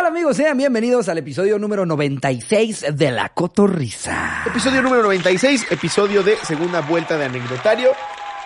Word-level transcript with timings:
tal 0.00 0.06
amigos? 0.06 0.36
Sean 0.36 0.56
bienvenidos 0.56 1.08
al 1.08 1.18
episodio 1.18 1.58
número 1.58 1.84
96 1.84 2.86
de 2.94 3.10
La 3.10 3.28
Cotorrisa. 3.30 4.44
Episodio 4.46 4.80
número 4.82 5.02
96, 5.02 5.66
episodio 5.70 6.22
de 6.22 6.36
segunda 6.36 6.80
vuelta 6.80 7.18
de 7.18 7.26
anecdotario. 7.26 7.90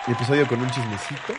Episodio 0.07 0.47
con 0.47 0.59
un 0.61 0.69
chismecito. 0.69 1.33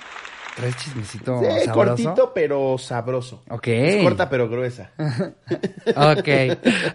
¿Traes 0.56 0.74
chismecito 0.76 1.38
Sí, 1.40 1.66
sabroso? 1.66 1.72
cortito 1.74 2.32
pero 2.34 2.78
sabroso. 2.78 3.42
Ok. 3.50 3.66
Es 3.68 4.02
corta 4.04 4.28
pero 4.30 4.48
gruesa. 4.48 4.90
Ok. 4.98 6.28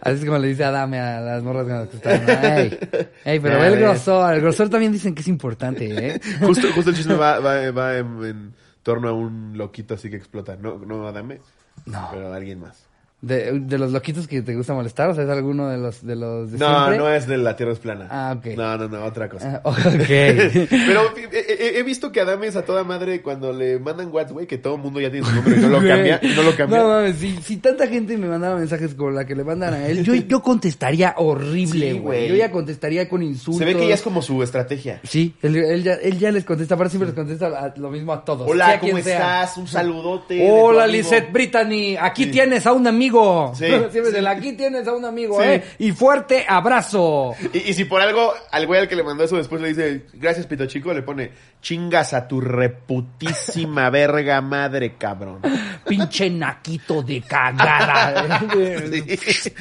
Así 0.01 0.19
es 0.19 0.25
como 0.25 0.37
le 0.39 0.47
dice 0.47 0.63
Adame 0.63 0.99
a 0.99 1.21
las 1.21 1.43
morras 1.43 1.65
cuando 1.65 1.89
que 1.91 1.97
están. 1.97 2.27
Ey, 2.57 2.79
ey, 3.23 3.39
pero 3.39 3.59
ve 3.59 3.67
el 3.67 3.79
grosor. 3.79 4.33
El 4.33 4.41
grosor 4.41 4.69
también 4.69 4.91
dicen 4.91 5.13
que 5.13 5.21
es 5.21 5.27
importante, 5.27 6.07
¿eh? 6.07 6.19
Justo, 6.41 6.67
justo 6.73 6.89
el 6.89 6.95
chisme 6.95 7.15
va, 7.15 7.39
va, 7.39 7.69
va 7.71 7.97
en, 7.97 8.25
en 8.25 8.55
torno 8.83 9.09
a 9.09 9.13
un 9.13 9.57
loquito 9.57 9.93
así 9.93 10.09
que 10.09 10.15
explota. 10.17 10.55
No, 10.55 10.79
no 10.79 11.07
Adame, 11.07 11.39
No. 11.85 12.09
pero 12.11 12.33
alguien 12.33 12.59
más. 12.59 12.87
De, 13.21 13.59
de 13.59 13.77
los 13.77 13.91
loquitos 13.91 14.27
que 14.27 14.41
te 14.41 14.55
gusta 14.55 14.73
molestar, 14.73 15.09
o 15.11 15.13
sea, 15.13 15.23
es 15.25 15.29
alguno 15.29 15.69
de 15.69 15.77
los 15.77 16.03
de 16.03 16.15
los 16.15 16.51
de 16.51 16.57
No, 16.57 16.67
siempre? 16.75 16.97
no 16.97 17.07
es 17.13 17.27
de 17.27 17.37
la 17.37 17.55
Tierra 17.55 17.71
es 17.73 17.77
plana. 17.77 18.07
Ah, 18.09 18.33
ok. 18.35 18.47
No, 18.57 18.77
no, 18.79 18.87
no, 18.87 19.05
otra 19.05 19.29
cosa. 19.29 19.61
Ah, 19.63 19.69
ok. 19.69 19.75
Pero 20.07 21.01
he, 21.31 21.37
he- 21.37 21.77
he 21.79 21.83
visto 21.83 22.11
que 22.11 22.19
Adame 22.19 22.47
es 22.47 22.55
a 22.55 22.63
toda 22.65 22.83
madre 22.83 23.21
cuando 23.21 23.53
le 23.53 23.77
mandan 23.77 24.09
WhatsApp, 24.11 24.31
güey, 24.33 24.47
que 24.47 24.57
todo 24.57 24.73
el 24.75 24.81
mundo 24.81 24.99
ya 24.99 25.11
tiene 25.11 25.27
su 25.27 25.35
número 25.35 25.55
y 25.55 25.59
no 25.59 25.67
lo 25.69 25.77
cambia. 25.87 26.19
no 26.35 26.41
lo 26.41 26.55
cambia. 26.55 26.79
No 26.79 26.87
mames, 26.87 27.17
si, 27.17 27.37
si 27.43 27.57
tanta 27.57 27.85
gente 27.87 28.17
me 28.17 28.27
mandaba 28.27 28.55
mensajes 28.55 28.95
como 28.95 29.11
la 29.11 29.23
que 29.23 29.35
le 29.35 29.43
mandan 29.43 29.75
a 29.75 29.87
él, 29.87 30.03
yo, 30.03 30.15
yo 30.15 30.41
contestaría 30.41 31.13
horrible, 31.17 31.93
güey. 31.93 32.27
yo 32.27 32.33
ya 32.35 32.49
contestaría 32.49 33.07
con 33.07 33.21
insultos. 33.21 33.59
Se 33.59 33.65
ve 33.65 33.75
que 33.79 33.87
ya 33.87 33.93
es 33.93 34.01
como 34.01 34.23
su 34.23 34.41
estrategia. 34.41 34.99
Sí, 35.03 35.35
él, 35.43 35.57
él 35.57 35.83
ya, 35.83 35.93
él 35.93 36.17
ya 36.17 36.31
les 36.31 36.43
contesta, 36.43 36.75
para 36.75 36.89
siempre 36.89 37.09
les 37.09 37.15
contesta 37.15 37.45
a- 37.47 37.73
lo 37.77 37.91
mismo 37.91 38.13
a 38.13 38.25
todos. 38.25 38.49
Hola, 38.49 38.65
sea 38.65 38.79
¿cómo 38.79 38.97
sea. 38.97 39.13
estás? 39.43 39.57
Un 39.57 39.67
saludote. 39.67 40.49
Hola. 40.49 40.87
Lisette 40.87 41.31
Brittany. 41.31 41.97
Aquí 42.01 42.23
Sí. 42.23 42.31
tienes 42.31 42.65
a 42.65 42.73
un 42.73 42.87
amigo. 42.87 43.10
Sí, 43.55 43.65
Siempre 43.91 44.27
aquí 44.27 44.53
tienes 44.53 44.87
a 44.87 44.93
un 44.93 45.05
amigo, 45.05 45.39
Sí. 45.41 45.47
¿eh? 45.47 45.63
Y 45.79 45.91
fuerte 45.91 46.45
abrazo. 46.47 47.33
Y, 47.53 47.57
y 47.69 47.73
si 47.73 47.85
por 47.85 48.01
algo 48.01 48.33
al 48.51 48.67
güey 48.67 48.79
al 48.81 48.87
que 48.87 48.95
le 48.95 49.03
mandó 49.03 49.23
eso 49.23 49.37
después 49.37 49.61
le 49.61 49.69
dice, 49.69 50.05
gracias 50.13 50.45
pito 50.47 50.65
chico, 50.65 50.93
le 50.93 51.01
pone, 51.03 51.31
chingas 51.61 52.13
a 52.13 52.27
tu 52.27 52.41
reputísima 52.41 53.89
verga 53.91 54.41
madre, 54.41 54.95
cabrón. 54.97 55.39
Pinche 55.87 56.29
naquito 56.29 57.01
de 57.03 57.21
cagada. 57.21 58.39
Sí. 58.53 59.51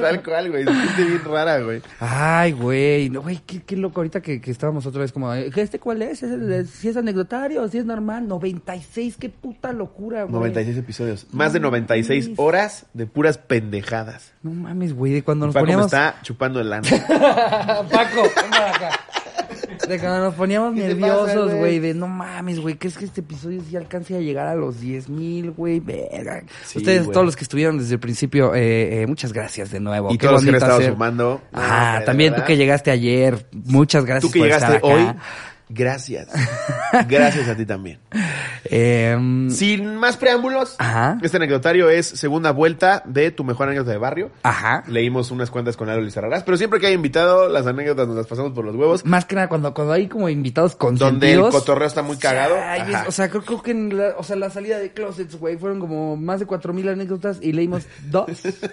Tal 0.00 0.22
cual, 0.22 0.50
güey. 0.50 0.64
Se 0.64 0.72
siente 0.72 1.04
bien 1.04 1.24
rara, 1.24 1.60
güey. 1.60 1.80
Ay, 2.00 2.52
güey, 2.52 3.10
no, 3.10 3.22
güey, 3.22 3.40
qué, 3.46 3.62
qué 3.62 3.76
loco 3.76 4.00
ahorita 4.00 4.20
que, 4.20 4.40
que 4.40 4.50
estábamos 4.50 4.86
otra 4.86 5.02
vez 5.02 5.12
como, 5.12 5.32
eh, 5.34 5.50
¿este 5.54 5.78
cuál 5.78 6.02
es? 6.02 6.22
¿Es 6.22 6.30
el- 6.32 6.66
si 6.66 6.88
es 6.88 6.96
anecdotario, 6.96 7.66
si 7.68 7.78
es 7.78 7.84
normal, 7.84 8.26
96, 8.26 9.16
qué 9.18 9.28
puta 9.28 9.72
locura, 9.72 10.22
güey. 10.24 10.32
96 10.34 10.76
episodios. 10.78 11.26
Más 11.32 11.52
de 11.52 11.60
96 11.60 12.15
horas 12.36 12.86
de 12.94 13.06
puras 13.06 13.38
pendejadas. 13.38 14.32
No 14.42 14.50
mames, 14.52 14.92
güey, 14.94 15.12
de 15.12 15.22
cuando 15.22 15.46
nos 15.46 15.54
Paco 15.54 15.66
me 15.66 15.72
poníamos... 15.72 15.86
está 15.92 16.16
chupando 16.22 16.60
el 16.60 16.72
ano. 16.72 16.86
Paco, 17.90 18.22
ven 18.22 18.50
para 18.50 18.70
acá. 18.74 19.00
De 19.88 20.00
cuando 20.00 20.24
nos 20.24 20.34
poníamos 20.34 20.74
¿Qué 20.74 20.80
te 20.82 20.88
nerviosos, 20.88 21.54
güey? 21.54 21.78
de 21.78 21.94
no 21.94 22.08
mames, 22.08 22.58
güey, 22.60 22.74
que 22.76 22.88
es 22.88 22.98
que 22.98 23.04
este 23.04 23.20
episodio 23.20 23.62
sí 23.68 23.76
alcance 23.76 24.16
a 24.16 24.20
llegar 24.20 24.46
a 24.48 24.54
los 24.54 24.80
10 24.80 25.08
mil, 25.10 25.52
güey, 25.52 25.78
verga. 25.80 26.42
Sí, 26.64 26.78
Ustedes, 26.78 27.04
güey. 27.04 27.12
todos 27.12 27.26
los 27.26 27.36
que 27.36 27.44
estuvieron 27.44 27.78
desde 27.78 27.94
el 27.94 28.00
principio, 28.00 28.54
eh, 28.54 29.02
eh, 29.02 29.06
muchas 29.06 29.32
gracias 29.32 29.70
de 29.70 29.78
nuevo. 29.80 30.10
Y 30.12 30.18
Qué 30.18 30.26
todos 30.26 30.34
los 30.34 30.42
que 30.44 30.48
han 30.50 30.54
estado 30.56 30.82
sumando. 30.82 31.40
Ah, 31.52 32.00
también 32.04 32.34
tú 32.34 32.42
que 32.44 32.56
llegaste 32.56 32.90
ayer, 32.90 33.46
muchas 33.52 34.04
gracias 34.04 34.30
Tú 34.30 34.32
que 34.32 34.40
por 34.40 34.46
llegaste 34.48 34.76
estar 34.76 34.90
acá. 34.90 35.12
hoy, 35.12 35.16
gracias. 35.68 36.28
Gracias 37.08 37.48
a 37.48 37.56
ti 37.56 37.66
también. 37.66 37.98
Em, 38.64 39.50
Sin 39.50 39.96
más 39.96 40.16
preámbulos, 40.16 40.74
Ajá. 40.78 41.18
este 41.22 41.36
anecdotario 41.36 41.88
es 41.90 42.06
segunda 42.06 42.50
vuelta 42.52 43.02
de 43.06 43.30
tu 43.30 43.44
mejor 43.44 43.68
anécdota 43.68 43.90
de 43.92 43.98
barrio. 43.98 44.30
Ajá. 44.42 44.82
Leímos 44.88 45.30
unas 45.30 45.50
cuantas 45.50 45.76
con 45.76 45.86
Lalo 45.88 46.00
Lizarrarás, 46.02 46.42
pero 46.42 46.56
siempre 46.56 46.80
que 46.80 46.86
hay 46.88 46.94
invitado, 46.94 47.48
las 47.48 47.66
anécdotas 47.66 48.06
nos 48.08 48.16
las 48.16 48.26
pasamos 48.26 48.52
por 48.52 48.64
los 48.64 48.74
huevos. 48.74 49.04
Más 49.04 49.24
que 49.24 49.34
nada, 49.36 49.48
cuando, 49.48 49.72
cuando 49.74 49.92
hay 49.92 50.08
como 50.08 50.28
invitados 50.28 50.76
Donde 50.78 51.00
consentidos. 51.00 51.46
el 51.46 51.52
cotorreo 51.52 51.86
está 51.86 52.02
muy 52.02 52.16
cagado. 52.16 52.56
Ay, 52.60 52.82
es- 52.88 52.94
Ajá. 52.94 53.04
o 53.08 53.12
sea, 53.12 53.28
creo, 53.28 53.42
creo 53.42 53.62
que 53.62 53.70
en 53.72 53.96
la, 53.96 54.14
o 54.18 54.22
sea, 54.24 54.36
la 54.36 54.50
salida 54.50 54.78
de 54.78 54.92
Closets, 54.92 55.36
güey, 55.38 55.56
fueron 55.56 55.78
como 55.80 56.16
más 56.16 56.40
de 56.40 56.46
cuatro 56.46 56.72
mil 56.72 56.88
anécdotas 56.88 57.38
y 57.42 57.52
leímos 57.52 57.84
dos, 58.10 58.26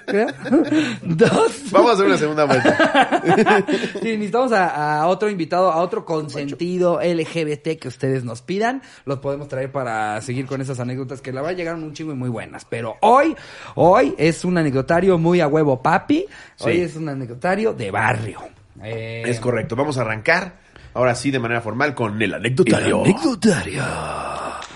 creo. 0.08 0.28
dos. 1.04 1.64
Vamos 1.72 1.92
a 1.92 1.94
hacer 1.94 2.06
una 2.06 2.18
segunda 2.18 2.46
vuelta. 2.46 3.22
Sí, 4.04 4.12
necesitamos 4.18 4.52
a, 4.52 5.02
a 5.02 5.08
otro 5.08 5.30
invitado, 5.30 5.72
a 5.72 5.78
otro 5.78 6.04
consentido 6.06 6.83
LGBT 7.02 7.80
que 7.80 7.88
ustedes 7.88 8.24
nos 8.24 8.42
pidan. 8.42 8.82
Los 9.06 9.20
podemos 9.20 9.48
traer 9.48 9.72
para 9.72 10.20
seguir 10.22 10.46
con 10.46 10.62
esas 10.62 10.80
anécdotas 10.80 11.22
que 11.22 11.32
la 11.34 11.42
verdad 11.42 11.58
llegaron 11.58 11.84
un 11.84 11.94
chingo 11.94 12.12
y 12.12 12.16
muy 12.16 12.30
buenas. 12.30 12.66
Pero 12.66 12.96
hoy, 13.02 13.36
hoy 13.76 14.14
es 14.18 14.46
un 14.46 14.58
anecdotario 14.58 15.18
muy 15.18 15.40
a 15.42 15.48
huevo 15.48 15.82
papi. 15.82 16.26
Hoy 16.60 16.74
Sí. 16.76 16.82
es 16.82 16.96
un 16.96 17.10
anecdotario 17.10 17.74
de 17.74 17.92
barrio. 17.92 18.40
Eh, 18.84 19.24
Es 19.26 19.40
correcto. 19.40 19.76
Vamos 19.76 19.98
a 19.98 20.02
arrancar, 20.02 20.54
ahora 20.94 21.16
sí, 21.16 21.32
de 21.32 21.40
manera 21.40 21.62
formal, 21.62 21.94
con 21.96 22.22
el 22.22 22.34
anecdotario. 22.34 23.04
Anecdotario. 23.04 23.84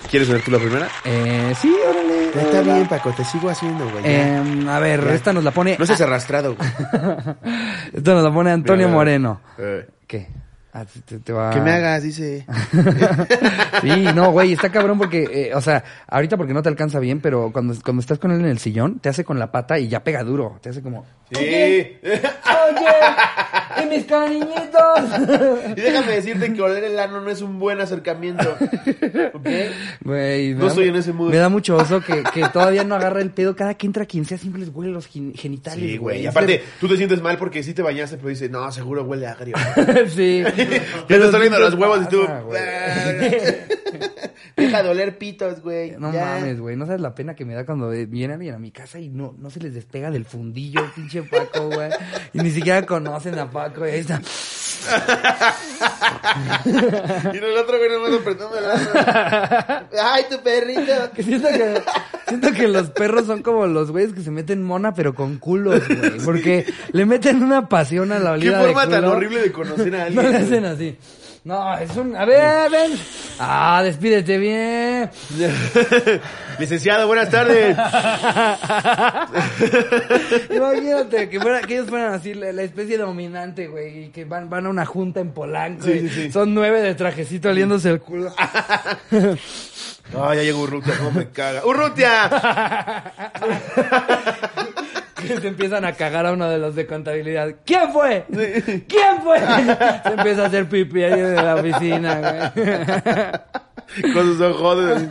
¿Quieres 0.09 0.29
ver 0.29 0.41
tú 0.41 0.51
la 0.51 0.59
primera? 0.59 0.87
Eh, 1.03 1.53
sí, 1.59 1.73
órale. 1.89 2.27
Está 2.29 2.61
bien, 2.61 2.87
Paco, 2.87 3.11
te 3.11 3.25
sigo 3.25 3.49
haciendo, 3.49 3.89
güey. 3.89 4.03
Em, 4.05 4.69
a 4.69 4.79
ver, 4.79 5.03
Ya. 5.03 5.13
esta 5.15 5.33
nos 5.33 5.43
la 5.43 5.51
pone. 5.51 5.75
No 5.77 5.85
seas 5.85 5.99
arrastrado, 5.99 6.55
güey. 6.55 6.69
esta 7.93 8.13
nos 8.13 8.23
la 8.23 8.33
pone 8.33 8.51
Antonio 8.51 8.85
Mira, 8.87 8.95
Moreno. 8.97 9.41
eh, 9.57 9.85
¿Qué? 10.07 10.27
Ah, 10.79 10.85
te- 10.85 10.99
te- 11.01 11.19
te 11.19 11.33
va- 11.33 11.49
Que 11.49 11.59
me 11.59 11.71
hagas, 11.71 12.03
dice. 12.03 12.45
Sí, 13.81 14.05
no, 14.15 14.31
güey, 14.31 14.53
está 14.53 14.69
cabrón 14.71 14.97
porque, 14.97 15.23
eh, 15.31 15.51
o 15.55 15.61
sea, 15.61 15.83
ahorita 16.07 16.37
porque 16.37 16.53
no 16.53 16.61
te 16.61 16.69
alcanza 16.69 16.99
bien, 16.99 17.19
pero 17.19 17.51
cuando, 17.51 17.73
cuando 17.83 18.01
estás 18.01 18.19
con 18.19 18.31
él 18.31 18.41
en 18.41 18.47
el 18.47 18.59
sillón, 18.59 18.99
te 18.99 19.09
hace 19.09 19.23
con 19.23 19.39
la 19.39 19.51
pata 19.51 19.79
y 19.79 19.87
ya 19.87 20.03
pega 20.03 20.23
duro. 20.23 20.59
Te 20.61 20.69
hace 20.69 20.81
como. 20.81 21.05
Sí. 21.31 21.37
Oye, 21.39 21.99
oye, 22.05 23.83
y 23.83 23.85
mis 23.87 24.05
cariñitos. 24.05 25.75
Y 25.75 25.81
déjame 25.81 26.13
decirte 26.13 26.53
que 26.53 26.61
oler 26.61 26.83
el 26.85 26.97
ano 26.99 27.21
no 27.21 27.29
es 27.29 27.41
un 27.41 27.59
buen 27.59 27.81
acercamiento. 27.81 28.49
¿Ok? 29.33 29.47
Güey, 30.03 30.49
me 30.53 30.59
No 30.59 30.65
da- 30.65 30.67
estoy 30.69 30.87
en 30.87 30.95
ese 30.95 31.11
mood. 31.13 31.29
Me 31.31 31.37
da 31.37 31.49
mucho 31.49 31.75
oso 31.75 32.01
que, 32.01 32.23
que 32.33 32.47
todavía 32.53 32.83
no 32.83 32.95
agarra 32.95 33.21
el 33.21 33.31
pedo. 33.31 33.55
Cada 33.55 33.73
que 33.73 33.85
entra 33.87 34.05
quien 34.05 34.25
sea 34.25 34.37
siempre 34.37 34.61
les 34.61 34.69
huele 34.73 34.91
los 34.91 35.07
gen- 35.07 35.33
genitales. 35.33 35.79
Sí, 35.83 35.97
güey. 35.97 36.21
Y 36.23 36.27
aparte, 36.27 36.63
tú 36.79 36.87
te 36.87 36.97
sientes 36.97 37.21
mal 37.21 37.37
porque 37.37 37.61
sí 37.63 37.73
te 37.73 37.81
bañaste, 37.81 38.17
pero 38.17 38.29
dices, 38.29 38.49
no, 38.49 38.71
seguro 38.71 39.03
huele 39.03 39.27
agrio. 39.27 39.55
sí. 40.15 40.43
Ya 40.69 41.07
te 41.07 41.25
están 41.25 41.41
viendo 41.41 41.59
los 41.59 41.73
huevos 41.73 42.01
y 42.03 42.07
tú. 42.07 42.21
Deja 44.57 44.81
de 44.81 44.89
oler 44.89 45.17
pitos, 45.19 45.61
güey. 45.61 45.91
No 45.91 46.11
ya. 46.11 46.25
mames, 46.25 46.59
güey. 46.59 46.75
No 46.75 46.85
sabes 46.87 47.01
la 47.01 47.13
pena 47.13 47.35
que 47.35 47.45
me 47.45 47.53
da 47.53 47.65
cuando 47.65 47.89
viene 47.89 48.33
alguien 48.33 48.55
a 48.55 48.59
mi 48.59 48.71
casa 48.71 48.99
y 48.99 49.09
no, 49.09 49.35
no 49.37 49.51
se 49.51 49.59
les 49.59 49.73
despega 49.73 50.09
del 50.09 50.25
fundillo, 50.25 50.81
pinche 50.95 51.21
Paco, 51.23 51.69
güey. 51.69 51.91
Y 52.33 52.39
ni 52.39 52.49
siquiera 52.49 52.83
conocen 52.85 53.37
a 53.37 53.49
Paco. 53.51 53.87
Y 53.87 53.91
ahí 53.91 53.99
está. 53.99 54.19
Y 57.33 57.37
el 57.37 57.57
otro 57.57 57.77
güey 57.77 57.89
nomás 57.89 58.13
apretando 58.19 58.57
el. 58.57 58.65
Ay, 59.99 60.23
tu 60.29 60.41
perrito. 60.41 61.11
Que 61.15 61.23
siento 61.23 61.47
que, 61.47 61.81
siento 62.27 62.51
que 62.51 62.67
los 62.67 62.89
perros 62.89 63.25
son 63.27 63.41
como 63.41 63.65
los 63.67 63.91
güeyes 63.91 64.13
que 64.13 64.21
se 64.21 64.31
meten 64.31 64.63
mona, 64.63 64.93
pero 64.93 65.13
con 65.15 65.37
culos, 65.37 65.81
güey. 65.87 66.17
Porque 66.23 66.65
le 66.91 67.05
meten 67.05 67.43
una 67.43 67.67
pasión 67.69 68.11
a 68.11 68.19
la 68.19 68.31
Qué 68.37 68.49
olida 68.49 68.59
de 68.59 68.65
forma 68.65 68.89
tan 68.89 69.05
horrible 69.05 69.41
de 69.41 69.51
conocer 69.51 69.95
a 69.95 69.97
No 70.09 70.21
alguien. 70.21 70.31
le 70.31 70.37
hacen 70.37 70.65
así. 70.65 70.97
No, 71.47 71.77
es 71.77 71.95
un... 71.95 72.13
A 72.13 72.25
ver, 72.25 72.69
ven. 72.69 72.91
Ah, 73.39 73.79
despídete 73.81 74.37
bien. 74.37 75.09
Licenciado, 76.59 77.07
buenas 77.07 77.29
tardes. 77.29 77.73
Imagínate 80.53 81.29
que, 81.29 81.39
fuera, 81.39 81.61
que 81.61 81.75
ellos 81.75 81.87
fueran 81.87 82.15
así, 82.15 82.33
la, 82.33 82.51
la 82.51 82.63
especie 82.63 82.97
dominante, 82.97 83.67
güey, 83.67 84.07
y 84.07 84.09
que 84.09 84.25
van, 84.25 84.49
van 84.49 84.65
a 84.65 84.69
una 84.69 84.85
junta 84.85 85.21
en 85.21 85.31
Polanco. 85.31 85.85
Sí, 85.85 85.91
y 85.91 85.99
sí, 85.99 86.09
sí. 86.09 86.31
Son 86.33 86.53
nueve 86.53 86.81
de 86.81 86.95
trajecito 86.95 87.47
oliéndose 87.47 87.91
el 87.91 88.01
culo. 88.01 88.33
Ah, 90.15 90.33
ya 90.35 90.43
llegó 90.43 90.61
Urrutia, 90.61 90.93
cómo 90.97 91.11
me 91.11 91.29
caga. 91.29 91.65
¡Urrutia! 91.65 92.29
Se 95.41 95.47
empiezan 95.47 95.83
a 95.83 95.93
cagar 95.93 96.25
a 96.25 96.31
uno 96.31 96.47
de 96.49 96.57
los 96.57 96.75
de 96.75 96.85
contabilidad. 96.87 97.55
¿Quién 97.65 97.91
fue? 97.91 98.25
¿Quién 98.87 99.21
fue? 99.23 99.39
Se 100.03 100.13
empieza 100.13 100.43
a 100.43 100.47
hacer 100.47 100.69
pipí 100.69 101.03
ahí 101.03 101.19
en 101.19 101.35
la 101.35 101.55
oficina, 101.55 102.51
güey. 102.53 104.13
Con 104.13 104.23
sus 104.23 104.41
ojos. 104.41 105.01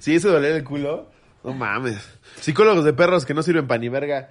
Sí, 0.00 0.14
eso 0.14 0.30
doler 0.30 0.52
el 0.52 0.64
culo. 0.64 1.10
No 1.44 1.52
mames. 1.52 1.98
Psicólogos 2.40 2.84
de 2.84 2.92
perros 2.92 3.26
que 3.26 3.34
no 3.34 3.42
sirven 3.42 3.66
pa' 3.66 3.78
ni 3.78 3.88
verga. 3.88 4.30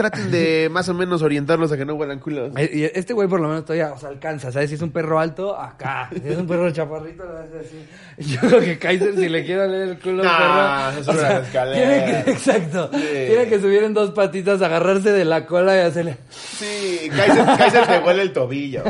Traten 0.00 0.30
de 0.30 0.68
más 0.72 0.88
o 0.88 0.94
menos 0.94 1.20
orientarlos 1.20 1.70
a 1.72 1.76
que 1.76 1.84
no 1.84 1.94
huelan 1.94 2.18
culos. 2.20 2.52
Este 2.56 3.12
güey 3.12 3.28
por 3.28 3.38
lo 3.40 3.48
menos 3.48 3.64
todavía, 3.66 3.92
o 3.92 3.98
sea, 3.98 4.08
alcanza, 4.08 4.50
¿sabes? 4.50 4.70
Si 4.70 4.76
es 4.76 4.82
un 4.82 4.90
perro 4.92 5.20
alto, 5.20 5.58
acá. 5.58 6.08
Si 6.10 6.26
es 6.26 6.38
un 6.38 6.46
perro 6.46 6.70
chaparrito, 6.70 7.22
lo 7.24 7.36
hace 7.38 7.58
así. 7.60 7.86
Yo 8.34 8.40
creo 8.40 8.60
que 8.60 8.78
Kaiser, 8.78 9.14
si 9.16 9.28
le 9.28 9.44
quiero 9.44 9.66
leer 9.66 9.88
el 9.90 9.98
culo 9.98 10.22
No, 10.24 10.30
al 10.30 10.94
perro... 11.04 11.18
una 11.18 11.38
escalera. 11.38 12.04
tiene 12.06 12.24
que, 12.24 12.30
exacto. 12.30 12.90
Sí. 12.94 13.06
Tiene 13.28 13.46
que 13.48 13.60
subir 13.60 13.82
en 13.82 13.92
dos 13.94 14.10
patitas, 14.12 14.62
agarrarse 14.62 15.12
de 15.12 15.24
la 15.26 15.44
cola 15.46 15.76
y 15.76 15.80
hacerle... 15.80 16.16
Sí, 16.30 17.10
Kaiser, 17.14 17.44
Kaiser 17.58 17.86
te 17.86 17.98
huele 18.00 18.22
el 18.22 18.32
tobillo. 18.32 18.82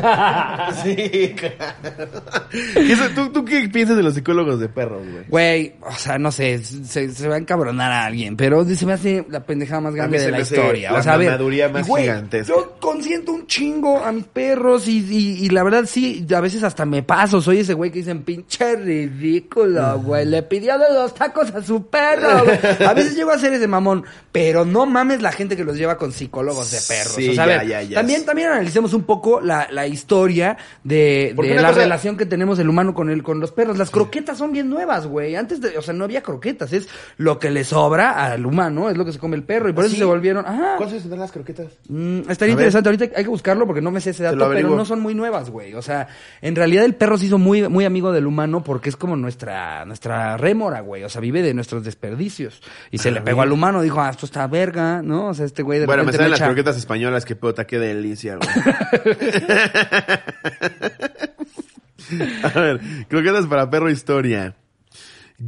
Sí, 0.83 1.35
claro. 1.37 2.09
¿Qué 2.51 2.93
es- 2.93 3.15
¿Tú, 3.15 3.31
¿Tú 3.31 3.43
qué 3.45 3.67
piensas 3.69 3.97
de 3.97 4.03
los 4.03 4.13
psicólogos 4.13 4.59
de 4.59 4.69
perros, 4.69 5.01
güey? 5.09 5.25
Güey, 5.27 5.75
o 5.81 5.91
sea, 5.93 6.17
no 6.17 6.31
sé, 6.31 6.59
se, 6.59 7.09
se 7.11 7.27
va 7.27 7.35
a 7.35 7.37
encabronar 7.37 7.91
a 7.91 8.05
alguien, 8.05 8.35
pero 8.37 8.63
se 8.65 8.85
me 8.85 8.93
hace 8.93 9.25
la 9.29 9.41
pendejada 9.41 9.81
más 9.81 9.95
grande 9.95 10.19
de 10.19 10.31
la 10.31 10.37
hace 10.37 10.55
historia. 10.55 10.91
la 10.91 10.99
o 10.99 11.00
a 11.07 11.17
mamaduría 11.17 11.69
más 11.69 11.85
y, 11.85 11.89
güey, 11.89 12.03
gigantesca. 12.03 12.53
Yo 12.53 12.75
consiento 12.79 13.31
un 13.31 13.47
chingo 13.47 13.99
a 14.03 14.11
mis 14.11 14.25
perros 14.25 14.87
y, 14.87 14.99
y, 14.99 15.45
y 15.45 15.49
la 15.49 15.63
verdad 15.63 15.85
sí, 15.87 16.25
a 16.35 16.39
veces 16.41 16.63
hasta 16.63 16.85
me 16.85 17.03
paso. 17.03 17.41
Soy 17.41 17.59
ese 17.59 17.73
güey 17.73 17.91
que 17.91 17.99
dicen, 17.99 18.23
pinche 18.23 18.75
ridículo, 18.75 19.99
güey. 19.99 20.25
Le 20.25 20.43
pidió 20.43 20.77
de 20.77 20.93
los 20.93 21.13
tacos 21.13 21.49
a 21.53 21.61
su 21.61 21.87
perro, 21.87 22.43
güey. 22.45 22.59
A 22.87 22.93
veces 22.93 23.15
llego 23.15 23.31
a 23.31 23.37
ser 23.37 23.53
ese 23.53 23.67
mamón, 23.67 24.03
pero 24.31 24.65
no 24.65 24.85
mames 24.85 25.21
la 25.21 25.31
gente 25.31 25.55
que 25.55 25.63
los 25.63 25.77
lleva 25.77 25.97
con 25.97 26.11
psicólogos 26.11 26.71
de 26.71 26.77
perros. 26.87 27.13
Sí, 27.13 27.29
o 27.29 27.33
sea, 27.33 27.43
a 27.43 27.47
ya, 27.47 27.57
ver, 27.59 27.67
ya, 27.67 27.81
ya. 27.83 27.95
También, 27.95 28.25
también 28.25 28.49
analicemos 28.49 28.93
un 28.93 29.03
poco 29.03 29.41
la, 29.41 29.67
la 29.71 29.87
historia 29.87 30.57
de, 30.83 31.33
la 31.37 31.69
cosa- 31.69 31.79
relación 31.81 32.17
que 32.17 32.25
tenemos 32.25 32.59
el 32.59 32.69
humano 32.69 32.93
con 32.93 33.09
el, 33.09 33.23
con 33.23 33.39
los 33.39 33.51
perros. 33.51 33.77
Las 33.77 33.89
croquetas 33.89 34.37
son 34.37 34.51
bien 34.51 34.69
nuevas, 34.69 35.07
güey. 35.07 35.35
Antes 35.35 35.61
de, 35.61 35.77
o 35.77 35.81
sea, 35.81 35.93
no 35.93 36.03
había 36.03 36.21
croquetas. 36.23 36.73
Es 36.73 36.87
lo 37.17 37.39
que 37.39 37.49
le 37.49 37.63
sobra 37.63 38.25
al 38.31 38.45
humano, 38.45 38.89
es 38.89 38.97
lo 38.97 39.05
que 39.05 39.11
se 39.11 39.19
come 39.19 39.35
el 39.35 39.43
perro. 39.43 39.69
Y 39.69 39.73
por 39.73 39.83
eso 39.85 39.93
¿Sí? 39.93 39.99
se 39.99 40.05
volvieron. 40.05 40.45
Ajá. 40.45 40.75
¿Cuántos 40.91 41.01
tendrán 41.03 41.21
las 41.21 41.31
croquetas? 41.31 41.67
Mm, 41.87 42.29
estaría 42.29 42.53
A 42.53 42.57
ver. 42.57 42.61
interesante. 42.67 42.89
Ahorita 42.89 43.05
hay 43.15 43.23
que 43.23 43.29
buscarlo 43.29 43.65
porque 43.65 43.81
no 43.81 43.91
me 43.91 44.01
sé 44.01 44.09
ese 44.11 44.23
dato, 44.23 44.49
pero 44.49 44.75
no 44.75 44.85
son 44.85 44.99
muy 44.99 45.15
nuevas, 45.15 45.49
güey. 45.49 45.73
O 45.73 45.81
sea, 45.81 46.07
en 46.41 46.55
realidad 46.55 46.83
el 46.85 46.95
perro 46.95 47.17
se 47.17 47.25
hizo 47.27 47.37
muy, 47.37 47.67
muy 47.69 47.85
amigo 47.85 48.11
del 48.11 48.27
humano 48.27 48.63
porque 48.63 48.89
es 48.89 48.95
como 48.97 49.15
nuestra, 49.15 49.85
nuestra 49.85 50.37
rémora, 50.37 50.81
güey. 50.81 51.03
O 51.03 51.09
sea, 51.09 51.21
vive 51.21 51.41
de 51.41 51.53
nuestros 51.53 51.83
desperdicios. 51.83 52.61
Y 52.91 52.97
se 52.97 53.11
le 53.11 53.21
pegó 53.21 53.41
al 53.41 53.51
humano, 53.51 53.81
dijo, 53.81 54.01
ah, 54.01 54.09
esto 54.09 54.25
está 54.25 54.45
verga, 54.47 55.01
¿no? 55.01 55.27
O 55.27 55.33
sea, 55.33 55.45
este 55.45 55.63
güey 55.63 55.79
de 55.79 55.85
Bueno, 55.85 56.03
me 56.03 56.11
repente 56.11 56.17
salen 56.17 56.29
no 56.29 56.31
las 56.31 56.39
echa- 56.41 56.47
croquetas 56.47 56.77
españolas, 56.77 57.25
que 57.25 57.35
puta, 57.35 57.65
qué 57.65 57.79
delicia, 57.79 58.37
güey. 58.37 58.49
A 62.43 62.59
ver, 62.59 62.81
croquetas 63.07 63.45
para 63.47 63.69
perro 63.69 63.89
historia. 63.89 64.55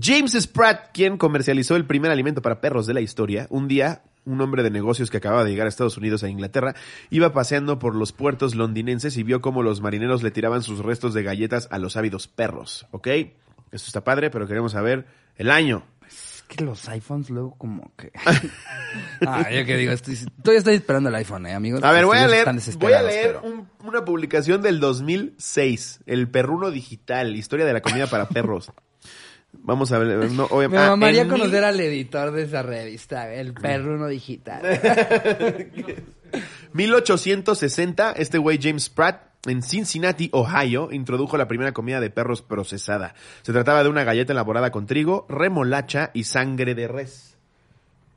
James 0.02 0.32
Spratt, 0.40 0.92
quien 0.94 1.18
comercializó 1.18 1.76
el 1.76 1.86
primer 1.86 2.12
alimento 2.12 2.42
para 2.42 2.62
perros 2.62 2.88
de 2.88 2.94
la 2.94 3.02
historia, 3.02 3.48
un 3.50 3.68
día, 3.68 4.02
un 4.26 4.42
hombre 4.42 4.64
de 4.64 4.70
negocios 4.72 5.10
que 5.10 5.18
acababa 5.18 5.44
de 5.44 5.52
llegar 5.52 5.66
a 5.66 5.70
Estados 5.70 5.98
Unidos 5.98 6.24
a 6.24 6.30
Inglaterra, 6.30 6.76
iba 7.10 7.34
paseando 7.34 7.80
por 7.80 7.96
los 7.96 8.12
puertos 8.14 8.56
londinenses 8.56 9.18
y 9.18 9.24
vio 9.24 9.42
cómo 9.42 9.64
los 9.64 9.82
marineros 9.82 10.24
le 10.24 10.32
tiraban 10.32 10.64
sus 10.64 10.80
restos 10.80 11.14
de 11.14 11.24
galletas 11.24 11.68
a 11.72 11.78
los 11.80 11.98
ávidos 11.98 12.28
perros, 12.28 12.88
¿ok? 12.92 13.08
Esto 13.72 13.88
está 13.88 14.04
padre, 14.04 14.30
pero 14.30 14.48
queremos 14.48 14.72
saber 14.74 15.06
el 15.36 15.50
año. 15.52 15.84
Es 16.08 16.44
que 16.48 16.64
los 16.64 16.88
iPhones 16.90 17.30
luego 17.30 17.56
como 17.58 17.92
que... 17.98 18.12
ah, 19.26 19.50
yo 19.50 19.66
que 19.66 19.78
digo, 19.78 19.92
estoy, 19.92 20.16
todavía 20.42 20.60
estoy 20.60 20.76
esperando 20.76 21.10
el 21.10 21.16
iPhone, 21.16 21.46
eh, 21.48 21.54
amigos. 21.54 21.84
A 21.84 21.92
ver, 21.92 22.06
voy 22.06 22.18
a 22.18 22.28
leer, 22.28 22.48
voy 22.78 22.94
a 22.94 23.02
leer 23.02 23.38
pero- 23.42 23.42
un- 23.44 23.68
una 23.88 24.06
publicación 24.06 24.62
del 24.62 24.80
2006, 24.80 26.02
El 26.06 26.30
Perruno 26.30 26.70
Digital, 26.72 27.36
historia 27.36 27.66
de 27.66 27.74
la 27.74 27.82
comida 27.82 28.08
para 28.08 28.28
perros. 28.30 28.72
Vamos 29.54 29.92
a 29.92 30.00
ver, 30.00 30.30
no, 30.32 30.46
obvia- 30.48 30.68
Me 30.70 30.78
ah, 30.78 30.90
mamaría 30.90 31.22
en 31.22 31.30
conocer 31.30 31.52
mil- 31.62 31.64
al 31.64 31.80
editor 31.80 32.32
de 32.32 32.44
esa 32.44 32.64
revista, 32.64 33.34
el 33.34 33.54
perruno 33.54 34.08
digital. 34.08 34.62
1860, 36.74 38.14
este 38.14 38.38
güey 38.38 38.60
James 38.62 38.90
Pratt, 38.90 39.22
en 39.46 39.62
Cincinnati, 39.62 40.30
Ohio, 40.34 40.90
introdujo 40.92 41.38
la 41.38 41.48
primera 41.48 41.74
comida 41.74 42.00
de 42.00 42.10
perros 42.10 42.42
procesada. 42.42 43.14
Se 43.42 43.52
trataba 43.54 43.84
de 43.84 43.90
una 43.90 44.04
galleta 44.04 44.32
elaborada 44.34 44.72
con 44.72 44.86
trigo, 44.86 45.26
remolacha 45.30 46.12
y 46.14 46.24
sangre 46.24 46.76
de 46.76 46.88
res. 46.88 47.33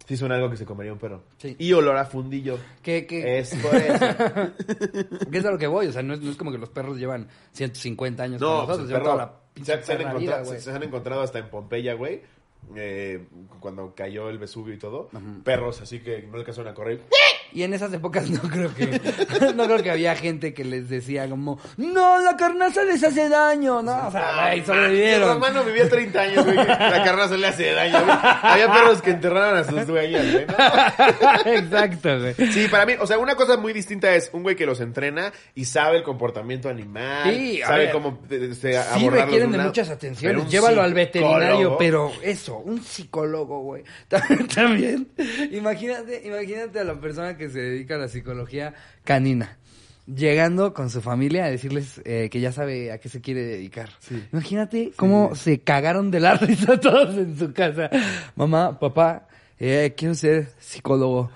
Sí 0.07 0.17
suena 0.17 0.37
algo 0.37 0.49
que 0.49 0.57
se 0.57 0.65
comería 0.65 0.93
un 0.93 0.99
perro. 0.99 1.25
Sí. 1.39 1.57
Y 1.59 1.73
olor 1.73 1.97
a 1.97 2.05
fundillo. 2.05 2.59
¿Qué, 2.83 3.07
qué, 3.07 3.39
Es 3.41 3.55
por 3.57 3.75
eso. 3.75 3.99
¿Qué 5.31 5.39
es 5.39 5.45
a 5.45 5.51
lo 5.51 5.59
que 5.59 5.67
voy? 5.67 5.87
O 5.89 5.93
sea, 5.93 6.03
no 6.03 6.15
es, 6.15 6.21
no 6.21 6.31
es 6.31 6.37
como 6.37 6.53
que 6.53 6.59
los 6.59 6.69
perros 6.71 6.97
llevan 6.99 7.29
150 7.53 8.23
años 8.23 8.41
No, 8.41 8.59
con 8.59 8.67
pues 8.67 8.79
nosotros, 8.79 9.03
toda 9.03 9.17
la 9.17 9.33
se, 9.65 9.83
se 9.83 9.93
han 9.95 10.01
encontrado, 10.03 10.45
se 10.45 10.71
han 10.71 10.83
encontrado 10.83 11.23
hasta 11.23 11.39
en 11.41 11.49
Pompeya, 11.51 11.95
güey. 11.95 12.23
eh, 12.77 13.27
cuando 13.61 13.95
cayó 13.95 14.29
el 14.29 14.39
Vesubio 14.39 14.75
y 14.75 14.79
todo. 14.79 15.09
Perros, 15.45 15.81
así 15.81 16.01
que 16.01 16.23
no 16.23 16.37
alcanzaron 16.39 16.71
a 16.71 16.75
correr. 16.75 17.03
Y 17.53 17.63
en 17.63 17.75
esas 17.75 17.93
épocas 17.93 18.29
no 18.31 18.41
creo 18.43 18.75
que 18.75 18.87
no 19.55 19.65
creo 19.65 19.83
que 19.83 19.91
había 19.91 20.15
gente 20.17 20.53
que 20.55 20.65
les 20.65 20.89
decía 20.89 21.29
como, 21.29 21.59
no, 21.77 22.21
la 22.21 22.37
carnaza 22.37 22.85
les 22.85 23.03
hace 23.03 23.29
daño, 23.29 23.83
no, 23.83 24.09
o 24.09 24.11
sea, 24.11 24.53
El 24.55 24.65
sobrevivieron. 24.65 25.29
romano 25.35 25.65
vivía 25.65 25.89
30 25.89 26.21
años, 26.21 26.45
güey. 26.45 26.57
La 26.57 27.03
carnaza 27.05 27.37
le 27.37 27.47
hace 27.47 27.73
daño, 27.73 28.05
güey. 28.05 28.17
Había 28.43 28.73
perros 28.73 29.03
que 29.03 29.11
enterraron 29.11 29.59
a 29.59 29.65
sus 29.65 29.87
dueñas, 29.87 30.33
güey. 30.33 30.47
¿no? 30.47 30.55
Exacto, 31.53 32.21
güey. 32.21 32.35
Sí, 32.53 32.69
para 32.69 32.87
mí, 32.87 32.95
o 33.01 33.07
sea, 33.07 33.19
una 33.19 33.35
cosa 33.35 33.57
muy 33.57 33.73
distinta 33.73 34.15
es 34.15 34.31
un 34.33 34.43
güey 34.43 34.57
que 34.57 34.67
los 34.67 34.81
entrena 34.81 35.33
y 35.55 35.65
sabe 35.65 35.99
el 35.99 36.03
comportamiento 36.03 36.69
animal, 36.69 37.35
Sí, 37.35 37.61
sabe 37.65 37.85
ver. 37.85 37.93
cómo 37.93 38.19
este, 38.31 38.73
Sí 38.73 38.77
abordarlos 38.77 39.13
de 39.13 39.21
requieren 39.23 39.53
de 39.53 39.59
muchas 39.59 39.91
atenciones. 39.91 40.49
Llévalo 40.51 40.83
al 40.83 40.95
veterinario, 40.95 41.77
pero 41.79 42.13
eso, 42.23 42.59
un 42.59 42.83
psicólogo, 42.83 43.61
güey. 43.61 43.83
También, 44.09 44.47
también, 44.49 45.09
imagínate, 45.53 46.23
imagínate 46.25 46.81
a 46.81 46.85
la 46.85 46.95
persona 47.01 47.36
que 47.37 47.49
se 47.49 47.61
dedica 47.61 47.95
a 47.95 47.99
la 47.99 48.09
psicología 48.09 48.75
canina. 49.05 49.59
Llegando 50.07 50.73
con 50.73 50.89
su 50.89 51.01
familia 51.01 51.47
a 51.47 51.51
decirles 51.51 52.01
eh, 52.05 52.29
que 52.31 52.41
ya 52.41 52.53
sabe 52.53 52.93
a 52.93 52.99
qué 52.99 53.09
se 53.09 53.21
quiere 53.21 53.43
dedicar. 53.43 53.91
Imagínate 54.33 54.93
cómo 54.95 55.35
se 55.35 55.61
cagaron 55.61 56.13
de 56.13 56.21
la 56.21 56.35
risa 56.37 56.79
todos 56.79 57.17
en 57.17 57.37
su 57.37 57.53
casa. 57.53 57.91
Mamá, 58.37 58.79
papá, 58.79 59.27
eh, 59.59 59.95
quiero 59.97 60.15
ser 60.15 60.49
psicólogo 60.61 61.31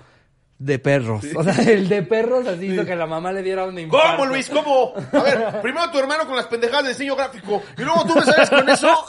de 0.61 0.77
perros. 0.77 1.25
O 1.35 1.43
sea, 1.43 1.55
el 1.63 1.89
de 1.89 2.03
perros 2.03 2.45
así 2.47 2.67
hizo 2.67 2.85
que 2.85 2.95
la 2.95 3.07
mamá 3.07 3.31
le 3.31 3.41
diera 3.41 3.65
un 3.65 3.79
infarto. 3.79 4.17
¿Cómo, 4.17 4.25
Luis? 4.27 4.47
¿Cómo? 4.47 4.93
A 5.11 5.23
ver, 5.23 5.59
primero 5.61 5.89
tu 5.89 5.97
hermano 5.97 6.27
con 6.27 6.35
las 6.35 6.45
pendejadas 6.45 6.83
de 6.83 6.89
diseño 6.89 7.15
gráfico 7.15 7.63
y 7.77 7.81
luego 7.81 8.05
tú 8.05 8.13
me 8.13 8.21
sales 8.21 8.49
con 8.49 8.69
eso. 8.69 9.05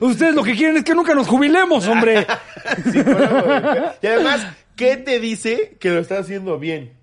Ustedes 0.00 0.34
lo 0.34 0.42
que 0.42 0.56
quieren 0.56 0.78
es 0.78 0.84
que 0.84 0.94
nunca 0.94 1.14
nos 1.14 1.28
jubilemos, 1.28 1.86
hombre. 1.86 2.26
Psicólogo, 2.90 3.42
güey. 3.42 3.62
y 4.02 4.06
además, 4.08 4.46
¿qué 4.74 4.96
te 4.96 5.20
dice 5.20 5.76
que 5.78 5.90
lo 5.90 6.00
está 6.00 6.18
haciendo 6.18 6.58
bien? 6.58 6.97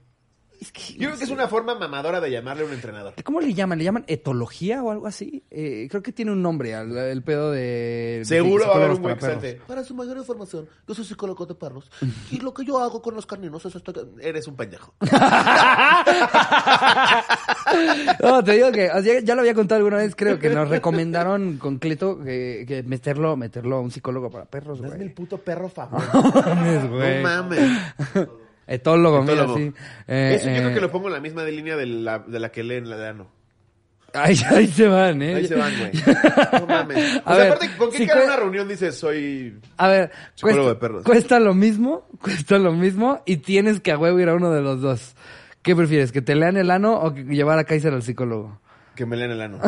Es 0.59 0.71
que, 0.71 0.93
Yo 0.93 1.07
creo 1.09 1.17
que 1.17 1.23
es 1.25 1.29
una 1.29 1.47
forma 1.47 1.75
mamadora 1.75 2.19
de 2.21 2.31
llamarle 2.31 2.63
a 2.63 2.65
un 2.67 2.73
entrenador. 2.73 3.13
¿Cómo 3.23 3.41
le 3.41 3.53
llaman? 3.53 3.77
¿Le 3.77 3.83
llaman 3.83 4.03
etología 4.07 4.81
o 4.83 4.91
algo 4.91 5.07
así? 5.07 5.43
Eh, 5.51 5.87
creo 5.89 6.01
que 6.01 6.11
tiene 6.11 6.31
un 6.31 6.41
nombre, 6.41 6.73
al- 6.75 6.95
el, 6.97 7.23
pedo 7.23 7.51
de... 7.51 8.21
Seguro 8.25 8.63
de 8.63 8.69
va 8.69 8.73
a 8.73 8.77
haber 8.77 8.91
un 8.91 9.01
güey 9.01 9.15
que 9.17 9.59
para 9.67 9.83
su 9.83 9.93
mayor 9.95 10.17
información, 10.17 10.67
yo 10.87 10.93
soy 10.95 11.05
psicólogo 11.05 11.45
de 11.45 11.55
perros. 11.55 11.91
Y 12.31 12.39
lo 12.39 12.53
que 12.53 12.63
yo 12.65 12.79
hago 12.79 13.01
con 13.01 13.15
los 13.15 13.25
caninos 13.25 13.65
es 13.65 13.75
esto. 13.75 13.93
Eres 14.21 14.47
un 14.47 14.55
pendejo. 14.55 14.93
No, 18.23 18.43
te 18.43 18.53
digo 18.53 18.71
que 18.71 18.89
ya 19.23 19.35
lo 19.35 19.41
había 19.41 19.53
contado 19.53 19.77
alguna 19.79 19.97
vez, 19.97 20.15
creo 20.15 20.39
que 20.39 20.49
nos 20.49 20.69
recomendaron 20.69 21.57
con 21.57 21.77
Cleto 21.79 22.19
que, 22.23 22.63
que 22.67 22.83
meterlo, 22.83 23.35
meterlo 23.37 23.77
a 23.77 23.81
un 23.81 23.91
psicólogo 23.91 24.29
para 24.29 24.45
perros, 24.45 24.79
Hazme 24.79 24.91
el 24.93 24.97
güey. 24.97 25.13
puto 25.13 25.37
perro 25.39 25.69
favor. 25.75 26.01
mames, 26.45 26.89
güey. 26.89 27.17
No 27.17 27.23
mames. 27.23 27.71
Etólogo, 28.67 29.21
mira, 29.21 29.33
Etólogo. 29.43 29.57
sí. 29.57 29.71
Eh, 30.07 30.37
Eso 30.39 30.45
yo 30.49 30.51
eh, 30.55 30.57
creo 30.59 30.73
que 30.73 30.81
lo 30.81 30.91
pongo 30.91 31.07
en 31.07 31.13
la 31.13 31.19
misma 31.19 31.43
de 31.43 31.51
línea 31.51 31.75
de 31.75 31.85
la, 31.85 32.19
de 32.19 32.39
la 32.39 32.51
que 32.51 32.63
leen 32.63 32.89
la 32.89 32.97
de 32.97 33.07
Ano. 33.09 33.27
Ahí, 34.13 34.37
ahí 34.49 34.67
se 34.67 34.87
van, 34.87 35.21
¿eh? 35.21 35.35
Ahí 35.35 35.47
se 35.47 35.55
van, 35.55 35.73
güey. 35.77 35.91
No 36.61 36.65
mames. 36.67 37.21
A 37.25 37.33
O 37.33 37.35
sea, 37.35 37.43
ver, 37.43 37.47
aparte, 37.53 37.69
¿con 37.77 37.91
qué 37.91 37.97
si 37.97 38.07
cara 38.07 38.21
en 38.21 38.27
una 38.27 38.35
reunión 38.37 38.67
dices 38.67 38.95
soy... 38.97 39.59
A 39.77 39.87
ver, 39.89 40.11
Psicólogo 40.35 40.63
cuesta, 40.63 40.69
de 40.69 40.75
perros. 40.79 41.03
cuesta 41.03 41.39
lo 41.39 41.53
mismo, 41.53 42.07
cuesta 42.21 42.57
lo 42.57 42.71
mismo 42.71 43.21
y 43.25 43.37
tienes 43.37 43.81
que 43.81 43.91
a 43.91 43.97
huevo 43.97 44.19
ir 44.19 44.29
a 44.29 44.33
uno 44.35 44.51
de 44.51 44.61
los 44.61 44.81
dos. 44.81 45.15
¿Qué 45.61 45.75
prefieres, 45.75 46.11
que 46.11 46.21
te 46.21 46.35
lean 46.35 46.57
el 46.57 46.71
ano 46.71 46.93
o 46.99 47.13
que 47.13 47.23
llevar 47.23 47.59
a 47.59 47.63
Kaiser 47.65 47.93
al 47.93 48.03
psicólogo? 48.03 48.61
Que 48.95 49.05
me 49.05 49.17
leen 49.17 49.31
el 49.31 49.41
ano. 49.41 49.59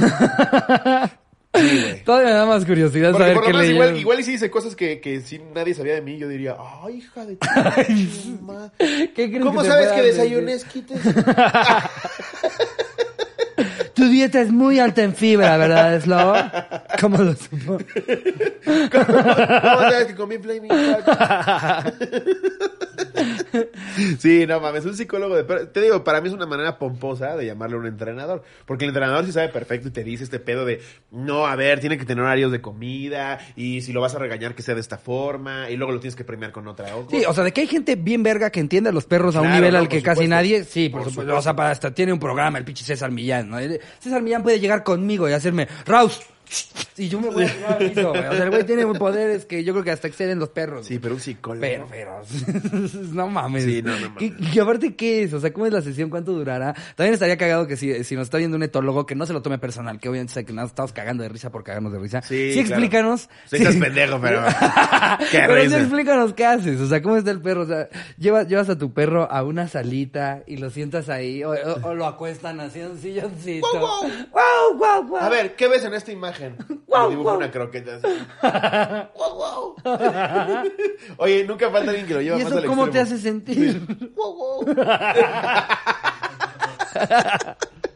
Sí, 1.58 1.82
güey. 1.82 2.04
Todavía 2.06 2.30
me 2.30 2.36
da 2.36 2.46
más 2.46 2.66
curiosidad 2.66 3.12
Porque 3.12 3.24
saber 3.24 3.34
por 3.36 3.46
qué 3.46 3.52
lo 3.54 3.58
menos 3.60 3.74
igual, 3.74 3.98
igual 3.98 4.20
y 4.20 4.24
si 4.24 4.32
dice 4.32 4.50
cosas 4.52 4.76
que, 4.76 5.00
que 5.00 5.22
si 5.22 5.40
nadie 5.54 5.74
sabía 5.74 5.96
de 5.96 6.02
mí, 6.02 6.18
yo 6.18 6.28
diría, 6.28 6.56
ay, 6.84 6.98
hija 6.98 7.26
de 7.26 7.36
tu 7.36 7.48
madre. 8.42 9.12
¿Qué 9.16 9.30
crees 9.30 9.44
¿Cómo 9.44 9.62
te 9.62 9.68
sabes 9.70 9.88
que 9.92 10.02
decir? 10.02 10.14
desayuné 10.14 10.54
esquites? 10.54 11.00
Tu 13.94 14.08
dieta 14.10 14.40
es 14.42 14.52
muy 14.52 14.80
alta 14.80 15.02
en 15.02 15.16
fibra, 15.16 15.58
¿verdad, 15.58 16.00
Slow? 16.00 16.36
¿Cómo 17.02 17.18
lo 17.18 17.34
supo? 17.34 17.80
¿Cómo 18.92 19.82
sabes 19.82 20.06
que 20.06 20.16
comí 20.16 20.38
Flaming 20.38 20.70
Hot? 20.70 21.04
Sí, 24.19 24.46
no 24.48 24.60
mames, 24.60 24.86
un 24.86 24.96
psicólogo 24.96 25.36
de 25.36 25.43
perros. 25.43 25.72
Te 25.74 25.81
digo, 25.81 26.03
para 26.03 26.22
mí 26.22 26.27
es 26.27 26.34
una 26.34 26.46
manera 26.46 26.77
pomposa 26.77 27.36
de 27.36 27.46
llamarle 27.46 27.75
a 27.75 27.79
un 27.79 27.86
entrenador. 27.88 28.43
Porque 28.65 28.86
el 28.86 28.89
entrenador 28.89 29.25
sí 29.25 29.31
sabe 29.31 29.50
perfecto 29.50 29.88
y 29.88 29.91
te 29.91 30.03
dice 30.03 30.24
este 30.24 30.39
pedo 30.39 30.65
de, 30.65 30.81
no, 31.12 31.48
a 31.48 31.55
ver, 31.55 31.79
tiene 31.79 31.98
que 31.98 32.05
tener 32.05 32.24
horarios 32.24 32.51
de 32.51 32.62
comida 32.62 33.39
y 33.55 33.81
si 33.81 33.93
lo 33.93 34.01
vas 34.01 34.15
a 34.15 34.19
regañar 34.19 34.55
que 34.55 34.63
sea 34.63 34.75
de 34.75 34.81
esta 34.81 34.98
forma 34.98 35.69
y 35.69 35.77
luego 35.77 35.91
lo 35.93 36.00
tienes 36.00 36.15
que 36.15 36.24
premiar 36.24 36.51
con 36.51 36.67
otra 36.67 36.91
cosa. 36.91 37.07
Sí, 37.10 37.24
o 37.27 37.34
sea, 37.34 37.43
de 37.43 37.51
que 37.53 37.62
hay 37.62 37.67
gente 37.67 37.96
bien 37.96 38.24
verga 38.24 38.50
que 38.50 38.60
entiende 38.60 38.89
a 38.89 38.93
los 38.93 39.05
perros 39.05 39.36
a 39.36 39.41
un 39.41 39.51
nivel 39.51 39.74
no, 39.74 39.79
al 39.79 39.89
que 39.89 40.01
casi 40.01 40.27
nadie. 40.27 40.63
Sí, 40.63 40.89
por, 40.89 41.03
Por 41.03 41.12
supuesto. 41.12 41.22
supuesto. 41.22 41.39
O 41.39 41.41
sea, 41.41 41.55
para 41.55 41.72
hasta 41.72 41.93
tiene 41.93 42.13
un 42.13 42.19
programa, 42.19 42.57
el 42.57 42.65
pinche 42.65 42.84
César 42.84 43.12
Millán, 43.12 43.50
¿no? 43.50 43.57
César 44.00 44.22
Millán 44.22 44.43
puede 44.43 44.60
llegar 44.60 44.84
conmigo 44.84 45.29
y 45.29 45.34
hacerme, 45.34 45.67
Raus. 45.86 46.22
Y 46.98 47.10
yo 47.10 47.20
me 47.22 47.30
voy 47.30 47.44
a 47.46 47.54
tomar 47.54 47.74
aviso, 47.74 48.10
güey. 48.10 48.25
O 48.25 48.34
sea, 48.34 48.44
el 48.46 48.50
güey 48.50 48.63
tiene 48.66 48.86
poderes 48.88 49.46
que 49.46 49.63
yo 49.63 49.74
creo 49.74 49.84
que 49.84 49.92
hasta 49.92 50.08
exceden 50.08 50.39
los 50.39 50.50
perros. 50.50 50.86
Sí, 50.88 50.98
pero 50.98 51.13
un 51.13 51.20
psicólogo. 51.22 51.62
Pero, 51.62 51.88
pero, 51.89 52.22
no 53.13 53.27
mames. 53.27 53.63
Sí, 53.66 53.82
no, 53.84 53.92
no 54.00 54.10
mames. 54.10 54.18
¿Qué- 54.18 54.34
Y 54.56 54.60
aparte, 54.60 54.96
¿qué 54.96 55.24
es? 55.24 55.34
O 55.34 55.39
sea, 55.39 55.54
¿cómo 55.54 55.66
es 55.68 55.74
la 55.74 55.82
sesión? 55.82 56.10
¿Cuánto 56.10 56.32
durará? 56.32 56.74
También 56.96 57.13
estaría 57.13 57.38
cagado 57.38 57.68
que 57.68 57.77
si, 57.77 58.04
si 58.04 58.16
nos 58.16 58.24
está 58.24 58.38
viendo 58.39 58.58
un 58.58 58.63
etólogo, 58.63 59.06
que 59.06 59.13
no 59.13 59.25
se 59.27 59.34
lo 59.34 59.42
tome 59.44 59.60
personal, 59.60 60.00
que 60.00 60.10
obviamente 60.10 60.34
sabe 60.34 60.46
que 60.46 60.54
nos 60.54 60.70
estamos 60.70 60.92
cagando 60.94 61.22
de 61.22 61.30
risa 61.30 61.51
por 61.51 61.63
cagarnos 61.63 61.92
de 61.94 62.00
risa. 62.00 62.22
Sí, 62.24 62.54
Sí, 62.54 62.63
claro. 62.63 62.82
explícanos. 62.82 63.30
Sí, 63.46 63.58
estás 63.58 63.75
pendejo, 63.75 64.20
pero- 64.20 64.42
Qué 65.32 65.39
pero 65.46 65.70
sí 65.70 65.75
explícanos 65.75 66.34
qué 66.34 66.46
haces. 66.46 66.80
O 66.82 66.88
sea, 66.88 67.01
¿cómo 67.01 67.18
está 67.18 67.30
el 67.32 67.42
perro? 67.42 67.62
O 67.62 67.68
sea, 67.68 67.89
llevas, 68.18 68.48
llevas 68.48 68.70
a 68.70 68.77
tu 68.77 68.92
perro 68.94 69.30
a 69.32 69.44
una 69.44 69.68
salita 69.68 70.42
y 70.48 70.58
lo 70.58 70.70
sientas 70.72 71.10
ahí, 71.10 71.44
o, 71.44 71.51
o- 71.51 71.88
o 71.89 71.94
lo 71.94 72.06
acuestan 72.08 72.60
así 72.60 72.80
en 72.80 72.92
un 72.92 72.98
silloncito. 73.00 73.68
Guau, 73.72 73.82
guau. 73.82 74.12
¡Guau, 74.32 74.77
guau, 74.77 75.08
guau! 75.10 75.24
A 75.24 75.30
ver, 75.30 75.56
¿qué 75.56 75.68
ves 75.68 75.84
en 75.84 75.94
esta 75.94 76.12
imagen? 76.12 76.37
Guau, 76.88 77.03
Me 77.03 77.10
dibujo 77.10 77.24
guau. 77.29 77.38
una 77.38 77.51
croqueta 77.51 77.96
así. 77.98 78.08
Guau, 79.15 79.36
guau. 79.36 79.75
Oye, 81.17 81.44
nunca 81.46 81.70
falta 81.70 81.89
alguien 81.91 82.08
que 82.08 82.13
lo 82.15 82.22
lleva 82.22 82.39
¿Y 82.39 82.44
más 82.44 82.51
eso 82.51 82.60
al 82.62 82.65
cómo 82.65 82.89
te 82.89 83.00
extremo. 83.00 83.15
hace 83.17 83.24
sentir? 83.24 84.12
Guau, 84.15 84.34
guau. 84.36 84.65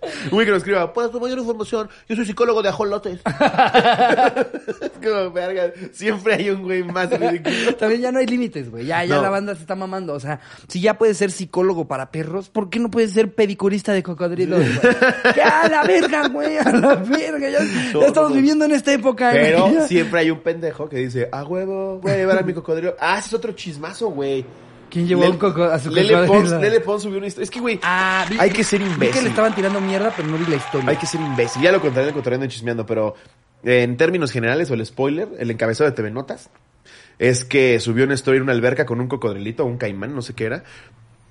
Un 0.25 0.29
güey 0.31 0.45
que 0.45 0.51
nos 0.51 0.59
escriba, 0.59 0.91
pues 0.93 1.13
mayor 1.13 1.37
información, 1.37 1.89
yo 2.09 2.15
soy 2.15 2.25
psicólogo 2.25 2.61
de 2.63 2.69
ajolotes. 2.69 3.19
es 4.81 4.91
como, 5.03 5.31
verga, 5.31 5.71
siempre 5.91 6.35
hay 6.35 6.49
un 6.49 6.63
güey 6.63 6.83
más 6.83 7.09
ridículo. 7.09 7.75
También 7.75 8.01
ya 8.01 8.11
no 8.11 8.19
hay 8.19 8.25
límites, 8.25 8.69
güey. 8.71 8.85
Ya, 8.85 9.03
ya 9.05 9.15
No. 9.17 9.21
la 9.21 9.29
banda 9.29 9.55
se 9.55 9.61
está 9.61 9.75
mamando. 9.75 10.13
O 10.13 10.19
sea, 10.19 10.39
si 10.67 10.81
ya 10.81 10.97
puedes 10.97 11.17
ser 11.17 11.31
psicólogo 11.31 11.87
para 11.87 12.11
perros, 12.11 12.49
¿por 12.49 12.69
qué 12.69 12.79
no 12.79 12.89
puedes 12.89 13.11
ser 13.11 13.33
pedicurista 13.33 13.93
de 13.93 14.03
cocodrilos, 14.03 14.59
güey? 14.59 14.95
¡Ya, 15.35 15.61
a 15.61 15.69
la 15.69 15.83
verga, 15.83 16.27
güey! 16.29 16.57
¡A 16.57 16.71
la 16.71 16.95
verga! 16.95 17.49
Ya, 17.49 17.59
ya 17.59 18.05
estamos 18.05 18.33
viviendo 18.33 18.65
en 18.65 18.71
esta 18.71 18.93
época, 18.93 19.31
güey. 19.31 19.43
Pero 19.43 19.71
Ya. 19.71 19.87
siempre 19.87 20.19
hay 20.21 20.31
un 20.31 20.39
pendejo 20.41 20.89
que 20.89 20.97
dice, 20.97 21.29
ah, 21.31 21.43
huevo, 21.43 21.99
voy 21.99 22.11
a 22.11 22.17
llevar 22.17 22.39
a 22.39 22.41
mi 22.43 22.53
cocodrilo. 22.53 22.95
Ah, 22.99 23.17
ese 23.19 23.27
es 23.29 23.33
otro 23.33 23.51
chismazo, 23.53 24.09
güey. 24.09 24.45
¿Quién 24.91 25.07
llevó 25.07 25.21
Lele- 25.21 25.31
un 25.31 25.37
coco 25.39 25.63
a 25.63 25.79
su 25.79 25.89
Lele 25.89 26.13
cocodrilo? 26.13 26.33
Pons, 26.49 26.51
Lele 26.61 26.79
Pons 26.81 27.03
subió 27.03 27.17
una 27.17 27.27
historia. 27.27 27.43
Es 27.45 27.49
que, 27.49 27.59
güey, 27.59 27.79
Ah, 27.81 28.25
vi- 28.29 28.37
hay 28.39 28.49
que 28.51 28.63
ser 28.63 28.79
vi 28.79 28.85
que 28.87 28.93
imbécil. 28.93 29.23
le 29.23 29.29
estaban 29.29 29.55
tirando 29.55 29.81
mierda, 29.81 30.13
pero 30.15 30.27
no 30.27 30.37
vi 30.37 30.45
la 30.45 30.57
historia. 30.57 30.89
Hay 30.89 30.97
que 30.97 31.05
ser 31.07 31.21
imbécil. 31.21 31.61
Ya 31.63 31.71
lo 31.71 31.81
contaré 31.81 32.03
en 32.03 32.09
el 32.09 32.13
cotorreando 32.13 32.45
y 32.45 32.49
chismeando, 32.49 32.85
pero 32.85 33.15
eh, 33.63 33.83
en 33.83 33.97
términos 33.97 34.31
generales, 34.31 34.69
o 34.69 34.73
el 34.75 34.85
spoiler, 34.85 35.29
el 35.39 35.49
encabezado 35.49 35.89
de 35.89 35.95
TV 35.95 36.11
Notas, 36.11 36.49
es 37.19 37.45
que 37.45 37.79
subió 37.79 38.03
una 38.05 38.15
historia 38.15 38.37
en 38.37 38.43
una 38.43 38.51
alberca 38.53 38.85
con 38.85 38.99
un 38.99 39.07
cocodrilito, 39.07 39.65
un 39.65 39.77
caimán, 39.77 40.13
no 40.13 40.21
sé 40.21 40.33
qué 40.33 40.45
era, 40.45 40.63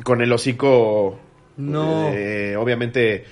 con 0.05 0.21
el 0.23 0.33
hocico. 0.33 1.19
No. 1.57 2.09
eh, 2.09 2.57
obviamente. 2.57 3.25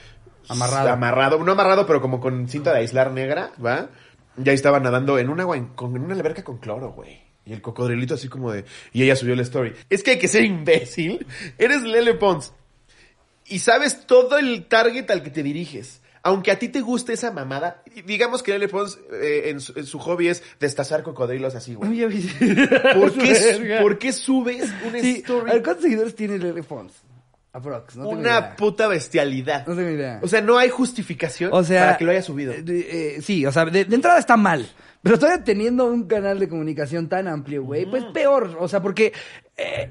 Amarrado. 0.50 0.90
Amarrado, 0.90 1.44
no 1.44 1.52
amarrado, 1.52 1.86
pero 1.86 2.00
como 2.00 2.20
con 2.20 2.48
cinta 2.48 2.72
de 2.72 2.78
aislar 2.80 3.12
negra, 3.12 3.50
¿va? 3.64 3.88
Ya 4.36 4.52
estaba 4.52 4.78
nadando 4.80 5.18
en 5.18 5.28
un 5.30 5.40
agua, 5.40 5.56
en, 5.56 5.66
con, 5.68 5.94
en 5.96 6.02
una 6.02 6.14
alberca 6.14 6.42
con 6.44 6.58
cloro, 6.58 6.92
güey. 6.92 7.20
Y 7.48 7.52
el 7.54 7.62
cocodrilito 7.62 8.14
así 8.14 8.28
como 8.28 8.52
de... 8.52 8.66
Y 8.92 9.02
ella 9.02 9.16
subió 9.16 9.34
la 9.34 9.40
story. 9.42 9.72
Es 9.88 10.02
que 10.02 10.10
hay 10.12 10.18
que 10.18 10.28
ser 10.28 10.44
imbécil. 10.44 11.26
Eres 11.56 11.82
Lele 11.82 12.12
Pons 12.12 12.52
y 13.46 13.60
sabes 13.60 14.06
todo 14.06 14.36
el 14.36 14.66
target 14.66 15.10
al 15.10 15.22
que 15.22 15.30
te 15.30 15.42
diriges. 15.42 16.02
Aunque 16.22 16.50
a 16.50 16.58
ti 16.58 16.68
te 16.68 16.82
guste 16.82 17.14
esa 17.14 17.30
mamada, 17.30 17.82
digamos 18.04 18.42
que 18.42 18.50
Lele 18.52 18.68
Pons 18.68 18.98
eh, 19.12 19.44
en, 19.46 19.60
su, 19.62 19.72
en 19.78 19.86
su 19.86 19.98
hobby 19.98 20.28
es 20.28 20.42
destazar 20.60 21.02
cocodrilos 21.02 21.54
así, 21.54 21.74
güey. 21.74 22.02
¿Por 22.94 23.12
qué. 23.14 23.78
¿Por 23.80 23.98
qué 23.98 24.12
subes 24.12 24.68
una 24.86 25.00
Sí, 25.00 25.14
a 25.14 25.18
story? 25.20 25.50
ver, 25.50 25.62
¿cuántos 25.62 25.84
seguidores 25.84 26.14
tiene 26.14 26.36
Lele 26.38 26.62
Pons? 26.62 26.92
Aprox, 27.58 27.96
no 27.96 28.04
tengo 28.08 28.18
una 28.20 28.30
idea. 28.30 28.56
puta 28.56 28.88
bestialidad. 28.88 29.66
No 29.66 29.74
tengo 29.76 29.90
idea. 29.90 30.18
O 30.22 30.28
sea, 30.28 30.40
no 30.40 30.58
hay 30.58 30.68
justificación 30.70 31.50
O 31.52 31.62
sea, 31.62 31.82
para 31.84 31.96
que 31.98 32.04
lo 32.04 32.10
haya 32.10 32.22
subido. 32.22 32.52
eh, 32.52 32.64
eh, 32.66 33.18
sí, 33.22 33.44
o 33.46 33.52
sea, 33.52 33.64
de, 33.66 33.84
de 33.84 33.94
entrada 33.94 34.18
está 34.18 34.36
mal. 34.36 34.66
Pero 35.02 35.18
todavía 35.18 35.44
teniendo 35.44 35.84
un 35.86 36.08
canal 36.08 36.38
de 36.40 36.48
comunicación 36.48 37.08
tan 37.08 37.28
amplio, 37.28 37.62
güey, 37.62 37.86
pues 37.86 38.04
peor. 38.06 38.56
O 38.58 38.66
sea, 38.66 38.82
porque. 38.82 39.12
eh, 39.56 39.88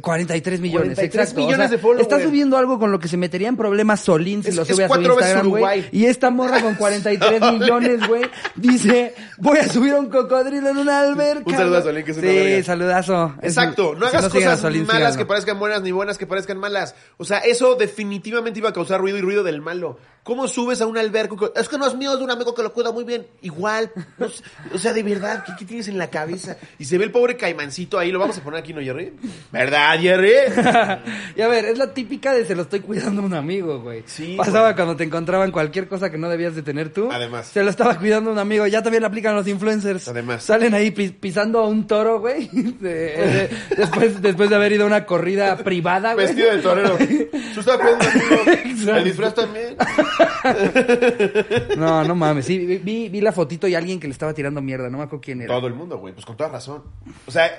43 0.00 0.60
millones, 0.60 0.94
43 0.96 1.22
exacto. 1.22 1.40
millones 1.40 1.58
o 1.66 1.68
sea, 1.68 1.68
de 1.68 1.78
followers. 1.78 2.02
Está 2.02 2.22
subiendo 2.22 2.56
algo 2.56 2.78
con 2.78 2.90
lo 2.92 2.98
que 2.98 3.08
se 3.08 3.16
metería 3.16 3.48
en 3.48 3.56
problemas 3.56 4.00
Solín 4.00 4.42
si 4.42 4.50
Es- 4.50 4.56
lo 4.56 4.64
sube 4.64 4.84
a 4.84 4.88
su 4.88 5.00
Instagram, 5.00 5.48
güey. 5.48 5.84
Y 5.92 6.06
esta 6.06 6.30
morra 6.30 6.60
con 6.62 6.74
43 6.74 7.40
millones, 7.52 8.06
güey, 8.08 8.22
dice, 8.56 9.14
voy 9.38 9.58
a 9.58 9.68
subir 9.68 9.94
un 9.94 10.06
cocodrilo 10.08 10.70
en 10.70 10.78
una 10.78 11.00
alberca. 11.00 11.42
Un 11.46 11.54
saludo 11.54 11.78
a. 11.78 11.82
Solín, 11.82 12.04
que 12.04 12.10
es 12.12 12.16
una 12.18 12.28
Sí, 12.28 12.34
verga. 12.36 12.64
saludazo. 12.64 13.34
Exacto, 13.42 13.94
no 13.94 14.08
si 14.10 14.16
hagas 14.16 14.24
a 14.24 14.30
cosas 14.30 14.60
Solín, 14.60 14.82
malas 14.86 14.96
síganlo. 14.98 15.16
que 15.18 15.24
parezcan 15.26 15.58
buenas 15.58 15.82
ni 15.82 15.92
buenas 15.92 16.18
que 16.18 16.26
parezcan 16.26 16.58
malas. 16.58 16.94
O 17.16 17.24
sea, 17.24 17.38
eso 17.38 17.74
definitivamente 17.76 18.58
iba 18.58 18.70
a 18.70 18.72
causar 18.72 19.00
ruido 19.00 19.18
y 19.18 19.20
ruido 19.20 19.42
del 19.44 19.60
malo. 19.60 19.98
¿Cómo 20.24 20.48
subes 20.48 20.80
a 20.80 20.86
un 20.86 20.96
alberco? 20.96 21.52
Es 21.54 21.68
que 21.68 21.76
no 21.76 21.86
es 21.86 21.94
mío, 21.94 22.12
es 22.14 22.18
de 22.18 22.24
un 22.24 22.30
amigo 22.30 22.54
que 22.54 22.62
lo 22.62 22.72
cuida 22.72 22.90
muy 22.90 23.04
bien. 23.04 23.26
Igual. 23.42 23.90
no 24.18 24.26
o 24.74 24.78
sea, 24.78 24.94
de 24.94 25.02
verdad, 25.02 25.44
¿qué, 25.44 25.52
qué 25.58 25.64
tienes 25.66 25.86
en 25.88 25.98
la 25.98 26.08
cabeza? 26.08 26.56
Y 26.78 26.86
se 26.86 26.96
ve 26.96 27.04
el 27.04 27.10
pobre 27.12 27.36
caimancito 27.36 27.98
ahí, 27.98 28.10
lo 28.10 28.18
vamos 28.18 28.38
a 28.38 28.42
poner 28.42 28.60
aquí, 28.60 28.72
¿no, 28.72 28.80
Jerry? 28.80 29.12
¿Verdad, 29.52 29.98
Jerry? 30.00 30.32
y 31.36 31.42
a 31.42 31.48
ver, 31.48 31.66
es 31.66 31.76
la 31.76 31.92
típica 31.92 32.32
de 32.32 32.46
se 32.46 32.54
lo 32.54 32.62
estoy 32.62 32.80
cuidando 32.80 33.20
a 33.20 33.24
un 33.26 33.34
amigo, 33.34 33.80
güey. 33.80 34.02
Sí, 34.06 34.34
Pasaba 34.38 34.68
güey. 34.68 34.74
cuando 34.76 34.96
te 34.96 35.04
encontraban 35.04 35.52
cualquier 35.52 35.88
cosa 35.88 36.10
que 36.10 36.16
no 36.16 36.30
debías 36.30 36.54
de 36.54 36.62
tener 36.62 36.88
tú. 36.90 37.10
Además. 37.12 37.48
Se 37.48 37.62
lo 37.62 37.68
estaba 37.68 37.98
cuidando 37.98 38.32
un 38.32 38.38
amigo. 38.38 38.66
Ya 38.66 38.82
también 38.82 39.02
lo 39.02 39.08
aplican 39.08 39.34
los 39.36 39.46
influencers. 39.46 40.08
Además. 40.08 40.42
Salen 40.42 40.72
ahí 40.72 40.90
pi- 40.90 41.10
pisando 41.10 41.58
a 41.60 41.68
un 41.68 41.86
toro, 41.86 42.20
güey. 42.20 42.48
de- 42.52 42.80
de- 42.80 43.50
después, 43.76 44.22
después 44.22 44.48
de 44.48 44.56
haber 44.56 44.72
ido 44.72 44.84
a 44.84 44.86
una 44.86 45.04
corrida 45.04 45.54
privada, 45.58 46.14
güey. 46.14 46.26
Vestido 46.28 46.50
de 46.56 46.62
torero. 46.62 46.96
Tú 47.54 47.60
estabas 47.60 47.80
cuidando 47.82 48.04
a 48.06 48.08
un 48.08 48.48
amigo. 48.48 48.96
El 48.96 49.04
disfraz 49.04 49.34
también. 49.34 49.76
No, 51.76 52.04
no 52.04 52.14
mames. 52.14 52.46
Sí, 52.46 52.58
vi- 52.78 53.08
vi, 53.08 53.20
la 53.20 53.32
fotito 53.32 53.66
y 53.66 53.74
alguien 53.74 53.98
que 54.00 54.06
le 54.06 54.12
estaba 54.12 54.34
tirando 54.34 54.60
mierda. 54.60 54.88
No 54.90 54.98
me 54.98 55.04
acuerdo 55.04 55.22
quién 55.22 55.40
era. 55.42 55.54
Todo 55.54 55.66
el 55.66 55.74
mundo, 55.74 55.98
güey, 55.98 56.12
pues 56.14 56.26
con 56.26 56.36
toda 56.36 56.50
razón. 56.50 56.82
O 57.26 57.30
sea, 57.30 57.50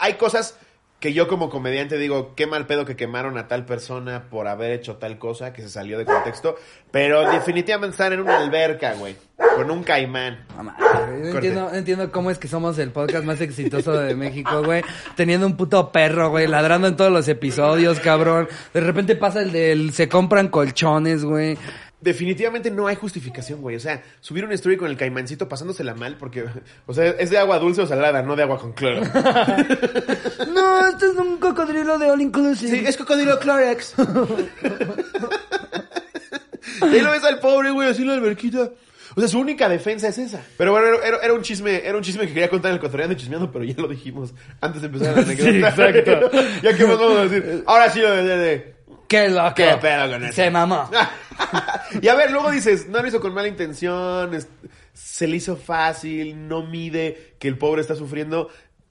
hay- 0.00 0.14
cosas 0.14 0.56
que 1.00 1.12
yo 1.12 1.28
como 1.28 1.50
comediante 1.50 1.98
digo, 1.98 2.34
qué 2.34 2.46
mal 2.46 2.66
pedo 2.66 2.86
que 2.86 2.96
quemaron 2.96 3.36
a 3.36 3.46
tal 3.46 3.66
persona 3.66 4.24
por 4.30 4.48
haber 4.48 4.70
hecho 4.70 4.96
tal 4.96 5.18
cosa 5.18 5.52
que 5.52 5.60
se 5.60 5.68
salió 5.68 5.98
de 5.98 6.06
contexto, 6.06 6.56
pero 6.90 7.30
definitivamente 7.30 7.90
están 7.92 8.14
en 8.14 8.20
una 8.20 8.38
alberca, 8.38 8.94
güey, 8.94 9.14
con 9.54 9.70
un 9.70 9.82
caimán. 9.82 10.46
No 10.56 10.72
entiendo, 11.34 11.68
no 11.70 11.74
entiendo 11.74 12.10
cómo 12.10 12.30
es 12.30 12.38
que 12.38 12.48
somos 12.48 12.78
el 12.78 12.90
podcast 12.90 13.24
más 13.24 13.40
exitoso 13.42 13.92
de 13.92 14.14
México, 14.14 14.62
güey. 14.64 14.82
Teniendo 15.14 15.46
un 15.46 15.58
puto 15.58 15.92
perro, 15.92 16.30
güey, 16.30 16.46
ladrando 16.46 16.88
en 16.88 16.96
todos 16.96 17.12
los 17.12 17.28
episodios, 17.28 18.00
cabrón. 18.00 18.48
De 18.72 18.80
repente 18.80 19.14
pasa 19.14 19.42
el 19.42 19.52
del 19.52 19.92
se 19.92 20.08
compran 20.08 20.48
colchones, 20.48 21.22
güey. 21.24 21.58
Definitivamente 22.04 22.70
no 22.70 22.86
hay 22.86 22.96
justificación, 22.96 23.62
güey. 23.62 23.76
O 23.76 23.80
sea, 23.80 24.02
subir 24.20 24.44
una 24.44 24.52
story 24.54 24.76
con 24.76 24.88
el 24.90 24.96
caimancito 24.96 25.48
pasándosela 25.48 25.94
mal 25.94 26.16
porque, 26.18 26.44
o 26.86 26.92
sea, 26.94 27.06
es 27.18 27.30
de 27.30 27.38
agua 27.38 27.58
dulce 27.58 27.80
o 27.82 27.86
salada, 27.86 28.22
no 28.22 28.36
de 28.36 28.42
agua 28.42 28.58
con 28.60 28.72
cloro. 28.74 29.00
No, 30.54 30.86
esto 30.88 31.06
es 31.06 31.16
un 31.16 31.38
cocodrilo 31.38 31.98
de 31.98 32.10
All 32.10 32.20
Inclusive. 32.20 32.70
Sí, 32.78 32.84
es 32.86 32.96
cocodrilo 32.96 33.38
Clorex. 33.40 33.94
y 36.82 36.84
ahí 36.84 37.00
lo 37.00 37.10
ves 37.10 37.24
al 37.24 37.38
pobre, 37.40 37.70
güey, 37.70 37.88
así 37.88 38.02
en 38.02 38.08
la 38.08 38.14
alberquita. 38.14 38.70
O 39.16 39.20
sea, 39.20 39.28
su 39.28 39.38
única 39.38 39.68
defensa 39.68 40.08
es 40.08 40.18
esa. 40.18 40.40
Pero 40.58 40.72
bueno, 40.72 40.86
era, 41.02 41.32
un 41.32 41.42
chisme, 41.42 41.86
era 41.86 41.96
un 41.96 42.02
chisme 42.02 42.26
que 42.26 42.32
quería 42.34 42.48
contar 42.50 42.70
en 42.70 42.76
el 42.76 42.80
cotorreando 42.80 43.14
y 43.14 43.16
chismeando, 43.16 43.50
pero 43.50 43.64
ya 43.64 43.74
lo 43.80 43.88
dijimos 43.88 44.34
antes 44.60 44.82
de 44.82 44.88
empezar 44.88 45.14
la 45.16 45.22
anécdota. 45.22 45.68
exacto. 45.68 46.30
ya 46.62 46.76
que 46.76 46.84
más 46.86 46.98
vamos 46.98 47.16
a 47.18 47.22
decir. 47.28 47.62
Ahora 47.66 47.90
sí 47.90 48.00
lo 48.00 48.10
de, 48.10 48.22
de- 48.24 48.36
de- 48.38 48.74
Qué 49.06 49.28
loco. 49.28 49.54
¿Qué 49.54 49.76
pedo 49.80 50.10
con 50.10 50.24
eso? 50.24 50.32
Se 50.32 50.50
mamó. 50.50 50.90
y 52.02 52.08
a 52.08 52.14
ver, 52.14 52.30
luego 52.30 52.50
dices, 52.50 52.88
no 52.88 53.00
lo 53.02 53.08
hizo 53.08 53.20
con 53.20 53.34
mala 53.34 53.48
intención, 53.48 54.34
es- 54.34 54.48
se 54.92 55.26
le 55.26 55.36
hizo 55.36 55.56
fácil, 55.56 56.46
no 56.48 56.64
mide 56.66 57.34
que 57.38 57.48
el 57.48 57.58
pobre 57.58 57.80
está 57.80 57.94
sufriendo. 57.96 58.48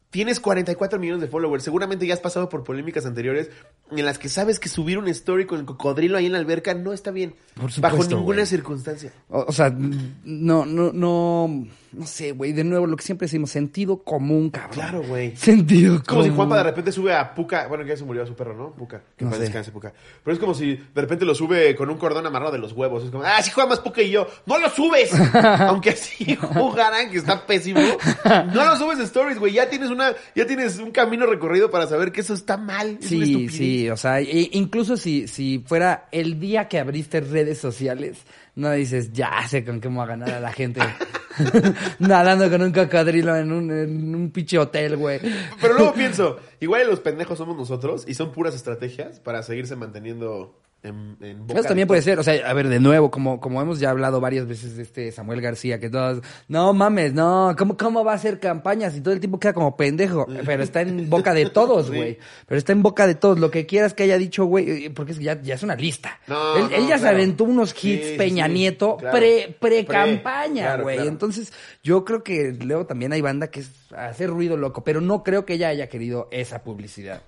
Tienes 0.10 0.40
44 0.40 1.00
millones 1.00 1.22
de 1.22 1.28
followers, 1.28 1.64
seguramente 1.64 2.06
ya 2.06 2.14
has 2.14 2.20
pasado 2.20 2.48
por 2.48 2.64
polémicas 2.64 3.06
anteriores 3.08 3.50
en 3.90 4.06
las 4.06 4.20
que 4.20 4.30
sabes 4.30 4.60
que 4.60 4.70
subir 4.70 4.98
un 5.00 5.08
story 5.08 5.46
con 5.48 5.60
el 5.60 5.66
cocodrilo 5.66 6.18
ahí 6.18 6.28
en 6.28 6.34
la 6.34 6.38
alberca 6.38 6.74
no 6.76 6.94
está 6.94 7.10
bien. 7.10 7.34
Por 7.56 7.72
bajo 7.82 7.98
ninguna 8.18 8.46
circunstancia. 8.46 9.12
O, 9.30 9.46
o 9.48 9.52
sea, 9.52 9.72
no, 9.72 10.66
no, 10.66 10.92
no, 10.94 11.66
no 11.94 12.06
sé, 12.08 12.32
güey. 12.32 12.54
De 12.54 12.64
nuevo, 12.64 12.88
lo 12.88 12.96
que 12.98 13.04
siempre 13.04 13.26
decimos, 13.26 13.52
sentido 13.52 14.04
común, 14.04 14.50
cabrón. 14.50 14.72
Claro, 14.74 15.04
güey. 15.04 15.36
Sentido 15.36 15.96
Es 15.98 16.04
como 16.04 16.24
si 16.24 16.30
común. 16.30 16.36
Juanpa 16.38 16.58
de 16.58 16.64
repente 16.64 16.92
sube 16.92 17.14
a 17.14 17.34
Puca, 17.34 17.68
bueno, 17.68 17.84
que 17.84 17.92
ya 17.92 17.98
se 17.98 18.04
murió 18.06 18.24
a 18.24 18.26
su 18.26 18.36
perro, 18.36 18.56
¿no? 18.56 18.72
Puca, 18.72 19.02
que 19.18 19.26
No 19.26 19.32
sé. 19.34 19.40
descanse 19.40 19.72
Puca. 19.72 19.94
Pero 20.24 20.34
es 20.34 20.40
como 20.40 20.54
si 20.54 20.76
de 20.76 21.02
repente 21.02 21.26
lo 21.26 21.36
sube 21.36 21.76
con 21.76 21.90
un 21.90 21.98
cordón 21.98 22.26
amarrado 22.26 22.52
de 22.52 22.58
los 22.60 22.74
huevos. 22.74 23.04
Es 23.04 23.12
como, 23.12 23.24
ah, 23.24 23.42
sí 23.42 23.52
juega 23.52 23.70
más 23.70 23.80
Puca 23.80 24.02
y 24.02 24.10
yo. 24.12 24.28
¡No 24.46 24.58
lo 24.60 24.70
subes! 24.70 25.12
Aunque 25.34 25.92
así 25.92 26.36
jugaran, 26.36 27.12
que 27.12 27.18
está 27.18 27.46
pésimo. 27.46 27.80
No 28.54 28.66
lo 28.66 28.76
subes 28.78 28.98
de 28.98 29.04
stories, 29.06 29.40
güey. 29.40 29.54
Ya 29.54 29.70
tienes 29.70 29.90
una, 29.90 30.14
ya 30.36 30.46
tienes 30.48 30.80
un 30.80 30.92
camino 30.92 31.26
recorrido 31.26 31.70
para 31.70 31.88
saber 31.88 32.12
que 32.12 32.22
eso 32.22 32.34
está 32.34 32.58
mal. 32.58 32.98
Es 33.02 33.08
Sí, 33.08 33.50
sí, 33.50 33.90
o 33.90 33.98
sea, 33.98 34.20
e- 34.20 34.50
incluso 34.54 34.98
si, 34.98 35.28
si 35.28 35.64
fuera 35.66 36.08
el 36.12 36.40
día 36.40 36.68
que 36.68 36.80
abriste 36.80 37.22
redes 37.22 37.58
sociales, 37.60 38.18
no 38.56 38.72
dices, 38.72 39.12
ya 39.14 39.48
sé 39.48 39.64
con 39.64 39.80
qué 39.82 39.90
me 39.90 39.96
voy 39.96 40.04
a 40.04 40.08
ganar 40.08 40.32
a 40.32 40.40
la 40.40 40.52
gente 40.52 40.82
nadando 42.00 42.50
con 42.50 42.62
un 42.62 42.72
cocodrilo 42.72 43.36
en 43.36 43.52
un, 43.52 43.72
en 43.72 44.16
un 44.16 44.32
pinche 44.32 44.58
hotel, 44.58 44.98
güey. 44.98 45.20
Pero 45.62 45.74
luego 45.74 45.94
pienso, 45.94 46.38
igual 46.60 46.88
los 46.88 47.00
pendejos 47.00 47.38
somos 47.38 47.58
nosotros 47.58 48.06
y 48.08 48.14
son 48.14 48.32
puras 48.32 48.56
estrategias 48.56 49.20
para 49.20 49.44
seguirse 49.44 49.76
manteniendo 49.76 50.60
en, 50.84 51.18
en 51.22 51.48
boca 51.48 51.60
Eso 51.60 51.68
también 51.70 51.86
de 51.86 51.88
puede 51.88 52.02
ser, 52.02 52.20
o 52.20 52.24
sea, 52.24 52.48
a 52.50 52.54
ver, 52.54 52.68
de 52.68 52.80
nuevo, 52.80 53.10
como, 53.10 53.40
como 53.40 53.62
hemos 53.62 53.80
ya 53.80 53.90
hablado 53.90 54.20
varias 54.22 54.46
veces 54.48 54.76
de 54.76 54.84
este 54.84 55.12
Samuel 55.12 55.42
García, 55.42 55.80
que 55.80 55.90
todos, 55.90 56.22
no 56.48 56.74
mames, 56.74 57.14
no, 57.14 57.56
¿cómo, 57.58 57.78
cómo 57.78 58.04
va 58.04 58.12
a 58.12 58.16
hacer 58.16 58.40
campañas? 58.40 58.96
Y 58.98 59.02
todo 59.02 59.14
el 59.14 59.20
tiempo 59.20 59.40
queda 59.40 59.54
como 59.54 59.76
pendejo, 59.78 60.28
pero 60.46 60.62
está 60.62 60.82
en 60.82 61.10
boca 61.10 61.34
de 61.34 61.46
todos, 61.50 61.88
Sí. 61.88 61.96
güey. 61.96 62.20
Pero 62.48 62.58
está 62.60 62.72
en 62.74 62.84
boca 62.84 63.08
de 63.08 63.16
todos, 63.16 63.40
lo 63.40 63.50
que 63.50 63.66
quieras 63.66 63.94
que 63.94 64.04
haya 64.04 64.18
dicho, 64.18 64.46
güey, 64.46 64.86
eh, 64.86 64.90
porque 64.92 65.14
es 65.14 65.18
que 65.18 65.24
ya, 65.24 65.42
ya 65.42 65.56
es 65.56 65.64
una 65.64 65.76
lista. 65.76 66.20
No, 66.28 66.58
él, 66.58 66.64
no, 66.70 66.76
él 66.76 66.88
ya 66.88 66.98
se 66.98 67.08
aventó 67.08 67.46
unos 67.46 67.72
hits 67.84 68.08
sí, 68.10 68.16
Peña 68.18 68.48
sí, 68.48 68.54
Nieto 68.54 68.98
claro. 68.98 69.18
pre, 69.18 69.56
Pre, 69.60 69.84
pre-campaña, 69.86 70.78
güey. 70.78 70.96
claro. 70.98 71.10
Entonces, 71.10 71.54
yo 71.84 72.04
creo 72.06 72.24
que 72.24 72.56
luego 72.62 72.86
también 72.86 73.14
hay 73.14 73.22
banda 73.22 73.48
que 73.48 73.62
es 73.62 73.72
hacer 73.96 74.30
ruido 74.30 74.58
loco, 74.58 74.84
pero 74.84 75.02
no 75.02 75.24
creo 75.24 75.46
que 75.46 75.54
ella 75.54 75.70
haya 75.70 75.88
querido 75.88 76.28
esa 76.32 76.64
publicidad. 76.64 77.22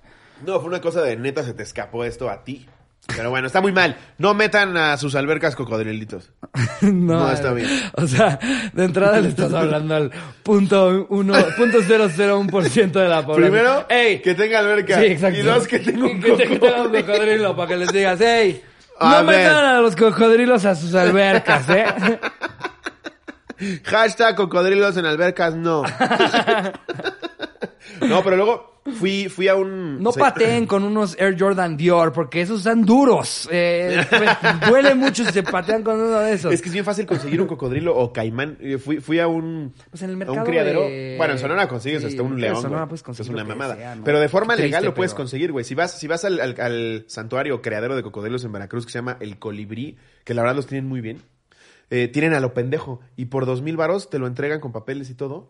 No, 0.44 0.60
fue 0.60 0.68
una 0.68 0.80
cosa 0.80 1.00
de 1.00 1.16
neta, 1.16 1.42
se 1.44 1.54
te 1.54 1.62
escapó 1.62 2.04
esto 2.04 2.28
a 2.28 2.44
ti. 2.44 2.66
Pero 3.14 3.30
bueno, 3.30 3.46
está 3.46 3.60
muy 3.60 3.72
mal. 3.72 3.96
No 4.18 4.34
metan 4.34 4.76
a 4.76 4.96
sus 4.96 5.14
albercas 5.14 5.54
cocodrilitos. 5.56 6.32
No, 6.82 7.20
No, 7.20 7.32
está 7.32 7.52
bien. 7.52 7.68
O 7.94 8.06
sea, 8.06 8.38
de 8.72 8.84
entrada 8.84 9.18
le 9.20 9.28
estás 9.30 9.52
hablando 9.54 9.94
al 9.96 10.10
punto 10.42 11.06
uno, 11.08 11.32
punto 11.56 11.78
cero 11.86 12.08
cero 12.14 12.38
un 12.38 12.48
por 12.48 12.64
ciento 12.68 12.98
de 12.98 13.08
la 13.08 13.22
población. 13.24 13.50
Primero, 13.50 13.86
ey, 13.88 14.20
que 14.20 14.34
tenga 14.34 14.58
alberca. 14.58 14.98
sí, 15.00 15.06
exacto. 15.06 15.38
Y 15.38 15.42
dos, 15.42 15.66
que 15.66 15.78
tenga 15.78 16.04
un 16.06 16.20
que 16.20 16.32
te- 16.32 16.46
que 16.48 16.58
tenga 16.58 16.82
un 16.82 16.88
cocodrilo. 16.88 17.06
cocodrilo 17.06 17.56
para 17.56 17.68
que 17.68 17.76
les 17.76 17.92
digas, 17.92 18.20
ey, 18.20 18.62
A 19.00 19.20
no 19.22 19.26
ver. 19.26 19.38
metan 19.38 19.64
a 19.64 19.80
los 19.80 19.96
cocodrilos 19.96 20.64
a 20.66 20.74
sus 20.74 20.94
albercas, 20.94 21.66
eh. 21.70 21.86
Hashtag 23.84 24.36
cocodrilos 24.36 24.96
en 24.98 25.06
albercas, 25.06 25.54
no. 25.56 25.82
no, 28.02 28.22
pero 28.22 28.36
luego 28.36 28.75
fui, 28.92 29.28
fui 29.28 29.48
a 29.48 29.54
un... 29.56 30.02
No 30.02 30.12
pateen 30.12 30.66
con 30.66 30.84
unos 30.84 31.16
Air 31.18 31.36
Jordan 31.38 31.76
Dior, 31.76 32.12
porque 32.12 32.40
esos 32.40 32.58
están 32.58 32.82
duros. 32.84 33.48
Eh, 33.50 34.04
pues, 34.08 34.30
duele 34.68 34.94
mucho 34.94 35.24
si 35.24 35.32
se 35.32 35.42
patean 35.42 35.82
con 35.82 36.00
uno 36.00 36.18
de 36.20 36.32
esos. 36.32 36.52
Es 36.52 36.62
que 36.62 36.68
es 36.68 36.72
bien 36.72 36.84
fácil 36.84 37.06
conseguir 37.06 37.40
un 37.40 37.46
cocodrilo 37.46 37.96
o 37.96 38.12
caimán. 38.12 38.56
Eh, 38.60 38.78
Fui, 38.78 39.00
fui 39.00 39.18
a 39.18 39.26
un, 39.28 39.72
Pues 39.90 40.02
en 40.02 40.10
el 40.10 40.16
a 40.16 40.18
mercado 40.18 40.38
un 40.40 40.44
criadero. 40.44 40.80
de- 40.82 41.14
Bueno, 41.18 41.32
en 41.34 41.38
Sonora 41.38 41.68
consigues 41.68 42.02
Sí, 42.02 42.08
hasta 42.08 42.22
un 42.22 42.34
en 42.34 42.40
león. 42.40 42.56
Sonora 42.56 42.80
güey. 42.82 42.88
puedes 42.88 43.02
conseguir 43.02 43.30
es 43.30 43.34
una 43.34 43.44
mamada. 43.44 43.76
sea, 43.76 43.94
¿no? 43.96 44.04
Pero 44.04 44.20
de 44.20 44.28
forma 44.28 44.56
legal 44.56 44.84
lo 44.84 44.94
puedes 44.94 45.12
pero- 45.12 45.22
conseguir, 45.22 45.52
güey. 45.52 45.64
Si 45.64 45.74
vas, 45.74 45.98
si 45.98 46.06
vas 46.06 46.24
al, 46.24 46.40
al- 46.40 46.60
al 46.60 47.04
santuario 47.08 47.62
criadero 47.62 47.96
de 47.96 48.02
cocodrilos 48.02 48.44
en 48.44 48.52
Veracruz 48.52 48.86
que 48.86 48.92
se 48.92 48.98
llama 48.98 49.16
El 49.20 49.38
Colibrí, 49.38 49.96
que 50.24 50.34
la 50.34 50.42
verdad 50.42 50.56
los 50.56 50.66
tienen 50.66 50.88
muy 50.88 51.00
bien, 51.00 51.22
eh, 51.90 52.08
tienen 52.08 52.34
a 52.34 52.40
lo 52.40 52.52
pendejo. 52.54 53.00
Y 53.16 53.26
por 53.26 53.46
dos 53.46 53.62
mil 53.62 53.76
varos 53.76 54.10
te 54.10 54.18
lo 54.18 54.26
entregan 54.26 54.60
con 54.60 54.72
papeles 54.72 55.08
y 55.10 55.14
todo. 55.14 55.48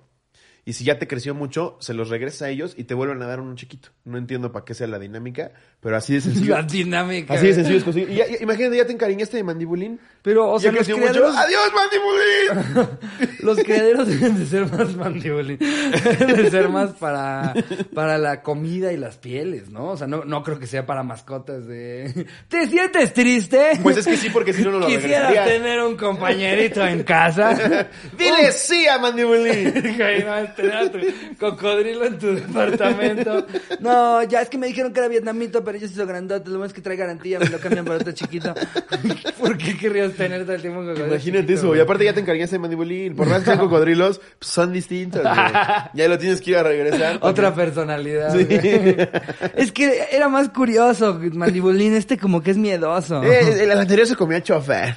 Y 0.68 0.72
si 0.72 0.82
ya 0.82 0.98
te 0.98 1.06
creció 1.06 1.32
mucho, 1.32 1.76
se 1.78 1.94
los 1.94 2.08
regresas 2.08 2.42
a 2.42 2.50
ellos 2.50 2.74
y 2.76 2.84
te 2.84 2.94
vuelven 2.94 3.22
a 3.22 3.26
dar 3.28 3.40
uno 3.40 3.54
chiquito. 3.54 3.90
No 4.04 4.18
entiendo 4.18 4.50
para 4.50 4.64
qué 4.64 4.74
sea 4.74 4.88
la 4.88 4.98
dinámica, 4.98 5.52
pero 5.80 5.96
así 5.96 6.14
de 6.14 6.20
sencillo. 6.20 6.56
La 6.56 6.62
dinámica. 6.64 7.34
Así 7.34 7.46
de 7.46 7.54
sencillo 7.54 7.78
es 7.78 7.84
conseguir. 7.84 8.10
Y 8.10 8.16
ya- 8.16 8.26
ya- 8.26 8.38
imagínate, 8.42 8.76
ya 8.76 8.84
te 8.84 8.92
encariñaste 8.92 9.36
de 9.36 9.44
mandibulín. 9.44 10.00
Pero, 10.22 10.50
o 10.50 10.58
sea, 10.58 10.72
ya 10.72 10.78
los 10.78 10.86
creció 10.88 10.98
mucho. 11.06 11.24
¡Adiós, 11.28 11.72
mandibulín! 11.72 12.98
los 13.42 13.58
criaderos 13.58 14.08
deben 14.08 14.38
de 14.40 14.46
ser 14.46 14.66
más 14.72 14.96
mandibulín. 14.96 15.58
Deben 15.58 16.36
de 16.42 16.50
ser 16.50 16.68
más 16.68 16.90
para, 16.94 17.54
para 17.94 18.18
la 18.18 18.42
comida 18.42 18.92
y 18.92 18.96
las 18.96 19.18
pieles, 19.18 19.70
¿no? 19.70 19.90
O 19.90 19.96
sea, 19.96 20.08
no, 20.08 20.24
no 20.24 20.42
creo 20.42 20.58
que 20.58 20.66
sea 20.66 20.84
para 20.84 21.04
mascotas 21.04 21.64
de... 21.68 22.26
¿Te 22.48 22.66
sientes 22.66 23.12
triste? 23.12 23.78
Pues 23.84 23.98
es 23.98 24.06
que 24.06 24.16
sí, 24.16 24.30
porque 24.30 24.52
si 24.52 24.62
no, 24.64 24.72
no 24.72 24.80
lo 24.80 24.88
regresarías. 24.88 25.46
tener 25.46 25.80
un 25.80 25.96
compañerito 25.96 26.84
en 26.84 27.04
casa. 27.04 27.86
Dile 28.18 28.50
sí 28.50 28.88
a 28.88 28.98
mandibulín. 28.98 29.72
Tener 30.56 30.74
a 30.74 30.90
tu 30.90 30.98
cocodrilo 31.38 32.04
en 32.06 32.18
tu 32.18 32.34
departamento. 32.34 33.46
No, 33.80 34.22
ya 34.22 34.42
es 34.42 34.48
que 34.48 34.58
me 34.58 34.66
dijeron 34.66 34.92
que 34.92 35.00
era 35.00 35.08
vietnamito, 35.08 35.62
pero 35.64 35.78
yo 35.78 35.86
soy 35.86 35.96
so 35.96 36.06
grandote. 36.06 36.46
Lo 36.48 36.56
bueno 36.58 36.66
es 36.66 36.72
que 36.72 36.80
trae 36.80 36.96
garantía, 36.96 37.38
me 37.38 37.48
lo 37.48 37.58
cambian 37.58 37.84
por 37.84 37.96
otro 37.96 38.12
chiquito. 38.12 38.54
¿Por 39.38 39.58
qué 39.58 39.76
querrías 39.76 40.12
tener 40.14 40.44
todo 40.44 40.54
el 40.54 40.60
tiempo 40.62 40.80
un 40.80 40.86
cocodrilo? 40.86 41.08
Imagínate 41.14 41.42
chiquito, 41.42 41.58
eso. 41.58 41.66
güey? 41.68 41.80
Y 41.80 41.82
aparte 41.82 42.04
ya 42.04 42.12
te 42.14 42.20
encariñaste 42.20 42.56
de 42.56 42.60
mandibulín. 42.60 43.16
Por 43.16 43.26
más 43.26 43.40
que 43.40 43.44
sean 43.46 43.58
cocodrilos, 43.58 44.18
pues, 44.38 44.50
son 44.50 44.72
distintos, 44.72 45.22
güey. 45.22 45.34
Ya 45.94 46.08
lo 46.08 46.18
tienes 46.18 46.40
que 46.40 46.50
ir 46.52 46.56
a 46.56 46.62
regresar. 46.62 47.18
Otra 47.20 47.54
personalidad. 47.54 48.32
Sí. 48.34 48.46
Es 49.56 49.72
que 49.72 50.06
era 50.12 50.28
más 50.28 50.48
curioso, 50.48 51.18
Mandibulín. 51.32 51.94
Este 51.94 52.16
como 52.18 52.42
que 52.42 52.50
es 52.52 52.56
miedoso. 52.56 53.22
Eh, 53.22 53.62
el 53.62 53.72
anterior 53.72 54.06
se 54.06 54.16
comía 54.16 54.42
chofer. 54.42 54.94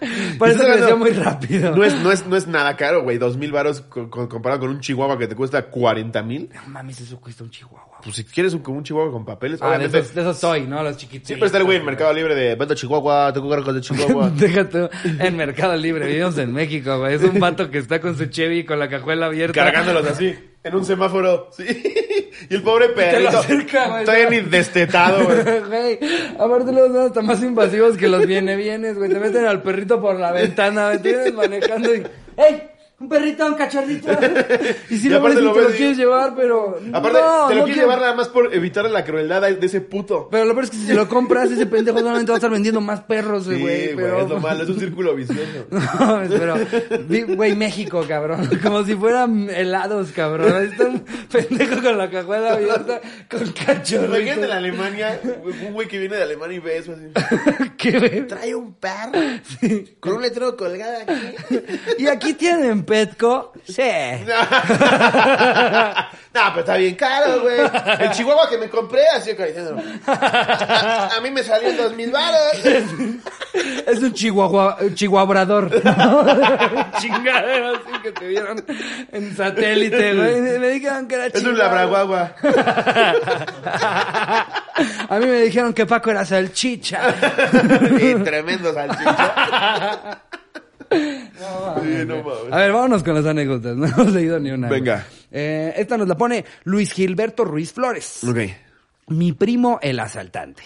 Por 0.38 0.48
eso 0.48 0.62
creció 0.64 0.96
muy 0.96 1.10
rápido. 1.10 1.74
No 1.76 1.84
es, 1.84 1.94
no 2.02 2.10
es, 2.12 2.26
no 2.26 2.36
es 2.36 2.46
nada 2.46 2.76
caro, 2.76 3.02
güey. 3.02 3.18
Dos 3.18 3.36
mil 3.36 3.52
varos 3.52 3.80
co- 3.82 4.10
co- 4.10 4.28
comparado 4.28 4.60
con 4.62 4.70
un 4.70 4.80
chihuahua 4.80 5.18
que 5.18 5.26
te 5.28 5.34
cuesta 5.36 5.66
cuarenta 5.66 6.22
mil. 6.22 6.50
No 6.54 6.62
mames, 6.68 7.00
eso 7.00 7.20
cuesta 7.20 7.44
un 7.44 7.50
chihuahua. 7.50 7.93
Pues 8.02 8.16
si 8.16 8.24
quieres 8.24 8.52
un, 8.52 8.60
como 8.60 8.78
un 8.78 8.84
chihuahua 8.84 9.10
con 9.12 9.24
papeles, 9.24 9.60
Ah, 9.62 9.78
de 9.78 9.86
esos, 9.86 10.14
de 10.14 10.20
esos 10.20 10.38
soy, 10.38 10.66
¿no? 10.66 10.82
Los 10.82 10.96
chiquitos. 10.98 11.26
Siempre 11.26 11.46
está 11.46 11.58
el 11.58 11.64
güey 11.64 11.78
en 11.78 11.84
Mercado 11.86 12.12
Libre 12.12 12.34
de 12.34 12.54
vendo 12.54 12.74
chihuahua, 12.74 13.32
tengo 13.32 13.48
cargos 13.48 13.74
de 13.74 13.80
chihuahua. 13.80 14.30
Déjate 14.36 14.90
en 15.20 15.36
Mercado 15.36 15.74
Libre, 15.76 16.06
vivimos 16.06 16.36
en 16.36 16.52
México, 16.52 16.98
güey. 16.98 17.14
Es 17.14 17.22
un 17.22 17.40
vato 17.40 17.70
que 17.70 17.78
está 17.78 18.00
con 18.00 18.16
su 18.16 18.26
Chevy 18.26 18.64
con 18.64 18.78
la 18.78 18.88
cajuela 18.90 19.26
abierta. 19.26 19.54
cargándolos 19.64 20.06
así, 20.06 20.34
en 20.62 20.74
un 20.74 20.84
semáforo. 20.84 21.48
Sí. 21.56 21.64
Y 22.50 22.56
el 22.56 22.62
pobre 22.62 22.88
perrito. 22.88 23.40
Todavía 24.04 24.28
ni 24.28 24.40
destetado, 24.40 25.24
güey. 25.24 25.38
Aparte 26.38 26.72
luego 26.72 26.88
son 26.88 27.06
hasta 27.06 27.22
más 27.22 27.40
invasivos 27.42 27.96
que 27.96 28.08
los 28.08 28.26
viene 28.26 28.56
bienes, 28.56 28.98
güey. 28.98 29.08
Te 29.08 29.20
meten 29.20 29.46
al 29.46 29.62
perrito 29.62 30.00
por 30.00 30.18
la 30.18 30.32
ventana, 30.32 30.88
güey. 30.88 30.98
Te 31.00 31.08
vienes 31.10 31.32
manejando 31.34 31.94
y... 31.94 32.02
¡Ey! 32.36 32.62
Un 33.00 33.08
perrito, 33.08 33.44
un 33.46 33.54
cachorrito. 33.54 34.08
Y 34.88 34.98
si 34.98 35.08
Y 35.08 35.10
lo 35.10 35.20
ves 35.20 35.34
lo 35.34 35.52
te 35.52 35.74
quieres 35.76 35.96
llevar, 35.96 36.34
pero... 36.36 36.78
Aparte, 36.92 37.18
no, 37.20 37.48
te 37.48 37.54
lo 37.54 37.60
no 37.60 37.66
quiero- 37.66 37.80
llevar 37.82 38.00
nada 38.00 38.14
más 38.14 38.28
por 38.28 38.54
evitar 38.54 38.88
la 38.88 39.04
crueldad 39.04 39.42
de 39.42 39.66
ese 39.66 39.80
puto. 39.80 40.28
Pero 40.30 40.44
lo 40.44 40.52
peor 40.54 40.64
es 40.64 40.70
que 40.70 40.76
si 40.76 40.92
lo 40.92 41.08
compras, 41.08 41.50
ese 41.50 41.66
pendejo 41.66 41.98
solamente 41.98 42.30
va 42.30 42.36
a 42.36 42.38
estar 42.38 42.50
vendiendo 42.50 42.80
más 42.80 43.00
perros, 43.00 43.44
Sí, 43.44 43.50
güey. 43.60 43.92
güey, 43.92 43.96
pero... 43.96 44.20
es 44.22 44.28
lo 44.28 44.40
malo, 44.40 44.62
es 44.62 44.68
un 44.68 44.78
círculo 44.78 45.14
vicioso. 45.14 45.40
No, 45.70 46.22
pero, 46.28 46.54
güey, 47.36 47.56
México, 47.56 48.04
cabrón. 48.06 48.48
Como 48.62 48.84
si 48.84 48.94
fueran 48.94 49.48
helados, 49.50 50.12
cabrón. 50.12 50.52
Ahí 50.54 50.68
está 50.68 50.84
un 50.86 51.04
pendejo 51.30 51.82
con 51.82 51.98
la 51.98 52.10
cajuela 52.10 52.52
abierta, 52.52 53.00
con 53.30 53.40
Imagínate 53.42 53.72
en 53.72 53.76
cachorritos. 53.76 54.50
Alemania, 54.50 55.20
un 55.66 55.72
güey 55.72 55.88
que 55.88 55.98
viene 55.98 56.16
de 56.16 56.22
Alemania 56.22 56.56
y 56.56 56.60
ve 56.60 56.78
eso 56.78 56.92
así. 56.92 57.70
¿Qué, 57.76 57.98
güey? 57.98 58.26
Trae 58.26 58.54
un 58.54 58.74
perro 58.74 59.18
con 60.00 60.14
un 60.14 60.22
letrero 60.22 60.56
colgado 60.56 60.94
aquí. 61.02 61.58
¿Y 61.98 62.06
aquí 62.06 62.34
tienen 62.34 62.83
Petco? 62.84 63.52
Sí. 63.66 63.82
No, 66.34 66.40
pero 66.48 66.60
está 66.62 66.76
bien 66.76 66.96
caro, 66.96 67.42
güey. 67.42 67.60
El 68.00 68.10
chihuahua 68.10 68.48
que 68.50 68.58
me 68.58 68.68
compré, 68.68 69.06
así 69.14 69.30
acariciando. 69.30 69.80
A, 70.04 71.20
mí 71.22 71.30
me 71.30 71.44
salió 71.44 71.68
en 71.68 71.76
dos 71.76 71.94
mil 71.94 72.10
baros. 72.10 72.40
Es 73.86 74.00
un 74.00 74.12
chihuahua, 74.12 74.78
un 74.80 74.94
chihuahuador. 74.96 75.70
Chingadero 76.98 77.76
así 77.76 78.02
que 78.02 78.10
te 78.10 78.26
vieron 78.26 78.64
en 79.12 79.36
satélite, 79.36 80.14
güey. 80.14 80.40
Me 80.58 80.68
dijeron 80.70 81.06
que 81.06 81.14
era 81.14 81.26
Es 81.26 81.34
un 81.36 81.40
chihuahua. 81.54 81.62
labraguagua. 81.86 82.34
A 85.08 85.18
mí 85.20 85.26
me 85.26 85.42
dijeron 85.42 85.72
que 85.72 85.86
Paco 85.86 86.10
era 86.10 86.24
salchicha. 86.24 87.14
Y 88.00 88.14
tremendo 88.24 88.74
salchicha. 88.74 90.23
Sí, 91.36 92.04
no 92.06 92.22
mames. 92.22 92.52
A 92.52 92.56
ver, 92.58 92.72
vámonos 92.72 93.02
con 93.02 93.14
las 93.14 93.26
anécdotas. 93.26 93.76
No 93.76 93.86
hemos 93.86 94.12
leído 94.12 94.38
ni 94.38 94.50
una. 94.50 94.68
Venga. 94.68 95.06
Eh, 95.30 95.72
esta 95.76 95.96
nos 95.96 96.08
la 96.08 96.16
pone 96.16 96.44
Luis 96.64 96.92
Gilberto 96.92 97.44
Ruiz 97.44 97.72
Flores. 97.72 98.22
Ok. 98.24 98.38
Mi 99.08 99.32
primo 99.32 99.78
el 99.82 99.98
asaltante. 100.00 100.62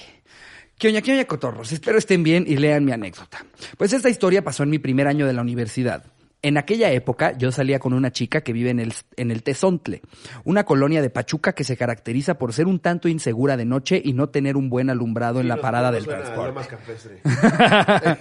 Que 0.78 0.88
oña, 0.88 1.02
que 1.02 1.12
oña, 1.12 1.24
cotorros. 1.24 1.72
Espero 1.72 1.98
estén 1.98 2.22
bien 2.22 2.44
y 2.46 2.56
lean 2.56 2.84
mi 2.84 2.92
anécdota. 2.92 3.44
Pues 3.76 3.92
esta 3.92 4.08
historia 4.08 4.44
pasó 4.44 4.62
en 4.62 4.70
mi 4.70 4.78
primer 4.78 5.08
año 5.08 5.26
de 5.26 5.32
la 5.32 5.42
universidad. 5.42 6.04
En 6.40 6.56
aquella 6.56 6.92
época 6.92 7.36
yo 7.36 7.50
salía 7.50 7.80
con 7.80 7.92
una 7.92 8.12
chica 8.12 8.42
que 8.42 8.52
vive 8.52 8.70
en 8.70 8.78
el, 8.78 8.94
en 9.16 9.32
el 9.32 9.42
Tezontle, 9.42 10.02
una 10.44 10.62
colonia 10.64 11.02
de 11.02 11.10
Pachuca 11.10 11.52
que 11.52 11.64
se 11.64 11.76
caracteriza 11.76 12.38
por 12.38 12.52
ser 12.52 12.66
un 12.68 12.78
tanto 12.78 13.08
insegura 13.08 13.56
de 13.56 13.64
noche 13.64 14.00
y 14.04 14.12
no 14.12 14.28
tener 14.28 14.56
un 14.56 14.70
buen 14.70 14.88
alumbrado 14.88 15.40
en 15.40 15.48
la 15.48 15.56
no, 15.56 15.62
parada 15.62 15.88
no 15.90 15.94
del 15.96 16.06
transporte. 16.06 16.68
Campestre. 16.68 17.20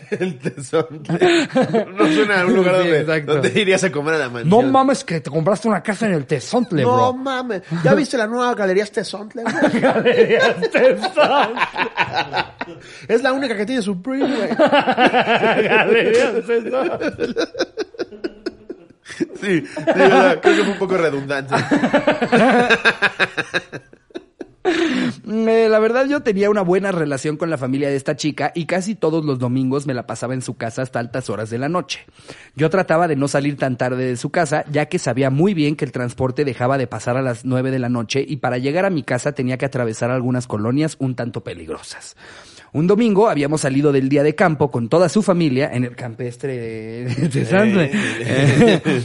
el 0.19 0.39
tesón. 0.39 1.03
No 1.95 2.07
suena 2.11 2.41
a 2.41 2.45
un 2.47 2.55
lugar 2.55 2.75
Sí, 2.77 2.81
donde, 2.81 2.99
exacto. 3.01 3.33
donde 3.33 3.61
irías 3.61 3.83
a 3.83 3.91
comer 3.91 4.15
a 4.15 4.17
la 4.17 4.29
mansión. 4.29 4.49
No 4.49 4.63
mames 4.71 5.03
que 5.03 5.21
te 5.21 5.29
compraste 5.29 5.67
una 5.67 5.83
casa 5.83 6.07
en 6.07 6.13
el 6.13 6.25
Tezontle, 6.25 6.81
No 6.81 6.95
bro. 6.95 7.13
mames. 7.13 7.61
¿Ya 7.83 7.93
viste 7.93 8.17
la 8.17 8.25
nueva 8.25 8.55
galería 8.55 8.85
Tezontle? 8.87 9.43
Galerías 9.79 10.55
Tezontle. 10.71 11.61
Es 13.07 13.21
la 13.21 13.31
única 13.33 13.55
que 13.55 13.65
tiene 13.67 13.81
Supreme, 13.83 14.25
güey. 14.35 14.49
Galerías 15.67 16.33
Tezontle. 16.47 17.35
Sí, 19.41 19.63
sí, 19.65 19.65
creo 19.93 20.41
que 20.41 20.63
fue 20.63 20.71
un 20.73 20.79
poco 20.79 20.97
redundante. 20.97 21.55
Eh, 25.29 25.67
la 25.69 25.79
verdad 25.79 26.07
yo 26.07 26.21
tenía 26.21 26.49
una 26.49 26.61
buena 26.61 26.91
relación 26.91 27.37
con 27.37 27.49
la 27.49 27.57
familia 27.57 27.89
de 27.89 27.95
esta 27.95 28.15
chica 28.15 28.51
y 28.53 28.65
casi 28.65 28.95
todos 28.95 29.23
los 29.23 29.39
domingos 29.39 29.87
me 29.87 29.93
la 29.93 30.07
pasaba 30.07 30.33
en 30.33 30.41
su 30.41 30.55
casa 30.55 30.81
hasta 30.81 30.99
altas 30.99 31.29
horas 31.29 31.49
de 31.49 31.57
la 31.57 31.69
noche. 31.69 32.05
Yo 32.55 32.69
trataba 32.69 33.07
de 33.07 33.15
no 33.15 33.27
salir 33.27 33.57
tan 33.57 33.77
tarde 33.77 34.05
de 34.05 34.17
su 34.17 34.29
casa 34.29 34.65
ya 34.69 34.87
que 34.87 34.99
sabía 34.99 35.29
muy 35.29 35.53
bien 35.53 35.75
que 35.75 35.85
el 35.85 35.91
transporte 35.91 36.43
dejaba 36.43 36.77
de 36.77 36.87
pasar 36.87 37.17
a 37.17 37.21
las 37.21 37.45
nueve 37.45 37.71
de 37.71 37.79
la 37.79 37.89
noche 37.89 38.25
y 38.27 38.37
para 38.37 38.57
llegar 38.57 38.85
a 38.85 38.89
mi 38.89 39.03
casa 39.03 39.31
tenía 39.31 39.57
que 39.57 39.65
atravesar 39.65 40.11
algunas 40.11 40.47
colonias 40.47 40.97
un 40.99 41.15
tanto 41.15 41.43
peligrosas. 41.43 42.15
Un 42.73 42.87
domingo 42.87 43.29
habíamos 43.29 43.61
salido 43.61 43.91
del 43.91 44.09
día 44.09 44.23
de 44.23 44.35
campo 44.35 44.69
con 44.69 44.89
toda 44.89 45.09
su 45.09 45.21
familia 45.21 45.69
en 45.73 45.83
el 45.85 45.95
campestre 45.95 46.57
de, 46.57 47.05
de. 47.29 47.83
Eh. 47.83 48.81
Eh, 48.85 49.03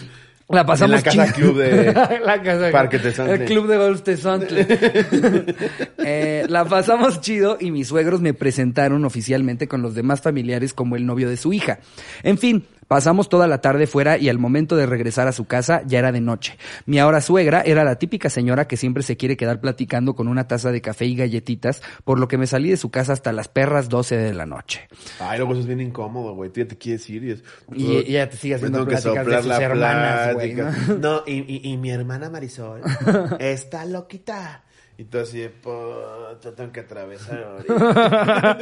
La 0.48 0.66
pasamos 0.66 0.98
En 0.98 1.04
la 1.16 1.24
casa 1.24 1.32
club 1.32 1.56
de 1.56 1.92
La 2.26 2.42
casa 2.42 2.70
Parque 2.70 2.98
Tezontle. 2.98 3.34
El 3.34 3.44
club 3.44 3.66
de 3.68 3.76
golf 3.76 4.02
Tezontle. 4.02 4.66
Eh, 6.04 6.46
la 6.48 6.64
pasamos 6.64 7.20
chido 7.20 7.56
y 7.60 7.70
mis 7.70 7.86
suegros 7.86 8.20
me 8.20 8.34
presentaron 8.34 9.04
oficialmente 9.04 9.68
con 9.68 9.82
los 9.82 9.94
demás 9.94 10.20
familiares 10.20 10.74
como 10.74 10.96
el 10.96 11.06
novio 11.06 11.30
de 11.30 11.36
su 11.36 11.52
hija. 11.52 11.78
En 12.24 12.38
fin, 12.38 12.64
pasamos 12.88 13.28
toda 13.28 13.46
la 13.46 13.60
tarde 13.60 13.86
fuera 13.86 14.18
y 14.18 14.28
al 14.28 14.38
momento 14.38 14.76
de 14.76 14.86
regresar 14.86 15.28
a 15.28 15.32
su 15.32 15.46
casa 15.46 15.82
ya 15.86 15.98
era 15.98 16.12
de 16.12 16.20
noche. 16.20 16.56
Mi 16.86 16.98
ahora 16.98 17.20
suegra 17.20 17.62
era 17.62 17.84
la 17.84 17.96
típica 17.96 18.28
señora 18.30 18.66
que 18.66 18.76
siempre 18.76 19.02
se 19.02 19.16
quiere 19.16 19.36
quedar 19.36 19.60
platicando 19.60 20.14
con 20.14 20.28
una 20.28 20.46
taza 20.48 20.70
de 20.72 20.80
café 20.80 21.06
y 21.06 21.16
galletitas, 21.16 21.82
por 22.04 22.18
lo 22.18 22.28
que 22.28 22.38
me 22.38 22.46
salí 22.46 22.70
de 22.70 22.76
su 22.76 22.90
casa 22.90 23.12
hasta 23.12 23.32
las 23.32 23.48
perras 23.48 23.88
12 23.88 24.16
de 24.16 24.34
la 24.34 24.46
noche. 24.46 24.88
Ay, 25.20 25.38
luego 25.38 25.52
eso 25.52 25.60
es 25.62 25.66
bien 25.66 25.80
incómodo, 25.80 26.34
güey. 26.34 26.50
Tú 26.50 26.60
ya 26.60 26.66
te 26.68 26.76
quieres 26.78 27.08
ir 27.10 27.24
y 27.24 27.30
es... 27.32 27.44
Y- 27.74 27.84
y 27.84 27.96
ella 28.16 28.28
te 28.28 28.36
sigue 28.36 28.54
haciendo 28.56 28.86
pláticas 28.86 29.26
de 29.26 29.42
sus 29.42 29.52
hermanas, 29.52 30.34
güey. 30.34 30.54
No, 31.00 31.22
y, 31.26 31.32
y, 31.32 31.70
y 31.72 31.76
mi 31.76 31.90
hermana 31.90 32.28
Marisol 32.30 32.80
está 33.38 33.84
loquita. 33.86 34.64
Y 35.02 35.04
tú 35.06 35.18
así 35.18 35.40
de, 35.40 35.48
puta, 35.50 36.54
tengo 36.54 36.70
que 36.70 36.78
atravesar 36.78 37.42
ahorita. 37.74 38.58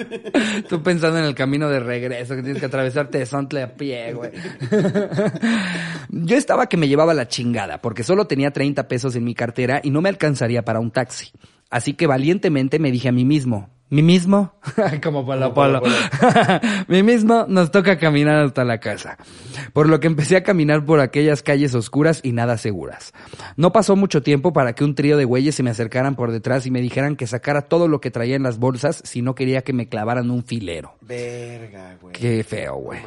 Tú 0.70 0.82
pensando 0.82 1.18
en 1.18 1.26
el 1.26 1.34
camino 1.34 1.68
de 1.68 1.80
regreso, 1.80 2.34
que 2.34 2.42
tienes 2.42 2.60
que 2.60 2.66
atravesar 2.66 3.08
Tezontle 3.08 3.62
a 3.62 3.74
pie, 3.76 4.14
güey. 4.14 4.30
Yo 6.08 6.38
estaba 6.38 6.66
que 6.66 6.78
me 6.78 6.88
llevaba 6.88 7.12
la 7.12 7.28
chingada, 7.28 7.82
porque 7.82 8.04
solo 8.04 8.26
tenía 8.26 8.52
30 8.52 8.88
pesos 8.88 9.16
en 9.16 9.24
mi 9.24 9.34
cartera 9.34 9.82
y 9.84 9.90
no 9.90 10.00
me 10.00 10.08
alcanzaría 10.08 10.64
para 10.64 10.80
un 10.80 10.90
taxi. 10.90 11.30
Así 11.68 11.92
que 11.92 12.06
valientemente 12.06 12.78
me 12.78 12.90
dije 12.90 13.10
a 13.10 13.12
mí 13.12 13.26
mismo, 13.26 13.68
¿mi 13.90 14.02
mismo? 14.02 14.54
Como 15.02 15.26
Polo 15.26 15.52
Polo. 15.52 15.82
Mi 16.88 17.02
mismo 17.02 17.44
nos 17.48 17.70
toca 17.70 17.98
caminar 17.98 18.44
hasta 18.44 18.64
la 18.64 18.78
casa. 18.78 19.18
Por 19.72 19.88
lo 19.88 20.00
que 20.00 20.06
empecé 20.06 20.36
a 20.36 20.42
caminar 20.42 20.84
por 20.84 21.00
aquellas 21.00 21.42
calles 21.42 21.74
oscuras 21.74 22.20
y 22.22 22.32
nada 22.32 22.56
seguras. 22.56 23.12
No 23.56 23.72
pasó 23.72 23.96
mucho 23.96 24.22
tiempo 24.22 24.52
para 24.52 24.74
que 24.74 24.84
un 24.84 24.94
trío 24.94 25.16
de 25.16 25.24
güeyes 25.24 25.54
se 25.54 25.62
me 25.62 25.70
acercaran 25.70 26.14
por 26.14 26.30
detrás 26.30 26.66
y 26.66 26.70
me 26.70 26.80
dijeran 26.80 27.16
que 27.16 27.26
sacara 27.26 27.62
todo 27.62 27.88
lo 27.88 28.00
que 28.00 28.10
traía 28.10 28.36
en 28.36 28.42
las 28.42 28.58
bolsas 28.58 29.02
si 29.04 29.22
no 29.22 29.34
quería 29.34 29.62
que 29.62 29.72
me 29.72 29.88
clavaran 29.88 30.30
un 30.30 30.44
filero. 30.44 30.94
Verga, 31.00 31.96
güey. 32.00 32.12
Qué 32.12 32.44
feo, 32.44 32.76
güey. 32.76 33.00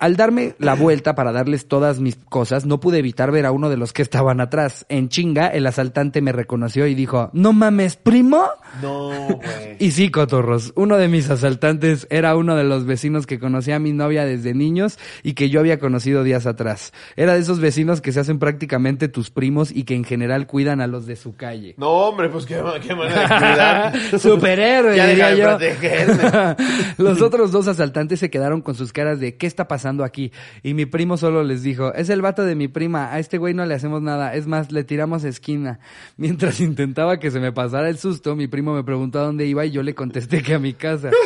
Al 0.00 0.16
darme 0.16 0.54
la 0.58 0.74
vuelta 0.74 1.14
para 1.14 1.32
darles 1.32 1.68
todas 1.68 2.00
mis 2.00 2.16
cosas, 2.16 2.66
no 2.66 2.80
pude 2.80 2.98
evitar 2.98 3.30
ver 3.30 3.46
a 3.46 3.52
uno 3.52 3.70
de 3.70 3.76
los 3.76 3.92
que 3.92 4.02
estaban 4.02 4.40
atrás. 4.40 4.86
En 4.88 5.08
chinga, 5.08 5.46
el 5.48 5.66
asaltante 5.66 6.20
me 6.20 6.32
reconoció 6.32 6.86
y 6.86 6.94
dijo, 6.94 7.30
no 7.32 7.52
mames, 7.52 7.96
primo. 7.96 8.48
No, 8.82 9.08
güey. 9.08 9.59
Y 9.78 9.92
sí, 9.92 10.10
cotorros, 10.10 10.72
uno 10.76 10.96
de 10.96 11.08
mis 11.08 11.30
asaltantes 11.30 12.06
era 12.10 12.36
uno 12.36 12.56
de 12.56 12.64
los 12.64 12.86
vecinos 12.86 13.26
que 13.26 13.38
conocía 13.38 13.76
a 13.76 13.78
mi 13.78 13.92
novia 13.92 14.24
desde 14.24 14.54
niños 14.54 14.98
y 15.22 15.34
que 15.34 15.50
yo 15.50 15.60
había 15.60 15.78
conocido 15.78 16.22
días 16.24 16.46
atrás. 16.46 16.92
Era 17.16 17.34
de 17.34 17.40
esos 17.40 17.60
vecinos 17.60 18.00
que 18.00 18.12
se 18.12 18.20
hacen 18.20 18.38
prácticamente 18.38 19.08
tus 19.08 19.30
primos 19.30 19.70
y 19.70 19.84
que 19.84 19.94
en 19.94 20.04
general 20.04 20.46
cuidan 20.46 20.80
a 20.80 20.86
los 20.86 21.06
de 21.06 21.16
su 21.16 21.34
calle. 21.34 21.74
No, 21.78 21.90
hombre, 21.90 22.28
pues 22.28 22.46
qué, 22.46 22.62
qué 22.86 22.94
manera 22.94 23.22
de 23.22 23.28
cuidar. 24.10 24.20
Superhéroe, 24.20 24.96
Ya 24.96 25.06
diría 25.06 25.34
yo. 25.34 25.58
Los 26.98 27.22
otros 27.22 27.52
dos 27.52 27.68
asaltantes 27.68 28.20
se 28.20 28.30
quedaron 28.30 28.62
con 28.62 28.74
sus 28.74 28.92
caras 28.92 29.20
de 29.20 29.36
¿qué 29.36 29.46
está 29.46 29.68
pasando 29.68 30.04
aquí? 30.04 30.32
Y 30.62 30.74
mi 30.74 30.86
primo 30.86 31.16
solo 31.16 31.42
les 31.42 31.62
dijo, 31.62 31.92
es 31.94 32.10
el 32.10 32.22
vato 32.22 32.44
de 32.44 32.54
mi 32.54 32.68
prima, 32.68 33.12
a 33.12 33.18
este 33.18 33.38
güey 33.38 33.54
no 33.54 33.64
le 33.66 33.74
hacemos 33.74 34.02
nada, 34.02 34.34
es 34.34 34.46
más, 34.46 34.72
le 34.72 34.84
tiramos 34.84 35.24
esquina. 35.24 35.80
Mientras 36.16 36.60
intentaba 36.60 37.18
que 37.18 37.30
se 37.30 37.40
me 37.40 37.52
pasara 37.52 37.88
el 37.88 37.98
susto, 37.98 38.36
mi 38.36 38.46
primo 38.46 38.74
me 38.74 38.84
preguntó 38.84 39.20
a 39.20 39.24
dónde 39.24 39.46
iba 39.50 39.64
y 39.64 39.70
yo 39.70 39.82
le 39.82 39.94
contesté 39.94 40.42
que 40.42 40.54
a 40.54 40.58
mi 40.58 40.74
casa. 40.74 41.10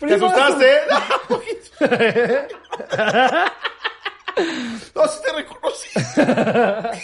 ¿Te 0.00 0.14
asustaste? 0.14 0.70
No, 4.94 5.06
sí 5.06 5.18
te 5.24 5.32
reconocí. 5.32 5.88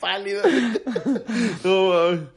Pálido. 0.00 0.42
No. 1.62 2.36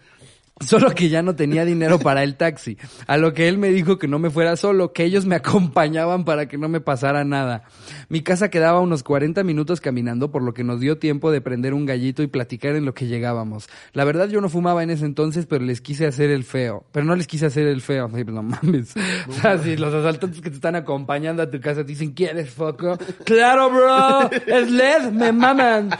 Solo 0.66 0.92
que 0.92 1.10
ya 1.10 1.22
no 1.22 1.36
tenía 1.36 1.64
dinero 1.64 2.00
para 2.00 2.22
el 2.22 2.36
taxi. 2.36 2.78
A 3.08 3.18
lo 3.18 3.34
que 3.34 3.48
él 3.48 3.58
me 3.58 3.70
dijo 3.70 3.98
que 3.98 4.08
no 4.08 4.20
me 4.20 4.30
fuera 4.30 4.58
solo, 4.58 4.92
que 4.92 5.06
ellos 5.06 5.26
me 5.26 5.36
acompañaban 5.36 6.26
para 6.26 6.48
que 6.48 6.58
no 6.58 6.68
me 6.68 6.82
pasara 6.82 7.24
nada. 7.24 7.64
Mi 8.10 8.22
casa 8.22 8.50
quedaba 8.50 8.80
unos 8.80 9.04
40 9.04 9.44
minutos 9.44 9.82
caminando, 9.82 10.32
por 10.32 10.42
lo 10.42 10.56
que 10.56 10.64
nos 10.64 10.80
dio 10.80 10.98
tiempo 10.98 11.32
de 11.32 11.42
prender 11.42 11.76
un 11.76 11.86
gallito 11.86 12.24
y 12.24 12.28
platicar 12.28 12.76
en 12.76 12.86
lo 12.86 12.96
que 12.96 13.06
llegábamos. 13.06 13.70
La 13.94 14.04
verdad 14.04 14.30
yo 14.30 14.42
no 14.42 14.50
fumaba 14.50 14.82
en 14.82 14.90
ese 14.90 15.06
entonces, 15.06 15.46
pero 15.46 15.64
les 15.64 15.80
quise 15.80 16.08
hacer 16.08 16.32
el 16.32 16.44
feo. 16.44 16.86
Pero 16.92 17.06
no 17.06 17.16
les 17.16 17.28
quise 17.28 17.46
hacer 17.46 17.68
el 17.68 17.82
feo. 17.82 18.10
Ay, 18.14 18.24
pues 18.24 18.34
no 18.34 18.42
mames. 18.44 18.96
O 19.28 19.34
sea, 19.34 19.60
si 19.60 19.78
los 19.78 19.94
asaltantes 19.94 20.42
que 20.42 20.50
te 20.50 20.56
están 20.56 20.76
acompañando 20.76 21.44
a 21.44 21.50
tu 21.52 21.62
casa 21.62 21.82
te 21.82 21.90
dicen, 21.90 22.14
¿quieres 22.14 22.50
foco? 22.50 22.98
¡Claro, 23.26 23.70
bro! 23.70 24.32
¡Es 24.48 24.72
LED! 24.72 25.12
¡Me 25.12 25.32
maman! 25.32 25.90
A, 25.92 26.00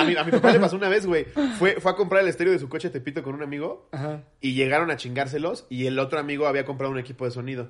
a 0.00 0.04
mi, 0.04 0.16
a 0.16 0.24
mi 0.24 0.30
papá 0.32 0.52
le 0.52 0.60
pasó 0.60 0.76
una 0.76 0.88
vez, 0.88 1.06
güey. 1.06 1.26
Fue, 1.58 1.80
fue 1.80 1.92
a 1.92 1.94
comprar 1.94 2.22
el 2.22 2.28
estéreo 2.28 2.52
de 2.52 2.58
su 2.58 2.68
coche 2.68 2.90
Tepito 2.90 3.22
con 3.22 3.34
un 3.34 3.42
amigo 3.42 3.88
Ajá. 3.92 4.22
y 4.40 4.54
llegaron 4.54 4.90
a 4.90 4.96
chingárselos 4.96 5.66
y 5.70 5.86
el 5.86 5.98
otro 5.98 6.18
amigo 6.18 6.46
había 6.46 6.64
comprado 6.64 6.92
un 6.92 6.98
equipo 6.98 7.24
de 7.24 7.30
sonido. 7.30 7.68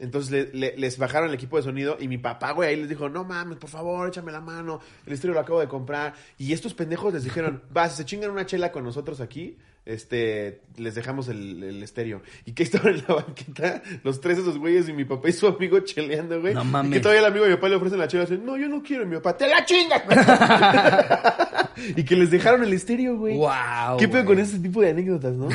Entonces 0.00 0.30
le- 0.30 0.52
le- 0.58 0.76
les 0.76 0.96
bajaron 0.96 1.28
el 1.28 1.34
equipo 1.34 1.56
de 1.56 1.64
sonido 1.64 1.96
y 1.98 2.06
mi 2.06 2.18
papá, 2.18 2.52
güey, 2.52 2.68
ahí 2.70 2.76
les 2.76 2.88
dijo, 2.88 3.08
no 3.08 3.24
mames, 3.24 3.58
por 3.58 3.68
favor, 3.68 4.08
échame 4.08 4.30
la 4.30 4.40
mano, 4.40 4.80
el 5.06 5.12
estéreo 5.12 5.34
lo 5.34 5.40
acabo 5.40 5.58
de 5.60 5.66
comprar. 5.66 6.14
Y 6.38 6.52
estos 6.52 6.72
pendejos 6.74 7.12
les 7.12 7.24
dijeron, 7.24 7.62
va, 7.76 7.88
si 7.88 7.96
se 7.96 8.04
chingan 8.04 8.30
una 8.30 8.46
chela 8.46 8.70
con 8.70 8.84
nosotros 8.84 9.20
aquí, 9.20 9.56
este, 9.84 10.60
les 10.76 10.94
dejamos 10.94 11.28
el, 11.28 11.62
el 11.64 11.82
estéreo. 11.82 12.22
Y 12.44 12.52
que 12.52 12.62
estaban 12.64 12.94
en 12.94 13.04
la 13.08 13.14
banqueta, 13.16 13.82
los 14.04 14.20
tres 14.20 14.38
esos 14.38 14.56
güeyes 14.58 14.88
y 14.88 14.92
mi 14.92 15.04
papá 15.04 15.30
y 15.30 15.32
su 15.32 15.48
amigo 15.48 15.80
cheleando, 15.80 16.40
güey. 16.40 16.54
No 16.54 16.60
Y 16.60 16.64
que 16.66 16.70
mames. 16.70 17.00
todavía 17.02 17.20
el 17.22 17.26
amigo 17.26 17.44
de 17.46 17.50
mi 17.50 17.56
papá 17.56 17.68
le 17.70 17.74
ofrecen 17.76 17.98
la 17.98 18.06
chela 18.06 18.22
y 18.22 18.26
dicen, 18.26 18.46
no, 18.46 18.56
yo 18.56 18.68
no 18.68 18.82
quiero, 18.84 19.02
y 19.02 19.06
mi 19.06 19.16
papá, 19.16 19.36
te 19.36 19.48
la 19.48 19.64
chingas. 19.64 20.02
y 21.96 22.04
que 22.04 22.14
les 22.16 22.30
dejaron 22.30 22.62
el 22.62 22.72
estéreo, 22.72 23.16
güey. 23.16 23.36
Guau, 23.36 23.96
¿Qué 23.98 24.06
pedo 24.08 24.24
con 24.26 24.38
ese 24.38 24.58
tipo 24.60 24.80
de 24.80 24.90
anécdotas, 24.90 25.34
no? 25.34 25.48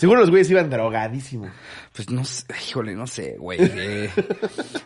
Seguro 0.00 0.20
los 0.20 0.30
güeyes 0.30 0.50
iban 0.50 0.70
drogadísimos. 0.70 1.50
Pues 1.92 2.08
no 2.08 2.24
sé, 2.24 2.44
híjole, 2.68 2.94
no 2.94 3.06
sé, 3.06 3.36
güey. 3.38 3.58
eh. 3.60 4.08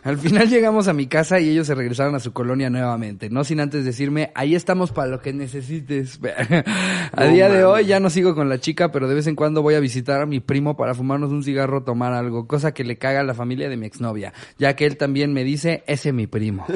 Al 0.03 0.17
final 0.17 0.49
llegamos 0.49 0.89
a 0.89 0.93
mi 0.93 1.07
casa 1.07 1.39
y 1.39 1.49
ellos 1.49 1.67
se 1.67 1.73
regresaron 1.75 2.15
a 2.15 2.19
su 2.19 2.33
colonia 2.33 2.69
nuevamente, 2.69 3.29
no 3.29 3.43
sin 3.45 3.61
antes 3.61 3.85
decirme, 3.85 4.31
ahí 4.35 4.55
estamos 4.55 4.91
para 4.91 5.07
lo 5.07 5.21
que 5.21 5.31
necesites. 5.31 6.19
a 7.13 7.23
No 7.25 7.31
día 7.31 7.47
de 7.47 7.63
hoy 7.63 7.85
ya 7.85 7.99
no 8.01 8.09
sigo 8.09 8.35
con 8.35 8.49
la 8.49 8.59
chica, 8.59 8.91
pero 8.91 9.07
de 9.07 9.15
vez 9.15 9.27
en 9.27 9.35
cuando 9.35 9.61
voy 9.61 9.75
a 9.75 9.79
visitar 9.79 10.19
a 10.21 10.25
mi 10.25 10.41
primo 10.41 10.75
para 10.75 10.93
fumarnos 10.93 11.31
un 11.31 11.43
cigarro 11.43 11.77
o 11.77 11.83
tomar 11.83 12.11
algo, 12.11 12.45
cosa 12.47 12.73
que 12.73 12.83
le 12.83 12.97
caga 12.97 13.21
a 13.21 13.23
la 13.23 13.33
familia 13.33 13.69
de 13.69 13.77
mi 13.77 13.85
exnovia, 13.85 14.33
ya 14.57 14.75
que 14.75 14.85
él 14.85 14.97
también 14.97 15.31
me 15.31 15.43
dice, 15.45 15.83
ese 15.87 16.09
es 16.09 16.15
mi 16.15 16.27
primo. 16.27 16.65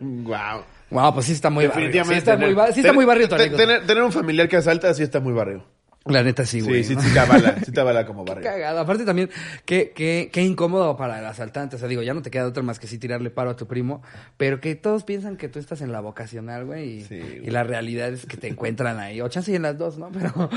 Wow. 0.00 0.64
Wow, 0.90 1.14
pues 1.14 1.26
sí 1.26 1.32
está 1.32 1.50
muy 1.50 1.66
barrio. 1.66 1.86
Sí 1.92 1.98
Definitivamente. 1.98 2.18
está 2.18 2.36
muy, 2.36 2.44
tener- 2.46 2.56
ba- 2.56 2.72
sí 2.72 2.80
está 2.80 2.92
muy 2.92 3.04
barrio 3.04 3.28
tener, 3.28 3.86
tener 3.86 4.02
un 4.02 4.12
familiar 4.12 4.48
que 4.48 4.56
asalta 4.56 4.92
sí 4.92 5.02
está 5.02 5.20
muy 5.20 5.32
barrio. 5.32 5.64
La 6.10 6.22
neta 6.22 6.44
sí, 6.44 6.60
güey. 6.60 6.84
Sí, 6.84 6.94
sí, 6.94 7.00
sí 7.00 7.12
te 7.12 7.18
avala, 7.20 7.56
sí 7.64 7.72
te 7.72 7.80
avala 7.80 8.06
como 8.06 8.24
barrio. 8.24 8.42
Cagado. 8.44 8.80
Aparte 8.80 9.04
también, 9.04 9.30
qué, 9.64 9.92
qué, 9.94 10.30
qué 10.32 10.42
incómodo 10.42 10.96
para 10.96 11.18
el 11.18 11.26
asaltante. 11.26 11.76
O 11.76 11.78
sea, 11.78 11.88
digo, 11.88 12.02
ya 12.02 12.14
no 12.14 12.22
te 12.22 12.30
queda 12.30 12.46
otra 12.46 12.62
más 12.62 12.78
que 12.78 12.86
sí 12.86 12.98
tirarle 12.98 13.30
paro 13.30 13.50
a 13.50 13.56
tu 13.56 13.66
primo, 13.66 14.02
pero 14.36 14.60
que 14.60 14.74
todos 14.74 15.04
piensan 15.04 15.36
que 15.36 15.48
tú 15.48 15.58
estás 15.58 15.80
en 15.80 15.92
la 15.92 16.00
vocacional, 16.00 16.64
güey, 16.64 16.98
y, 16.98 17.04
Sí, 17.04 17.18
güey. 17.20 17.46
y 17.46 17.50
la 17.50 17.62
realidad 17.64 18.08
es 18.12 18.26
que 18.26 18.36
te 18.36 18.48
encuentran 18.48 18.98
ahí. 18.98 19.20
O 19.20 19.28
chance 19.28 19.50
y 19.52 19.54
en 19.54 19.62
las 19.62 19.78
dos, 19.78 19.98
¿no? 19.98 20.10
Pero, 20.12 20.50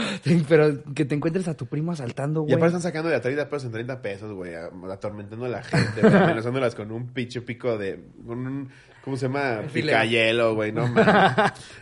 pero 0.47 0.83
que 0.93 1.05
te 1.05 1.15
encuentres 1.15 1.47
a 1.47 1.55
tu 1.55 1.65
primo 1.65 1.91
asaltando, 1.91 2.41
Y 2.41 2.43
güey. 2.43 2.53
aparte 2.55 2.77
están 2.77 2.81
sacando 2.81 3.09
de 3.09 3.15
a 3.15 3.21
30 3.21 3.49
pesos 3.49 3.65
en 3.65 3.71
30 3.71 4.01
pesos, 4.01 4.33
güey, 4.33 4.53
atormentando 4.91 5.45
a 5.45 5.49
la 5.49 5.63
gente, 5.63 6.01
amenazándolas 6.07 6.75
con 6.75 6.91
un 6.91 7.07
pinche 7.07 7.41
pico 7.41 7.77
de... 7.77 7.99
Con 8.25 8.45
un, 8.47 8.69
¿Cómo 9.03 9.17
se 9.17 9.27
llama? 9.27 9.63
Picayelo, 9.73 10.55
güey, 10.55 10.71
no 10.71 10.87
mames. 10.87 11.05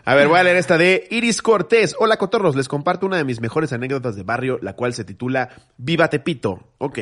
A 0.06 0.16
ver, 0.16 0.28
voy 0.28 0.40
a 0.40 0.44
leer 0.44 0.58
esta 0.58 0.80
de 0.80 1.08
Iris 1.12 1.44
Cortés. 1.44 1.96
Hola, 2.00 2.18
cotorros, 2.18 2.56
les 2.56 2.68
comparto 2.68 3.06
una 3.06 3.18
de 3.18 3.24
mis 3.24 3.40
mejores 3.42 3.72
anécdotas 3.74 4.16
de 4.16 4.24
barrio, 4.24 4.58
la 4.64 4.74
cual 4.74 4.96
se 4.96 5.04
titula 5.04 5.50
Viva 5.78 6.10
Tepito. 6.10 6.64
Ok. 6.80 7.00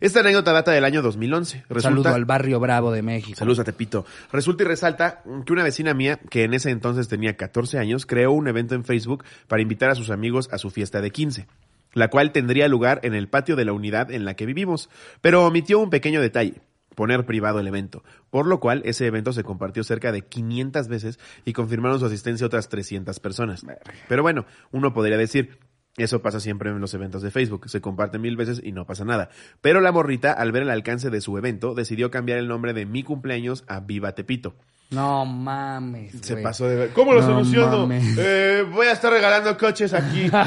Esta 0.00 0.20
anécdota 0.20 0.52
data 0.52 0.72
del 0.72 0.84
año 0.84 1.02
2011. 1.02 1.64
Resulta... 1.68 1.82
Saludo 1.82 2.14
al 2.14 2.24
barrio 2.24 2.58
bravo 2.58 2.90
de 2.90 3.02
México. 3.02 3.38
Saludos 3.38 3.58
a 3.58 3.64
Tepito. 3.64 4.06
Resulta 4.32 4.62
y 4.62 4.66
resalta 4.66 5.22
que 5.44 5.52
una 5.52 5.62
vecina 5.62 5.92
mía, 5.92 6.18
que 6.30 6.44
en 6.44 6.54
ese 6.54 6.70
entonces 6.70 7.08
tenía 7.08 7.36
14 7.36 7.78
años, 7.78 8.06
creó 8.06 8.32
un 8.32 8.48
evento 8.48 8.74
en 8.74 8.84
Facebook 8.84 9.24
para 9.46 9.60
invitar 9.60 9.90
a 9.90 9.94
sus 9.94 10.08
amigos 10.08 10.48
a 10.52 10.58
su 10.58 10.70
fiesta 10.70 11.02
de 11.02 11.10
15, 11.10 11.46
la 11.92 12.08
cual 12.08 12.32
tendría 12.32 12.66
lugar 12.68 13.00
en 13.02 13.14
el 13.14 13.28
patio 13.28 13.56
de 13.56 13.66
la 13.66 13.74
unidad 13.74 14.10
en 14.10 14.24
la 14.24 14.36
que 14.36 14.46
vivimos, 14.46 14.88
pero 15.20 15.44
omitió 15.44 15.80
un 15.80 15.90
pequeño 15.90 16.22
detalle 16.22 16.62
poner 16.94 17.26
privado 17.26 17.60
el 17.60 17.66
evento, 17.66 18.02
por 18.30 18.46
lo 18.46 18.60
cual 18.60 18.82
ese 18.84 19.06
evento 19.06 19.32
se 19.32 19.44
compartió 19.44 19.84
cerca 19.84 20.12
de 20.12 20.22
500 20.22 20.88
veces 20.88 21.18
y 21.44 21.52
confirmaron 21.52 22.00
su 22.00 22.06
asistencia 22.06 22.46
otras 22.46 22.68
300 22.68 23.20
personas. 23.20 23.64
Pero 24.08 24.22
bueno, 24.22 24.46
uno 24.72 24.92
podría 24.92 25.16
decir, 25.16 25.58
eso 25.96 26.22
pasa 26.22 26.40
siempre 26.40 26.70
en 26.70 26.80
los 26.80 26.92
eventos 26.94 27.22
de 27.22 27.30
Facebook, 27.30 27.68
se 27.68 27.80
comparte 27.80 28.18
mil 28.18 28.36
veces 28.36 28.60
y 28.62 28.72
no 28.72 28.84
pasa 28.84 29.04
nada. 29.04 29.30
Pero 29.60 29.80
la 29.80 29.92
morrita, 29.92 30.32
al 30.32 30.50
ver 30.50 30.62
el 30.62 30.70
alcance 30.70 31.08
de 31.08 31.20
su 31.20 31.38
evento, 31.38 31.74
decidió 31.74 32.10
cambiar 32.10 32.38
el 32.38 32.48
nombre 32.48 32.72
de 32.72 32.84
mi 32.84 33.02
cumpleaños 33.04 33.64
a 33.68 33.80
Viva 33.80 34.12
Tepito. 34.12 34.56
No 34.90 35.24
mames, 35.24 36.12
Se 36.22 36.34
güey. 36.34 36.44
pasó 36.44 36.68
de 36.68 36.76
ver. 36.76 36.90
¿Cómo 36.90 37.12
lo 37.14 37.20
No 37.20 37.26
soluciono? 37.26 37.88
Eh, 37.92 38.64
voy 38.70 38.86
a 38.86 38.92
estar 38.92 39.12
regalando 39.12 39.56
coches 39.58 39.92
aquí. 39.92 40.30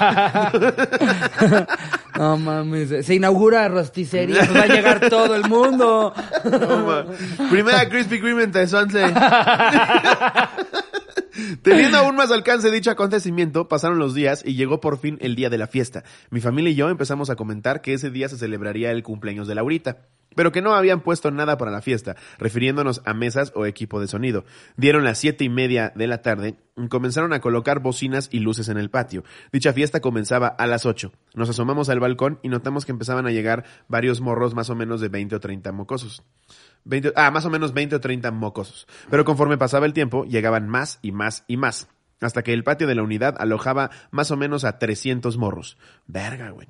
No 2.17 2.35
mames. 2.35 3.05
Se 3.05 3.13
inaugura 3.13 3.67
rosticería, 3.67 4.39
pues 4.39 4.55
va 4.57 4.63
a 4.63 4.67
llegar 4.67 5.07
todo 5.07 5.35
el 5.35 5.47
mundo. 5.47 6.11
No. 6.45 7.05
Primera 7.51 7.87
Krispy 7.87 8.19
Kreme 8.19 8.41
en 8.43 8.51
Tezontle. 8.51 9.13
Teniendo 11.61 11.97
aún 11.97 12.15
más 12.15 12.31
alcance 12.31 12.71
dicho 12.71 12.91
acontecimiento, 12.91 13.67
pasaron 13.67 13.99
los 13.99 14.13
días 14.13 14.43
y 14.45 14.55
llegó 14.55 14.79
por 14.79 14.97
fin 14.97 15.17
el 15.21 15.35
día 15.35 15.49
de 15.49 15.57
la 15.57 15.67
fiesta. 15.67 16.03
Mi 16.29 16.41
familia 16.41 16.71
y 16.71 16.75
yo 16.75 16.89
empezamos 16.89 17.29
a 17.29 17.35
comentar 17.35 17.81
que 17.81 17.93
ese 17.93 18.09
día 18.09 18.29
se 18.29 18.37
celebraría 18.37 18.91
el 18.91 19.03
cumpleaños 19.03 19.47
de 19.47 19.55
Laurita, 19.55 20.07
pero 20.35 20.51
que 20.51 20.61
no 20.61 20.75
habían 20.75 21.01
puesto 21.01 21.31
nada 21.31 21.57
para 21.57 21.71
la 21.71 21.81
fiesta, 21.81 22.15
refiriéndonos 22.37 23.01
a 23.05 23.13
mesas 23.13 23.51
o 23.55 23.65
equipo 23.65 23.99
de 23.99 24.07
sonido. 24.07 24.45
Dieron 24.75 25.03
las 25.03 25.17
siete 25.17 25.43
y 25.43 25.49
media 25.49 25.91
de 25.95 26.07
la 26.07 26.21
tarde 26.21 26.57
y 26.75 26.87
comenzaron 26.89 27.33
a 27.33 27.41
colocar 27.41 27.79
bocinas 27.79 28.29
y 28.31 28.39
luces 28.39 28.69
en 28.69 28.77
el 28.77 28.89
patio. 28.89 29.23
Dicha 29.51 29.73
fiesta 29.73 29.99
comenzaba 29.99 30.47
a 30.47 30.67
las 30.67 30.85
ocho. 30.85 31.11
Nos 31.33 31.49
asomamos 31.49 31.89
al 31.89 31.99
balcón 31.99 32.39
y 32.43 32.49
notamos 32.49 32.85
que 32.85 32.91
empezaban 32.91 33.25
a 33.25 33.31
llegar 33.31 33.65
varios 33.87 34.21
morros 34.21 34.53
más 34.53 34.69
o 34.69 34.75
menos 34.75 35.01
de 35.01 35.09
20 35.09 35.35
o 35.35 35.39
30 35.39 35.71
mocosos. 35.71 36.23
20, 36.85 37.13
ah, 37.15 37.31
más 37.31 37.45
o 37.45 37.49
menos 37.49 37.73
20 37.73 37.95
o 37.95 37.99
30 37.99 38.31
mocosos. 38.31 38.87
Pero 39.09 39.25
conforme 39.25 39.57
pasaba 39.57 39.85
el 39.85 39.93
tiempo, 39.93 40.25
llegaban 40.25 40.69
más 40.69 40.99
y 41.01 41.11
más 41.11 41.43
y 41.47 41.57
más. 41.57 41.87
Hasta 42.19 42.43
que 42.43 42.53
el 42.53 42.63
patio 42.63 42.87
de 42.87 42.95
la 42.95 43.03
unidad 43.03 43.35
alojaba 43.39 43.91
más 44.11 44.31
o 44.31 44.37
menos 44.37 44.63
a 44.63 44.79
300 44.79 45.37
morros. 45.37 45.77
Verga, 46.07 46.49
güey. 46.49 46.67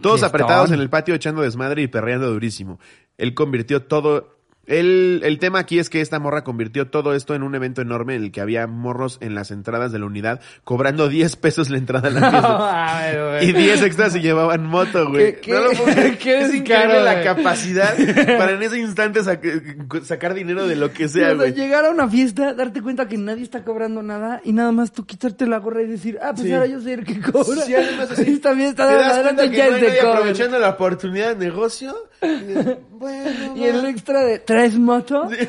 Todos 0.00 0.22
apretados 0.22 0.70
en 0.70 0.80
el 0.80 0.90
patio 0.90 1.14
echando 1.14 1.42
desmadre 1.42 1.82
y 1.82 1.88
perreando 1.88 2.30
durísimo. 2.30 2.78
Él 3.16 3.34
convirtió 3.34 3.82
todo... 3.84 4.41
El, 4.66 5.20
el 5.24 5.38
tema 5.40 5.58
aquí 5.58 5.80
es 5.80 5.90
que 5.90 6.00
esta 6.00 6.20
morra 6.20 6.44
convirtió 6.44 6.88
todo 6.88 7.14
esto 7.14 7.34
en 7.34 7.42
un 7.42 7.54
evento 7.56 7.82
enorme 7.82 8.14
en 8.14 8.22
el 8.22 8.30
que 8.32 8.40
había 8.40 8.66
morros 8.68 9.18
en 9.20 9.34
las 9.34 9.50
entradas 9.50 9.90
de 9.90 9.98
la 9.98 10.06
unidad 10.06 10.40
cobrando 10.62 11.08
10 11.08 11.34
pesos 11.36 11.68
la 11.68 11.78
entrada 11.78 12.08
a 12.08 12.10
la 12.12 12.20
fiesta. 12.30 12.98
Ay, 12.98 13.16
güey. 13.16 13.50
Y 13.50 13.52
10 13.64 13.82
extras 13.82 14.14
y 14.14 14.20
llevaban 14.20 14.64
moto, 14.64 15.08
güey. 15.10 15.34
¿Qué- 15.34 15.40
qué- 15.40 15.52
No 15.52 15.60
lo 15.62 15.70
qué 16.18 16.42
es 16.42 16.54
increíble 16.54 17.02
la 17.02 17.22
capacidad 17.24 17.94
para 18.38 18.52
en 18.52 18.62
ese 18.62 18.78
instante 18.78 19.20
sac- 19.22 20.02
sacar 20.04 20.32
dinero 20.34 20.66
de 20.68 20.76
lo 20.76 20.92
que 20.92 21.08
sea, 21.08 21.28
sea, 21.28 21.34
güey. 21.34 21.52
llegar 21.54 21.84
a 21.84 21.90
una 21.90 22.08
fiesta, 22.08 22.54
darte 22.54 22.82
cuenta 22.82 23.08
que 23.08 23.18
nadie 23.18 23.42
está 23.42 23.64
cobrando 23.64 24.02
nada 24.02 24.40
y 24.44 24.52
nada 24.52 24.70
más 24.70 24.92
tú 24.92 25.04
quitarte 25.04 25.46
la 25.46 25.58
gorra 25.58 25.82
y 25.82 25.86
decir, 25.88 26.18
ah, 26.22 26.30
pues 26.34 26.46
Sí. 26.46 26.52
ahora 26.52 26.66
yo 26.66 26.80
soy 26.80 26.92
el 26.92 27.04
que 27.04 27.20
cobra. 27.20 27.62
Sí, 27.62 27.74
además 27.74 28.10
así, 28.12 28.30
está 28.32 28.52
bien, 28.52 28.68
está 28.68 28.86
¿Te 28.88 28.94
das 28.94 29.12
adelante 29.14 29.50
ya 29.50 29.70
no 29.70 30.10
aprovechando 30.12 30.58
la 30.60 30.68
oportunidad 30.70 31.34
de 31.36 31.46
negocio? 31.46 31.94
Y, 32.22 32.54
bueno, 32.92 33.56
Y 33.56 33.64
el 33.64 33.84
extra 33.86 34.22
de 34.22 34.38
tres 34.52 34.78
motos. 34.78 35.32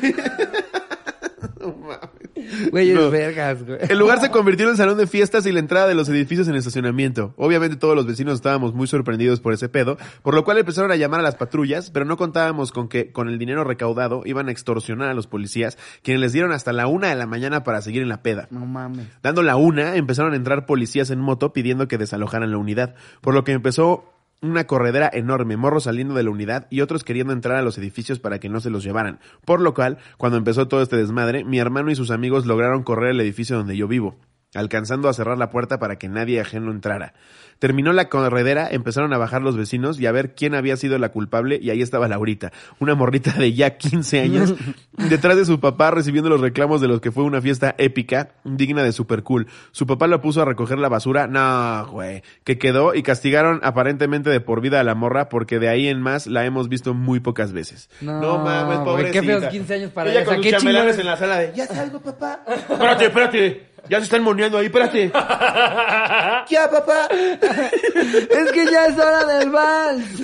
No 1.60 1.74
mames. 1.76 2.70
Güey, 2.70 2.90
es 2.90 2.94
No. 2.94 3.10
vergas, 3.10 3.64
güey. 3.64 3.78
El 3.88 3.98
lugar 3.98 4.20
se 4.20 4.30
convirtió 4.30 4.66
en 4.66 4.72
el 4.72 4.76
salón 4.76 4.98
de 4.98 5.06
fiestas 5.06 5.46
y 5.46 5.52
la 5.52 5.60
entrada 5.60 5.86
de 5.86 5.94
los 5.94 6.08
edificios 6.10 6.46
en 6.48 6.56
estacionamiento. 6.56 7.32
Obviamente 7.36 7.76
todos 7.76 7.96
los 7.96 8.06
vecinos 8.06 8.34
estábamos 8.34 8.74
muy 8.74 8.86
sorprendidos 8.86 9.40
por 9.40 9.54
ese 9.54 9.68
pedo, 9.70 9.96
por 10.22 10.34
lo 10.34 10.44
cual 10.44 10.58
empezaron 10.58 10.90
a 10.90 10.96
llamar 10.96 11.20
a 11.20 11.22
las 11.22 11.36
patrullas, 11.36 11.90
pero 11.90 12.04
no 12.04 12.16
contábamos 12.18 12.70
con 12.70 12.88
que 12.88 13.12
con 13.12 13.28
el 13.28 13.38
dinero 13.38 13.64
recaudado 13.64 14.22
iban 14.26 14.48
a 14.48 14.52
extorsionar 14.52 15.08
a 15.08 15.14
los 15.14 15.26
policías, 15.26 15.78
quienes 16.02 16.20
les 16.20 16.32
dieron 16.32 16.52
hasta 16.52 16.72
la 16.74 16.86
una 16.86 17.08
de 17.08 17.14
la 17.14 17.26
mañana 17.26 17.64
para 17.64 17.80
seguir 17.80 18.02
en 18.02 18.08
la 18.10 18.22
peda. 18.22 18.46
No 18.50 18.66
mames. 18.66 19.06
Dando 19.22 19.42
la 19.42 19.56
una, 19.56 19.96
empezaron 19.96 20.32
a 20.34 20.36
entrar 20.36 20.66
policías 20.66 21.10
en 21.10 21.20
moto 21.20 21.52
pidiendo 21.54 21.88
que 21.88 21.96
desalojaran 21.98 22.50
la 22.50 22.58
unidad, 22.58 22.94
por 23.22 23.32
lo 23.34 23.44
que 23.44 23.52
empezó 23.52 24.10
una 24.44 24.64
corredera 24.64 25.10
enorme, 25.12 25.56
morros 25.56 25.84
saliendo 25.84 26.14
de 26.14 26.22
la 26.22 26.30
unidad 26.30 26.66
y 26.68 26.82
otros 26.82 27.02
queriendo 27.02 27.32
entrar 27.32 27.56
a 27.56 27.62
los 27.62 27.78
edificios 27.78 28.20
para 28.20 28.38
que 28.38 28.48
no 28.48 28.60
se 28.60 28.70
los 28.70 28.84
llevaran. 28.84 29.18
Por 29.44 29.60
lo 29.60 29.72
cual, 29.72 29.98
cuando 30.18 30.36
empezó 30.36 30.68
todo 30.68 30.82
este 30.82 30.96
desmadre, 30.96 31.44
mi 31.44 31.58
hermano 31.58 31.90
y 31.90 31.96
sus 31.96 32.10
amigos 32.10 32.44
lograron 32.44 32.82
correr 32.82 33.12
al 33.12 33.20
edificio 33.20 33.56
donde 33.56 33.76
yo 33.76 33.88
vivo, 33.88 34.16
alcanzando 34.54 35.08
a 35.08 35.14
cerrar 35.14 35.38
la 35.38 35.50
puerta 35.50 35.78
para 35.78 35.96
que 35.96 36.08
nadie 36.08 36.40
ajeno 36.40 36.70
entrara. 36.70 37.14
Terminó 37.58 37.92
la 37.92 38.08
corredera, 38.08 38.68
empezaron 38.70 39.12
a 39.12 39.18
bajar 39.18 39.42
los 39.42 39.56
vecinos 39.56 40.00
y 40.00 40.06
a 40.06 40.12
ver 40.12 40.34
quién 40.34 40.54
había 40.54 40.76
sido 40.76 40.98
la 40.98 41.10
culpable 41.10 41.58
y 41.60 41.70
ahí 41.70 41.82
estaba 41.82 42.08
Laurita, 42.08 42.52
una 42.78 42.94
morrita 42.94 43.32
de 43.32 43.52
ya 43.52 43.76
15 43.76 44.20
años, 44.20 44.54
detrás 44.92 45.36
de 45.36 45.44
su 45.44 45.60
papá 45.60 45.90
recibiendo 45.90 46.30
los 46.30 46.40
reclamos 46.40 46.80
de 46.80 46.88
los 46.88 47.00
que 47.00 47.12
fue 47.12 47.24
una 47.24 47.40
fiesta 47.40 47.74
épica, 47.78 48.30
digna 48.44 48.82
de 48.82 48.92
super 48.92 49.22
cool. 49.22 49.46
Su 49.72 49.86
papá 49.86 50.06
la 50.06 50.20
puso 50.20 50.42
a 50.42 50.44
recoger 50.44 50.78
la 50.78 50.88
basura, 50.88 51.26
no, 51.26 51.86
güey, 51.90 52.22
que 52.44 52.58
quedó 52.58 52.94
y 52.94 53.02
castigaron 53.02 53.60
aparentemente 53.62 54.30
de 54.30 54.40
por 54.40 54.60
vida 54.60 54.80
a 54.80 54.84
la 54.84 54.94
morra 54.94 55.28
porque 55.28 55.58
de 55.58 55.68
ahí 55.68 55.88
en 55.88 56.00
más 56.00 56.26
la 56.26 56.44
hemos 56.44 56.68
visto 56.68 56.94
muy 56.94 57.20
pocas 57.20 57.52
veces. 57.52 57.88
No, 58.00 58.38
mames, 58.38 58.78
güey, 58.78 58.84
pobrecita. 58.84 59.20
qué 59.20 59.26
feos 59.26 59.44
15 59.46 59.74
años 59.74 59.90
para 59.92 60.10
ella. 60.10 60.20
ella. 60.20 60.26
con 60.26 60.42
sus 60.42 60.44
Qué 60.44 61.00
en 61.00 61.06
la 61.06 61.16
sala 61.16 61.38
de, 61.38 61.52
ya 61.54 61.66
salgo, 61.66 62.00
papá. 62.00 62.40
espérate, 62.46 63.04
espérate. 63.06 63.73
Ya 63.88 63.98
se 63.98 64.04
están 64.04 64.22
moneando 64.22 64.58
ahí, 64.58 64.66
espérate. 64.66 65.08
ya, 65.12 66.70
papá. 66.70 67.08
Es 67.10 68.52
que 68.52 68.64
ya 68.70 68.86
es 68.86 68.98
hora 68.98 69.24
del 69.24 69.50
vals. 69.50 70.20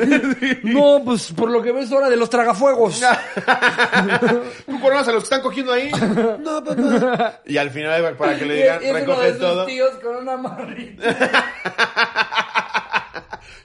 No, 0.63 1.03
pues 1.05 1.33
por 1.33 1.51
lo 1.51 1.63
que 1.63 1.73
ves 1.73 1.87
es 1.87 1.93
hora 1.93 2.09
de 2.09 2.17
los 2.17 2.31
tragafuegos. 2.31 3.01
¿Tú 4.67 4.81
conoces 4.81 5.09
a 5.09 5.13
los 5.13 5.23
que 5.23 5.25
están 5.25 5.43
cogiendo 5.43 5.73
ahí? 5.73 5.91
no, 6.41 6.65
papá. 6.65 7.41
Y 7.45 7.59
al 7.59 7.71
final, 7.71 8.17
para 8.17 8.39
que 8.39 8.47
le 8.47 8.55
digan, 8.55 8.81
recoge 8.81 9.33
todo. 9.33 9.67
tíos 9.67 9.93
con 10.03 10.17
una 10.17 10.37
marrita. 10.37 11.45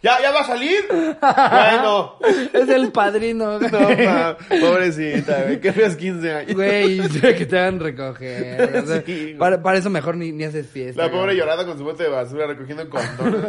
¿Ya, 0.06 0.22
¿Ya 0.22 0.32
va 0.32 0.41
a 0.41 0.46
salir? 0.46 0.82
bueno. 0.89 2.15
Es 2.54 2.70
el 2.70 2.91
padrino. 2.91 3.60
No, 3.72 3.80
ma, 3.80 4.38
pobrecita, 4.62 5.44
güey. 5.44 5.60
Qué 5.60 5.74
feos 5.74 5.96
15 5.96 6.32
años. 6.34 6.54
Güey, 6.54 7.00
que 7.22 7.46
te 7.46 7.58
hagan 7.60 7.80
recoger. 7.80 8.82
O 8.84 8.86
sea, 8.86 9.02
Sí, 9.06 9.13
güey. 9.24 9.38
para, 9.38 9.62
para 9.63 9.80
eso 9.80 9.89
mejor 9.89 10.15
ni, 10.18 10.32
ni 10.32 10.44
haces 10.44 10.68
fiesta. 10.68 11.02
La 11.02 11.10
pobre 11.10 11.26
güey. 11.34 11.38
llorando 11.38 11.65
con 11.65 11.78
su 11.78 11.84
bote 11.84 12.04
de 12.04 12.10
basura 12.10 12.46
recogiendo 12.48 12.88
condones. 12.89 13.41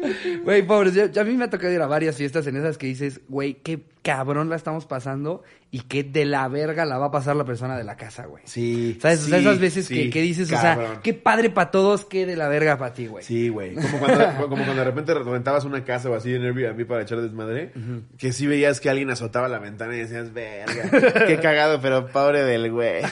Güey, 0.44 0.62
pobres, 0.66 0.94
yo, 0.94 1.06
yo 1.06 1.20
a 1.20 1.24
mí 1.24 1.34
me 1.34 1.44
ha 1.44 1.50
tocado 1.50 1.72
ir 1.72 1.80
a 1.80 1.86
varias 1.86 2.16
fiestas 2.16 2.46
en 2.46 2.56
esas 2.56 2.78
que 2.78 2.86
dices, 2.86 3.20
güey, 3.28 3.54
qué 3.54 3.80
cabrón 4.02 4.48
la 4.48 4.56
estamos 4.56 4.86
pasando 4.86 5.42
y 5.72 5.80
qué 5.82 6.02
de 6.02 6.24
la 6.24 6.48
verga 6.48 6.84
la 6.84 6.98
va 6.98 7.06
a 7.06 7.10
pasar 7.10 7.36
la 7.36 7.44
persona 7.44 7.76
de 7.76 7.84
la 7.84 7.96
casa, 7.96 8.26
güey. 8.26 8.42
Sí. 8.46 8.98
¿Sabes? 9.00 9.24
O 9.24 9.28
sea, 9.28 9.38
esas 9.38 9.60
veces 9.60 9.86
sí, 9.86 9.94
que, 9.94 10.10
que 10.10 10.22
dices, 10.22 10.50
cabrón. 10.50 10.84
o 10.84 10.88
sea, 10.92 11.02
qué 11.02 11.14
padre 11.14 11.50
para 11.50 11.70
todos, 11.70 12.04
qué 12.04 12.26
de 12.26 12.34
la 12.34 12.48
verga 12.48 12.76
para 12.76 12.92
ti, 12.92 13.06
güey. 13.06 13.22
Sí, 13.22 13.50
güey. 13.50 13.74
Como 13.74 13.98
cuando, 13.98 14.18
como 14.48 14.56
cuando 14.56 14.74
de 14.74 14.84
repente 14.84 15.14
rentabas 15.14 15.64
una 15.64 15.84
casa 15.84 16.10
o 16.10 16.14
así 16.14 16.34
en 16.34 16.44
Airbnb 16.44 16.86
para 16.86 17.02
echar 17.02 17.20
desmadre, 17.20 17.72
que 18.18 18.32
sí 18.32 18.46
veías 18.46 18.80
que 18.80 18.90
alguien 18.90 19.10
azotaba 19.10 19.48
la 19.48 19.58
ventana 19.58 19.94
y 19.94 19.98
decías, 19.98 20.32
verga, 20.32 21.24
qué 21.26 21.38
cagado, 21.40 21.80
pero 21.80 22.08
pobre 22.08 22.42
del 22.42 22.72
güey. 22.72 23.02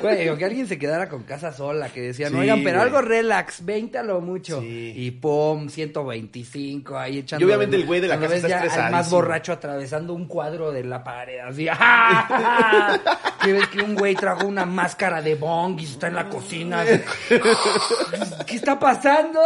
Güey, 0.00 0.28
o 0.28 0.36
que 0.36 0.44
alguien 0.44 0.68
se 0.68 0.78
quedara 0.78 1.08
con 1.08 1.24
casa 1.24 1.52
sola, 1.52 1.88
que 1.88 2.02
decían, 2.02 2.30
Sí, 2.32 2.38
oigan, 2.38 2.62
pero 2.62 2.82
algo 2.82 3.00
relax, 3.00 3.64
20 3.64 3.98
a 3.98 4.02
lo 4.02 4.20
mucho. 4.20 4.60
Sí. 4.60 4.92
Y 4.94 5.10
pum, 5.12 5.68
120 5.68 6.09
25 6.10 6.98
ahí 6.98 7.18
echando. 7.18 7.42
Y 7.42 7.46
obviamente 7.46 7.76
el 7.76 7.86
güey 7.86 8.00
de 8.00 8.08
la 8.08 8.16
casa 8.16 8.28
ves 8.34 8.44
está 8.44 8.66
ya 8.66 8.86
al 8.86 8.92
más 8.92 9.10
borracho 9.10 9.52
atravesando 9.52 10.12
un 10.14 10.26
cuadro 10.26 10.70
de 10.72 10.84
la 10.84 11.02
pared, 11.02 11.38
así. 11.40 11.66
¡ah! 11.70 12.98
que 13.42 13.52
ves 13.52 13.68
que 13.68 13.80
un 13.80 13.94
güey 13.94 14.14
trajo 14.14 14.46
una 14.46 14.66
máscara 14.66 15.22
de 15.22 15.34
bong 15.34 15.80
y 15.80 15.84
está 15.84 16.08
en 16.08 16.14
la 16.14 16.28
cocina. 16.28 16.82
así, 16.82 17.00
¿Qué 18.46 18.56
está 18.56 18.78
pasando? 18.78 19.40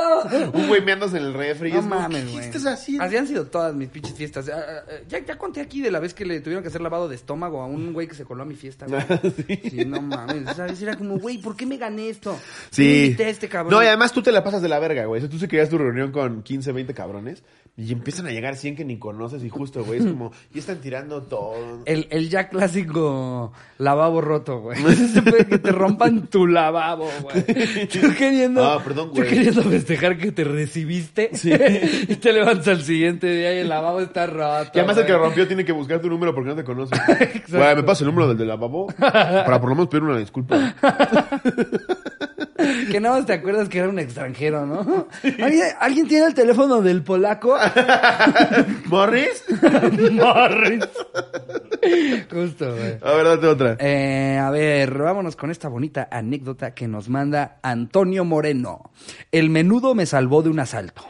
Un 0.52 0.68
güey 0.68 0.82
meándose 0.82 1.16
en 1.18 1.24
el 1.24 1.34
refri. 1.34 1.72
No 1.72 1.78
es 1.80 1.84
mames, 1.86 2.24
¿Qué 2.24 2.30
güey. 2.32 2.44
estás 2.44 2.66
haciendo? 2.66 3.04
Así 3.04 3.16
han 3.16 3.26
sido 3.26 3.46
todas 3.46 3.74
mis 3.74 3.88
pinches 3.88 4.14
fiestas. 4.14 4.48
Ah, 4.48 4.56
ah, 4.58 4.82
ah, 4.88 4.92
Ya, 5.08 5.18
ya 5.24 5.38
conté 5.38 5.60
aquí 5.60 5.80
de 5.80 5.90
la 5.90 6.00
vez 6.00 6.14
que 6.14 6.24
le 6.24 6.40
tuvieron 6.40 6.62
que 6.62 6.68
hacer 6.68 6.80
lavado 6.80 7.08
de 7.08 7.14
estómago 7.14 7.60
a 7.62 7.66
un 7.66 7.92
güey 7.92 8.08
que 8.08 8.14
se 8.14 8.24
coló 8.24 8.42
a 8.42 8.46
mi 8.46 8.54
fiesta, 8.54 8.86
güey. 8.86 9.02
sí. 9.70 9.84
no 9.84 10.00
mames. 10.02 10.48
Esa 10.48 10.64
vez 10.64 10.80
era 10.82 10.96
como, 10.96 11.18
güey, 11.18 11.38
¿por 11.38 11.56
qué 11.56 11.66
me 11.66 11.76
gané 11.76 12.08
esto? 12.08 12.32
¿Por 12.32 12.40
qué 12.40 12.44
Sí. 12.70 13.16
este 13.18 13.48
cabrón? 13.48 13.72
No, 13.72 13.82
y 13.82 13.86
además 13.86 14.12
tú 14.12 14.22
te 14.22 14.32
la 14.32 14.42
pasas 14.42 14.62
de 14.62 14.68
la 14.68 14.78
verga, 14.78 15.04
güey. 15.04 15.18
O 15.18 15.22
sea, 15.22 15.30
tú 15.30 15.38
se 15.38 15.48
quedas 15.48 15.68
tu 15.68 15.78
reunión 15.78 16.10
con 16.12 16.42
15, 16.42 16.53
20 16.62 16.94
cabrones 16.94 17.42
y 17.76 17.90
empiezan 17.92 18.26
a 18.26 18.30
llegar 18.30 18.54
100 18.56 18.76
que 18.76 18.84
ni 18.84 18.98
conoces 18.98 19.42
y 19.42 19.48
justo, 19.48 19.84
güey, 19.84 19.98
es 20.00 20.06
como, 20.06 20.30
y 20.54 20.60
están 20.60 20.80
tirando 20.80 21.22
todo. 21.22 21.82
El, 21.86 22.06
el 22.10 22.30
ya 22.30 22.48
clásico 22.48 23.52
lavabo 23.78 24.20
roto, 24.20 24.60
güey. 24.60 24.78
Se 25.12 25.22
puede 25.22 25.46
que 25.46 25.58
te 25.58 25.72
rompan 25.72 26.28
tu 26.28 26.46
lavabo, 26.46 27.08
güey. 27.22 27.44
Tú 27.88 28.14
queriendo, 28.16 28.64
Ah, 28.64 28.80
perdón, 28.82 29.08
tú 29.10 29.16
güey. 29.16 29.28
queriendo 29.28 29.62
festejar 29.62 30.16
que 30.18 30.30
te 30.32 30.44
recibiste. 30.44 31.30
y 32.08 32.14
te 32.16 32.32
levantas 32.32 32.68
al 32.68 32.82
siguiente 32.82 33.26
día 33.26 33.54
y 33.54 33.58
el 33.58 33.68
lavabo 33.68 34.00
está 34.00 34.26
roto. 34.26 34.70
Y 34.74 34.78
además 34.78 34.96
el 34.98 35.06
que 35.06 35.16
rompió 35.16 35.46
tiene 35.48 35.64
que 35.64 35.72
buscar 35.72 36.00
tu 36.00 36.08
número 36.08 36.34
porque 36.34 36.50
no 36.50 36.56
te 36.56 36.64
conoce. 36.64 36.94
Güey, 37.48 37.76
me 37.76 37.82
pasa 37.82 38.04
el 38.04 38.10
número 38.10 38.28
del 38.28 38.38
de 38.38 38.44
lavabo 38.46 38.86
para 38.98 39.60
por 39.60 39.70
lo 39.70 39.74
menos 39.74 39.88
pedir 39.88 40.04
una 40.04 40.18
disculpa. 40.18 40.74
Que 42.90 43.00
nada 43.00 43.16
más 43.16 43.26
te 43.26 43.32
acuerdas 43.34 43.68
que 43.68 43.78
era 43.78 43.88
un 43.88 43.98
extranjero, 43.98 44.66
¿no? 44.66 45.08
¿Alguien, 45.42 45.66
¿alguien 45.80 46.08
tiene 46.08 46.26
el 46.26 46.34
teléfono 46.34 46.80
del 46.82 47.02
polaco? 47.02 47.56
¿Morris? 48.86 49.44
Morris. 50.12 50.84
Justo, 52.30 52.74
güey. 52.74 52.98
A 53.02 53.12
ver, 53.12 53.24
date 53.24 53.46
otra. 53.46 53.76
Eh, 53.78 54.38
a 54.38 54.50
ver, 54.50 54.96
vámonos 54.98 55.36
con 55.36 55.50
esta 55.50 55.68
bonita 55.68 56.08
anécdota 56.10 56.74
que 56.74 56.88
nos 56.88 57.08
manda 57.08 57.58
Antonio 57.62 58.24
Moreno. 58.24 58.90
El 59.32 59.50
menudo 59.50 59.94
me 59.94 60.06
salvó 60.06 60.42
de 60.42 60.50
un 60.50 60.60
asalto. 60.60 61.02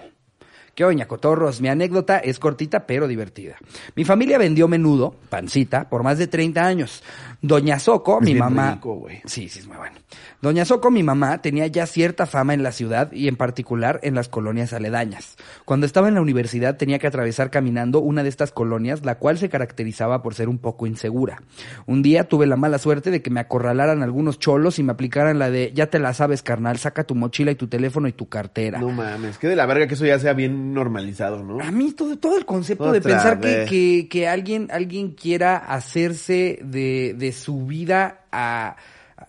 ¿Qué 0.75 0.85
oña, 0.85 1.07
cotorros? 1.07 1.61
Mi 1.61 1.69
anécdota 1.69 2.19
es 2.19 2.41
cortita 2.41 2.85
pero 2.85 3.07
divertida. 3.07 3.55
Mi 3.95 4.05
familia 4.05 4.39
vendió 4.39 4.67
menudo, 4.67 5.15
pancita, 5.29 5.89
por 5.89 6.03
más 6.03 6.19
de 6.19 6.27
30 6.27 6.67
años. 6.67 7.05
Doña 7.41 7.79
Soco, 7.79 8.19
Es 8.19 8.25
mi 8.25 8.33
bien 8.33 8.39
mamá. 8.41 8.73
rico. 8.75 9.07
Sí, 9.25 9.49
sí, 9.49 9.61
es 9.61 9.69
muy 9.69 9.77
bueno. 9.77 9.97
Doña 10.43 10.65
Soco, 10.65 10.91
mi 10.91 11.03
mamá, 11.03 11.41
tenía 11.41 11.67
ya 11.67 11.87
cierta 11.87 12.27
fama 12.27 12.55
en 12.55 12.63
la 12.63 12.73
ciudad 12.73 13.11
y 13.13 13.29
en 13.29 13.37
particular 13.37 14.01
en 14.03 14.15
las 14.15 14.29
colonias 14.29 14.73
aledañas. 14.73 15.37
Cuando 15.65 15.87
estaba 15.87 16.09
en 16.09 16.15
la 16.15 16.21
universidad 16.21 16.77
tenía 16.77 16.99
que 16.99 17.07
atravesar 17.07 17.51
caminando 17.51 18.01
una 18.01 18.23
de 18.23 18.29
estas 18.29 18.53
colonias, 18.53 19.05
la 19.05 19.17
cual 19.17 19.39
se 19.39 19.49
caracterizaba 19.49 20.23
por 20.23 20.35
ser 20.35 20.49
un 20.49 20.59
poco 20.59 20.87
insegura. 20.87 21.43
Un 21.87 22.03
día 22.03 22.25
tuve 22.25 22.47
la 22.47 22.57
mala 22.57 22.79
suerte 22.79 23.11
de 23.11 23.23
que 23.23 23.31
me 23.31 23.41
acorralaran 23.41 24.03
algunos 24.03 24.39
cholos 24.39 24.79
y 24.79 24.83
me 24.83 24.93
aplicaran 24.93 25.39
la 25.39 25.51
de 25.51 25.73
ya 25.75 25.87
te 25.87 25.99
la 25.99 26.13
sabes, 26.15 26.43
carnal, 26.43 26.79
saca 26.79 27.05
tu 27.05 27.15
mochila 27.15 27.51
y 27.51 27.55
tu 27.55 27.69
teléfono 27.69 28.09
y 28.09 28.13
tu 28.13 28.29
cartera. 28.29 28.81
No 28.81 28.91
mames, 28.91 29.39
que 29.39 29.49
de 29.49 29.57
la 29.57 29.67
verga 29.67 29.87
que 29.87 29.95
eso 29.95 30.07
ya 30.07 30.19
sea 30.19 30.33
bien 30.35 30.75
normalizado, 30.75 31.43
¿no? 31.43 31.61
A 31.61 31.71
mí 31.71 31.93
todo, 31.93 32.19
todo 32.19 32.37
el 32.37 32.45
concepto 32.45 32.93
de 32.93 33.01
pensar 33.01 33.41
que, 33.41 33.67
que, 33.69 34.09
que 34.11 34.29
alguien, 34.29 34.69
alguien 34.71 35.13
quiera 35.13 35.57
hacerse 35.57 36.59
de, 36.63 37.15
de 37.17 37.33
su 37.33 37.67
vida 37.67 38.25
a, 38.31 38.77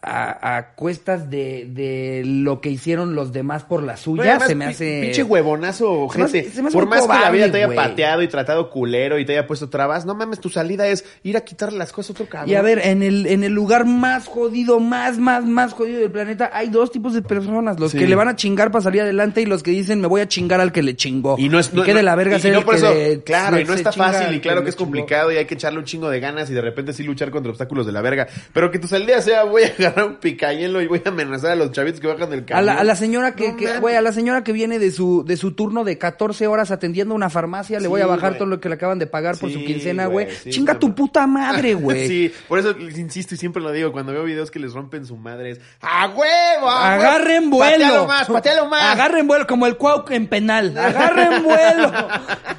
a, 0.02 0.58
a 0.58 0.71
cuestas 0.76 1.30
de, 1.30 1.67
de 1.71 2.24
lo 2.26 2.60
que 2.60 2.69
hicieron 2.69 3.13
los 3.15 3.32
demás 3.32 3.63
por 3.63 3.84
la 3.84 3.93
No, 3.93 3.98
suya, 3.98 4.24
además, 4.32 4.48
se 4.48 4.56
me 4.56 4.65
hace... 4.65 5.02
Pinche 5.04 5.24
huevonazo, 5.24 6.08
Se 6.12 6.17
me 6.17 6.24
hace- 6.26 6.41
gente. 6.41 6.56
se 6.56 6.62
me 6.63 6.67
hace 6.69 6.78
Por 6.78 6.88
más 6.88 7.02
que 7.04 7.08
la 7.08 7.30
vida 7.32 7.52
te 7.52 7.63
haya 7.63 7.74
pateado 7.76 8.21
y 8.24 8.28
tratado 8.28 8.69
culero 8.71 9.19
y 9.19 9.26
te 9.26 9.34
haya 9.34 9.48
puesto 9.48 9.69
trabas, 9.69 10.06
no 10.06 10.15
mames, 10.15 10.39
tu 10.39 10.50
salida 10.50 10.88
es 10.88 11.06
ir 11.24 11.38
a 11.38 11.41
quitarle 11.41 11.78
las 11.78 11.91
cosas 11.91 12.10
a 12.10 12.13
otro 12.13 12.26
cabrón. 12.28 12.50
Y 12.50 12.56
a 12.56 12.62
ver, 12.62 12.80
en 12.84 13.04
el, 13.04 13.28
en 13.28 13.43
el 13.43 13.54
lugar 13.54 13.86
más 13.86 14.28
jodido, 14.28 14.80
más, 14.80 15.17
más, 15.19 15.45
más 15.45 15.74
jodido 15.74 16.00
del 16.00 16.12
planeta, 16.12 16.50
hay 16.54 16.69
dos 16.69 16.91
tipos 16.91 17.13
de 17.13 17.21
personas. 17.21 17.80
Los 17.80 17.91
Sí. 17.91 18.00
que 18.00 18.08
le 18.08 18.15
van 18.15 18.28
a 18.28 18.36
chingar 18.36 18.71
para 18.71 18.84
salir 18.84 19.02
adelante 19.02 19.41
y 19.41 19.45
los 19.45 19.62
que 19.63 19.71
dicen, 19.71 20.02
me 20.02 20.08
voy 20.08 20.21
a 20.21 20.28
chingar 20.28 20.60
al 20.62 20.71
que 20.71 20.82
le 20.84 20.95
chingó. 20.95 21.36
Y 21.38 21.48
no 21.50 21.60
es 21.60 21.74
no, 21.74 21.84
que 21.84 21.93
de 21.93 22.04
la 22.04 22.15
verga 22.15 22.38
y- 22.38 22.41
ser 22.41 22.50
y 22.50 22.54
no 22.54 22.60
el 22.60 22.65
por 22.65 22.74
que 22.76 22.80
eso, 22.82 22.93
le- 22.93 23.21
claro, 23.24 23.60
y 23.60 23.65
no 23.65 23.74
está 23.76 23.91
fácil 23.91 24.36
y 24.36 24.39
claro 24.39 24.63
que 24.63 24.69
es 24.69 24.76
chingó. 24.76 24.86
complicado 24.86 25.32
y 25.32 25.38
hay 25.38 25.45
que 25.45 25.54
echarle 25.54 25.80
un 25.80 25.86
chingo 25.86 26.10
de 26.10 26.19
ganas 26.19 26.50
y 26.50 26.54
de 26.54 26.62
repente 26.62 26.91
sí 26.93 27.04
luchar 27.04 27.30
contra 27.32 27.52
obstáculos 27.52 27.86
de 27.86 27.91
la 27.91 28.02
verga, 28.02 28.28
pero 28.52 28.71
que 28.71 28.80
tu 28.80 28.88
salida 28.88 29.21
sea 29.21 29.43
voy 29.43 29.63
a 29.63 29.76
agarrar 29.88 30.08
un 30.08 30.15
picayelo 30.17 30.82
y 30.82 30.88
voy 30.88 31.02
a 31.06 31.10
amenazar 31.10 31.52
a 31.52 31.56
los 31.56 31.71
chavitos 31.71 32.00
que 32.00 32.08
bajan 32.08 32.30
del 32.30 32.41
A 32.41 32.45
camión. 32.45 32.65
la, 32.65 32.74
a 32.76 32.84
la 32.84 32.95
señora 32.95 33.36
que, 33.36 33.50
No 33.52 33.58
que- 33.58 33.78
güey, 33.80 33.95
a 33.95 34.02
la 34.02 34.12
señora 34.12 34.43
que 34.43 34.52
viene 34.52 34.80
de 34.80 34.91
su, 34.91 35.24
de 35.26 35.38
su 35.38 35.52
turno 35.54 35.84
de 35.84 35.98
14 35.98 36.48
horas 36.48 36.71
atendiendo 36.71 37.13
una 37.15 37.30
farmacia, 37.30 37.80
le 37.80 37.88
voy 37.88 38.02
a 38.02 38.08
bajar 38.08 38.32
güey. 38.32 38.39
todo 38.39 38.48
lo 38.50 38.60
que 38.60 38.69
le 38.69 38.76
acaban 38.76 39.00
de 39.00 39.08
pagar 39.08 39.38
por 39.38 39.52
su 39.52 39.60
quincena, 39.63 40.06
güey. 40.08 40.28
sí, 40.43 40.50
Chinga 40.52 40.78
tu 40.80 40.93
puta 40.95 41.28
madre, 41.28 41.74
güey. 41.74 42.08
Sí, 42.15 42.32
por 42.48 42.60
eso 42.60 42.76
insisto 42.80 43.36
y 43.36 43.38
siempre 43.38 43.62
lo 43.62 43.71
digo, 43.71 43.91
cuando 43.91 44.12
veo 44.13 44.24
videos 44.24 44.52
que 44.52 44.60
les 44.60 44.74
rompen 44.74 45.06
su 45.06 45.17
madre 45.17 45.52
es 45.52 45.60
¡A 45.82 46.08
huevo! 46.08 46.69
a! 46.69 46.93
Agarren 46.95 47.50
vuelo. 47.50 47.78
¡Patealo 47.86 48.08
más, 48.08 48.28
patealo 48.28 48.65
más! 48.69 48.84
Agarren 48.93 49.28
vuelo, 49.28 49.48
como 49.48 49.65
el 49.67 49.78
Cuauc 49.78 50.12
en 50.12 50.28
penal. 50.28 50.78
Agarren 50.78 51.43
vuelo. 51.43 51.91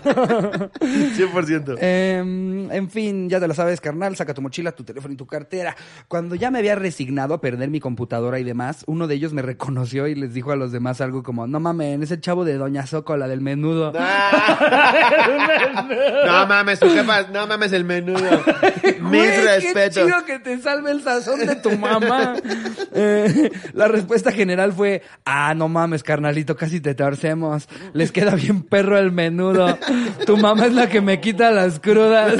100%. 0.05 1.77
Em, 1.81 2.71
en 2.71 2.91
fin, 2.91 3.29
ya 3.29 3.41
te 3.41 3.49
lo 3.49 3.55
sabes, 3.55 3.81
carnal, 3.81 4.17
saca 4.17 4.35
tu 4.35 4.43
mochila, 4.43 4.73
tu 4.73 4.85
teléfono 4.85 5.15
y 5.15 5.17
tu 5.17 5.27
cartera. 5.27 5.77
Cuando 6.09 6.35
ya 6.35 6.51
me 6.51 6.59
había 6.59 6.75
resignado 6.75 7.06
a 7.19 7.41
perder 7.41 7.71
mi 7.71 7.81
computadora 7.81 8.39
y 8.39 8.45
demás, 8.45 8.85
uno 8.87 9.07
de 9.07 9.15
ellos 9.15 9.33
me 9.33 9.43
reconoció 9.57 10.07
y 10.07 10.15
les 10.15 10.35
dijo 10.35 10.53
a 10.53 10.57
los 10.57 10.73
demás 10.73 11.01
algo 11.01 11.23
como, 11.23 11.47
no 11.47 11.61
mames, 11.61 12.01
es 12.03 12.11
el 12.11 12.21
chavo 12.21 12.45
de 12.45 12.55
Doña 12.57 12.87
Soco, 12.87 13.17
la 13.17 13.29
del 13.29 13.41
menudo. 13.41 13.93
No 16.27 16.47
mames, 16.47 16.81
tu 16.81 16.89
jefa, 16.91 17.23
no 17.33 17.47
mames 17.47 17.73
el 17.73 17.85
menudo. 17.85 18.19
Mis 19.01 19.23
Qué 19.23 19.41
respetos. 19.43 20.05
chido 20.05 20.25
que 20.25 20.39
te 20.39 20.59
salve 20.61 20.91
el 20.91 21.03
sazón 21.03 21.39
de 21.41 21.57
tu 21.57 21.71
mamá. 21.73 22.35
Eh, 22.95 23.51
la 23.73 23.89
respuesta 23.89 24.33
general 24.33 24.73
fue, 24.73 25.03
ah, 25.25 25.55
no 25.55 25.69
mames, 25.69 26.03
carnalito, 26.03 26.57
casi 26.57 26.81
te 26.81 26.95
torcemos. 26.95 27.69
Les 27.93 28.13
queda 28.13 28.35
bien 28.35 28.63
perro 28.63 28.99
el 28.99 29.13
menudo. 29.13 29.79
Tu 30.27 30.37
mamá 30.37 30.67
es 30.67 30.75
la 30.75 30.89
que 30.89 31.01
me 31.01 31.21
quita 31.21 31.51
las 31.51 31.79
crudas. 31.79 32.35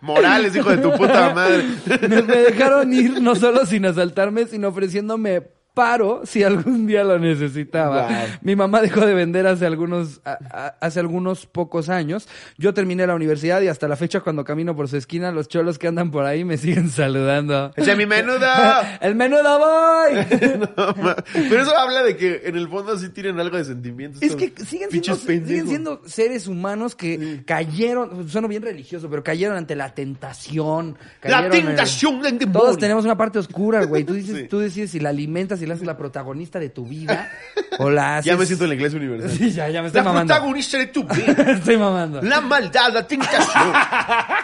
Morales, 0.00 0.54
hijo 0.56 0.70
de 0.70 0.78
tu 0.78 0.92
puta 0.92 1.32
madre. 1.34 1.64
Me, 2.08 2.22
me 2.22 2.36
dejaron 2.36 2.91
ir 2.92 3.22
no 3.22 3.34
solo 3.34 3.66
sin 3.66 3.86
asaltarme, 3.86 4.46
sino 4.46 4.68
ofreciéndome 4.68 5.42
paro 5.74 6.22
si 6.24 6.42
algún 6.42 6.86
día 6.86 7.02
lo 7.04 7.18
necesitaba. 7.18 8.06
Wow. 8.08 8.16
Mi 8.42 8.56
mamá 8.56 8.80
dejó 8.82 9.06
de 9.06 9.14
vender 9.14 9.46
hace 9.46 9.64
algunos 9.66 10.20
a- 10.24 10.38
a- 10.50 10.76
hace 10.80 11.00
algunos 11.00 11.46
pocos 11.46 11.88
años. 11.88 12.28
Yo 12.58 12.74
terminé 12.74 13.06
la 13.06 13.14
universidad 13.14 13.60
y 13.62 13.68
hasta 13.68 13.88
la 13.88 13.96
fecha 13.96 14.20
cuando 14.20 14.44
camino 14.44 14.76
por 14.76 14.88
su 14.88 14.96
esquina 14.96 15.30
los 15.32 15.48
cholos 15.48 15.78
que 15.78 15.88
andan 15.88 16.10
por 16.10 16.24
ahí 16.24 16.44
me 16.44 16.58
siguen 16.58 16.88
saludando. 16.90 17.72
¡Eche 17.76 17.96
mi 17.96 18.06
menudo! 18.06 18.46
¡El 19.00 19.14
menudo 19.14 19.58
voy! 19.58 20.12
No 20.58 20.94
Pero 21.32 21.62
eso 21.62 21.76
habla 21.76 22.02
de 22.02 22.16
que 22.16 22.42
en 22.44 22.56
el 22.56 22.68
fondo 22.68 22.96
sí 22.98 23.08
tienen 23.08 23.40
algo 23.40 23.56
de 23.56 23.64
sentimientos. 23.64 24.22
Es 24.22 24.34
que 24.36 24.52
siguen 24.64 24.90
siendo, 24.90 25.14
siguen 25.16 25.68
siendo 25.68 26.02
seres 26.06 26.46
humanos 26.46 26.94
que 26.94 27.42
cayeron, 27.46 28.28
sueno 28.28 28.48
bien 28.48 28.62
religioso, 28.62 29.08
pero 29.08 29.22
cayeron 29.24 29.56
ante 29.56 29.74
la 29.74 29.94
tentación. 29.94 30.96
La 31.22 31.48
cayeron 31.48 31.50
tentación. 31.66 32.20
Todos 32.52 32.78
tenemos 32.78 33.04
una 33.04 33.16
parte 33.16 33.38
oscura, 33.38 33.84
güey. 33.84 34.04
Tú 34.04 34.14
dices, 34.14 34.36
Sí. 34.36 34.48
tú 34.48 34.58
decides 34.58 34.90
si 34.90 35.00
la 35.00 35.08
alimentas, 35.10 35.61
si 35.62 35.66
la 35.68 35.74
haces 35.74 35.86
la 35.86 35.96
protagonista 35.96 36.58
de 36.58 36.68
tu 36.70 36.84
vida 36.86 37.30
o 37.78 37.88
la 37.88 38.16
haces... 38.16 38.26
Ya 38.32 38.36
me 38.36 38.44
siento 38.46 38.64
en 38.64 38.70
la 38.70 38.74
iglesia 38.74 38.98
universal. 38.98 39.30
Sí, 39.30 39.50
ya, 39.52 39.68
ya 39.68 39.80
me 39.80 39.86
estoy 39.86 40.00
La 40.00 40.04
mamando. 40.04 40.34
protagonista 40.34 40.78
de 40.78 40.86
tu 40.88 41.04
vida. 41.08 41.32
estoy 41.52 41.76
mamando. 41.76 42.20
La 42.22 42.40
maldad, 42.40 42.92
la 42.92 43.06
tentación. 43.06 43.72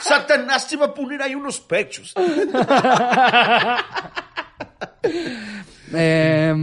Satanás 0.01 0.69
te 0.69 0.77
va 0.77 0.87
a 0.87 0.95
poner 0.95 1.21
ahí 1.23 1.35
unos 1.35 1.59
pechos. 1.61 2.15
Eh, 5.95 6.55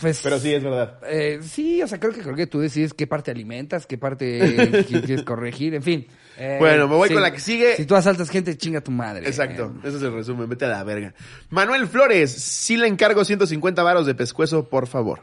pues... 0.00 0.20
Pero 0.22 0.38
sí, 0.38 0.54
es 0.54 0.62
verdad. 0.62 0.98
Eh, 1.08 1.40
sí, 1.42 1.82
o 1.82 1.88
sea, 1.88 1.98
creo 1.98 2.12
que 2.12 2.20
creo 2.20 2.36
que 2.36 2.46
tú 2.46 2.60
decides 2.60 2.94
qué 2.94 3.06
parte 3.08 3.30
alimentas, 3.32 3.84
qué 3.86 3.98
parte 3.98 4.86
qui- 4.86 5.02
quieres 5.04 5.24
corregir, 5.24 5.74
en 5.74 5.82
fin. 5.82 6.06
Eh, 6.42 6.56
Bueno, 6.58 6.88
me 6.88 6.96
voy 6.96 7.10
con 7.10 7.20
la 7.20 7.32
que 7.32 7.38
sigue. 7.38 7.76
Si 7.76 7.84
tú 7.84 7.94
asaltas 7.94 8.30
gente, 8.30 8.56
chinga 8.56 8.80
tu 8.80 8.90
madre. 8.90 9.26
Exacto, 9.26 9.74
Eh, 9.76 9.88
ese 9.88 9.98
es 9.98 10.02
el 10.02 10.12
resumen, 10.14 10.48
vete 10.48 10.64
a 10.64 10.68
la 10.68 10.82
verga. 10.84 11.12
Manuel 11.50 11.86
Flores, 11.86 12.32
sí 12.32 12.78
le 12.78 12.86
encargo 12.86 13.24
150 13.24 13.82
varos 13.82 14.06
de 14.06 14.14
pescuezo, 14.14 14.68
por 14.68 14.86
favor. 14.86 15.20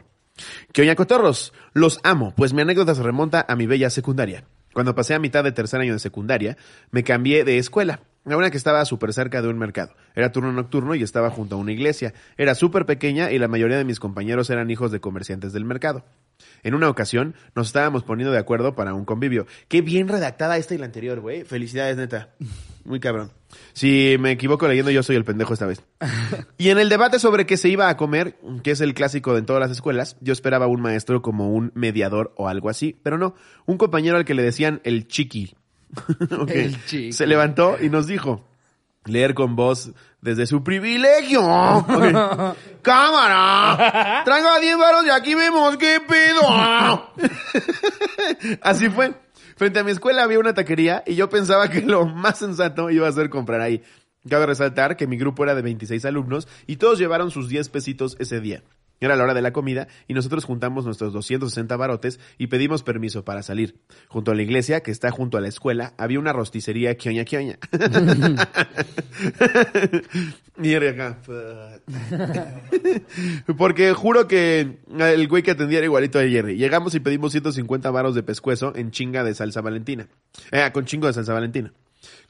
Que 0.72 0.82
oña 0.82 0.94
cotorros, 0.94 1.52
los 1.72 1.98
amo, 2.04 2.32
pues 2.36 2.52
mi 2.54 2.62
anécdota 2.62 2.94
se 2.94 3.02
remonta 3.02 3.44
a 3.48 3.56
mi 3.56 3.66
bella 3.66 3.90
secundaria. 3.90 4.44
Cuando 4.72 4.94
pasé 4.94 5.14
a 5.14 5.18
mitad 5.18 5.42
de 5.42 5.50
tercer 5.50 5.80
año 5.80 5.94
de 5.94 5.98
secundaria, 5.98 6.56
me 6.92 7.02
cambié 7.02 7.42
de 7.42 7.58
escuela, 7.58 8.02
a 8.24 8.36
una 8.36 8.50
que 8.50 8.56
estaba 8.56 8.84
súper 8.84 9.12
cerca 9.12 9.42
de 9.42 9.48
un 9.48 9.58
mercado. 9.58 9.94
Era 10.14 10.30
turno 10.30 10.52
nocturno 10.52 10.94
y 10.94 11.02
estaba 11.02 11.30
junto 11.30 11.56
a 11.56 11.58
una 11.58 11.72
iglesia. 11.72 12.14
Era 12.36 12.54
súper 12.54 12.86
pequeña 12.86 13.32
y 13.32 13.38
la 13.38 13.48
mayoría 13.48 13.76
de 13.76 13.84
mis 13.84 13.98
compañeros 13.98 14.50
eran 14.50 14.70
hijos 14.70 14.92
de 14.92 15.00
comerciantes 15.00 15.52
del 15.52 15.64
mercado. 15.64 16.04
En 16.62 16.74
una 16.74 16.88
ocasión, 16.88 17.34
nos 17.54 17.68
estábamos 17.68 18.04
poniendo 18.04 18.32
de 18.32 18.38
acuerdo 18.38 18.74
para 18.74 18.94
un 18.94 19.04
convivio. 19.04 19.46
Qué 19.68 19.80
bien 19.80 20.08
redactada 20.08 20.56
esta 20.56 20.74
y 20.74 20.78
la 20.78 20.86
anterior, 20.86 21.20
güey. 21.20 21.44
Felicidades, 21.44 21.96
neta. 21.96 22.30
Muy 22.84 23.00
cabrón. 23.00 23.32
Si 23.72 24.16
me 24.18 24.32
equivoco 24.32 24.66
leyendo, 24.66 24.90
yo 24.90 25.02
soy 25.02 25.16
el 25.16 25.24
pendejo 25.24 25.52
esta 25.52 25.66
vez. 25.66 25.82
Y 26.56 26.70
en 26.70 26.78
el 26.78 26.88
debate 26.88 27.18
sobre 27.18 27.46
qué 27.46 27.56
se 27.56 27.68
iba 27.68 27.88
a 27.88 27.96
comer, 27.96 28.38
que 28.62 28.70
es 28.70 28.80
el 28.80 28.94
clásico 28.94 29.34
de 29.34 29.42
todas 29.42 29.60
las 29.60 29.70
escuelas, 29.70 30.16
yo 30.20 30.32
esperaba 30.32 30.66
un 30.66 30.80
maestro 30.80 31.22
como 31.22 31.52
un 31.52 31.70
mediador 31.74 32.32
o 32.36 32.48
algo 32.48 32.68
así, 32.68 32.98
pero 33.02 33.18
no, 33.18 33.34
un 33.66 33.78
compañero 33.78 34.16
al 34.16 34.24
que 34.24 34.34
le 34.34 34.42
decían 34.42 34.80
el 34.84 35.06
chiqui. 35.06 35.54
El 36.48 36.84
chiqui. 36.84 37.12
Se 37.12 37.26
levantó 37.26 37.78
y 37.80 37.88
nos 37.88 38.06
dijo, 38.06 38.44
leer 39.06 39.34
con 39.34 39.56
voz 39.56 39.92
desde 40.20 40.46
su 40.46 40.62
privilegio. 40.62 41.42
Cámara, 42.82 44.22
traigo 44.24 44.48
a 44.48 44.60
10 44.60 44.78
varos 44.78 45.06
y 45.06 45.10
aquí 45.10 45.34
vemos 45.34 45.76
qué 45.76 46.00
pedo. 46.00 46.42
Así 48.62 48.88
fue. 48.90 49.14
Frente 49.56 49.80
a 49.80 49.84
mi 49.84 49.90
escuela 49.90 50.22
había 50.22 50.38
una 50.38 50.54
taquería 50.54 51.02
y 51.06 51.16
yo 51.16 51.28
pensaba 51.28 51.68
que 51.68 51.80
lo 51.80 52.06
más 52.06 52.38
sensato 52.38 52.90
iba 52.90 53.08
a 53.08 53.12
ser 53.12 53.28
comprar 53.28 53.60
ahí. 53.60 53.82
Cabe 54.28 54.46
resaltar 54.46 54.96
que 54.96 55.06
mi 55.06 55.16
grupo 55.16 55.44
era 55.44 55.54
de 55.54 55.62
26 55.62 56.04
alumnos 56.04 56.48
y 56.66 56.76
todos 56.76 56.98
llevaron 56.98 57.30
sus 57.30 57.48
10 57.48 57.68
pesitos 57.68 58.16
ese 58.20 58.40
día. 58.40 58.62
Era 59.00 59.16
la 59.16 59.24
hora 59.24 59.34
de 59.34 59.42
la 59.42 59.52
comida 59.52 59.88
y 60.06 60.14
nosotros 60.14 60.44
juntamos 60.44 60.84
nuestros 60.84 61.12
260 61.12 61.76
barotes 61.76 62.20
y 62.36 62.48
pedimos 62.48 62.82
permiso 62.82 63.24
para 63.24 63.42
salir. 63.42 63.76
Junto 64.08 64.32
a 64.32 64.34
la 64.34 64.42
iglesia, 64.42 64.82
que 64.82 64.90
está 64.90 65.10
junto 65.10 65.38
a 65.38 65.40
la 65.40 65.48
escuela, 65.48 65.94
había 65.98 66.18
una 66.18 66.32
rosticería 66.32 66.96
kioña 66.96 67.24
kioña. 67.24 67.58
y 70.62 70.72
era 70.72 70.90
acá. 70.90 71.18
Porque 73.56 73.92
juro 73.92 74.26
que 74.26 74.78
el 74.98 75.28
güey 75.28 75.42
que 75.42 75.52
atendía 75.52 75.78
era 75.78 75.86
igualito 75.86 76.18
a 76.18 76.22
Jerry. 76.22 76.56
Llegamos 76.56 76.94
y 76.94 77.00
pedimos 77.00 77.32
150 77.32 77.90
varos 77.90 78.14
de 78.14 78.22
pescuezo 78.22 78.72
en 78.74 78.90
chinga 78.90 79.24
de 79.24 79.34
salsa 79.34 79.60
valentina. 79.60 80.08
Eh, 80.50 80.68
con 80.72 80.84
chingo 80.84 81.06
de 81.06 81.12
salsa 81.12 81.32
valentina. 81.32 81.72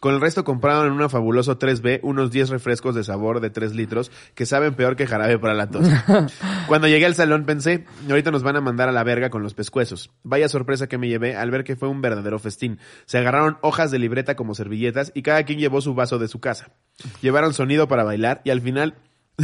Con 0.00 0.14
el 0.14 0.20
resto 0.20 0.44
compraron 0.44 0.86
en 0.86 0.92
una 0.92 1.08
fabuloso 1.08 1.58
3B 1.58 1.98
unos 2.02 2.30
10 2.30 2.50
refrescos 2.50 2.94
de 2.94 3.02
sabor 3.02 3.40
de 3.40 3.50
3 3.50 3.74
litros 3.74 4.12
que 4.34 4.46
saben 4.46 4.74
peor 4.74 4.94
que 4.94 5.08
jarabe 5.08 5.38
para 5.40 5.54
la 5.54 5.70
tos. 5.70 5.88
Cuando 6.68 6.86
llegué 6.86 7.06
al 7.06 7.16
salón 7.16 7.44
pensé, 7.44 7.84
ahorita 8.08 8.30
nos 8.30 8.44
van 8.44 8.56
a 8.56 8.60
mandar 8.60 8.88
a 8.88 8.92
la 8.92 9.02
verga 9.02 9.28
con 9.28 9.42
los 9.42 9.54
pescuezos. 9.54 10.10
Vaya 10.22 10.48
sorpresa 10.48 10.86
que 10.86 10.98
me 10.98 11.08
llevé 11.08 11.36
al 11.36 11.50
ver 11.50 11.64
que 11.64 11.74
fue 11.74 11.88
un 11.88 12.00
verdadero 12.00 12.38
festín. 12.38 12.78
Se 13.06 13.18
agarraron 13.18 13.58
hojas 13.60 13.90
de 13.90 13.98
libreta 13.98 14.36
como 14.36 14.54
servilletas 14.54 15.10
y 15.14 15.22
cada 15.22 15.42
quien 15.42 15.58
llevó 15.58 15.80
su 15.80 15.94
vaso 15.94 16.18
de 16.18 16.28
su 16.28 16.38
casa. 16.38 16.70
Llevaron 17.20 17.52
sonido 17.52 17.88
para 17.88 18.04
bailar 18.04 18.40
y 18.44 18.50
al 18.50 18.60
final... 18.60 18.94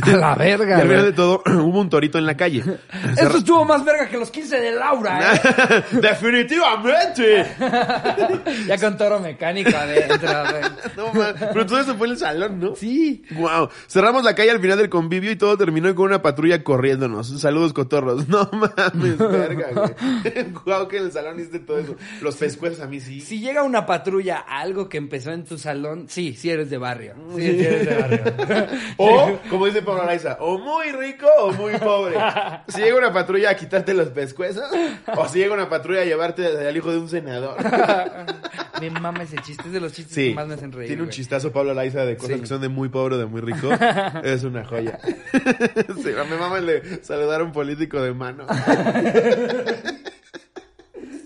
A 0.02 0.16
la 0.16 0.34
y 0.34 0.38
verga, 0.38 0.78
al 0.78 0.88
final 0.88 1.04
de 1.04 1.12
todo, 1.12 1.42
hubo 1.46 1.80
un 1.80 1.88
torito 1.88 2.18
en 2.18 2.26
la 2.26 2.36
calle. 2.36 2.64
Eso 3.16 3.36
estuvo 3.36 3.64
más 3.64 3.84
verga 3.84 4.08
que 4.08 4.16
los 4.16 4.28
15 4.28 4.58
de 4.58 4.72
Laura, 4.72 5.34
¿eh? 5.34 5.84
Definitivamente. 5.92 7.46
ya 8.66 8.78
con 8.78 8.96
toro 8.96 9.20
mecánico 9.20 9.70
adentro, 9.76 10.28
güey. 10.50 10.62
No, 10.96 11.12
man. 11.12 11.36
Pero 11.38 11.66
todo 11.66 11.78
eso 11.78 11.94
fue 11.94 12.08
en 12.08 12.12
el 12.14 12.18
salón, 12.18 12.58
¿no? 12.58 12.74
Sí. 12.74 13.22
Wow. 13.36 13.68
Cerramos 13.86 14.24
la 14.24 14.34
calle 14.34 14.50
al 14.50 14.60
final 14.60 14.78
del 14.78 14.88
convivio 14.88 15.30
y 15.30 15.36
todo 15.36 15.56
terminó 15.56 15.94
con 15.94 16.06
una 16.06 16.20
patrulla 16.22 16.64
corriéndonos. 16.64 17.40
Saludos, 17.40 17.72
cotorros. 17.72 18.28
No 18.28 18.50
mames, 18.52 19.16
verga, 19.18 19.68
güey. 19.72 20.52
Guau, 20.64 20.88
que 20.88 20.96
en 20.96 21.04
el 21.04 21.12
salón 21.12 21.38
hiciste 21.38 21.60
todo 21.60 21.78
eso. 21.78 21.94
Los 22.20 22.34
pescuezos 22.34 22.80
a 22.80 22.88
mí 22.88 22.98
sí. 22.98 23.20
Si 23.20 23.38
llega 23.38 23.62
una 23.62 23.86
patrulla 23.86 24.44
a 24.48 24.60
algo 24.60 24.88
que 24.88 24.96
empezó 24.96 25.30
en 25.30 25.44
tu 25.44 25.56
salón, 25.56 26.06
sí, 26.08 26.34
sí 26.34 26.50
eres 26.50 26.68
de 26.68 26.78
barrio. 26.78 27.14
Sí, 27.36 27.42
sí 27.42 27.64
eres 27.64 27.86
de 27.86 27.94
barrio. 27.94 28.66
O, 28.96 29.38
como 29.48 29.66
dice 29.66 29.83
Pablo 29.84 30.02
Araiza, 30.02 30.36
o 30.40 30.58
muy 30.58 30.90
rico 30.92 31.26
o 31.40 31.52
muy 31.52 31.72
pobre. 31.78 32.16
Si 32.68 32.80
llega 32.80 32.96
una 32.96 33.12
patrulla 33.12 33.50
a 33.50 33.54
quitarte 33.56 33.94
los 33.94 34.08
pescuezos, 34.08 34.64
o 35.16 35.28
si 35.28 35.38
llega 35.38 35.54
una 35.54 35.68
patrulla 35.68 36.00
a 36.00 36.04
llevarte 36.04 36.46
al 36.46 36.76
hijo 36.76 36.90
de 36.90 36.98
un 36.98 37.08
senador. 37.08 37.56
Me 38.80 38.90
mama 38.90 39.22
ese 39.22 39.36
chiste, 39.38 39.64
es 39.66 39.72
de 39.72 39.80
los 39.80 39.92
chistes 39.92 40.14
Sí. 40.14 40.28
que 40.30 40.34
más 40.34 40.46
me 40.48 40.54
hacen 40.54 40.72
reír. 40.72 40.88
Tiene 40.88 41.02
un 41.02 41.08
güey. 41.08 41.16
chistazo 41.16 41.52
Pablo 41.52 41.70
Araiza 41.72 42.04
de 42.04 42.16
cosas 42.16 42.36
Sí. 42.36 42.40
que 42.40 42.46
son 42.46 42.60
de 42.60 42.68
muy 42.68 42.88
pobre 42.88 43.14
o 43.14 43.18
de 43.18 43.26
muy 43.26 43.40
rico. 43.40 43.68
es 44.24 44.42
una 44.44 44.64
joya. 44.64 44.98
sí, 46.02 46.10
me 46.28 46.36
mama 46.36 46.58
el 46.58 46.66
de 46.66 47.04
saludar 47.04 47.40
a 47.40 47.44
un 47.44 47.52
político 47.52 48.00
de 48.02 48.12
mano. 48.14 48.46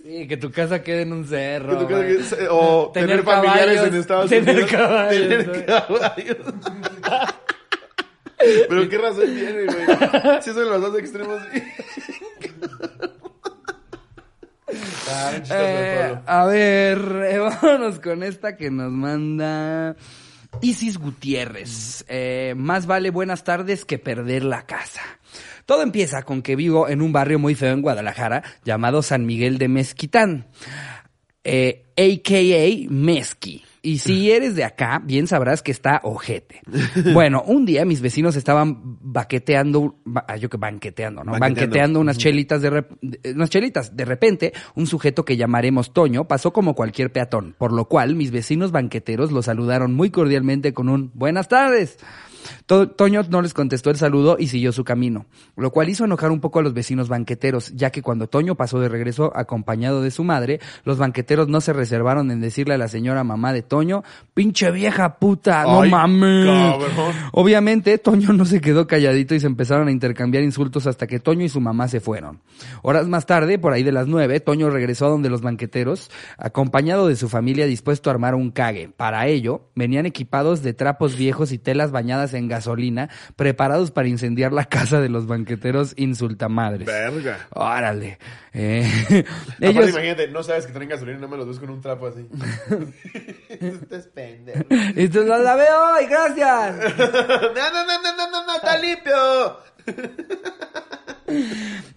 Sí, 0.05 0.27
que 0.27 0.37
tu 0.37 0.51
casa 0.51 0.83
quede 0.83 1.03
en 1.03 1.13
un 1.13 1.27
cerro. 1.27 1.71
Que 1.71 1.77
tú 1.77 1.87
crees 1.87 2.05
güey. 2.05 2.17
que 2.17 2.45
es- 2.45 2.49
o 2.51 2.91
tener, 2.93 3.11
Tener 3.11 3.25
familiares 3.25 3.83
en 3.83 3.95
Estados 3.95 4.29
tener 4.31 4.51
Unidos. 4.55 4.71
caballos, 4.71 5.29
tener 5.29 5.67
caballos. 5.67 6.37
Pero 8.39 8.89
qué 8.89 8.99
razón 8.99 9.35
tiene, 9.35 9.65
güey. 9.65 9.87
Si 10.43 10.53
son 10.53 10.69
los 10.69 10.81
dos 10.81 10.99
extremos. 10.99 11.41
ah, 15.11 15.33
Eh, 15.51 16.19
a 16.27 16.47
ver, 16.47 16.99
eh, 17.31 17.39
vámonos 17.63 17.99
con 18.01 18.23
esta 18.23 18.57
que 18.57 18.71
nos 18.71 18.93
manda 18.93 19.97
Isis 20.61 20.99
Gutiérrez. 20.99 22.05
Eh, 22.09 22.55
más 22.57 22.87
vale 22.87 23.11
buenas 23.11 23.45
tardes 23.45 23.85
que 23.85 23.99
perder 23.99 24.45
la 24.45 24.67
casa. 24.67 25.03
Todo 25.67 25.83
empieza 25.83 26.23
con 26.23 26.41
que 26.43 26.57
vivo 26.57 26.89
en 26.89 27.03
un 27.03 27.13
barrio 27.13 27.39
muy 27.39 27.55
feo 27.55 27.75
en 27.75 27.83
Guadalajara 27.83 28.43
llamado 28.65 29.03
San 29.03 29.27
Miguel 29.27 29.59
de 29.59 29.69
Mezquitán, 29.69 30.47
eh, 31.45 31.85
a.k.a. 31.97 32.91
Mezqui. 32.91 33.68
Y 33.83 33.99
si 33.99 34.31
eres 34.33 34.55
de 34.57 34.65
acá, 34.65 35.01
bien 35.05 35.27
sabrás 35.27 35.63
que 35.63 35.71
está 35.73 36.01
ojete. 36.03 36.61
Bueno, 37.13 37.43
un 37.47 37.65
día 37.65 37.85
mis 37.85 38.01
vecinos 38.01 38.37
estaban 38.37 38.99
baqueteando, 39.01 39.97
ba- 40.05 40.25
ah, 40.29 40.37
yo 40.37 40.49
que 40.49 40.57
banqueteando, 40.57 41.23
¿no? 41.25 41.33
Banqueteando. 41.33 41.61
Banqueteando 41.61 42.01
unas 42.01 42.19
chelitas 42.19 42.63
de, 42.63 42.85
de- 43.03 43.33
unas 43.33 43.51
chelitas. 43.51 43.97
De 43.97 44.05
repente, 44.05 44.53
un 44.75 44.87
sujeto 44.87 45.25
que 45.25 45.37
llamaremos 45.37 45.93
Toño 45.93 46.27
pasó 46.27 46.53
como 46.53 46.75
cualquier 46.75 47.13
peatón, 47.13 47.55
por 47.59 47.73
lo 47.73 47.87
cual 47.87 48.15
mis 48.17 48.31
vecinos 48.31 48.73
banqueteros 48.73 49.33
lo 49.33 49.43
saludaron 49.43 49.95
muy 49.95 50.11
cordialmente 50.11 50.73
con 50.73 50.89
un 50.89 51.11
buenas 51.15 51.49
tardes. 51.49 51.99
To- 52.67 52.89
Toño 52.89 53.23
no 53.29 53.43
les 53.43 53.55
contestó 53.55 53.91
el 53.91 53.97
saludo 53.97 54.37
y 54.39 54.49
siguió 54.49 54.73
su 54.73 54.85
camino, 54.85 55.27
lo 55.57 55.71
cual 55.71 55.89
hizo 55.89 56.05
enojar 56.05 56.31
un 56.31 56.41
poco 56.41 56.59
a 56.59 56.63
los 56.63 56.75
vecinos 56.75 57.09
banqueteros, 57.09 57.73
ya 57.75 57.91
que 57.91 58.03
cuando 58.03 58.29
Toño 58.29 58.55
pasó 58.55 58.81
de 58.81 58.89
regreso 58.89 59.33
acompañado 59.35 60.03
de 60.03 60.11
su 60.11 60.25
madre, 60.25 60.61
los 60.85 60.99
banqueteros 60.99 61.49
no 61.49 61.61
se 61.61 61.73
reservaron 61.73 62.31
en 62.31 62.41
decirle 62.41 62.75
a 62.75 62.79
la 62.79 62.89
señora 62.89 63.25
mamá 63.25 63.53
de 63.53 63.63
Toño, 63.63 64.03
pinche 64.35 64.71
vieja 64.71 65.19
puta, 65.19 65.65
no 65.65 65.83
Ay, 65.83 65.91
mames. 65.91 66.47
cabrón. 66.47 67.13
Obviamente, 67.33 67.99
Toño 67.99 68.33
no 68.33 68.45
se 68.45 68.61
quedó 68.61 68.87
calladito 68.87 69.35
y 69.35 69.41
se 69.41 69.47
empezaron 69.47 69.89
a 69.89 69.93
intercambiar 69.93 70.43
insultos 70.45 70.87
hasta 70.87 71.07
que 71.07 71.19
Toño 71.21 71.45
y 71.45 71.49
su 71.49 71.61
mamá 71.61 71.89
se 71.89 72.01
fueron. 72.01 72.41
Horas 72.83 73.09
más 73.09 73.27
tarde, 73.27 73.59
por 73.59 73.73
ahí 73.73 73.83
de 73.83 73.93
las 73.93 74.07
nueve, 74.07 74.41
Toño 74.41 74.71
regresó 74.71 75.07
a 75.07 75.11
donde 75.11 75.31
los 75.31 75.43
banqueteros, 75.43 76.11
acompañado 76.37 77.09
de 77.09 77.17
su 77.17 77.29
familia 77.29 77.67
dispuesto 77.67 78.09
a 78.09 78.13
armar 78.13 78.35
un 78.35 78.51
cague. 78.51 78.89
Para 78.97 79.27
ello, 79.27 79.63
venían 79.75 80.07
equipados 80.07 80.63
de 80.63 80.73
trapos 80.75 81.17
viejos 81.17 81.51
y 81.53 81.59
telas 81.59 81.91
bañadas 81.91 82.35
en 82.35 82.38
gasolina, 82.47 83.09
preparados 83.35 83.91
para 83.91 84.07
incendiar 84.07 84.53
la 84.53 84.67
casa 84.67 85.01
de 85.01 85.09
los 85.09 85.27
banqueteros 85.27 85.95
insultamadres. 85.97 86.87
Verga. 86.87 87.49
Órale. 87.51 88.19
Eh, 88.53 88.87
Ellos... 89.61 89.91
imagínate, 89.91 90.29
no 90.29 90.43
sabes 90.43 90.67
que 90.67 90.73
traen 90.73 90.91
gasolina, 90.91 91.19
no 91.19 91.29
me 91.29 91.37
los 91.37 91.49
ves 91.49 91.59
con 91.59 91.71
un 91.71 91.81
trapo 91.81 92.07
así. 92.07 92.29
Este 93.49 93.97
es 93.97 94.07
pendejo. 94.09 94.65
Y 94.95 95.09
tú, 95.09 95.25
la 95.25 95.57
veo 95.57 95.95
hoy, 95.95 96.07
gracias. 96.07 96.77
No, 96.99 97.71
no, 97.73 97.85
no, 97.87 98.03
no, 98.03 98.17
no, 98.17 98.31
no, 98.31 98.47
no, 98.47 98.57
está 98.57 98.79
limpio. 98.79 99.59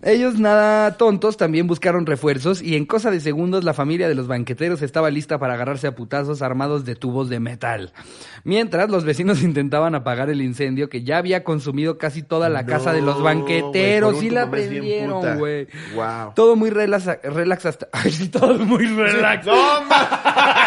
Ellos 0.04 0.40
nada 0.40 0.98
tontos 0.98 1.38
también 1.38 1.68
buscaron 1.68 2.08
refuerzos 2.08 2.62
y 2.62 2.76
en 2.76 2.86
cosa 2.86 3.12
de 3.12 3.20
segundos 3.20 3.64
la 3.64 3.76
familia 3.76 4.08
de 4.08 4.16
los 4.16 4.28
banqueteros 4.28 4.82
estaba 4.82 5.12
lista 5.12 5.38
para 5.38 5.54
agarrarse 5.54 5.86
a 5.86 5.96
putazos 5.96 6.42
armados 6.42 6.86
de 6.86 6.96
tubos 6.96 7.30
de 7.30 7.40
metal. 7.40 7.94
Mientras 8.44 8.90
los 8.90 9.04
vecinos 9.04 9.44
intentaban 9.44 9.94
apagar 9.94 10.32
el 10.32 10.42
incendio 10.42 10.90
que 10.90 11.04
ya 11.04 11.18
había 11.18 11.44
consumido 11.44 12.00
casi 12.00 12.24
toda 12.24 12.50
la 12.50 12.64
No, 12.64 12.68
casa 12.68 12.94
de 12.94 13.02
los 13.02 13.22
banqueteros 13.22 14.24
y 14.24 14.32
la 14.32 14.50
prendieron, 14.50 15.38
güey. 15.38 15.68
Wow. 15.94 16.34
Todo 16.36 16.56
muy 16.56 16.72
relax, 16.72 17.06
relax 17.24 17.66
hasta... 17.68 17.88
Ay, 17.92 18.12
sí, 18.12 18.30
todo 18.30 18.58
muy 18.58 18.88
relax. 18.88 19.46
No. 19.46 19.54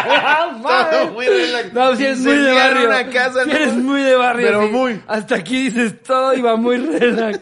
Todo 0.91 1.11
muy 1.11 1.25
relax. 1.25 1.73
No, 1.73 1.95
si 1.95 2.05
eres 2.05 2.19
muy 2.19 2.37
de 2.37 2.51
barrio. 2.51 2.87
una 2.87 3.09
casa, 3.09 3.43
Si 3.43 3.51
eres 3.51 3.75
muy 3.75 4.01
de 4.01 4.15
barrio. 4.15 4.47
Pero 4.47 4.65
sí. 4.67 4.71
muy. 4.73 5.01
Hasta 5.07 5.35
aquí 5.35 5.63
dices, 5.69 6.01
todo 6.03 6.33
iba 6.33 6.55
muy 6.55 6.77
relax. 6.77 7.39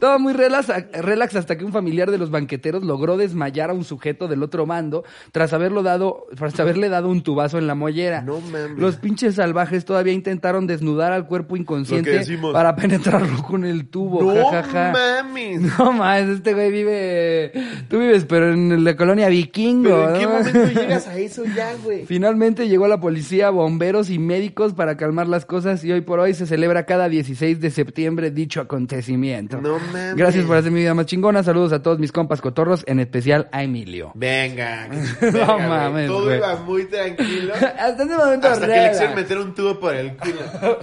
todo 0.00 0.18
muy 0.18 0.32
relax, 0.32 0.68
relax 0.92 1.36
hasta 1.36 1.56
que 1.56 1.64
un 1.64 1.72
familiar 1.72 2.10
de 2.10 2.18
los 2.18 2.30
banqueteros 2.30 2.82
logró 2.84 3.16
desmayar 3.16 3.70
a 3.70 3.72
un 3.72 3.84
sujeto 3.84 4.28
del 4.28 4.42
otro 4.42 4.66
mando 4.66 5.04
tras 5.32 5.52
haberlo 5.52 5.82
dado, 5.82 6.26
tras 6.36 6.58
haberle 6.60 6.88
dado 6.88 7.08
un 7.08 7.22
tubazo 7.22 7.58
en 7.58 7.66
la 7.66 7.74
mollera. 7.74 8.22
No 8.22 8.40
mames. 8.40 8.78
Los 8.78 8.96
pinches 8.96 9.36
salvajes 9.36 9.84
todavía 9.84 10.12
intentaron 10.12 10.66
desnudar 10.66 11.12
al 11.12 11.26
cuerpo 11.26 11.56
inconsciente 11.56 12.20
para 12.52 12.76
penetrarlo 12.76 13.42
con 13.42 13.64
el 13.64 13.88
tubo. 13.88 14.22
No 14.22 14.46
jajaja. 14.50 14.92
mames. 14.92 15.60
No 15.78 15.92
mames, 15.92 16.28
este 16.36 16.54
güey 16.54 16.70
vive. 16.70 17.52
Tú 17.88 17.98
vives, 17.98 18.24
pero 18.28 18.52
en 18.52 18.84
la 18.84 18.96
colonia 18.96 19.28
vikingo. 19.28 19.88
¿Pero 19.88 20.14
en 20.14 20.20
qué 20.20 20.26
¿no? 20.26 20.32
momento 20.32 20.80
llegas 20.80 21.06
a 21.08 21.16
eso 21.16 21.44
ya, 21.44 21.74
güey? 21.82 21.91
Güey. 21.94 22.06
Finalmente 22.06 22.68
llegó 22.68 22.88
la 22.88 23.00
policía, 23.00 23.50
bomberos 23.50 24.10
y 24.10 24.18
médicos 24.18 24.74
para 24.74 24.96
calmar 24.96 25.28
las 25.28 25.44
cosas 25.44 25.84
y 25.84 25.92
hoy 25.92 26.00
por 26.00 26.18
hoy 26.20 26.34
se 26.34 26.46
celebra 26.46 26.84
cada 26.86 27.08
16 27.08 27.60
de 27.60 27.70
septiembre 27.70 28.30
dicho 28.30 28.60
acontecimiento. 28.60 29.60
No 29.60 29.78
mames. 29.78 30.14
Gracias 30.16 30.44
por 30.44 30.56
hacer 30.56 30.72
mi 30.72 30.80
vida 30.80 30.94
más 30.94 31.06
chingona. 31.06 31.42
Saludos 31.42 31.72
a 31.72 31.82
todos 31.82 31.98
mis 31.98 32.12
compas 32.12 32.40
cotorros, 32.40 32.84
en 32.86 33.00
especial 33.00 33.48
a 33.52 33.62
Emilio. 33.62 34.12
Venga. 34.14 34.88
No 35.22 35.30
venga, 35.30 35.68
mames, 35.68 36.08
Todo 36.08 36.24
güey. 36.24 36.36
iba 36.38 36.56
muy 36.56 36.84
tranquilo. 36.84 37.54
Hasta 37.78 38.02
ese 38.04 38.16
momento 38.16 38.48
Hasta 38.48 38.66
que 38.66 38.72
le 38.72 38.90
quisieron 38.90 39.14
meter 39.14 39.38
un 39.38 39.54
tubo 39.54 39.78
por 39.80 39.94
el 39.94 40.16
culo. 40.16 40.78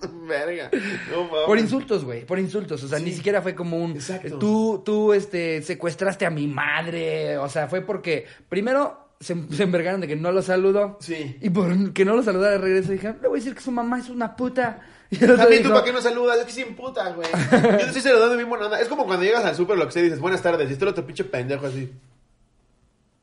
Verga. 0.28 0.70
No 1.10 1.24
mames. 1.24 1.46
Por 1.46 1.58
insultos, 1.58 2.04
güey, 2.04 2.24
por 2.24 2.38
insultos. 2.38 2.82
O 2.84 2.88
sea, 2.88 2.98
ni 2.98 3.12
siquiera 3.12 3.42
fue 3.42 3.54
como 3.54 3.76
un. 3.76 3.92
Exacto. 3.92 4.38
Tú, 4.38 4.82
tú, 4.84 5.12
este, 5.12 5.62
secuestraste 5.62 6.24
a 6.26 6.30
mi 6.30 6.46
madre. 6.46 7.36
O 7.38 7.48
sea, 7.48 7.68
fue 7.68 7.82
porque 7.82 8.26
primero 8.48 9.09
se, 9.20 9.36
se 9.52 9.62
envergaron 9.62 10.00
de 10.00 10.08
que 10.08 10.16
no 10.16 10.32
lo 10.32 10.40
saludó. 10.40 10.96
Sí. 11.00 11.36
Y 11.40 11.50
por 11.50 11.92
que 11.92 12.04
no 12.06 12.16
lo 12.16 12.22
saludara 12.22 12.52
de 12.52 12.58
regreso 12.58 12.92
dijeron, 12.92 13.18
le 13.20 13.28
voy 13.28 13.38
a 13.38 13.40
decir 13.40 13.54
que 13.54 13.60
su 13.60 13.70
mamá 13.70 13.98
es 13.98 14.08
una 14.08 14.34
puta. 14.34 14.80
Y 15.12 15.16
el 15.16 15.32
otro 15.32 15.38
También 15.38 15.64
tú, 15.64 15.70
¿para 15.70 15.82
qué 15.82 15.92
no 15.92 16.00
saludas? 16.00 16.38
Es 16.38 16.44
que 16.44 16.52
sin 16.52 16.76
puta, 16.76 17.10
güey. 17.10 17.26
Yo 17.50 17.78
te 17.78 17.86
estoy 17.86 18.00
saludando 18.00 18.36
bien 18.36 18.48
buena 18.48 18.66
onda. 18.66 18.80
Es 18.80 18.86
como 18.86 19.06
cuando 19.06 19.24
llegas 19.24 19.44
al 19.44 19.56
súper, 19.56 19.76
lo 19.76 19.86
que 19.86 19.90
sea, 19.90 20.02
y 20.02 20.04
dices, 20.04 20.20
buenas 20.20 20.40
tardes. 20.40 20.70
Y 20.70 20.72
está 20.72 20.84
el 20.84 20.92
otro 20.92 21.04
pinche 21.04 21.24
pendejo 21.24 21.66
así. 21.66 21.92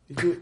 Y 0.09 0.13
tú, 0.13 0.35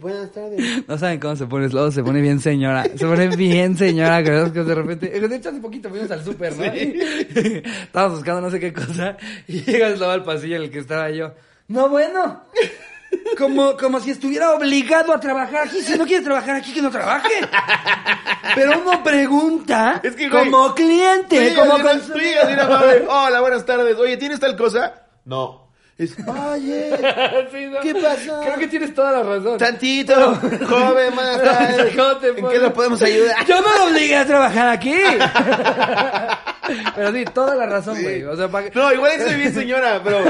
buenas 0.00 0.30
tardes. 0.30 0.86
No 0.86 0.96
saben 0.96 1.18
cómo 1.18 1.34
se 1.34 1.46
pone, 1.46 1.68
luego 1.70 1.90
se 1.90 2.04
pone 2.04 2.20
bien 2.20 2.38
señora. 2.38 2.84
Se 2.84 3.04
pone 3.04 3.34
bien 3.34 3.76
señora, 3.76 4.22
que 4.22 4.30
de 4.30 4.74
repente. 4.76 5.10
De 5.10 5.36
hecho, 5.36 5.48
hace 5.48 5.58
poquito 5.58 5.90
fuimos 5.90 6.08
al 6.08 6.24
súper, 6.24 6.56
¿no? 6.56 6.64
Y 6.66 7.00
Estábamos 7.82 8.18
buscando 8.18 8.40
no 8.42 8.50
sé 8.52 8.60
qué 8.60 8.72
cosa. 8.72 9.16
Y 9.48 9.62
llega 9.62 9.88
estaba 9.88 10.12
al 10.12 10.22
pasillo 10.22 10.54
en 10.54 10.62
el 10.62 10.70
que 10.70 10.78
estaba 10.78 11.10
yo. 11.10 11.34
No, 11.66 11.88
bueno. 11.88 12.44
Como, 13.36 13.76
como 13.76 14.00
si 14.00 14.10
estuviera 14.10 14.52
obligado 14.52 15.12
a 15.12 15.20
trabajar 15.20 15.66
aquí. 15.68 15.80
Si 15.80 15.96
no 15.96 16.06
quiere 16.06 16.24
trabajar 16.24 16.56
aquí, 16.56 16.72
que 16.72 16.82
no 16.82 16.90
trabaje. 16.90 17.28
Pero 18.54 18.80
uno 18.80 19.02
pregunta 19.02 20.00
Es 20.02 20.14
que, 20.14 20.28
güey, 20.28 20.44
como 20.44 20.74
cliente, 20.74 21.54
como 21.54 21.80
consumidor. 21.80 23.06
Hola, 23.08 23.40
buenas 23.40 23.64
tardes. 23.64 23.96
Oye, 23.98 24.16
¿tienes 24.16 24.40
tal 24.40 24.56
cosa? 24.56 24.94
No. 25.24 25.70
Es, 26.00 26.16
oye, 26.26 26.96
Sí, 27.52 27.66
¿no? 27.66 27.80
¿qué 27.80 27.94
pasó? 27.94 28.40
Creo 28.40 28.58
que 28.58 28.68
tienes 28.68 28.94
toda 28.94 29.12
la 29.12 29.22
razón. 29.22 29.58
Tantito, 29.58 30.34
joven, 30.34 31.14
buenas 31.14 31.42
tardes. 31.42 31.94
¿Cómo 31.96 32.16
te 32.16 32.28
¿En 32.28 32.48
qué 32.48 32.58
lo 32.58 32.72
podemos 32.72 33.02
ayudar? 33.02 33.44
Yo 33.46 33.60
no 33.60 33.76
lo 33.76 33.84
obligué 33.90 34.16
a 34.16 34.24
trabajar 34.26 34.68
aquí. 34.68 34.94
Pero 36.94 37.12
sí, 37.12 37.24
toda 37.26 37.54
la 37.54 37.66
razón, 37.66 38.00
güey. 38.02 38.22
O 38.24 38.36
sea, 38.36 38.48
para 38.48 38.68
No, 38.74 38.92
igual 38.92 39.12
soy 39.20 39.34
bien 39.34 39.54
señora, 39.54 40.00
pero... 40.02 40.24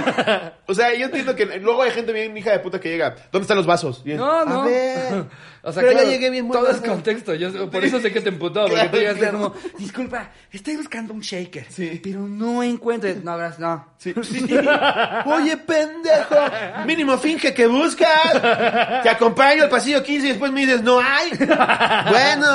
O 0.67 0.75
sea, 0.75 0.95
yo 0.95 1.07
entiendo 1.07 1.35
que 1.35 1.47
luego 1.59 1.83
hay 1.83 1.91
gente 1.91 2.13
bien 2.13 2.37
hija 2.37 2.53
de 2.53 2.61
puta 2.61 2.79
que 2.79 2.89
llega. 2.91 3.15
¿Dónde 3.33 3.43
están 3.43 3.57
los 3.57 3.67
vasos? 3.67 4.03
No, 4.05 4.45
no. 4.45 4.63
A 4.63 4.65
ver. 4.67 5.25
O 5.63 5.73
sea, 5.73 5.83
pero 5.83 5.93
claro, 5.93 6.07
ya 6.07 6.13
llegué 6.15 6.31
bien 6.31 6.51
Todo 6.51 6.71
es 6.71 6.81
contexto. 6.81 7.35
Yo, 7.35 7.71
por 7.71 7.85
eso 7.85 8.01
sé 8.01 8.11
que 8.11 8.23
te 8.23 8.31
emputó. 8.31 8.61
Porque 8.63 8.77
Claro, 8.77 8.91
tú 8.93 8.97
llegaste 8.97 9.21
claro. 9.21 9.39
como, 9.39 9.55
disculpa, 9.79 10.31
estoy 10.51 10.77
buscando 10.77 11.13
un 11.13 11.21
shaker. 11.21 11.67
Sí. 11.69 12.01
Pero 12.03 12.21
no 12.21 12.63
encuentro. 12.63 13.11
No, 13.23 13.37
gracias, 13.37 13.59
no. 13.59 13.87
Sí. 13.99 14.15
Oye, 15.27 15.57
pendejo. 15.59 16.37
Mínimo 16.87 17.19
finge 17.19 17.53
que 17.53 17.67
buscas. 17.67 19.03
Te 19.03 19.11
acompaño 19.11 19.65
al 19.65 19.69
pasillo 19.69 20.03
15 20.03 20.27
y 20.27 20.31
después 20.31 20.51
me 20.51 20.61
dices, 20.63 20.83
no 20.83 20.99
hay. 20.99 21.31
Bueno. 22.09 22.47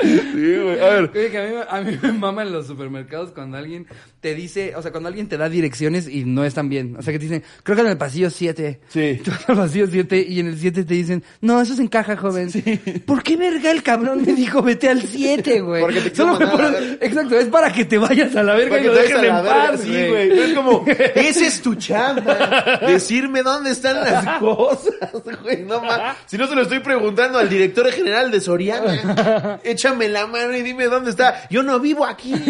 Sí, 0.00 0.56
güey. 0.56 0.80
A 0.80 0.88
ver. 0.90 1.10
Oye, 1.12 1.30
que 1.30 1.38
a 1.38 1.42
mí, 1.44 1.54
me- 1.54 1.64
a 1.68 1.80
mí 1.80 1.98
me 2.00 2.12
maman 2.12 2.52
los 2.52 2.66
supermercados 2.68 3.32
cuando 3.32 3.56
alguien 3.56 3.86
te 4.20 4.34
dice, 4.34 4.74
o 4.76 4.82
sea, 4.82 4.90
cuando 4.92 5.08
alguien 5.08 5.28
te 5.28 5.36
da 5.36 5.48
direcciones 5.48 6.08
y 6.08 6.24
no 6.24 6.44
están 6.44 6.68
bien. 6.68 6.94
O 6.98 7.02
sea, 7.02 7.12
que 7.12 7.18
te 7.18 7.24
dicen, 7.24 7.42
creo 7.64 7.76
que 7.76 7.82
en 7.82 7.88
el 7.88 7.96
pasillo 7.98 8.30
7. 8.30 8.80
Sí. 8.88 9.20
Tú 9.24 9.32
al 9.48 9.56
pasillo 9.56 9.86
7 9.90 10.24
y 10.28 10.38
en 10.40 10.46
el 10.48 10.58
7 10.58 10.84
te 10.84 10.94
dicen, 10.94 11.24
no, 11.40 11.60
eso 11.60 11.74
se 11.74 11.82
encaja, 11.82 12.16
joven. 12.16 12.48
¿Por 13.06 13.22
qué 13.24 13.36
verga 13.36 13.70
el 13.72 13.82
cabrón 13.82 14.22
me 14.24 14.34
dijo 14.34 14.62
vete 14.62 14.88
al 14.88 15.02
7, 15.02 15.60
güey? 15.62 15.80
Porque 15.82 16.00
te 16.00 16.14
Solo 16.14 16.32
mandar 16.34 16.50
por- 16.52 16.64
a 16.64 16.70
verga. 16.70 16.96
Exacto, 17.00 17.36
es 17.38 17.46
para 17.48 17.72
que 17.72 17.84
te 17.84 17.98
vayas 17.98 18.36
a 18.36 18.42
la 18.44 18.54
verga 18.54 18.70
Para 18.70 18.82
y 18.82 18.86
lo 18.86 18.92
te 18.94 19.02
dejes 19.02 19.22
en 19.22 19.28
paz, 19.30 19.80
Sí, 19.82 19.88
güey. 20.08 20.38
Es 20.38 20.52
como, 20.54 20.84
esa 21.14 21.46
es 21.46 21.60
tu 21.62 21.74
chamba. 21.74 22.78
Decirme 22.86 23.42
dónde 23.42 23.70
están 23.70 23.96
las 23.96 24.38
cosas, 24.40 24.94
güey. 25.42 25.64
No 25.64 25.80
más. 25.80 26.16
Si 26.26 26.38
no 26.38 26.46
se 26.46 26.54
lo 26.54 26.62
estoy 26.62 26.80
preguntando 26.80 27.38
al 27.38 27.48
director 27.48 27.90
general 27.90 28.30
de 28.30 28.40
Soriana. 28.40 29.58
Échame 29.88 30.08
la 30.08 30.26
mano 30.26 30.54
y 30.56 30.62
dime 30.62 30.84
dónde 30.86 31.10
está. 31.10 31.48
Yo 31.48 31.62
no 31.62 31.80
vivo 31.80 32.04
aquí. 32.04 32.34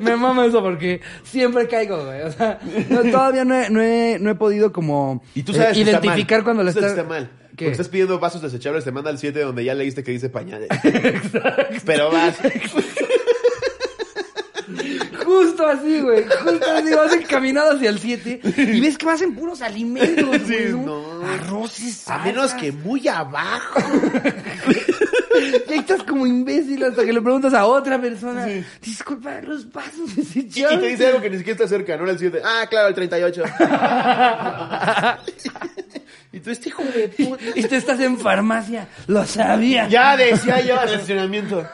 Me 0.00 0.16
mama 0.16 0.44
eso 0.46 0.60
porque 0.62 1.00
siempre 1.22 1.66
caigo, 1.68 2.04
güey. 2.04 2.22
O 2.22 2.32
sea, 2.32 2.58
no, 2.90 3.02
todavía 3.04 3.44
no 3.44 3.54
he, 3.54 3.70
no, 3.70 3.80
he, 3.80 4.18
no 4.20 4.30
he 4.30 4.34
podido 4.34 4.72
como 4.72 5.22
Y 5.34 5.42
tú 5.44 5.54
sabes 5.54 5.78
eh, 5.78 5.82
identificar 5.82 6.42
cuando 6.44 6.62
sabes 6.62 6.76
está... 6.76 6.88
está 6.88 7.04
mal. 7.04 7.30
¿Qué? 7.56 7.66
Porque 7.66 7.70
estás 7.72 7.88
pidiendo 7.88 8.18
vasos 8.18 8.42
desechables, 8.42 8.84
te 8.84 8.92
manda 8.92 9.10
al 9.10 9.18
7 9.18 9.40
donde 9.40 9.64
ya 9.64 9.74
leíste 9.74 10.02
que 10.02 10.10
dice 10.10 10.28
pañales. 10.28 10.68
Pero 11.84 12.10
vas. 12.10 12.36
Justo 15.24 15.66
así, 15.66 16.00
güey. 16.00 16.24
Justo 16.24 16.70
así. 16.70 16.94
Vas 16.94 17.12
encaminado 17.12 17.72
hacia 17.72 17.90
el 17.90 17.98
7 17.98 18.40
y 18.56 18.80
ves 18.80 18.98
que 18.98 19.06
vas 19.06 19.22
en 19.22 19.34
puros 19.34 19.62
alimentos, 19.62 20.36
Sí, 20.46 20.54
güey. 20.54 20.72
¿no? 20.72 21.20
no. 21.20 21.26
Arroces, 21.26 22.08
A 22.08 22.18
menos 22.18 22.52
que 22.54 22.72
muy 22.72 23.06
abajo. 23.08 23.80
Y 25.68 25.72
ahí 25.72 25.78
estás 25.78 26.02
como 26.02 26.26
imbécil 26.26 26.82
hasta 26.84 27.04
que 27.04 27.12
le 27.12 27.22
preguntas 27.22 27.54
a 27.54 27.64
otra 27.66 28.00
persona. 28.00 28.46
Disculpa, 28.82 29.40
los 29.42 29.70
vasos 29.72 30.10
Y, 30.16 30.20
y 30.20 30.24
desechables. 30.24 30.80
te 30.80 30.86
dice 30.88 31.06
algo 31.06 31.20
que 31.20 31.30
ni 31.30 31.38
siquiera 31.38 31.54
está 31.64 31.68
cerca, 31.68 31.96
no 31.96 32.10
el 32.10 32.18
7. 32.18 32.42
Ah, 32.44 32.66
claro, 32.68 32.88
el 32.88 32.94
38. 32.94 33.42
y 36.32 36.40
tú, 36.40 36.50
este 36.50 36.68
hijo 36.70 36.82
de 36.84 37.08
puta. 37.08 37.42
Y 37.54 37.62
tú 37.64 37.74
estás 37.74 38.00
en 38.00 38.18
farmacia. 38.18 38.88
Lo 39.06 39.24
sabía. 39.24 39.88
Ya 39.88 40.16
decía 40.16 40.60
yo 40.60 40.74
estacionamiento. 40.82 41.66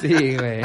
Sí, 0.00 0.36
güey. 0.36 0.62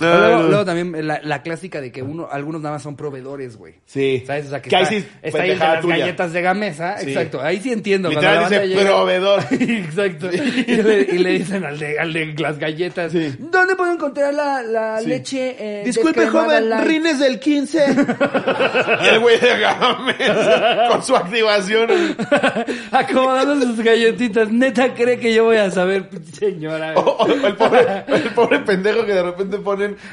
No, 0.00 0.12
O 0.12 0.16
luego, 0.18 0.42
no. 0.42 0.48
luego 0.48 0.64
también 0.64 1.06
la, 1.06 1.20
la 1.22 1.42
clásica 1.42 1.80
de 1.80 1.90
que 1.92 2.02
uno, 2.02 2.28
algunos 2.30 2.60
nada 2.60 2.74
más 2.74 2.82
son 2.82 2.96
proveedores, 2.96 3.56
güey. 3.56 3.74
Sí. 3.86 4.22
¿Sabes? 4.26 4.46
O 4.46 4.50
sea, 4.50 4.60
que, 4.62 4.68
Que 4.70 4.76
ahí 4.76 4.82
está, 4.82 4.94
sí, 4.98 5.06
está 5.22 5.42
ahí 5.42 5.56
las 5.56 5.80
tuya. 5.80 5.96
galletas 5.98 6.32
de 6.32 6.42
Gamesa. 6.42 6.98
Sí. 6.98 7.08
Exacto. 7.10 7.40
Ahí 7.40 7.60
sí 7.60 7.72
entiendo. 7.72 8.08
Literal 8.10 8.42
la 8.42 8.48
dice 8.48 8.68
llega- 8.68 8.84
proveedor. 8.84 9.42
Exacto. 9.50 10.28
Y 10.32 10.76
le, 10.76 11.00
y 11.00 11.18
le 11.18 11.30
dicen 11.38 11.64
al 11.64 11.78
de, 11.78 11.98
al 11.98 12.12
de 12.12 12.26
las 12.38 12.58
galletas. 12.58 13.12
Sí. 13.12 13.34
¿Dónde 13.38 13.74
puedo 13.76 13.92
encontrar 13.92 14.34
la, 14.34 14.62
la 14.62 15.00
Sí. 15.00 15.06
leche? 15.08 15.56
eh, 15.58 15.82
Disculpe, 15.84 16.26
joven, 16.26 16.68
light? 16.70 16.86
rines 16.86 17.18
del 17.18 17.38
15. 17.40 17.78
y 19.04 19.06
el 19.08 19.18
güey 19.20 19.38
de 19.40 19.58
Gamesa 19.58 20.88
con 20.90 21.02
su 21.02 21.16
activación. 21.16 21.88
Acomodando 22.92 23.60
sus 23.66 23.80
galletitas. 23.82 24.50
Neta 24.50 24.94
cree 24.94 25.18
que 25.18 25.32
yo 25.34 25.44
voy 25.44 25.56
a 25.56 25.70
saber, 25.70 26.08
señora. 26.32 26.94
O, 26.96 27.00
o 27.00 27.26
el, 27.26 27.54
pobre, 27.56 28.04
el 28.08 28.22
pobre 28.34 28.58
pendejo 28.60 29.04
que 29.04 29.12
de 29.12 29.22
repente 29.22 29.58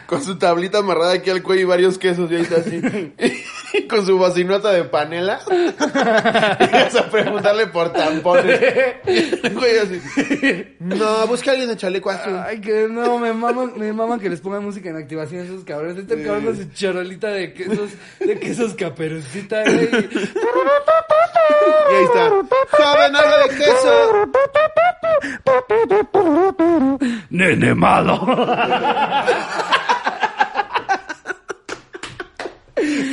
con 0.06 0.24
su 0.24 0.38
tablita 0.38 0.80
amarrada 0.80 1.14
aquí 1.14 1.30
al 1.30 1.42
cuello 1.44 1.62
y 1.62 1.66
varios 1.66 1.98
quesos 1.98 2.32
y 2.32 2.36
ahí 2.36 2.42
está 2.42 2.58
así. 2.58 2.82
Y 3.76 3.88
con 3.88 4.06
su 4.06 4.20
bocinota 4.20 4.72
de 4.72 4.84
panela. 4.84 5.40
Y 5.50 6.72
vas 6.72 6.96
a 6.96 7.10
preguntarle 7.10 7.66
por 7.68 7.92
tampones. 7.92 8.60
Güey 9.54 9.78
así. 9.80 10.76
No, 10.80 11.26
busca 11.26 11.50
a 11.50 11.54
alguien 11.54 11.70
de 11.70 11.78
chaleco 11.78 12.12
azul. 12.12 12.40
Ay, 12.46 12.62
que 12.62 12.88
no, 12.88 13.18
me 13.18 13.34
maman, 13.34 13.74
me 13.76 13.92
maman 13.92 14.20
que 14.20 14.30
les 14.30 14.42
pongan 14.42 14.64
música 14.64 14.90
en 14.90 14.98
activación 14.98 15.46
esos 15.46 15.64
cabrones. 15.64 15.98
Este 15.98 16.22
cabrón 16.22 16.46
con 16.46 16.58
su 16.58 16.70
charolita 16.74 17.30
de 17.30 17.54
quesos, 17.54 17.90
de 18.20 18.40
quesos 18.40 18.76
caperucita, 18.76 19.64
güey. 19.64 19.90
Y 21.92 21.96
ahí 21.96 22.04
está. 22.04 22.30
Joven, 22.70 23.16
habla 23.16 23.38
de 23.38 23.50
queso. 23.58 24.30
ne, 27.34 27.56
ne 27.56 27.74
malo. 27.74 28.18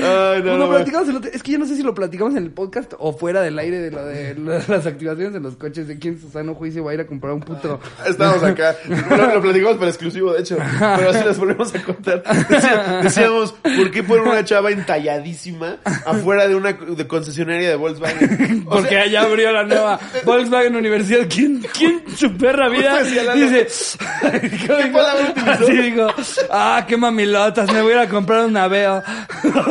Ay, 0.03 0.39
no, 0.39 0.51
Bueno, 0.51 0.59
no, 0.59 0.69
platicamos 0.71 1.09
el 1.09 1.17
otro- 1.17 1.31
es 1.33 1.43
que 1.43 1.53
yo 1.53 1.59
no 1.59 1.67
sé 1.67 1.77
si 1.77 1.83
lo 1.83 1.95
platicamos 1.95 2.35
en 2.37 2.43
el 2.45 2.51
podcast 2.51 2.93
o 2.99 3.13
fuera 3.13 3.41
del 3.43 3.59
aire 3.59 3.79
de 3.79 3.91
lo 3.91 4.05
de 4.05 4.35
lo 4.39 4.53
de 4.53 4.63
las 4.69 4.87
activaciones 4.87 5.35
en 5.35 5.43
los 5.43 5.57
coches 5.57 5.87
de 5.89 5.99
quién 5.99 6.15
en 6.15 6.21
su 6.21 6.31
sano 6.31 6.55
juicio 6.55 6.85
va 6.85 6.91
a 6.91 6.95
ir 6.95 7.01
a 7.01 7.07
comprar 7.07 7.33
un 7.33 7.41
putro. 7.41 7.81
Estábamos 8.07 8.43
acá. 8.43 8.75
Lo, 9.11 9.35
lo 9.35 9.41
platicamos 9.43 9.77
para 9.77 9.89
exclusivo, 9.91 10.33
de 10.33 10.41
hecho. 10.41 10.57
Pero 10.97 11.11
así 11.11 11.25
les 11.25 11.39
volvemos 11.39 11.75
a 11.75 11.83
contar. 11.83 12.23
Decía- 12.49 13.01
decíamos, 13.03 13.53
¿por 13.53 13.91
qué 13.91 14.03
ponen 14.03 14.27
una 14.29 14.45
chava 14.45 14.71
entalladísima 14.71 15.77
afuera 16.07 16.49
de 16.49 16.55
una 16.55 16.73
de 16.73 17.07
concesionaria 17.07 17.69
de 17.69 17.77
Volkswagen? 17.77 18.65
O 18.67 18.71
Porque 18.71 18.89
sea, 18.91 19.03
allá 19.03 19.23
abrió 19.23 19.53
la 19.53 19.65
nueva 19.65 20.01
Volkswagen 20.25 20.77
Universidad. 20.77 21.27
¿Quién, 21.29 21.63
quién 21.77 22.03
su 22.17 22.37
perra 22.37 22.69
vida 22.69 23.03
dice? 23.35 23.67
¿Qué 24.31 24.91
palabra 24.93 25.31
utilizó? 25.31 25.51
Así 25.65 25.73
digo, 25.77 26.07
ah, 26.51 26.85
qué 26.89 26.97
mamilotas, 26.97 27.73
me 27.73 27.83
voy 27.83 27.93
a 27.93 27.97
ir 27.97 28.01
a 28.03 28.09
comprar 28.09 28.45
un 28.47 28.53
naveo. 28.53 29.03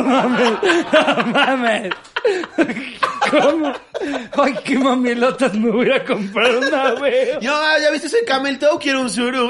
Mames, 0.02 0.52
no 0.92 1.26
mames. 1.26 1.92
¿Cómo? 3.30 3.72
Ay, 4.42 4.54
qué 4.64 4.78
mamilotas, 4.78 5.54
me 5.54 5.70
voy 5.70 5.90
a 5.90 6.04
comprar 6.04 6.56
un 6.56 6.70
naveo. 6.70 7.40
yo, 7.40 7.52
¿ya 7.80 7.90
viste 7.90 8.06
ese 8.08 8.24
camel 8.24 8.58
toe? 8.58 8.78
Quiero 8.78 9.02
un 9.02 9.10
suru. 9.10 9.48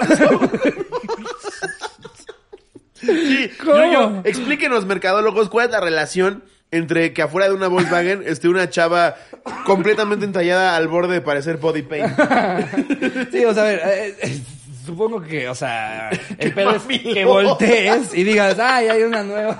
Sí, 2.94 3.50
¿Cómo? 3.64 3.76
yo, 3.76 3.92
yo, 3.92 4.20
explíquenos, 4.24 4.84
mercadólogos, 4.84 5.48
cuál 5.48 5.66
es 5.66 5.72
la 5.72 5.80
relación 5.80 6.44
entre 6.70 7.12
que 7.12 7.22
afuera 7.22 7.48
de 7.48 7.54
una 7.54 7.68
Volkswagen 7.68 8.22
esté 8.26 8.48
una 8.48 8.68
chava 8.70 9.16
completamente 9.64 10.24
entallada 10.24 10.76
al 10.76 10.88
borde 10.88 11.14
de 11.14 11.20
parecer 11.20 11.56
body 11.56 11.82
paint. 11.82 12.12
Sí, 13.32 13.44
o 13.44 13.54
sea, 13.54 13.62
a 13.62 13.66
ver, 13.66 13.80
eh, 13.84 14.16
eh, 14.22 14.40
supongo 14.84 15.20
que, 15.20 15.48
o 15.48 15.54
sea, 15.54 16.10
el 16.38 16.52
pedo 16.52 16.76
es 16.76 16.82
que 16.84 17.24
voltees 17.24 18.14
y 18.14 18.24
digas, 18.24 18.58
ay, 18.58 18.88
hay 18.88 19.02
una 19.02 19.22
nueva, 19.22 19.58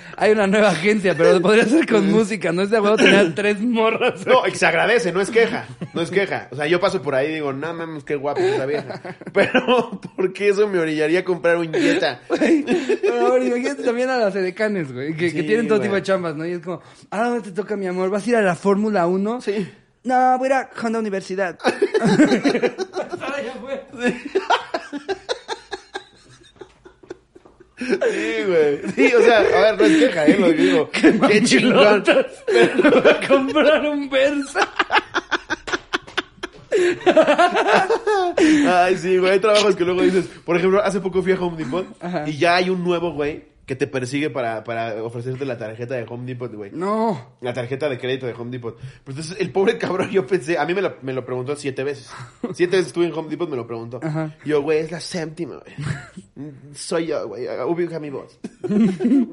hay 0.16 0.32
una 0.32 0.46
nueva 0.46 0.70
agencia, 0.70 1.14
pero 1.16 1.40
podría 1.40 1.64
ser 1.64 1.86
con 1.86 2.10
música, 2.10 2.52
no 2.52 2.62
es 2.62 2.70
de 2.70 2.80
huevo 2.80 2.96
tener 2.96 3.34
tres 3.34 3.60
morras. 3.60 4.26
No, 4.26 4.46
y 4.46 4.52
se 4.52 4.66
agradece, 4.66 5.12
no 5.12 5.20
es 5.20 5.30
queja, 5.30 5.66
no 5.92 6.02
es 6.02 6.10
queja. 6.10 6.48
O 6.50 6.56
sea, 6.56 6.66
yo 6.66 6.80
paso 6.80 7.02
por 7.02 7.14
ahí 7.14 7.30
y 7.30 7.34
digo, 7.34 7.52
no 7.52 7.72
mames, 7.74 8.04
qué 8.04 8.16
guapa 8.16 8.40
esa 8.40 8.66
vieja. 8.66 9.00
Pero, 9.32 10.00
¿por 10.16 10.32
qué 10.32 10.48
eso 10.48 10.68
me 10.68 10.78
orillaría 10.78 11.20
a 11.20 11.24
comprar 11.24 11.56
un 11.56 11.72
Jetta? 11.72 12.20
Pero 12.28 13.26
a 13.26 13.30
ver, 13.32 13.42
imagínate 13.44 13.82
también 13.82 14.10
a 14.10 14.16
las 14.18 14.34
edecanes, 14.34 14.92
güey, 14.92 15.14
que, 15.16 15.30
tienen 15.30 15.68
todo 15.68 15.80
tipo 15.80 15.94
de 15.94 16.02
chambas, 16.02 16.34
¿no? 16.34 16.46
Y 16.46 16.52
es 16.52 16.60
como, 16.60 16.80
¿ahora 17.10 17.28
dónde 17.28 17.50
te 17.50 17.52
toca, 17.52 17.76
mi 17.76 17.86
amor? 17.86 18.10
¿Vas 18.10 18.26
a 18.26 18.30
ir 18.30 18.36
a 18.36 18.42
la 18.42 18.54
Fórmula 18.54 19.06
1? 19.06 19.40
Sí. 19.40 19.68
No, 20.04 20.36
voy 20.38 20.48
a 20.48 20.50
ir 20.50 20.52
a 20.52 20.70
Honda 20.82 20.98
Universidad. 20.98 21.58
Sí, 27.76 28.44
güey. 28.46 28.80
Sí, 28.94 29.14
o 29.14 29.22
sea, 29.22 29.38
a 29.38 29.42
ver, 29.72 29.78
no 29.78 29.84
es 29.84 29.98
queja, 29.98 30.26
¿eh? 30.26 30.36
Lo 30.38 30.52
digo. 30.52 30.90
Qué 31.28 31.42
chingón. 31.42 32.02
Pilotas. 32.02 32.26
Voy 32.82 33.12
a 33.12 33.28
comprar 33.28 33.84
un 33.86 34.08
Versa. 34.08 34.68
Ay, 38.68 38.96
sí, 38.96 39.18
güey. 39.18 39.32
Hay 39.32 39.40
trabajos 39.40 39.76
que 39.76 39.84
luego 39.84 40.02
dices, 40.02 40.26
por 40.44 40.56
ejemplo, 40.56 40.82
hace 40.82 41.00
poco 41.00 41.22
fui 41.22 41.32
a 41.32 41.40
Home 41.40 41.56
Depot 41.56 41.86
Ajá. 42.00 42.24
y 42.26 42.36
ya 42.38 42.56
hay 42.56 42.70
un 42.70 42.82
nuevo 42.82 43.12
güey 43.12 43.44
que 43.66 43.76
te 43.76 43.86
persigue 43.86 44.28
para, 44.30 44.62
para 44.64 45.02
ofrecerte 45.02 45.44
la 45.46 45.56
tarjeta 45.56 45.94
de 45.94 46.04
Home 46.08 46.26
Depot, 46.26 46.52
güey. 46.52 46.70
No. 46.72 47.36
La 47.40 47.54
tarjeta 47.54 47.88
de 47.88 47.98
crédito 47.98 48.26
de 48.26 48.34
Home 48.34 48.50
Depot. 48.50 48.76
Pues 48.76 49.16
entonces, 49.16 49.36
el 49.40 49.50
pobre 49.52 49.78
cabrón, 49.78 50.10
yo 50.10 50.26
pensé, 50.26 50.58
a 50.58 50.66
mí 50.66 50.74
me 50.74 50.82
lo, 50.82 50.96
me 51.02 51.12
lo 51.12 51.24
preguntó 51.24 51.56
siete 51.56 51.82
veces. 51.84 52.10
Siete 52.52 52.76
veces 52.76 52.88
estuve 52.88 53.06
en 53.06 53.12
Home 53.14 53.28
Depot, 53.30 53.48
me 53.48 53.56
lo 53.56 53.66
preguntó. 53.66 54.00
Ajá. 54.02 54.34
Yo, 54.44 54.60
güey, 54.62 54.80
es 54.80 54.90
la 54.92 55.00
séptima, 55.00 55.60
güey. 55.60 56.46
Soy 56.74 57.06
yo, 57.06 57.28
güey. 57.28 57.46
Ubica 57.66 57.98
mi 57.98 58.10
voz. 58.10 58.38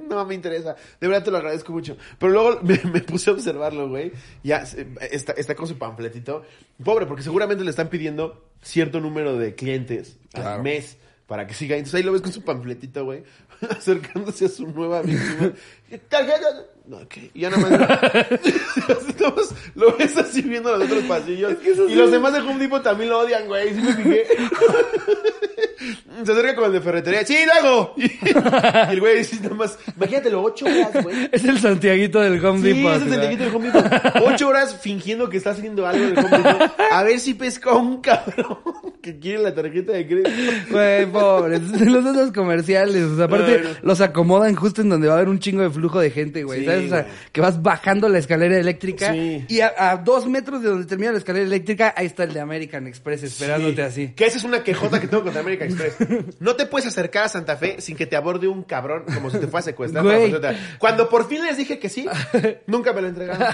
no 0.09 0.25
me 0.25 0.36
interesa. 0.36 0.75
De 0.99 1.07
verdad 1.07 1.23
te 1.23 1.32
lo 1.32 1.38
agradezco 1.38 1.71
mucho. 1.73 1.97
Pero 2.17 2.32
luego 2.32 2.59
me, 2.61 2.79
me 2.91 3.01
puse 3.01 3.29
a 3.29 3.34
observarlo, 3.34 3.89
güey. 3.89 4.11
Ya 4.43 4.63
eh, 4.77 4.88
está, 5.11 5.34
está 5.34 5.55
con 5.55 5.67
su 5.67 5.77
panfletito. 5.77 6.43
Pobre, 6.84 7.05
porque 7.05 7.23
seguramente 7.23 7.63
le 7.63 7.69
están 7.69 7.89
pidiendo 7.89 8.45
cierto 8.61 8.99
número 8.99 9.38
de 9.38 9.55
clientes 9.55 10.17
Claro. 10.32 10.49
al 10.51 10.63
mes 10.63 10.97
para 11.27 11.47
que 11.47 11.53
siga. 11.53 11.75
Entonces 11.77 11.95
ahí 11.95 12.03
lo 12.03 12.11
ves 12.11 12.21
con 12.21 12.32
su 12.34 12.43
panfletito, 12.43 13.05
güey, 13.05 13.23
acercándose 13.70 14.45
a 14.45 14.49
su 14.49 14.68
nueva 14.68 15.01
víctima. 15.01 15.53
Tarjeta. 16.10 16.48
No, 16.86 16.98
ok. 16.98 17.18
Y 17.34 17.42
ya 17.42 17.50
nada 17.50 17.70
más. 17.70 17.80
lo 19.76 19.96
ves 19.98 20.18
así 20.18 20.42
viendo 20.42 20.76
los 20.76 20.88
otros 20.88 21.04
pasillos. 21.04 21.54
y 21.64 21.74
sí. 21.74 21.96
los 21.96 22.12
demás 22.12 22.34
de 22.34 22.39
Home 22.39 22.60
Depot 22.60 22.82
también 22.82 23.10
lo 23.10 23.20
odian, 23.20 23.48
güey. 23.48 23.74
Sí 23.74 23.82
me 23.82 23.94
fijé. 23.94 24.28
Se 26.24 26.32
acerca 26.32 26.56
con 26.56 26.66
el 26.66 26.74
de 26.74 26.82
ferretería. 26.82 27.26
¡Sí, 27.26 27.36
lo 27.46 27.54
hago! 27.54 27.94
Y, 27.98 28.12
el 28.92 29.00
güey 29.00 29.20
dice 29.20 29.38
nada 29.42 29.56
más. 29.56 29.80
Imagínatelo, 29.96 30.44
ocho 30.44 30.66
horas, 30.66 31.04
güey. 31.04 31.30
Es 31.32 31.44
el 31.44 31.60
Santiaguito 31.60 32.20
del 32.20 32.44
Home 32.46 32.62
Sí, 32.62 32.74
Depot. 32.74 32.92
ese 32.92 32.98
es 32.98 33.02
el. 33.02 33.10
Santiaguito 33.12 33.44
del 33.46 33.56
Home 33.56 33.72
Depot. 33.72 34.24
Ocho 34.26 34.48
horas 34.48 34.78
fingiendo 34.80 35.30
que 35.30 35.38
está 35.38 35.52
haciendo 35.52 35.88
algo 35.88 36.06
del 36.06 36.20
Home 36.20 36.38
Depot. 36.38 36.72
A 36.92 37.04
ver 37.04 37.20
si 37.20 37.34
pesca 37.34 37.74
un 37.74 38.02
cabrón 38.02 38.60
que 39.02 39.18
quiere 39.18 39.42
la 39.42 39.56
tarjeta 39.56 39.94
de 39.94 40.08
crédito. 40.08 40.30
Güey, 40.70 41.06
pobres. 41.08 41.62
Los 41.82 42.06
otros 42.06 42.32
comerciales. 42.32 43.04
O 43.04 43.16
sea, 43.16 43.26
aparte, 43.26 43.64
los 43.82 44.02
acomodan 44.02 44.56
justo 44.56 44.82
en 44.82 44.89
donde 44.89 45.08
va 45.08 45.14
a 45.14 45.18
haber 45.18 45.30
un 45.30 45.39
chingo 45.39 45.64
de 45.64 45.72
flujo 45.72 45.80
de 45.89 46.11
gente, 46.11 46.43
güey. 46.43 46.59
Sí, 46.61 46.65
¿Sabes? 46.65 46.86
O 46.86 46.89
sea, 46.89 47.01
güey. 47.03 47.13
que 47.32 47.41
vas 47.41 47.61
bajando 47.61 48.07
la 48.09 48.17
escalera 48.19 48.57
eléctrica. 48.57 49.11
Sí. 49.13 49.45
Y 49.47 49.61
a, 49.61 49.73
a 49.77 49.97
dos 49.97 50.27
metros 50.27 50.61
de 50.61 50.69
donde 50.69 50.86
termina 50.86 51.11
la 51.11 51.17
escalera 51.17 51.45
eléctrica, 51.45 51.93
ahí 51.97 52.05
está 52.05 52.23
el 52.23 52.34
de 52.34 52.39
American 52.39 52.88
Express 52.88 53.23
esperándote 53.23 53.75
Sí. 53.75 53.82
así. 53.82 54.13
Que 54.15 54.25
esa 54.25 54.38
es 54.38 54.43
una 54.43 54.63
quejota 54.63 54.99
que 55.01 55.07
tengo 55.07 55.23
contra 55.23 55.41
American 55.41 55.69
Express. 55.69 55.95
No 56.39 56.55
te 56.55 56.65
puedes 56.65 56.88
acercar 56.88 57.25
a 57.25 57.29
Santa 57.29 57.55
Fe 57.57 57.77
sin 57.82 57.95
que 57.97 58.05
te 58.05 58.15
aborde 58.15 58.47
un 58.47 58.63
cabrón 58.63 59.03
como 59.13 59.29
si 59.29 59.38
te 59.39 59.47
fuera 59.47 59.59
a 59.59 59.63
secuestrar. 59.63 60.03
Güey. 60.03 60.34
Cuando 60.77 61.09
por 61.09 61.27
fin 61.27 61.43
les 61.43 61.57
dije 61.57 61.79
que 61.79 61.89
sí, 61.89 62.05
nunca 62.67 62.93
me 62.93 63.01
lo 63.01 63.07
entregaron. 63.09 63.47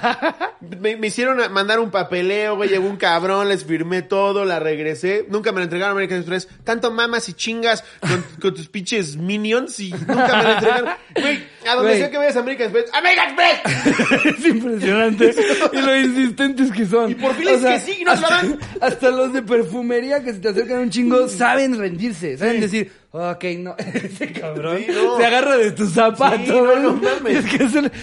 Me, 0.80 0.98
me 0.98 1.08
hicieron 1.08 1.38
mandar 1.54 1.80
un 1.80 1.92
papeleo, 1.92 2.56
güey, 2.56 2.70
llegó 2.70 2.88
un 2.88 2.98
cabrón, 2.98 3.48
les 3.50 3.64
firmé 3.66 4.02
todo, 4.02 4.44
la 4.46 4.60
regresé. 4.60 5.26
Nunca 5.30 5.52
me 5.52 5.60
lo 5.60 5.64
entregaron 5.66 5.92
American 5.94 6.18
Express. 6.20 6.48
Tanto 6.64 6.92
mamas 6.92 7.30
y 7.30 7.34
chingas 7.34 7.84
con, 8.02 8.24
con 8.42 8.54
tus 8.56 8.68
pinches 8.68 9.16
minions 9.18 9.80
y 9.80 9.92
nunca 9.92 10.36
me 10.38 10.44
lo 10.44 10.52
entregaron. 10.54 10.90
Güey, 11.16 11.44
a 11.70 11.76
donde 11.76 11.98
sea 11.98 12.10
que 12.12 12.17
vayas 12.18 12.36
a 12.36 12.40
American 12.40 12.68
Express, 12.68 12.94
¡American 12.94 13.30
Express! 13.30 14.26
es 14.40 14.46
impresionante. 14.46 15.36
y 15.74 15.82
lo 15.82 15.98
insistentes 15.98 16.72
que 16.72 16.86
son. 16.86 17.12
Y 17.12 17.16
por 17.16 17.34
fin 17.36 17.46
les 17.46 17.62
que 17.64 17.80
sí, 17.80 17.98
y 18.02 18.04
nos 18.04 18.20
lo 18.20 18.28
hasta, 18.28 18.48
dan. 18.48 18.60
hasta 18.82 19.10
los 19.10 19.34
de 19.34 19.42
perfumería 19.42 20.24
que 20.24 20.34
se 20.34 20.40
te 20.40 20.50
acercan 20.50 20.80
un 20.80 20.90
chingo 20.90 21.28
saben 21.28 21.78
rendirse. 21.78 22.38
Saben 22.38 22.62
decir, 22.62 22.92
ok, 23.12 23.44
no, 23.60 23.76
ese 23.94 24.32
cabrón 24.34 24.78
Sí, 24.80 24.88
no. 24.94 25.18
se 25.18 25.26
agarra 25.26 25.58
de 25.58 25.72
tus 25.72 25.92
zapatos. 25.94 26.46
Sí, 26.46 26.52
no, 26.52 26.76
no 26.78 26.94
mames. 26.94 27.46
Es 27.46 27.52
que 27.52 27.64
es 27.64 27.76
el... 27.76 27.92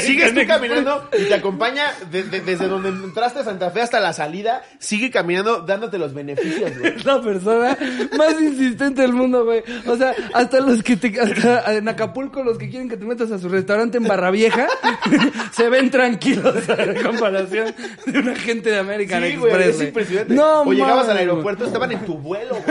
Sigues 0.00 0.34
tú 0.34 0.40
caminando 0.46 1.08
y 1.18 1.24
te 1.24 1.34
acompaña 1.34 1.92
de- 2.10 2.22
de- 2.24 2.40
desde 2.40 2.68
donde 2.68 2.88
entraste 2.90 3.40
a 3.40 3.44
Santa 3.44 3.70
Fe 3.70 3.80
hasta 3.82 4.00
la 4.00 4.12
salida. 4.12 4.62
Sigue 4.78 5.10
caminando 5.10 5.60
dándote 5.60 5.98
los 5.98 6.14
beneficios, 6.14 6.78
güey. 6.78 6.94
Es 6.96 7.04
la 7.04 7.20
persona 7.20 7.76
más 8.16 8.40
insistente 8.40 9.02
del 9.02 9.12
mundo, 9.12 9.44
güey. 9.44 9.62
O 9.86 9.96
sea, 9.96 10.14
hasta 10.34 10.60
los 10.60 10.82
que 10.82 10.96
te, 10.96 11.18
hasta 11.20 11.74
en 11.74 11.88
Acapulco, 11.88 12.42
los 12.42 12.58
que 12.58 12.68
quieren 12.68 12.88
que 12.88 12.96
te 12.96 13.04
metas 13.04 13.30
a 13.30 13.38
su 13.38 13.48
restaurante 13.48 13.98
en 13.98 14.04
Barra 14.04 14.30
Vieja, 14.30 14.66
se 15.52 15.68
ven 15.68 15.90
tranquilos 15.90 16.68
a 16.68 16.76
la 16.76 17.02
comparación 17.02 17.74
de 18.06 18.18
un 18.18 18.28
agente 18.30 18.70
de 18.70 18.78
American 18.78 19.22
Sí, 19.24 19.36
güey, 19.36 19.62
es 19.68 19.80
impresionante. 19.82 20.34
No, 20.34 20.62
o 20.62 20.72
llegabas 20.72 21.06
mames, 21.06 21.10
al 21.10 21.16
aeropuerto, 21.18 21.64
estaban 21.64 21.92
en 21.92 22.00
tu 22.04 22.16
vuelo, 22.18 22.56
güey. 22.64 22.67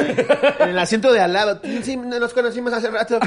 En 0.60 0.70
el 0.70 0.80
asiento 0.80 1.12
de 1.12 1.20
al 1.20 1.34
lado. 1.34 1.62
Sí, 1.84 1.98
nos 1.98 2.34
conocimos 2.34 2.74
hace 2.74 2.90
rato. 2.90 3.20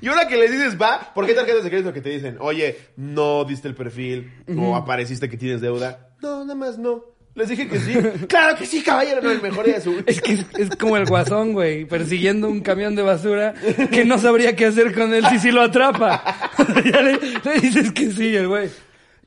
Y 0.00 0.08
ahora 0.08 0.26
que 0.28 0.36
les 0.36 0.50
dices, 0.50 0.80
va, 0.80 1.12
¿por 1.14 1.26
qué 1.26 1.34
tarjetas 1.34 1.64
de 1.64 1.70
crédito 1.70 1.92
que 1.92 2.00
te 2.00 2.10
dicen? 2.10 2.36
Oye, 2.40 2.76
no 2.96 3.44
diste 3.44 3.68
el 3.68 3.74
perfil, 3.74 4.32
o 4.56 4.76
apareciste 4.76 5.28
que 5.28 5.36
tienes 5.36 5.60
deuda. 5.60 6.10
No, 6.20 6.40
nada 6.44 6.54
más 6.54 6.78
no. 6.78 7.04
Les 7.34 7.48
dije 7.48 7.66
que 7.66 7.80
sí. 7.80 7.94
claro 8.28 8.56
que 8.56 8.64
sí, 8.66 8.82
caballero, 8.82 9.20
no, 9.20 9.30
el 9.30 9.42
mejor 9.42 9.64
día 9.64 9.74
de 9.76 9.80
su... 9.80 9.94
Es 10.06 10.20
que 10.20 10.34
es, 10.34 10.46
es 10.56 10.76
como 10.76 10.96
el 10.96 11.06
guasón, 11.06 11.52
güey, 11.52 11.84
persiguiendo 11.84 12.48
un 12.48 12.60
camión 12.60 12.94
de 12.94 13.02
basura 13.02 13.54
que 13.90 14.04
no 14.04 14.18
sabría 14.18 14.54
qué 14.54 14.66
hacer 14.66 14.94
con 14.94 15.12
él 15.14 15.24
si 15.30 15.38
sí 15.38 15.50
lo 15.50 15.62
atrapa. 15.62 16.22
ya 16.84 17.00
le, 17.02 17.18
le 17.18 17.60
dices 17.60 17.90
que 17.90 18.10
sí, 18.10 18.36
el 18.36 18.48
güey. 18.48 18.68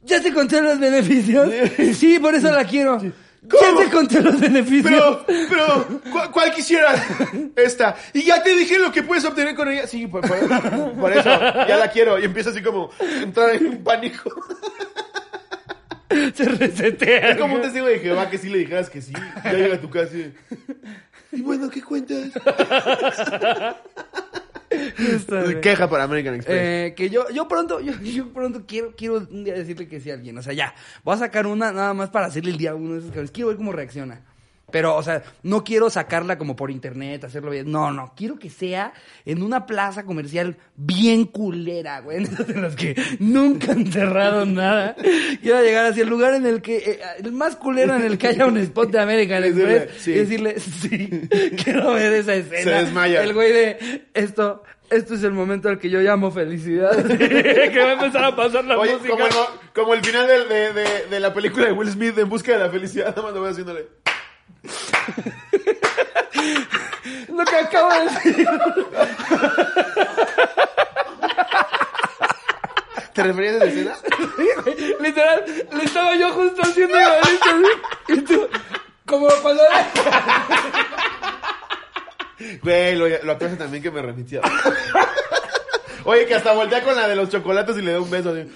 ¿Ya 0.03 0.21
te 0.21 0.31
conté 0.33 0.61
los 0.61 0.79
beneficios? 0.79 1.51
Sí, 1.95 2.17
por 2.19 2.33
eso 2.33 2.49
la 2.51 2.63
quiero. 2.63 3.01
Ya 3.49 3.67
¿Cómo? 3.69 3.79
te 3.79 3.89
conté 3.89 4.21
los 4.21 4.39
beneficios. 4.39 4.83
Pero, 5.25 5.25
pero, 5.49 6.01
¿cuál, 6.11 6.31
cuál 6.31 6.51
quisieras? 6.53 7.01
Esta. 7.55 7.95
Y 8.13 8.23
ya 8.23 8.43
te 8.43 8.55
dije 8.55 8.77
lo 8.77 8.91
que 8.91 9.03
puedes 9.03 9.23
obtener 9.25 9.55
con 9.55 9.69
ella. 9.69 9.87
Sí, 9.87 10.05
por, 10.07 10.21
por- 10.27 10.93
por 10.99 11.11
eso, 11.13 11.29
ya 11.29 11.77
la 11.77 11.89
quiero. 11.91 12.19
Y 12.19 12.25
empieza 12.25 12.49
así 12.49 12.61
como 12.61 12.89
a 12.99 13.21
entrar 13.23 13.55
en 13.55 13.67
un 13.67 13.83
pánico. 13.83 14.29
Se 16.33 16.45
resetea. 16.45 17.29
Es 17.31 17.37
como 17.37 17.55
un 17.55 17.61
testigo 17.61 17.85
de 17.85 17.99
Jehová 17.99 18.29
que 18.29 18.37
si 18.37 18.49
le 18.49 18.59
dijeras 18.59 18.89
que 18.89 19.01
sí. 19.01 19.13
Ya 19.43 19.53
llega 19.53 19.75
a 19.75 19.81
tu 19.81 19.89
casa 19.89 20.15
y... 20.15 20.33
Y 21.33 21.41
bueno, 21.41 21.69
¿qué 21.69 21.81
cuentas? 21.81 22.31
Queja 25.61 25.89
para 25.89 26.03
American 26.03 26.35
Express. 26.35 26.57
Eh, 26.59 26.93
que 26.95 27.09
yo, 27.09 27.29
yo 27.29 27.47
pronto, 27.47 27.79
yo, 27.79 27.93
yo 28.01 28.31
pronto 28.33 28.63
quiero, 28.67 28.93
quiero 28.95 29.17
un 29.17 29.43
día 29.43 29.53
decirle 29.53 29.87
que 29.87 29.99
sí 29.99 30.11
a 30.11 30.15
alguien. 30.15 30.37
O 30.37 30.41
sea, 30.41 30.53
ya, 30.53 30.73
voy 31.03 31.15
a 31.15 31.17
sacar 31.17 31.47
una 31.47 31.71
nada 31.71 31.93
más 31.93 32.09
para 32.09 32.27
hacerle 32.27 32.51
el 32.51 32.57
día 32.57 32.71
a 32.71 32.75
uno 32.75 32.93
de 32.93 32.99
esos 32.99 33.09
cabrones. 33.09 33.31
Quiero 33.31 33.49
ver 33.49 33.57
cómo 33.57 33.71
reacciona. 33.71 34.21
Pero, 34.69 34.97
o 34.97 35.03
sea, 35.03 35.23
no 35.43 35.63
quiero 35.63 35.89
sacarla 35.89 36.37
como 36.37 36.57
por 36.57 36.69
internet, 36.69 37.23
hacerlo 37.23 37.51
bien. 37.51 37.71
No, 37.71 37.93
no, 37.93 38.11
quiero 38.17 38.37
que 38.37 38.49
sea 38.49 38.91
en 39.23 39.41
una 39.41 39.65
plaza 39.65 40.03
comercial 40.03 40.57
bien 40.75 41.23
culera, 41.25 42.01
güey. 42.01 42.17
En 42.47 42.61
las 42.61 42.75
que 42.75 42.95
nunca 43.19 43.71
han 43.71 43.89
cerrado 43.89 44.45
nada. 44.45 44.95
Quiero 45.41 45.61
llegar 45.61 45.85
hacia 45.85 46.03
el 46.03 46.09
lugar 46.09 46.33
en 46.33 46.45
el 46.45 46.61
que, 46.61 46.77
eh, 46.77 46.99
el 47.23 47.31
más 47.31 47.55
culero 47.55 47.95
en 47.95 48.03
el 48.03 48.17
que 48.17 48.27
haya 48.27 48.45
un 48.45 48.57
spot 48.57 48.91
de 48.91 48.99
American 48.99 49.43
Express. 49.45 49.89
sí. 49.99 50.11
Y 50.11 50.15
decirle, 50.15 50.59
sí, 50.59 51.29
quiero 51.63 51.93
ver 51.93 52.11
esa 52.13 52.33
escena. 52.33 52.63
Se 52.63 52.69
desmaya. 52.69 53.23
El 53.23 53.33
güey 53.33 53.53
de, 53.53 54.07
esto, 54.13 54.63
esto 54.89 55.13
es 55.15 55.23
el 55.23 55.31
momento 55.33 55.69
al 55.69 55.79
que 55.79 55.89
yo 55.89 55.99
llamo 55.99 56.31
felicidad. 56.31 56.91
que 57.17 57.79
va 57.79 57.89
a 57.89 57.93
empezar 57.93 58.23
a 58.23 58.35
pasar 58.35 58.65
la 58.65 58.77
Oye, 58.77 58.93
música. 58.95 59.09
como 59.11 59.25
el, 59.25 59.33
como 59.73 59.93
el 59.93 60.03
final 60.05 60.27
de, 60.27 60.45
de, 60.45 60.73
de- 60.73 61.05
de 61.07 61.19
la 61.19 61.33
película 61.33 61.65
de 61.67 61.71
Will 61.73 61.89
Smith 61.91 62.17
en 62.17 62.29
busca 62.29 62.53
de 62.53 62.59
la 62.59 62.69
felicidad, 62.69 63.09
nada 63.09 63.21
más 63.23 63.33
lo 63.33 63.41
voy 63.41 63.51
haciéndole. 63.51 63.87
Lo 67.29 67.45
que 67.45 67.55
acabo 67.55 67.89
de 67.93 68.03
decir. 68.05 68.47
¿Te 73.13 73.23
referías 73.23 73.55
a 73.61 73.65
esa 73.65 73.67
escena? 73.67 73.95
Literal, 74.99 75.43
le 75.75 75.83
estaba 75.83 76.15
yo 76.15 76.31
justo 76.33 76.61
haciendo 76.61 76.95
igualito. 76.99 77.45
así, 77.49 78.13
Y 78.13 78.21
tú, 78.21 78.47
como 79.05 79.27
cuando... 79.41 79.63
Güey, 82.61 82.95
lo, 82.95 83.07
lo 83.07 83.31
actuaste 83.31 83.57
también 83.57 83.81
que 83.83 83.91
me 83.91 84.01
remitió. 84.01 84.41
Oye, 86.03 86.25
que 86.25 86.35
hasta 86.35 86.53
voltea 86.53 86.83
con 86.83 86.95
la 86.95 87.07
de 87.07 87.15
los 87.15 87.29
chocolates 87.29 87.77
y 87.77 87.81
le 87.81 87.91
da 87.93 87.99
un 88.01 88.09
beso. 88.09 88.31
así. 88.31 88.47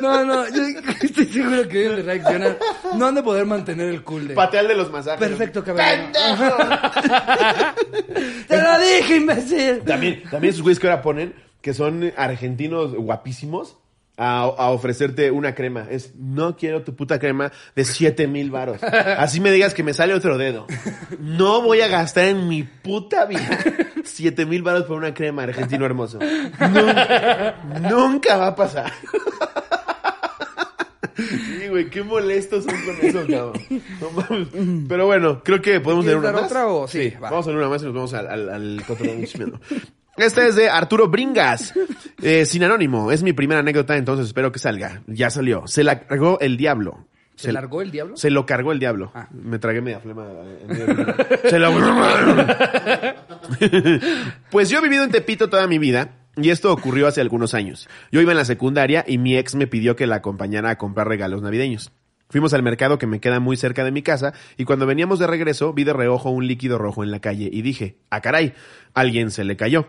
No, 0.00 0.24
no, 0.24 0.48
yo 0.48 0.62
estoy 1.02 1.26
seguro 1.26 1.68
que 1.68 1.78
deben 1.78 1.96
de 1.96 2.02
reaccionar. 2.02 2.58
No 2.96 3.06
han 3.06 3.14
de 3.14 3.22
poder 3.22 3.46
mantener 3.46 3.88
el 3.88 4.02
cool 4.02 4.28
de... 4.28 4.34
Patea 4.34 4.60
el 4.60 4.68
de 4.68 4.74
los 4.74 4.90
masajes. 4.90 5.20
Perfecto, 5.28 5.64
caballero. 5.64 6.08
¡Te 8.48 8.62
lo 8.62 8.78
dije, 8.78 9.16
imbécil! 9.16 9.82
También, 9.84 10.22
también 10.30 10.52
esos 10.52 10.62
güeyes 10.62 10.78
que 10.80 10.88
ahora 10.88 11.02
ponen, 11.02 11.34
que 11.60 11.74
son 11.74 12.12
argentinos 12.16 12.94
guapísimos, 12.94 13.78
a, 14.24 14.40
a 14.42 14.70
ofrecerte 14.70 15.30
una 15.30 15.54
crema. 15.54 15.86
Es, 15.90 16.14
no 16.16 16.56
quiero 16.56 16.82
tu 16.82 16.94
puta 16.94 17.18
crema 17.18 17.50
de 17.74 17.84
7 17.84 18.26
mil 18.28 18.50
varos. 18.50 18.82
Así 18.82 19.40
me 19.40 19.50
digas 19.50 19.74
que 19.74 19.82
me 19.82 19.94
sale 19.94 20.14
otro 20.14 20.38
dedo. 20.38 20.66
No 21.18 21.62
voy 21.62 21.80
a 21.80 21.88
gastar 21.88 22.24
en 22.26 22.48
mi 22.48 22.62
puta 22.62 23.24
vida 23.26 23.58
7 24.04 24.46
mil 24.46 24.62
varos 24.62 24.84
por 24.84 24.96
una 24.98 25.12
crema, 25.14 25.42
argentino 25.42 25.84
hermoso. 25.86 26.18
Nunca, 26.20 27.56
nunca 27.90 28.36
va 28.36 28.46
a 28.48 28.54
pasar. 28.56 28.92
Sí, 31.16 31.68
güey, 31.68 31.90
qué 31.90 32.02
molestos 32.02 32.64
son 32.64 32.74
con 32.82 32.96
eso, 33.06 33.20
cabrón. 33.28 33.52
No. 34.00 34.86
Pero 34.88 35.06
bueno, 35.06 35.42
creo 35.44 35.60
que 35.60 35.78
podemos 35.80 36.04
tener 36.04 36.20
¿Quieres 36.20 36.30
una 36.30 36.32
dar 36.32 36.42
más. 36.42 36.50
otra 36.50 36.66
o- 36.68 36.88
sí, 36.88 37.10
va. 37.22 37.30
Vamos 37.30 37.46
a 37.46 37.48
tener 37.50 37.58
una 37.58 37.68
más 37.68 37.82
y 37.82 37.84
nos 37.86 37.94
vamos 37.94 38.14
al, 38.14 38.26
al, 38.28 38.48
al 38.48 38.82
Esta 40.16 40.46
es 40.46 40.56
de 40.56 40.68
Arturo 40.68 41.08
Bringas, 41.08 41.72
eh, 42.22 42.44
sin 42.44 42.64
anónimo. 42.64 43.10
Es 43.10 43.22
mi 43.22 43.32
primera 43.32 43.60
anécdota, 43.60 43.96
entonces 43.96 44.26
espero 44.26 44.52
que 44.52 44.58
salga. 44.58 45.02
Ya 45.06 45.30
salió. 45.30 45.66
Se 45.66 45.84
la 45.84 46.00
cargó 46.00 46.38
el 46.40 46.56
diablo. 46.56 47.06
¿Se 47.34 47.50
largó 47.50 47.80
el 47.80 47.90
diablo? 47.90 48.16
Se 48.16 48.30
lo 48.30 48.44
cargó 48.44 48.72
el 48.72 48.78
diablo. 48.78 49.10
Ah. 49.14 49.28
Me 49.32 49.58
tragué 49.58 49.80
media 49.80 50.00
flema. 50.00 50.26
eh, 50.68 51.06
Se 51.48 51.58
lo... 51.58 51.72
pues 54.50 54.68
yo 54.68 54.78
he 54.78 54.82
vivido 54.82 55.04
en 55.04 55.10
Tepito 55.10 55.48
toda 55.48 55.66
mi 55.66 55.78
vida 55.78 56.18
y 56.36 56.50
esto 56.50 56.72
ocurrió 56.72 57.08
hace 57.08 57.20
algunos 57.20 57.54
años. 57.54 57.88
Yo 58.12 58.20
iba 58.20 58.32
en 58.32 58.38
la 58.38 58.44
secundaria 58.44 59.04
y 59.08 59.18
mi 59.18 59.36
ex 59.36 59.54
me 59.54 59.66
pidió 59.66 59.96
que 59.96 60.06
la 60.06 60.16
acompañara 60.16 60.70
a 60.70 60.78
comprar 60.78 61.08
regalos 61.08 61.42
navideños. 61.42 61.90
Fuimos 62.28 62.54
al 62.54 62.62
mercado 62.62 62.98
que 62.98 63.06
me 63.06 63.20
queda 63.20 63.40
muy 63.40 63.56
cerca 63.56 63.84
de 63.84 63.92
mi 63.92 64.02
casa 64.02 64.32
y 64.56 64.64
cuando 64.64 64.86
veníamos 64.86 65.18
de 65.18 65.26
regreso 65.26 65.72
vi 65.72 65.84
de 65.84 65.92
reojo 65.92 66.30
un 66.30 66.46
líquido 66.46 66.78
rojo 66.78 67.02
en 67.02 67.10
la 67.10 67.20
calle 67.20 67.48
y 67.52 67.62
dije, 67.62 67.98
ah 68.10 68.20
caray, 68.20 68.54
alguien 68.94 69.30
se 69.30 69.44
le 69.44 69.56
cayó. 69.56 69.88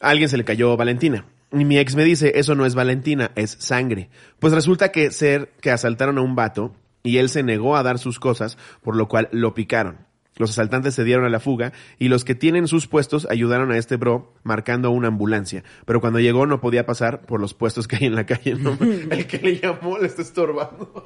Alguien 0.00 0.28
se 0.28 0.36
le 0.36 0.44
cayó 0.44 0.76
Valentina. 0.76 1.26
Y 1.52 1.64
mi 1.64 1.78
ex 1.78 1.94
me 1.94 2.04
dice, 2.04 2.32
eso 2.36 2.54
no 2.54 2.64
es 2.64 2.74
Valentina, 2.74 3.32
es 3.34 3.56
sangre. 3.58 4.08
Pues 4.38 4.52
resulta 4.52 4.92
que 4.92 5.10
ser 5.10 5.52
que 5.60 5.70
asaltaron 5.70 6.18
a 6.18 6.22
un 6.22 6.34
vato 6.34 6.74
y 7.02 7.18
él 7.18 7.28
se 7.28 7.42
negó 7.42 7.76
a 7.76 7.82
dar 7.82 7.98
sus 7.98 8.18
cosas, 8.18 8.56
por 8.82 8.96
lo 8.96 9.08
cual 9.08 9.28
lo 9.32 9.54
picaron. 9.54 10.09
Los 10.40 10.50
asaltantes 10.50 10.94
se 10.94 11.04
dieron 11.04 11.24
a 11.26 11.28
la 11.28 11.38
fuga 11.38 11.72
y 11.98 12.08
los 12.08 12.24
que 12.24 12.34
tienen 12.34 12.66
sus 12.66 12.86
puestos 12.86 13.28
ayudaron 13.30 13.70
a 13.70 13.76
este 13.78 13.96
bro 13.96 14.32
marcando 14.42 14.90
una 14.90 15.08
ambulancia. 15.08 15.62
Pero 15.84 16.00
cuando 16.00 16.18
llegó 16.18 16.46
no 16.46 16.60
podía 16.60 16.86
pasar 16.86 17.26
por 17.26 17.40
los 17.40 17.52
puestos 17.52 17.86
que 17.86 17.96
hay 17.96 18.06
en 18.06 18.14
la 18.14 18.24
calle. 18.24 18.54
No, 18.54 18.76
el 18.80 19.26
que 19.26 19.38
le 19.38 19.58
llamó 19.60 19.98
le 19.98 20.06
está 20.06 20.22
estorbando. 20.22 21.04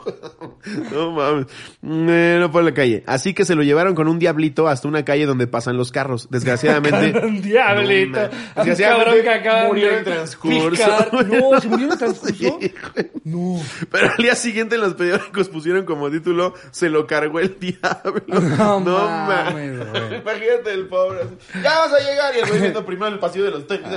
No 0.92 1.12
mames. 1.12 1.46
Eh, 1.82 2.38
no 2.40 2.50
por 2.50 2.64
la 2.64 2.72
calle. 2.72 3.02
Así 3.06 3.34
que 3.34 3.44
se 3.44 3.54
lo 3.54 3.62
llevaron 3.62 3.94
con 3.94 4.08
un 4.08 4.18
diablito 4.18 4.66
hasta 4.66 4.88
una 4.88 5.04
calle 5.04 5.26
donde 5.26 5.46
pasan 5.46 5.76
los 5.76 5.92
carros. 5.92 6.28
Desgraciadamente. 6.30 7.18
Un 7.26 7.42
diablito. 7.42 8.18
No, 8.22 8.64
Desgraciadamente 8.64 9.42
que 9.42 9.66
murió 9.66 9.88
de 9.90 9.98
en 9.98 10.04
transcurso. 10.04 10.70
picar. 10.70 11.26
No, 11.26 11.60
¿se 11.60 11.68
murió 11.68 11.92
en 11.92 11.98
transcurso? 11.98 12.58
Sí. 12.60 12.74
No. 13.24 13.60
Pero 13.90 14.10
al 14.10 14.16
día 14.16 14.34
siguiente 14.34 14.76
en 14.76 14.80
los 14.82 14.94
periódicos 14.94 15.48
pusieron 15.50 15.84
como 15.84 16.10
título 16.10 16.54
Se 16.70 16.88
lo 16.88 17.06
cargó 17.06 17.40
el 17.40 17.58
diablo. 17.58 18.22
No 18.26 18.80
mames, 19.26 19.78
güey. 19.90 20.20
Imagínate 20.20 20.72
el 20.72 20.86
pobre. 20.88 21.20
así, 21.22 21.36
Ya 21.62 21.78
vas 21.78 21.92
a 21.92 21.98
llegar 21.98 22.34
y 22.36 22.38
el 22.40 22.48
güey 22.48 22.60
viendo 22.60 22.84
primero 22.86 23.12
el 23.12 23.18
pasillo 23.18 23.44
de 23.46 23.50
los 23.50 23.66
tenis. 23.66 23.88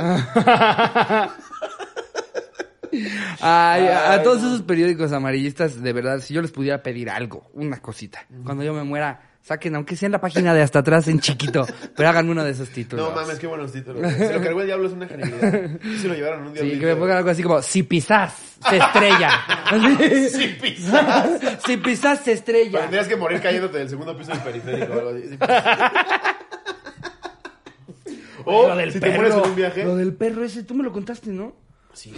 Ay, 3.41 3.87
a, 3.87 4.23
todos 4.23 4.41
no. 4.41 4.47
esos 4.47 4.61
periódicos 4.63 5.11
amarillistas, 5.11 5.81
de 5.81 5.93
verdad, 5.93 6.19
si 6.19 6.33
yo 6.33 6.41
les 6.41 6.51
pudiera 6.51 6.81
pedir 6.81 7.09
algo, 7.09 7.49
una 7.53 7.79
cosita, 7.81 8.25
cuando 8.43 8.63
yo 8.63 8.73
me 8.73 8.83
muera, 8.83 9.26
saquen, 9.47 9.75
aunque 9.75 9.95
sea 9.95 10.07
en 10.07 10.11
la 10.11 10.19
página 10.19 10.53
de 10.53 10.61
hasta 10.61 10.79
atrás 10.79 11.07
en 11.07 11.21
chiquito, 11.21 11.65
pero 11.95 12.09
hagan 12.09 12.29
uno 12.29 12.43
de 12.43 12.51
esos 12.51 12.67
títulos. 12.67 13.07
No 13.07 13.15
mames, 13.15 13.39
qué 13.39 13.47
buenos 13.47 13.71
títulos. 13.71 14.11
Se 14.13 14.33
lo 14.33 14.41
cargó 14.41 14.59
el 14.59 14.67
diablo 14.67 14.87
es 14.87 14.93
una 14.93 15.07
genialidad. 15.07 15.69
Sí, 15.81 15.99
se 15.99 16.07
lo 16.09 16.13
llevaron 16.15 16.47
un 16.47 16.53
día. 16.53 16.63
Sí, 16.63 16.77
que 16.77 16.85
me 16.85 16.95
pongan 16.97 17.17
algo 17.17 17.29
así 17.29 17.43
como, 17.43 17.61
si 17.61 17.83
pisas, 17.83 18.57
se 18.69 18.77
estrella. 18.77 19.29
Si 20.27 20.47
pisas. 20.47 21.29
si 21.65 21.77
pisas, 21.77 22.19
se 22.19 22.33
estrella. 22.33 22.81
Tendrías 22.81 23.07
que 23.07 23.15
morir 23.15 23.39
cayéndote 23.39 23.77
del 23.77 23.89
segundo 23.89 24.17
piso 24.17 24.31
del 24.31 24.41
periférico 24.41 24.93
o 24.93 24.99
algo 24.99 25.09
así. 25.11 25.37
O 28.49 28.67
Lo 28.69 28.75
del 28.77 28.93
si 28.93 28.99
te 28.99 29.07
perro, 29.07 29.17
mueres 29.17 29.37
en 29.37 29.49
un 29.49 29.55
viaje. 29.55 29.83
Lo 29.83 29.95
del 29.97 30.13
perro 30.13 30.45
ese, 30.45 30.63
tú 30.63 30.73
me 30.73 30.81
lo 30.83 30.93
contaste, 30.93 31.31
¿no? 31.31 31.53
Sí. 31.91 32.13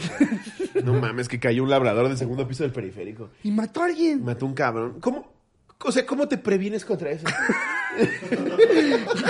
No 0.83 0.93
mames, 0.93 1.27
que 1.27 1.39
cayó 1.39 1.63
un 1.63 1.71
labrador 1.71 2.07
del 2.07 2.17
segundo 2.17 2.47
piso 2.47 2.61
del 2.63 2.71
periférico. 2.71 3.31
Y 3.43 3.49
mató 3.49 3.81
a 3.81 3.85
alguien. 3.85 4.23
Mató 4.23 4.45
un 4.45 4.53
cabrón. 4.53 4.99
¿Cómo? 4.99 5.38
O 5.85 5.91
sea, 5.93 6.05
¿cómo 6.05 6.27
te 6.27 6.37
previenes 6.37 6.83
contra 6.83 7.11
eso? 7.11 7.25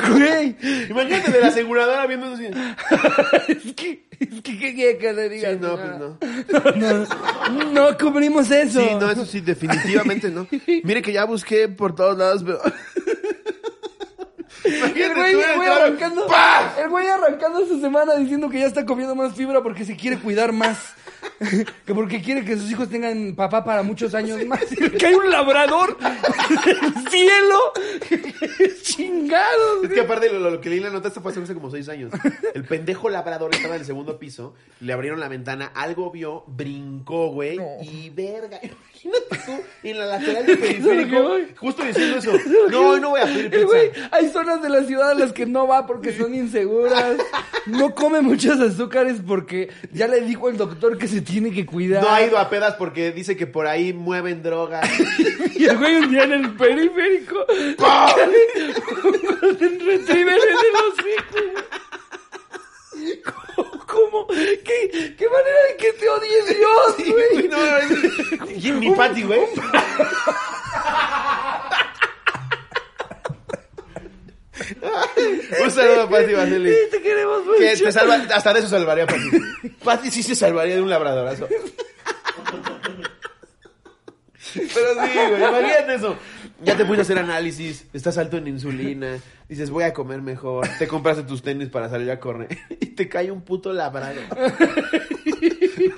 Güey. 0.09 0.55
Imagínate 0.89 1.31
de 1.31 1.41
la 1.41 1.47
aseguradora 1.47 2.05
viendo 2.07 2.33
eso 2.33 2.35
así. 2.35 2.47
Es 3.47 3.73
que, 3.73 4.03
es 4.19 4.41
que, 4.41 4.59
¿qué 4.59 4.75
quiere 4.75 4.97
que 4.97 5.13
le 5.13 5.29
diga? 5.29 5.51
Sí, 5.51 5.57
no, 5.61 5.77
pues 5.77 5.97
no. 5.97 6.17
no. 6.75 7.71
No 7.71 7.97
cubrimos 7.97 8.51
eso. 8.51 8.81
Sí, 8.81 8.89
no, 8.99 9.09
eso 9.09 9.25
sí, 9.25 9.41
definitivamente 9.41 10.29
no. 10.29 10.47
Mire 10.83 11.01
que 11.01 11.13
ya 11.13 11.23
busqué 11.25 11.67
por 11.69 11.95
todos 11.95 12.17
lados, 12.17 12.43
pero... 12.43 12.59
El 14.65 15.15
güey, 15.15 15.31
el 15.31 15.55
güey 15.55 15.69
arrancando, 15.69 16.27
el 16.77 16.89
güey 16.89 17.07
arrancando 17.07 17.65
su 17.65 17.79
semana 17.79 18.15
diciendo 18.15 18.49
que 18.49 18.59
ya 18.59 18.67
está 18.67 18.85
comiendo 18.85 19.15
más 19.15 19.33
fibra 19.33 19.63
porque 19.63 19.85
se 19.85 19.95
quiere 19.95 20.19
cuidar 20.19 20.51
más. 20.51 20.77
que 21.85 21.93
porque 21.93 22.21
quiere 22.21 22.43
que 22.43 22.57
sus 22.57 22.69
hijos 22.71 22.89
tengan 22.89 23.35
papá 23.35 23.63
para 23.63 23.83
muchos 23.83 24.13
años 24.13 24.43
más. 24.45 24.59
Que 24.99 25.07
hay 25.07 25.13
un 25.13 25.29
labrador 25.29 25.97
del 25.99 27.09
cielo. 27.09 27.59
Chingados. 28.81 29.83
Es 29.83 29.89
que 29.89 30.01
aparte 30.01 30.31
lo, 30.31 30.39
lo 30.51 30.61
que 30.61 30.69
leí 30.69 30.79
en 30.79 30.85
la 30.85 30.89
nota, 30.89 31.07
esto 31.07 31.21
fue 31.21 31.31
hace 31.31 31.53
como 31.53 31.69
seis 31.69 31.87
años. 31.89 32.11
El 32.53 32.65
pendejo 32.65 33.09
labrador 33.09 33.53
estaba 33.53 33.75
en 33.75 33.81
el 33.81 33.85
segundo 33.85 34.19
piso, 34.19 34.55
le 34.81 34.93
abrieron 34.93 35.19
la 35.19 35.27
ventana, 35.27 35.71
algo 35.73 36.11
vio, 36.11 36.43
brincó, 36.47 37.29
güey, 37.29 37.59
y 37.81 38.09
verga. 38.09 38.59
Imagínate 39.03 39.37
tú 39.45 39.51
en 39.83 39.97
la 39.97 40.05
lateral 40.05 40.45
del 40.45 40.57
periférico, 40.59 41.37
justo 41.57 41.83
diciendo 41.83 42.17
eso. 42.17 42.31
No, 42.69 42.89
hoy 42.89 42.99
no 43.01 43.09
voy 43.11 43.21
a 43.21 43.25
pedir 43.25 43.45
El 43.45 43.51
pizza. 43.51 43.65
güey, 43.65 43.91
hay 44.11 44.29
zonas 44.29 44.61
de 44.61 44.69
la 44.69 44.83
ciudad 44.83 45.09
a 45.11 45.15
las 45.15 45.31
que 45.33 45.45
no 45.45 45.67
va 45.67 45.85
porque 45.87 46.11
son 46.15 46.33
inseguras. 46.35 47.17
No 47.65 47.93
come 47.95 48.21
muchos 48.21 48.59
azúcares 48.59 49.17
porque 49.25 49.69
ya 49.91 50.07
le 50.07 50.21
dijo 50.21 50.49
el 50.49 50.57
doctor 50.57 50.97
que 50.97 51.07
se 51.07 51.21
tiene 51.21 51.51
que 51.51 51.65
cuidar. 51.65 52.03
No 52.03 52.09
ha 52.09 52.21
ido 52.21 52.37
a 52.37 52.49
pedas 52.49 52.75
porque 52.75 53.11
dice 53.11 53.35
que 53.37 53.47
por 53.47 53.67
ahí 53.67 53.93
mueven 53.93 54.43
drogas. 54.43 54.87
Y 55.59 55.65
el 55.65 55.77
güey 55.77 55.95
un 55.97 56.09
día 56.09 56.23
en 56.23 56.31
el 56.31 56.53
periférico. 56.55 57.45
en 57.49 57.75
retriever 59.79 60.37
en 60.37 60.57
el 60.57 60.75
hocico. 60.85 61.39
¿Cómo? 63.89 64.27
¿Qué, 64.27 65.15
¿Qué 65.17 65.27
manera 65.29 65.61
de 65.69 65.75
que 65.77 65.93
te 65.93 66.09
odie 66.09 66.43
Dios, 66.43 66.95
güey? 67.11 67.47
No, 67.47 67.77
es- 67.77 68.65
y 68.65 68.71
mi 68.73 68.91
Patty, 68.91 69.23
güey. 69.23 69.39
Un 75.63 75.71
saludo 75.71 76.01
a 76.03 76.09
Patty 76.09 76.33
Vasily. 76.33 76.73
Te 76.91 77.01
queremos 77.01 77.45
mucho. 77.45 77.59
Que 77.59 77.77
te 77.77 77.91
salva, 77.91 78.15
hasta 78.33 78.53
de 78.53 78.59
eso 78.59 78.69
salvaría 78.69 79.05
Patty. 79.07 79.69
Patty 79.83 80.11
sí 80.11 80.23
se 80.23 80.35
salvaría 80.35 80.75
de 80.75 80.81
un 80.81 80.89
labradorazo. 80.89 81.47
Pero 84.53 84.93
sí, 85.05 85.11
güey, 85.13 85.43
imagínate 85.43 85.95
eso. 85.95 86.15
Ya 86.61 86.75
te 86.75 86.83
a 86.99 87.03
hacer 87.03 87.17
análisis, 87.19 87.85
estás 87.93 88.17
alto 88.17 88.37
en 88.37 88.47
insulina, 88.47 89.17
dices 89.49 89.71
voy 89.71 89.83
a 89.83 89.93
comer 89.93 90.21
mejor, 90.21 90.67
te 90.77 90.87
compraste 90.87 91.23
tus 91.23 91.41
tenis 91.41 91.69
para 91.69 91.89
salir 91.89 92.11
a 92.11 92.19
correr 92.19 92.57
y 92.69 92.85
te 92.85 93.09
cae 93.09 93.31
un 93.31 93.41
puto 93.41 93.73
labrador. 93.73 94.23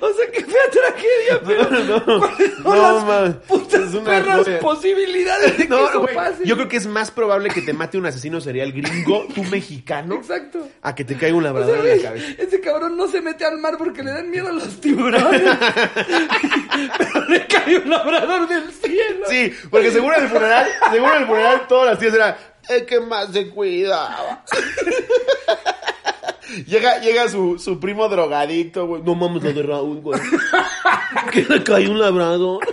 O 0.00 0.12
sea, 0.12 0.30
qué 0.32 0.44
fea 0.44 0.70
tragedia, 0.70 1.40
pero 1.46 1.70
No, 1.84 2.04
¿cuáles 2.20 2.52
son 2.54 2.62
no, 2.64 2.92
las 2.94 3.04
man. 3.04 3.42
putas 3.46 3.80
Es 3.80 3.94
una 3.94 4.04
perras 4.10 4.44
joya. 4.44 4.58
posibilidades 4.60 5.58
de 5.58 5.62
que 5.64 5.68
No, 5.68 5.88
eso 5.88 6.00
güey, 6.00 6.14
pase? 6.14 6.44
yo 6.44 6.56
creo 6.56 6.68
que 6.68 6.76
es 6.76 6.86
más 6.86 7.10
probable 7.10 7.50
que 7.50 7.62
te 7.62 7.72
mate 7.72 7.98
un 7.98 8.06
asesino 8.06 8.40
serial 8.40 8.72
gringo, 8.72 9.26
tú 9.34 9.42
mexicano, 9.44 10.16
Exacto. 10.16 10.66
a 10.82 10.94
que 10.94 11.04
te 11.04 11.16
caiga 11.16 11.36
un 11.36 11.44
O 11.44 11.46
sea, 11.46 11.52
labrador 11.52 11.86
en 11.86 11.96
la 11.96 12.02
cabeza. 12.10 12.26
ese 12.38 12.60
cabrón 12.60 12.96
no 12.96 13.08
se 13.08 13.20
mete 13.20 13.44
al 13.44 13.58
mar 13.58 13.76
porque 13.78 14.02
le 14.02 14.12
dan 14.12 14.30
miedo 14.30 14.48
a 14.48 14.52
los 14.52 14.80
tiburones. 14.80 15.42
Pero 16.98 17.24
le 17.28 17.46
cae 17.46 17.78
un 17.78 17.90
labrador 17.90 18.48
del 18.48 18.70
cielo. 18.72 19.26
Sí, 19.28 19.52
porque 19.70 19.90
seguro 19.90 20.16
en 20.16 20.24
el 20.24 20.28
funeral, 20.30 20.66
seguro 20.92 21.14
en 21.14 21.20
el 21.22 21.26
funeral 21.28 21.66
todas 21.68 21.90
las 21.90 21.98
tías 21.98 22.14
eran, 22.14 22.36
es 22.68 22.82
que 22.84 23.00
más 23.00 23.32
se 23.32 23.48
cuidaba. 23.48 24.44
Llega, 26.66 26.98
llega 27.00 27.28
su, 27.28 27.58
su 27.58 27.78
primo 27.80 28.08
drogadicto, 28.08 28.86
güey. 28.86 29.02
No 29.02 29.14
mames, 29.14 29.42
lo 29.42 29.52
de 29.52 29.62
Raúl, 29.62 30.00
güey. 30.00 30.20
Que 31.32 31.42
le 31.44 31.62
cayó 31.64 31.90
un 31.90 31.98
labrador. 31.98 32.64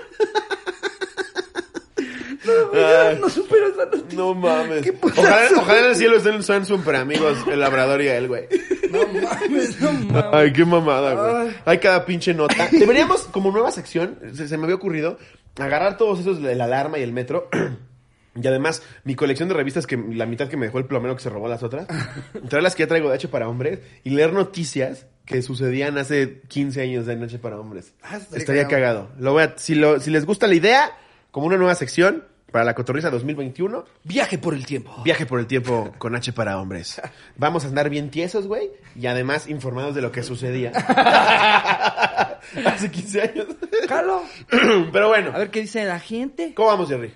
Güey, 2.71 2.83
Ay. 2.83 3.17
no 3.19 3.29
superas 3.29 3.75
noticia. 3.75 4.17
No 4.17 4.33
mames. 4.33 4.85
Ojalá, 5.01 5.49
ojalá 5.57 5.79
en 5.79 5.85
el 5.85 5.95
cielo 5.95 6.17
estén, 6.17 6.43
sean 6.43 6.65
super 6.65 6.95
amigos 6.95 7.37
el 7.51 7.59
labrador 7.59 8.01
y 8.01 8.07
él, 8.07 8.27
güey. 8.27 8.47
No 8.91 8.99
mames, 9.07 9.81
no 9.81 9.91
mames. 9.91 10.25
Ay, 10.31 10.53
qué 10.53 10.65
mamada, 10.65 11.13
güey. 11.13 11.47
Ay. 11.47 11.55
Hay 11.65 11.77
cada 11.79 12.05
pinche 12.05 12.33
nota. 12.33 12.69
Deberíamos, 12.71 13.23
como 13.23 13.51
nueva 13.51 13.71
sección, 13.71 14.17
se, 14.33 14.47
se 14.47 14.57
me 14.57 14.63
había 14.63 14.75
ocurrido, 14.75 15.17
agarrar 15.59 15.97
todos 15.97 16.19
esos 16.19 16.41
de 16.41 16.55
la 16.55 16.65
alarma 16.65 16.99
y 16.99 17.03
el 17.03 17.11
metro. 17.13 17.49
Y 18.41 18.47
además, 18.47 18.83
mi 19.03 19.15
colección 19.15 19.49
de 19.49 19.55
revistas, 19.55 19.87
que 19.87 19.97
la 19.97 20.25
mitad 20.25 20.47
que 20.47 20.57
me 20.57 20.67
dejó 20.67 20.77
el 20.79 20.85
plomero 20.85 21.15
que 21.15 21.21
se 21.21 21.29
robó 21.29 21.47
las 21.47 21.63
otras, 21.63 21.87
traer 22.49 22.63
las 22.63 22.75
que 22.75 22.83
ya 22.83 22.87
traigo 22.87 23.09
de 23.09 23.15
H 23.15 23.27
para 23.27 23.47
hombres 23.47 23.79
y 24.03 24.11
leer 24.11 24.33
noticias 24.33 25.07
que 25.25 25.41
sucedían 25.41 25.97
hace 25.97 26.41
15 26.47 26.81
años 26.81 27.05
de 27.05 27.15
Noche 27.17 27.37
para 27.39 27.59
hombres. 27.59 27.93
Ah, 28.01 28.19
estaría 28.33 28.67
cagado. 28.67 29.09
Lo 29.19 29.33
voy 29.33 29.43
a, 29.43 29.55
si, 29.57 29.75
lo, 29.75 29.99
si 29.99 30.09
les 30.09 30.25
gusta 30.25 30.47
la 30.47 30.55
idea, 30.55 30.91
como 31.31 31.47
una 31.47 31.57
nueva 31.57 31.75
sección 31.75 32.23
para 32.51 32.63
la 32.63 32.73
Cotorriza 32.73 33.09
2021, 33.09 33.83
Viaje 34.03 34.37
por 34.37 34.53
el 34.53 34.65
tiempo. 34.65 34.95
Viaje 35.03 35.25
por 35.25 35.39
el 35.39 35.47
tiempo 35.47 35.93
con 35.97 36.15
H 36.15 36.31
para 36.31 36.59
hombres. 36.59 37.01
Vamos 37.35 37.65
a 37.65 37.67
andar 37.67 37.89
bien 37.89 38.09
tiesos, 38.09 38.47
güey, 38.47 38.71
y 38.95 39.07
además 39.07 39.49
informados 39.49 39.95
de 39.95 40.01
lo 40.01 40.11
que 40.13 40.23
sucedía. 40.23 40.71
Hace 42.65 42.89
15 42.89 43.21
años. 43.21 43.47
Jalo. 43.89 44.23
Pero 44.93 45.09
bueno, 45.09 45.31
A 45.33 45.39
ver 45.39 45.49
qué 45.49 45.61
dice 45.61 45.83
la 45.83 45.99
gente. 45.99 46.53
¿cómo 46.55 46.69
vamos, 46.69 46.87
Jerry? 46.87 47.13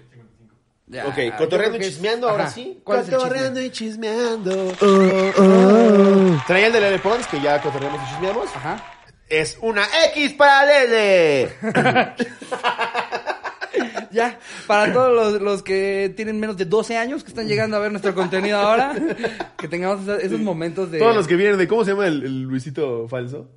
Ya, 0.92 1.08
ok, 1.08 1.38
cotorreando 1.38 1.78
y 1.78 1.82
es- 1.82 1.88
chismeando, 1.88 2.30
ahora 2.30 2.44
Ajá. 2.44 2.54
sí. 2.54 2.82
¿Cuál 2.84 3.00
es 3.00 3.06
el 3.08 3.12
chisme? 3.14 3.24
cotorreando 3.24 3.62
y 3.62 3.70
chismeando. 3.72 4.74
Oh, 4.82 6.44
Traía 6.48 6.68
el 6.68 6.74
de 6.74 6.82
Lele 6.82 7.00
Pons, 7.00 7.26
que 7.28 7.40
ya 7.40 7.62
cotorreamos 7.62 8.02
y 8.06 8.12
chismeamos. 8.12 8.48
Ajá. 8.56 8.84
Es 9.30 9.58
una 9.62 9.86
X 10.14 10.34
para 10.34 10.66
Lele. 10.66 11.54
Ya, 14.12 14.38
para 14.68 14.92
todos 14.92 15.14
los, 15.14 15.42
los 15.42 15.64
que 15.64 16.14
tienen 16.18 16.38
menos 16.38 16.58
de 16.58 16.66
12 16.66 16.98
años 16.98 17.24
que 17.24 17.30
están 17.30 17.48
llegando 17.48 17.78
a 17.78 17.80
ver 17.80 17.92
nuestro 17.92 18.14
contenido 18.14 18.58
ahora, 18.58 18.94
que 19.58 19.70
tengamos 19.70 20.02
esos, 20.04 20.22
esos 20.22 20.40
momentos 20.42 20.92
de... 20.92 21.00
Todos 21.00 21.16
los 21.16 21.28
que 21.28 21.38
vienen 21.38 21.58
de, 21.58 21.66
¿cómo 21.70 21.86
se 21.86 21.92
llama 21.92 22.08
el, 22.08 22.22
el 22.24 22.42
Luisito 22.42 23.08
falso? 23.08 23.48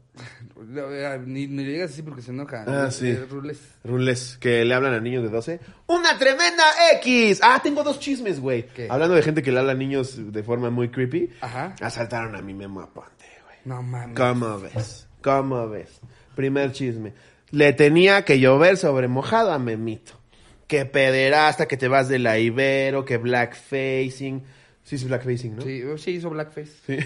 Ni, 1.27 1.47
ni 1.47 1.65
le 1.65 1.73
digas 1.73 1.91
así 1.91 2.03
porque 2.03 2.23
se 2.23 2.31
enoja. 2.31 2.65
Ah, 2.67 2.91
sí. 2.91 3.09
Eh, 3.11 3.27
Rules. 3.29 3.61
Rules, 3.85 4.39
que 4.41 4.65
le 4.65 4.75
hablan 4.75 4.95
a 4.95 5.01
niños 5.01 5.23
de 5.23 5.29
12. 5.29 5.61
¡Una 5.87 6.19
tremenda 6.19 6.65
X! 7.01 7.41
Ah, 7.43 7.61
tengo 7.62 7.83
dos 7.83 8.01
chismes, 8.01 8.41
güey. 8.41 8.67
¿Qué? 8.67 8.89
Hablando 8.91 9.15
de 9.15 9.23
gente 9.23 9.43
que 9.43 9.53
le 9.53 9.61
habla 9.61 9.73
a 9.73 9.77
niños 9.77 10.33
de 10.33 10.43
forma 10.43 10.71
muy 10.71 10.91
creepy. 10.91 11.31
Ajá. 11.41 11.75
Asaltaron 11.81 12.35
a 12.37 12.43
mi 12.43 12.55
Memo 12.55 12.81
Aponte, 12.81 13.27
güey. 13.45 13.57
No 13.65 13.83
mames. 13.83 14.17
¿Cómo 14.17 14.59
ves? 14.61 15.07
¿Cómo 15.23 15.69
ves? 15.69 16.01
Primer 16.35 16.73
chisme. 16.73 17.15
Le 17.51 17.73
tenía 17.73 18.25
que 18.25 18.41
llover 18.41 18.77
sobre 18.77 19.09
mojado 19.09 19.53
a 19.53 19.59
Memito. 19.59 20.21
Que 20.67 20.87
pederasta, 20.87 21.67
que 21.67 21.77
te 21.77 21.89
vas 21.89 22.09
de 22.09 22.19
la 22.19 22.39
Ibero, 22.39 23.05
que 23.05 23.19
blackfacing. 23.19 24.43
Sí, 24.85 24.99
sí, 24.99 25.07
blackfacing, 25.07 25.57
¿no? 25.57 25.62
Sí, 25.62 25.82
sí 25.97 26.11
hizo 26.11 26.28
blackface. 26.28 26.70
Sí. 26.87 26.99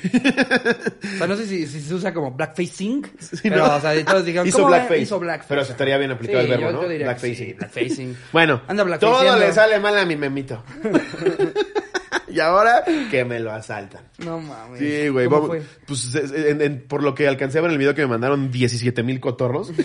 O 1.14 1.16
sea, 1.18 1.26
no 1.28 1.36
sé 1.36 1.46
si, 1.46 1.64
si 1.66 1.80
se 1.80 1.94
usa 1.94 2.12
como 2.12 2.32
blackfacing, 2.32 3.06
Sí, 3.20 3.36
pero, 3.44 3.68
¿no? 3.68 3.76
o 3.76 3.80
sea, 3.80 4.04
todos 4.04 4.24
dijeron, 4.24 4.48
Hizo 4.48 4.56
¿cómo 4.58 4.68
blackface. 4.70 5.00
Hizo 5.00 5.20
blackface. 5.20 5.48
Pero 5.48 5.62
estaría 5.62 5.96
bien 5.96 6.10
aplicado 6.10 6.40
Sí, 6.40 6.44
el 6.44 6.50
verbo, 6.50 6.66
yo- 6.70 6.72
¿no? 6.76 6.82
yo 6.82 6.88
diría 6.88 7.06
Blackfacing. 7.06 7.36
sí, 7.36 7.52
blackfacing. 7.52 8.16
Bueno, 8.32 8.62
Anda 8.66 8.98
todo 8.98 9.38
le 9.38 9.52
sale 9.52 9.78
mal 9.78 9.96
a 9.96 10.04
mi 10.04 10.16
memito. 10.16 10.62
y 12.28 12.40
ahora 12.40 12.82
que 13.12 13.24
me 13.24 13.38
lo 13.38 13.52
asaltan. 13.52 14.02
No 14.18 14.40
mames. 14.40 14.80
Sí, 14.80 15.08
güey. 15.08 15.26
¿Cómo 15.28 15.48
vamos- 15.48 15.48
fue? 15.48 15.62
Pues 15.86 16.14
en- 16.16 16.60
en- 16.60 16.82
por 16.88 17.04
lo 17.04 17.14
que 17.14 17.28
alcancé 17.28 17.58
a 17.58 17.60
ver 17.60 17.68
en 17.70 17.74
el 17.74 17.78
video 17.78 17.94
que 17.94 18.02
me 18.02 18.08
mandaron 18.08 18.50
17 18.50 19.04
mil 19.04 19.20
cotorros. 19.20 19.70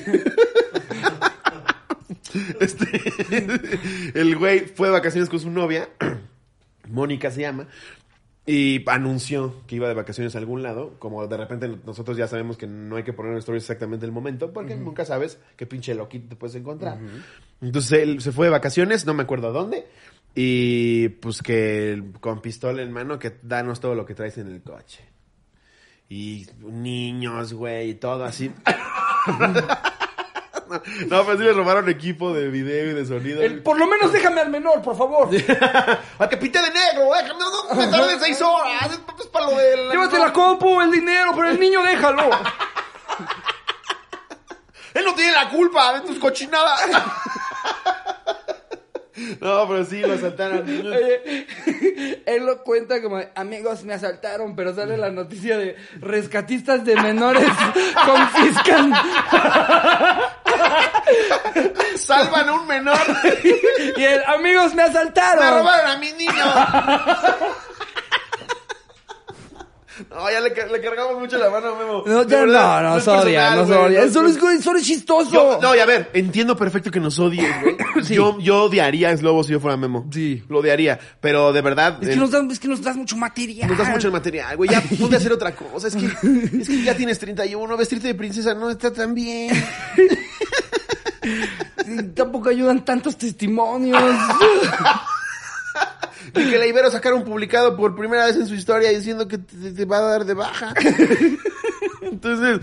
Este, 2.60 2.88
el 4.20 4.36
güey 4.36 4.62
fue 4.62 4.88
de 4.88 4.94
vacaciones 4.94 5.30
con 5.30 5.40
su 5.40 5.52
novia, 5.52 5.88
Mónica 6.90 7.32
se 7.32 7.42
llama, 7.42 7.68
y 8.46 8.84
anunció 8.90 9.66
que 9.68 9.78
iba 9.78 9.88
de 9.88 9.94
vacaciones 9.94 10.36
a 10.36 10.40
algún 10.40 10.64
lado. 10.64 10.96
Como 11.00 11.26
de 11.28 11.38
repente 11.38 11.70
nosotros 11.86 12.18
ya 12.18 12.28
sabemos 12.28 12.58
que 12.58 12.68
no 12.68 12.98
hay 12.98 13.04
que 13.04 13.14
poner 13.14 13.32
en 13.32 13.38
stories 13.38 13.64
exactamente 13.64 14.06
el 14.06 14.12
momento, 14.12 14.52
porque 14.52 14.76
nunca 14.76 15.06
sabes 15.06 15.40
qué 15.56 15.66
pinche 15.66 15.96
loquito 15.96 16.30
te 16.30 16.36
puedes 16.36 16.56
encontrar. 16.56 17.00
Entonces 17.62 18.04
él 18.04 18.22
se 18.22 18.32
fue 18.32 18.48
de 18.48 18.52
vacaciones, 18.52 19.06
no 19.06 19.14
me 19.14 19.24
acuerdo 19.24 19.48
a 19.48 19.52
dónde, 19.52 19.88
y 20.36 21.08
pues 21.10 21.42
que 21.42 22.04
con 22.20 22.42
pistola 22.42 22.82
en 22.82 22.92
mano, 22.92 23.18
que 23.18 23.38
danos 23.42 23.80
todo 23.80 23.96
lo 23.96 24.06
que 24.06 24.16
traes 24.16 24.38
en 24.38 24.48
el 24.48 24.62
coche. 24.62 25.06
Y 26.10 26.46
niños, 26.60 27.54
güey, 27.54 27.92
y 27.92 27.94
todo 27.96 28.26
así. 28.26 28.52
No, 31.08 31.26
pero 31.26 31.38
sí 31.38 31.44
le 31.44 31.54
robaron 31.54 31.90
equipo 31.90 32.34
de 32.34 32.48
video 32.50 32.92
y 32.92 32.94
de 32.94 33.06
sonido. 33.06 33.42
El- 33.42 33.62
por 33.64 33.78
lo 33.78 33.88
menos 33.88 34.12
déjame 34.12 34.42
al 34.42 34.50
menor, 34.50 34.82
por 34.82 34.98
favor. 34.98 35.30
¡A 36.20 36.30
que 36.30 36.38
pinte 36.38 36.60
de 36.62 36.70
negro! 36.72 37.10
déjame, 37.14 37.40
No, 37.40 37.98
no, 37.98 38.08
me 38.08 38.20
seis 38.20 38.42
horas. 38.42 38.92
Es, 38.92 39.00
es 39.22 39.28
para 39.28 39.46
lo 39.48 39.58
del... 39.58 39.90
Llévate 39.90 40.18
la 40.18 40.34
compu, 40.34 40.82
el 40.82 40.92
dinero, 40.92 41.32
pero 41.36 41.50
el 41.50 41.60
niño 41.60 41.82
déjalo. 41.84 42.30
Él 44.94 45.06
no 45.06 45.16
tiene 45.16 45.32
la 45.32 45.50
culpa 45.50 45.94
de 45.94 46.02
tus 46.02 46.20
cochinadas. 46.20 46.82
No, 49.42 49.68
pero 49.68 49.86
sí, 49.86 50.00
lo 50.02 50.14
asaltaron. 50.14 50.64
Oye, 50.68 51.48
él 52.26 52.46
lo 52.46 52.64
cuenta 52.64 53.02
como, 53.02 53.20
amigos, 53.36 53.84
me 53.84 53.94
asaltaron, 53.94 54.56
pero 54.56 54.74
sale 54.74 54.98
la 54.98 55.10
noticia 55.12 55.58
de 55.58 55.76
rescatistas 56.00 56.86
de 56.86 56.96
menores 56.96 57.48
confiscan 58.06 58.94
Salvan 61.98 62.50
a 62.50 62.54
un 62.54 62.68
menor. 62.68 62.98
y 63.98 64.04
el, 64.04 64.24
amigos, 64.26 64.74
me 64.74 64.84
Me 64.84 64.90
asaltaron. 64.90 65.60
robaron 65.60 65.92
a 65.92 65.98
mi 65.98 66.12
niño. 66.14 66.34
No, 70.10 70.30
ya 70.32 70.40
le, 70.42 70.50
le 70.50 70.82
cargamos 70.82 71.20
mucho 71.20 71.38
la 71.38 71.50
mano 71.50 71.70
a 71.76 71.80
Memo. 71.80 72.04
No, 72.06 72.24
ya 72.28 72.38
verdad, 72.42 72.84
no, 72.84 72.90
no, 72.92 72.98
es 72.98 73.04
se 73.04 73.10
odia, 73.10 73.22
personal, 73.22 73.58
no 73.58 73.66
se 73.66 73.74
güey, 73.74 73.86
odia. 73.88 74.06
no 74.06 74.12
Solo 74.12 74.30
es- 74.30 74.64
solo 74.64 74.80
es 74.80 74.86
chistoso. 74.86 75.32
Yo, 75.32 75.60
no, 75.62 75.76
y 75.76 75.80
a 75.80 75.86
ver, 75.86 76.10
entiendo 76.14 76.56
perfecto 76.56 76.92
que 76.92 77.00
nos 77.00 77.18
odies, 77.20 77.50
güey. 77.62 77.76
Sí. 78.04 78.16
Yo, 78.16 78.38
yo 78.40 78.64
odiaría 78.64 79.10
a 79.12 79.18
Slobo 79.18 79.44
si 79.44 79.52
yo 79.54 79.60
fuera 79.60 79.78
Memo. 79.78 80.08
Sí. 80.12 80.44
Lo 80.50 80.60
odiaría. 80.60 81.00
Pero 81.22 81.54
de 81.54 81.62
verdad. 81.62 81.98
Es 82.02 82.08
que, 82.08 82.14
el- 82.16 82.20
nos 82.20 82.32
das, 82.32 82.44
es 82.52 82.60
que 82.60 82.68
nos 82.68 82.82
das 82.82 82.96
mucho 82.98 83.16
material. 83.16 83.70
nos 83.70 83.78
das 83.78 83.90
mucho 83.90 84.12
material, 84.12 84.58
güey. 84.58 84.70
Ya 84.70 84.82
ponte 85.00 85.16
a 85.16 85.20
hacer 85.20 85.32
otra 85.32 85.56
cosa. 85.56 85.88
Es 85.88 85.96
que, 85.96 86.06
es 86.06 86.68
que 86.68 86.84
ya 86.84 86.96
tienes 86.96 87.18
31. 87.20 87.78
Vestirte 87.78 88.08
de 88.08 88.16
princesa 88.16 88.54
no 88.54 88.70
está 88.70 88.92
tan 88.92 89.14
bien. 89.14 89.52
Tampoco 92.16 92.50
ayudan 92.50 92.84
tantos 92.84 93.18
testimonios. 93.18 94.02
Y 96.36 96.50
que 96.50 96.58
la 96.58 96.66
Ibero 96.66 96.92
sacara 96.92 97.16
un 97.16 97.24
publicado 97.24 97.76
por 97.76 97.96
primera 97.96 98.26
vez 98.26 98.36
en 98.36 98.48
su 98.48 98.56
historia 98.56 98.90
diciendo 98.90 99.28
que 99.28 99.38
te, 99.38 99.72
te 99.72 99.86
va 99.86 99.98
a 99.98 100.02
dar 100.02 100.26
de 100.26 100.34
baja. 100.34 100.74
Entonces, 102.02 102.60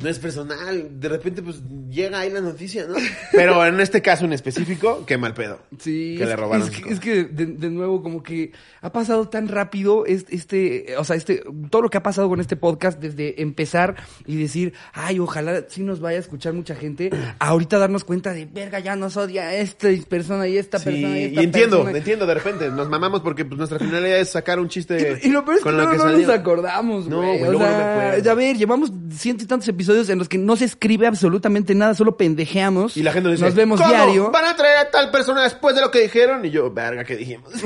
no 0.00 0.08
es 0.08 0.18
personal. 0.18 1.00
De 1.00 1.08
repente, 1.08 1.42
pues, 1.42 1.60
llega 1.90 2.20
ahí 2.20 2.30
la 2.30 2.40
noticia, 2.40 2.86
¿no? 2.86 2.94
Pero 3.32 3.64
en 3.66 3.78
este 3.80 4.00
caso 4.00 4.24
en 4.24 4.32
específico, 4.32 5.04
qué 5.06 5.18
mal 5.18 5.34
pedo. 5.34 5.60
Sí, 5.78 6.14
Que 6.18 6.24
le 6.26 6.34
robaron 6.34 6.66
es 6.66 6.70
que, 6.80 6.92
es 6.92 6.98
que 7.00 7.24
de, 7.24 7.46
de 7.46 7.70
nuevo 7.70 8.02
como 8.02 8.22
que 8.22 8.52
ha 8.80 8.90
pasado 8.90 9.28
tan 9.28 9.48
rápido 9.48 10.06
este, 10.06 10.34
este, 10.34 10.96
o 10.96 11.04
sea, 11.04 11.14
este, 11.16 11.42
todo 11.70 11.82
lo 11.82 11.90
que 11.90 11.98
ha 11.98 12.02
pasado 12.02 12.28
con 12.30 12.40
este 12.40 12.56
podcast 12.56 12.98
desde 13.00 13.42
empezar 13.42 13.96
y 14.26 14.36
decir, 14.36 14.72
ay, 14.94 15.18
ojalá 15.18 15.64
sí 15.68 15.82
nos 15.82 16.00
vaya 16.00 16.16
a 16.16 16.20
escuchar 16.20 16.54
mucha 16.54 16.74
gente, 16.74 17.10
ahorita 17.38 17.76
darnos 17.78 18.04
cuenta 18.04 18.32
de, 18.32 18.46
verga, 18.46 18.78
ya 18.78 18.96
nos 18.96 19.16
odia 19.18 19.54
esta 19.54 19.88
persona 20.08 20.48
y 20.48 20.56
esta 20.56 20.78
Sí, 20.78 20.84
persona 20.86 21.18
y 21.18 21.22
y 21.34 21.38
entiendo, 21.38 21.76
persona. 21.78 21.98
entiendo 21.98 22.26
de 22.26 22.34
repente. 22.34 22.70
Nos 22.70 22.88
mamamos 22.88 23.20
porque 23.20 23.44
pues, 23.44 23.58
nuestra 23.58 23.78
finalidad 23.78 24.18
es 24.18 24.30
sacar 24.30 24.58
un 24.58 24.68
chiste. 24.68 25.18
Y, 25.22 25.28
y 25.28 25.30
lo 25.30 25.44
peor 25.44 25.58
es 25.58 25.62
que 25.64 25.70
no, 25.70 25.90
que 25.90 25.96
no 25.98 26.08
nos 26.10 26.28
acordamos, 26.30 27.06
No, 27.08 27.18
güey. 27.18 27.42
o 27.42 27.52
no 27.52 27.58
me 27.58 28.22
ya 28.22 28.34
ver, 28.34 28.56
llevamos 28.56 28.90
ciento 29.10 29.44
y 29.44 29.46
tantos 29.46 29.68
episodios 29.68 29.81
en 29.88 30.18
los 30.18 30.28
que 30.28 30.38
no 30.38 30.56
se 30.56 30.64
escribe 30.64 31.06
absolutamente 31.06 31.74
nada, 31.74 31.94
solo 31.94 32.16
pendejeamos. 32.16 32.96
Y 32.96 33.02
la 33.02 33.12
gente 33.12 33.28
nos 33.28 33.38
dice, 33.38 33.44
Nos 33.46 33.54
vemos 33.54 33.80
"¿Cómo? 33.80 33.92
diario. 33.92 34.30
¿Van 34.30 34.44
a 34.46 34.56
traer 34.56 34.78
a 34.78 34.90
tal 34.90 35.10
persona 35.10 35.42
después 35.42 35.74
de 35.74 35.80
lo 35.80 35.90
que 35.90 36.00
dijeron? 36.00 36.44
Y 36.44 36.50
yo, 36.50 36.70
verga, 36.72 37.04
¿qué 37.04 37.16
dijimos? 37.16 37.50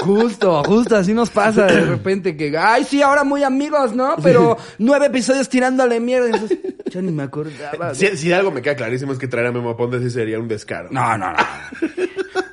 Justo, 0.00 0.62
justo, 0.64 0.96
así 0.96 1.14
nos 1.14 1.30
pasa 1.30 1.66
de 1.66 1.82
repente 1.82 2.36
que, 2.36 2.56
ay, 2.58 2.84
sí, 2.84 3.00
ahora 3.00 3.24
muy 3.24 3.42
amigos, 3.44 3.94
¿no? 3.94 4.16
Pero 4.22 4.56
nueve 4.78 5.06
episodios 5.06 5.48
tirándole 5.48 6.00
mierda. 6.00 6.26
Entonces, 6.26 6.58
yo 6.90 7.00
ni 7.00 7.12
me 7.12 7.22
acordaba. 7.22 7.94
si, 7.94 8.08
si 8.16 8.32
algo 8.32 8.50
me 8.50 8.60
queda 8.60 8.74
clarísimo 8.76 9.12
es 9.12 9.18
que 9.18 9.28
traer 9.28 9.46
a 9.48 9.52
Memo 9.52 9.70
Aponte 9.70 10.00
sí 10.00 10.10
sería 10.10 10.38
un 10.38 10.48
descaro. 10.48 10.88
No, 10.90 11.16
no, 11.16 11.32
no. 11.32 11.38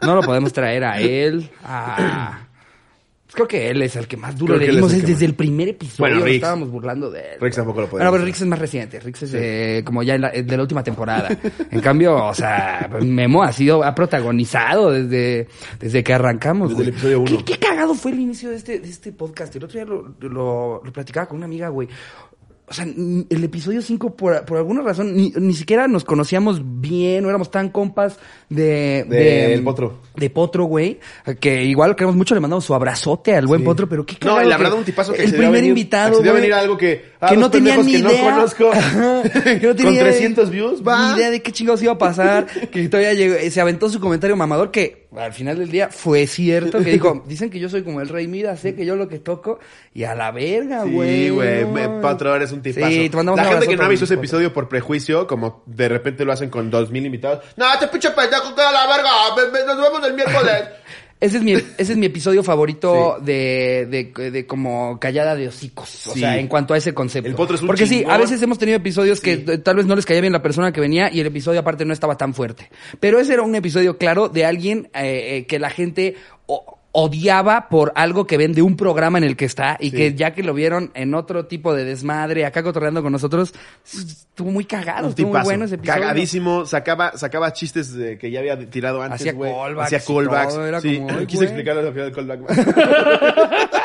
No 0.04 0.16
lo 0.16 0.22
podemos 0.22 0.54
traer 0.54 0.84
a 0.84 1.00
él. 1.00 1.50
a- 1.64 2.40
Creo 3.40 3.48
que 3.48 3.70
él 3.70 3.82
es 3.82 3.96
el 3.96 4.08
que 4.08 4.18
más 4.18 4.38
duro 4.38 4.56
Creo 4.56 4.68
le 4.68 4.76
dimos 4.76 4.94
el 4.94 5.02
desde 5.02 5.14
más. 5.14 5.22
el 5.24 5.34
primer 5.36 5.68
episodio. 5.70 5.98
Bueno, 6.14 6.26
Rix. 6.26 6.36
estábamos 6.36 6.70
burlando 6.70 7.10
de 7.12 7.20
él. 7.22 7.38
Rix 7.42 7.56
tampoco 7.56 7.82
lo 7.82 7.88
podemos 7.90 8.12
Bueno, 8.12 8.12
pero. 8.12 8.26
Rix 8.26 8.42
es 8.42 8.48
más 8.48 8.60
reciente. 8.60 9.00
Rix 9.00 9.24
es 9.24 9.34
eh, 9.34 9.82
como 9.86 10.04
ya 10.04 10.16
en 10.16 10.22
la- 10.22 10.32
de 10.32 10.56
la 10.58 10.62
última 10.64 10.84
temporada. 10.84 11.30
En 11.72 11.82
cambio, 11.82 12.16
o 12.26 12.34
sea, 12.34 12.90
Memo 13.02 13.44
ha 13.44 13.52
sido, 13.52 13.84
ha 13.84 13.96
protagonizado 13.96 14.92
desde, 14.92 15.48
desde 15.80 16.04
que 16.04 16.14
arrancamos. 16.14 16.70
Desde 16.70 16.84
el 16.84 16.90
episodio 16.90 17.20
uno. 17.22 17.38
¿Qué, 17.38 17.44
qué 17.54 17.58
cagado 17.60 17.94
fue 17.94 18.12
el 18.12 18.20
inicio 18.20 18.50
de 18.50 18.56
este, 18.58 18.80
de 18.80 18.90
este 18.90 19.12
podcast. 19.12 19.56
El 19.56 19.64
otro 19.64 19.80
día 19.80 19.86
lo, 19.86 20.14
lo, 20.28 20.82
lo 20.84 20.92
platicaba 20.92 21.28
con 21.28 21.38
una 21.38 21.46
amiga, 21.46 21.70
güey. 21.70 21.88
O 22.70 22.74
sea, 22.74 22.86
el 22.86 23.44
episodio 23.44 23.82
5, 23.82 24.16
por, 24.16 24.46
por 24.46 24.58
alguna 24.58 24.82
razón, 24.82 25.16
ni, 25.16 25.32
ni 25.36 25.54
siquiera 25.54 25.88
nos 25.88 26.06
conocíamos 26.06 26.62
bien, 26.64 27.24
no 27.24 27.30
éramos 27.30 27.50
tan 27.50 27.70
compas 27.70 28.18
de... 28.50 29.04
Del 29.10 29.64
Potro. 29.64 30.02
De 30.16 30.30
Potro, 30.30 30.66
güey. 30.66 31.00
Que 31.40 31.64
igual 31.64 31.96
queremos 31.96 32.16
mucho, 32.16 32.36
le 32.36 32.42
mandamos 32.42 32.66
su 32.66 32.74
abrazote 32.76 33.36
al 33.36 33.48
buen 33.48 33.64
Potro, 33.64 33.90
pero 33.90 34.06
qué 34.06 34.18
No, 34.24 34.42
la 34.42 34.58
verdad, 34.58 34.78
un 34.78 34.84
tipazo 34.86 35.14
que 35.14 35.24
El 35.24 35.30
a 35.30 35.32
primer 35.32 35.52
venir- 35.52 35.70
invitado, 35.70 36.10
accedió 36.10 36.32
a 36.32 36.34
güey, 36.34 36.42
venir 36.42 36.54
a 36.54 36.60
algo 36.60 36.78
que- 36.78 37.10
a 37.20 37.30
que 37.30 37.36
dos 37.36 37.42
no 37.42 37.52
tenía 37.52 37.78
ni 37.78 37.92
que 37.94 38.00
no 38.00 38.12
idea. 38.12 38.24
conozco. 38.36 38.72
Ajá, 38.72 39.22
que 39.44 39.56
no 39.56 39.62
Con 39.70 39.76
tenía 39.78 40.02
300 40.02 40.50
views, 40.50 40.82
va. 40.88 41.12
Ni 41.14 41.18
idea 41.20 41.32
de 41.32 41.42
qué 41.42 41.52
chingados 41.52 41.82
iba 41.82 41.94
a 41.94 41.98
pasar. 41.98 42.46
que 42.72 42.88
todavía 42.88 43.14
llegó, 43.14 43.36
se 43.50 43.60
aventó 43.62 43.90
su 43.90 44.00
comentario 44.00 44.36
mamador 44.36 44.72
que 44.72 44.99
al 45.18 45.34
final 45.34 45.58
del 45.58 45.70
día 45.72 45.90
fue 45.90 46.28
cierto. 46.28 46.80
Que 46.84 46.92
dijo, 46.92 47.24
dicen 47.28 47.50
que 47.50 47.60
yo 47.60 47.68
soy 47.70 47.84
como 47.84 48.00
el 48.02 48.10
rey 48.10 48.28
Mida, 48.28 48.56
sé 48.58 48.76
que 48.76 48.86
yo 48.86 48.96
lo 48.96 49.08
que 49.08 49.20
toco. 49.20 49.60
Y 49.94 50.04
a 50.04 50.14
la 50.16 50.32
verga, 50.32 50.84
güey. 50.84 51.26
Sí, 51.26 51.30
güey, 51.30 51.62
no 51.64 51.70
mames. 51.70 52.02
Patro, 52.02 52.36
eres 52.36 52.52
un 52.52 52.62
tipazo. 52.62 52.88
Sí, 52.88 53.10
te 53.10 53.18
mandamos 53.18 53.42
La 53.44 53.50
gente 53.52 53.68
que 53.68 53.76
no 53.76 53.84
ha 53.84 53.88
visto 53.88 54.06
ese 54.06 54.14
episodio 54.14 54.54
por 54.54 54.70
prejuicio, 54.70 55.26
como 55.28 55.64
de 55.66 55.90
repente 55.90 56.26
lo 56.26 56.32
hacen 56.32 56.50
con 56.50 56.70
dos 56.70 56.92
mil 56.92 57.06
invitados. 57.06 57.44
No, 57.58 57.74
este 57.74 57.88
pinche 57.88 58.12
pendejo 58.12 58.54
queda 58.54 58.72
la 58.72 58.88
verga. 58.88 59.10
ve- 59.36 59.50
ve- 59.52 59.66
Nos 59.66 59.78
vemos 59.82 60.08
el 60.08 60.14
miércoles. 60.14 60.64
Ese 61.22 61.38
es 61.38 61.44
mi, 61.44 61.52
ese 61.52 61.66
es 61.78 61.98
mi 61.98 62.06
episodio 62.06 62.44
favorito 62.44 63.18
Sí. 63.20 63.26
de, 63.26 63.88
de, 64.16 64.32
de 64.32 64.48
como 64.48 64.98
callada 65.00 65.36
de 65.36 65.50
hocicos. 65.50 66.08
O 66.08 66.14
Sí. 66.14 66.22
sea, 66.22 66.38
en 66.38 66.48
cuanto 66.48 66.74
a 66.74 66.78
ese 66.78 66.94
concepto. 66.94 67.28
El 67.30 67.36
Potro 67.36 67.56
es 67.56 67.62
un 67.62 67.68
Porque 67.68 67.86
sí, 67.88 68.06
a 68.08 68.18
veces 68.18 68.42
hemos 68.42 68.58
tenido 68.58 68.78
episodios 68.78 69.20
que 69.20 69.38
tal 69.38 69.76
vez 69.76 69.86
no 69.86 69.96
les 69.98 70.06
caía 70.06 70.22
bien 70.22 70.32
la 70.32 70.42
persona 70.42 70.72
que 70.72 70.80
venía 70.80 71.12
y 71.12 71.20
el 71.20 71.28
episodio 71.28 71.60
aparte 71.60 71.84
no 71.84 71.92
estaba 71.92 72.16
tan 72.18 72.34
fuerte. 72.34 72.70
Pero 73.02 73.20
ese 73.20 73.34
era 73.34 73.42
un 73.42 73.54
episodio 73.54 73.98
claro 73.98 74.30
de 74.30 74.46
alguien 74.46 74.90
eh, 74.94 75.38
eh, 75.40 75.46
que 75.46 75.60
la 75.60 75.70
gente 75.70 76.16
o- 76.46 76.79
odiaba 77.00 77.70
por 77.70 77.92
algo 77.96 78.26
que 78.28 78.38
ven 78.38 78.54
de 78.54 78.62
un 78.62 78.76
programa 78.76 79.18
en 79.18 79.24
el 79.24 79.36
que 79.36 79.46
está 79.46 79.78
y 79.80 79.90
Sí. 79.90 79.96
que 79.98 80.14
ya 80.16 80.34
que 80.34 80.44
lo 80.44 80.54
vieron 80.54 80.92
en 80.94 81.14
otro 81.16 81.46
tipo 81.46 81.74
de 81.74 81.84
desmadre, 81.86 82.46
acá 82.46 82.62
cotorreando 82.64 83.02
con 83.02 83.12
nosotros, 83.12 83.54
estuvo 83.86 84.52
muy 84.52 84.66
cagado, 84.66 85.06
Un 85.06 85.10
estuvo 85.10 85.34
muy 85.34 85.42
bueno 85.44 85.66
ese 85.66 85.76
episodio. 85.76 86.02
Cagadísimo, 86.02 86.66
sacaba, 86.66 87.18
sacaba 87.18 87.52
chistes 87.54 87.96
que 88.20 88.32
ya 88.32 88.40
había 88.40 88.58
tirado 88.70 89.02
antes, 89.02 89.22
Hacía 89.22 89.34
callbacks 89.34 89.94
Hacía 89.94 90.00
callbacks. 90.00 90.54
todo, 90.54 90.66
era 90.68 90.82
sí, 90.82 90.98
como, 90.98 91.26
quise 91.26 91.44
explicarles 91.46 91.86
lo 91.86 91.94
que 91.94 92.00
era 92.00 92.08
el 92.10 92.14
callback. 92.14 93.70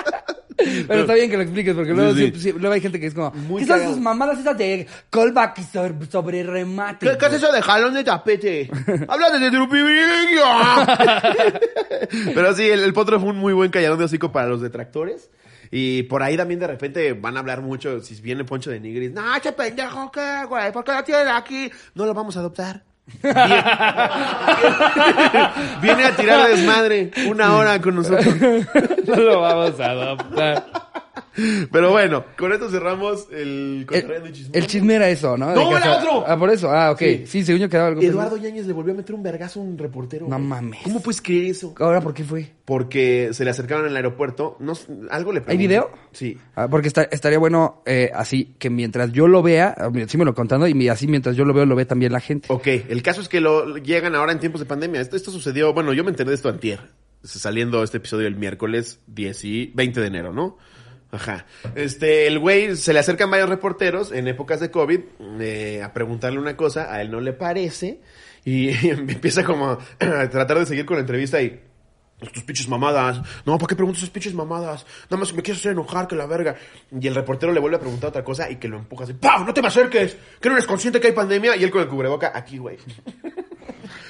Pero 0.88 1.00
está 1.00 1.14
bien 1.14 1.30
que 1.30 1.36
lo 1.36 1.42
expliques, 1.42 1.74
porque 1.74 1.92
luego, 1.92 2.14
Sí, 2.14 2.52
luego 2.52 2.72
hay 2.74 2.80
gente 2.80 3.00
que 3.00 3.06
es 3.06 3.14
como, 3.14 3.30
Muy 3.32 3.60
¿qué 3.62 3.66
son 3.66 3.76
cagado. 3.76 3.94
sus 3.94 4.02
mamadas 4.02 4.38
esas 4.38 4.56
de 4.56 4.86
callback 5.10 5.58
y 5.58 5.62
sobre, 5.64 6.06
sobre 6.06 6.42
remate? 6.44 7.06
¿Qué, 7.10 7.18
qué 7.18 7.26
es 7.26 7.32
eso 7.34 7.52
de 7.52 7.60
jalón 7.62 7.94
de 7.94 8.04
tapete? 8.04 8.70
Hablas 9.08 9.40
de 9.40 9.50
tu 9.50 9.68
privilegio. 9.68 10.44
Pero 12.34 12.54
sí, 12.54 12.62
el, 12.68 12.80
el 12.80 12.92
potro 12.92 13.20
fue 13.20 13.30
un 13.30 13.38
muy 13.38 13.52
buen 13.52 13.70
calladón 13.70 13.98
de 13.98 14.04
hocico 14.04 14.32
para 14.32 14.48
los 14.48 14.60
detractores. 14.60 15.30
Y 15.70 16.04
por 16.04 16.22
ahí 16.22 16.36
también 16.36 16.60
de 16.60 16.66
repente 16.68 17.12
van 17.14 17.36
a 17.36 17.40
hablar 17.40 17.60
mucho, 17.60 18.00
si 18.00 18.14
viene 18.20 18.44
Poncho 18.44 18.70
de 18.70 18.78
Nigris, 18.78 19.10
no, 19.12 19.34
ese 19.34 19.50
pendejo, 19.52 20.10
¿qué, 20.12 20.44
güey? 20.48 20.70
¿Por 20.70 20.84
qué 20.84 20.92
lo 20.92 21.02
tienen 21.02 21.28
aquí? 21.28 21.70
No 21.94 22.06
lo 22.06 22.14
vamos 22.14 22.36
a 22.36 22.40
adoptar. 22.40 22.84
Viene, 25.82 26.04
a 26.04 26.16
tirar 26.16 26.48
desmadre 26.48 27.10
una 27.26 27.54
hora 27.54 27.80
con 27.80 27.96
nosotros. 27.96 28.34
no 29.06 29.16
lo 29.16 29.40
vamos 29.40 29.78
a 29.78 29.90
adoptar. 29.90 30.83
Pero 31.72 31.90
bueno, 31.90 32.24
con 32.38 32.52
esto 32.52 32.70
cerramos 32.70 33.26
el 33.32 33.86
El, 33.90 34.32
chismón. 34.32 34.50
el 34.52 34.66
chisme 34.66 34.94
era 34.94 35.08
eso, 35.08 35.36
¿no? 35.36 35.54
¡No, 35.54 35.70
que 35.70 35.76
era 35.76 35.98
otro! 35.98 36.24
Ah, 36.26 36.38
por 36.38 36.50
eso. 36.50 36.70
Ah, 36.70 36.92
ok. 36.92 36.98
Sí, 36.98 37.26
Sí. 37.26 37.44
según 37.44 37.60
yo 37.62 37.68
quedaba 37.68 37.88
algo. 37.88 38.00
Eduardo 38.02 38.36
Yáñez 38.36 38.66
le 38.66 38.72
volvió 38.72 38.94
a 38.94 38.96
meter 38.96 39.14
un 39.14 39.22
vergazo 39.22 39.60
a 39.60 39.62
un 39.64 39.76
reportero. 39.76 40.26
No 40.28 40.36
güey. 40.36 40.48
mames. 40.48 40.80
¿Cómo 40.84 41.00
puedes 41.02 41.20
creer 41.20 41.46
eso? 41.50 41.74
¿Ahora 41.78 42.00
por 42.00 42.14
qué 42.14 42.24
fue? 42.24 42.52
Porque 42.64 43.30
se 43.32 43.44
le 43.44 43.50
acercaron 43.50 43.84
en 43.84 43.90
el 43.90 43.96
aeropuerto. 43.96 44.56
No, 44.60 44.72
algo 45.10 45.32
le 45.32 45.42
¿Hay 45.46 45.56
video? 45.56 45.90
Sí. 46.12 46.38
Ah, 46.54 46.68
porque 46.68 46.88
está- 46.88 47.02
estaría 47.04 47.38
bueno 47.38 47.82
eh, 47.84 48.10
así, 48.14 48.54
que 48.58 48.70
mientras 48.70 49.12
yo 49.12 49.26
lo 49.28 49.42
vea, 49.42 49.74
ah, 49.76 49.90
sí 50.06 50.16
me 50.16 50.24
lo 50.24 50.34
contando, 50.34 50.66
y 50.68 50.88
así 50.88 51.06
mientras 51.08 51.36
yo 51.36 51.44
lo 51.44 51.52
veo, 51.52 51.66
lo 51.66 51.74
ve 51.76 51.84
también 51.84 52.12
la 52.12 52.20
gente. 52.20 52.46
Ok, 52.50 52.66
el 52.66 53.02
caso 53.02 53.20
es 53.20 53.28
que 53.28 53.40
lo 53.40 53.76
llegan 53.76 54.14
ahora 54.14 54.32
en 54.32 54.38
tiempos 54.38 54.60
de 54.60 54.66
pandemia. 54.66 55.00
Esto, 55.00 55.16
esto 55.16 55.30
sucedió, 55.30 55.74
bueno, 55.74 55.92
yo 55.92 56.04
me 56.04 56.10
enteré 56.10 56.30
de 56.30 56.36
esto 56.36 56.48
antier. 56.48 56.80
Saliendo 57.22 57.82
este 57.82 57.96
episodio 57.96 58.26
el 58.28 58.36
miércoles 58.36 59.00
10 59.06 59.44
y 59.44 59.72
20 59.74 60.00
de 60.00 60.06
enero, 60.06 60.32
¿no? 60.32 60.58
Ajá. 61.14 61.46
Este, 61.76 62.26
el 62.26 62.40
güey, 62.40 62.74
se 62.74 62.92
le 62.92 62.98
acercan 62.98 63.30
varios 63.30 63.48
reporteros 63.48 64.10
en 64.10 64.26
épocas 64.26 64.58
de 64.58 64.72
COVID 64.72 65.00
eh, 65.40 65.80
a 65.82 65.92
preguntarle 65.92 66.40
una 66.40 66.56
cosa, 66.56 66.92
a 66.92 67.00
él 67.02 67.10
no 67.10 67.20
le 67.20 67.32
parece, 67.32 68.00
y, 68.44 68.70
empieza 68.88 69.44
como 69.44 69.78
a 70.00 70.28
tratar 70.28 70.58
de 70.58 70.66
seguir 70.66 70.84
con 70.84 70.96
la 70.96 71.02
entrevista 71.02 71.40
y... 71.40 71.60
Tus 72.32 72.44
pinches 72.44 72.68
mamadas. 72.68 73.20
No, 73.44 73.58
¿para 73.58 73.66
qué 73.66 73.76
preguntas 73.76 74.02
esas 74.02 74.08
pinches 74.08 74.32
mamadas? 74.32 74.86
Nada 75.10 75.18
más 75.18 75.34
me 75.34 75.42
quieres 75.42 75.60
hacer 75.60 75.72
enojar 75.72 76.06
que 76.08 76.16
la 76.16 76.24
verga. 76.24 76.56
Y 76.90 77.06
el 77.06 77.14
reportero 77.14 77.52
le 77.52 77.60
vuelve 77.60 77.76
a 77.76 77.80
preguntar 77.80 78.08
otra 78.08 78.24
cosa 78.24 78.48
y 78.50 78.56
que 78.56 78.66
lo 78.66 78.78
empuja 78.78 79.04
así. 79.04 79.12
¡Pau! 79.12 79.44
¡No 79.44 79.52
te 79.52 79.60
me 79.60 79.68
acerques! 79.68 80.16
¿Que 80.40 80.48
no 80.48 80.54
eres 80.54 80.66
consciente 80.66 81.00
que 81.00 81.08
hay 81.08 81.12
pandemia? 81.12 81.54
Y 81.56 81.64
él 81.64 81.70
con 81.70 81.82
el 81.82 81.88
cubreboca 81.88 82.32
aquí, 82.34 82.56
güey. 82.56 82.78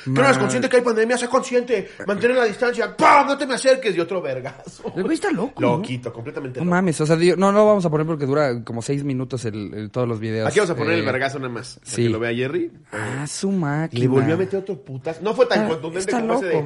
¿Que 0.05 0.11
no 0.11 0.20
eres 0.25 0.39
consciente 0.39 0.68
que 0.68 0.77
hay 0.77 0.83
pandemia? 0.83 1.16
Sé 1.18 1.29
consciente. 1.29 1.91
Mantener 2.07 2.37
la 2.37 2.45
distancia. 2.45 2.97
¡Pam! 2.97 3.27
No 3.27 3.37
te 3.39 3.47
me 3.47 3.55
acerques. 3.55 3.97
Y 3.97 4.01
otro 4.01 4.20
vergazo. 4.22 4.93
El 4.97 5.03
güey 5.05 5.14
está 5.14 5.31
loco. 5.31 5.61
¿no? 5.61 5.77
Loquito, 5.77 6.12
completamente 6.12 6.61
No 6.61 6.64
loco. 6.66 6.75
mames, 6.77 7.01
o 7.01 7.07
sea, 7.07 7.16
no, 7.16 7.37
no 7.37 7.53
lo 7.53 7.66
vamos 7.66 7.85
a 7.85 7.91
poner 7.91 8.07
porque 8.07 8.27
dura 8.27 8.62
como 8.64 8.83
seis 8.83 9.05
minutos 9.05 9.45
el, 9.45 9.72
el- 9.75 9.91
todos 9.91 10.09
los 10.09 10.18
videos. 10.20 10.49
Aquí 10.49 10.59
vamos 10.59 10.70
a 10.70 10.77
poner 10.77 10.95
Eh, 10.95 10.99
el 11.01 11.05
vergazo 11.07 11.39
nada 11.39 11.53
más. 11.53 11.79
Para 11.79 11.91
sí. 11.91 12.03
que 12.05 12.09
lo 12.09 12.18
vea 12.20 12.35
Jerry. 12.35 12.70
Ah, 12.93 13.27
su 13.27 13.51
máquina. 13.51 14.01
Le 14.01 14.09
volvió 14.09 14.35
a 14.35 14.37
meter 14.39 14.61
otro 14.61 14.77
putas. 14.83 15.20
No 15.22 15.35
fue 15.35 15.47
tan 15.47 15.59
Está- 15.62 15.68
contundente 15.75 16.11
está 16.11 16.20
como 16.20 16.35
ese 16.35 16.47
de. 16.47 16.64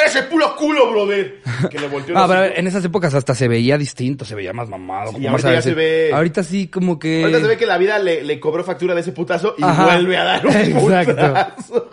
¡Eres 0.00 0.16
el 0.16 0.24
puro 0.26 0.56
culo, 0.56 0.90
brother! 0.90 1.40
Que 1.70 1.78
le 1.78 1.88
volteó 1.88 2.14
los 2.14 2.26
pero 2.26 2.38
a 2.38 2.42
ver, 2.42 2.54
en 2.58 2.66
esas 2.66 2.84
épocas 2.84 3.14
hasta 3.14 3.34
se 3.34 3.46
veía 3.48 3.78
distinto, 3.78 4.24
se 4.24 4.34
veía 4.34 4.52
más 4.52 4.68
mamado. 4.68 5.08
Sí, 5.08 5.14
como 5.14 5.28
ahorita 5.30 5.48
más 5.48 5.56
ya 5.58 5.62
se 5.62 5.74
ve- 5.74 6.10
Ahorita 6.12 6.42
sí, 6.42 6.66
como 6.68 6.98
que. 6.98 7.20
Ahorita 7.22 7.40
se 7.40 7.46
ve 7.46 7.56
que 7.56 7.66
la 7.66 7.78
vida 7.78 7.98
le, 7.98 8.24
le 8.24 8.40
cobró 8.40 8.64
factura 8.64 8.94
de 8.94 9.02
ese 9.02 9.12
putazo 9.12 9.54
y 9.58 9.62
Ajá. 9.62 9.84
vuelve 9.84 10.16
a 10.16 10.24
dar 10.24 10.46
un 10.46 10.52
Exacto. 10.56 11.12
putazo. 11.16 11.90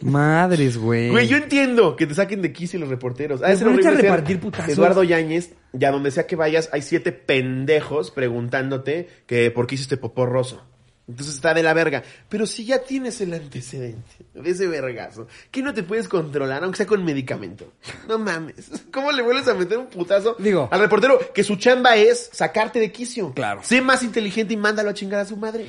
Madres, 0.00 0.76
güey. 0.78 1.10
Güey, 1.10 1.26
yo 1.28 1.36
entiendo 1.36 1.96
que 1.96 2.06
te 2.06 2.14
saquen 2.14 2.40
de 2.42 2.52
quicio 2.52 2.78
los 2.78 2.88
reporteros. 2.88 3.40
Pero 3.40 3.56
ser 3.56 3.66
ponerte 3.66 3.88
a 3.88 3.90
repartir 3.92 4.40
putazos. 4.40 4.70
Eduardo 4.72 5.02
Yáñez, 5.04 5.52
ya 5.72 5.90
donde 5.90 6.10
sea 6.10 6.26
que 6.26 6.36
vayas, 6.36 6.70
hay 6.72 6.82
siete 6.82 7.12
pendejos 7.12 8.10
preguntándote 8.10 9.08
que 9.26 9.50
por 9.50 9.66
qué 9.66 9.74
hiciste 9.74 9.96
popó 9.96 10.26
roso. 10.26 10.64
Entonces 11.08 11.36
está 11.36 11.54
de 11.54 11.62
la 11.62 11.72
verga. 11.72 12.02
Pero 12.28 12.46
si 12.46 12.64
ya 12.64 12.80
tienes 12.80 13.20
el 13.20 13.32
antecedente 13.32 14.26
de 14.34 14.50
ese 14.50 14.66
vergazo, 14.66 15.28
que 15.52 15.62
no 15.62 15.72
te 15.72 15.84
puedes 15.84 16.08
controlar, 16.08 16.64
aunque 16.64 16.78
sea 16.78 16.86
con 16.86 17.04
medicamento. 17.04 17.72
No 18.08 18.18
mames. 18.18 18.70
¿Cómo 18.92 19.12
le 19.12 19.22
vuelves 19.22 19.46
a 19.46 19.54
meter 19.54 19.78
un 19.78 19.86
putazo 19.86 20.34
Digo. 20.38 20.68
al 20.72 20.80
reportero 20.80 21.18
que 21.32 21.44
su 21.44 21.56
chamba 21.56 21.94
es 21.96 22.28
sacarte 22.32 22.80
de 22.80 22.90
quicio? 22.90 23.32
Claro. 23.34 23.60
Sé 23.62 23.80
más 23.80 24.02
inteligente 24.02 24.54
y 24.54 24.56
mándalo 24.56 24.90
a 24.90 24.94
chingar 24.94 25.20
a 25.20 25.24
su 25.24 25.36
madre. 25.36 25.68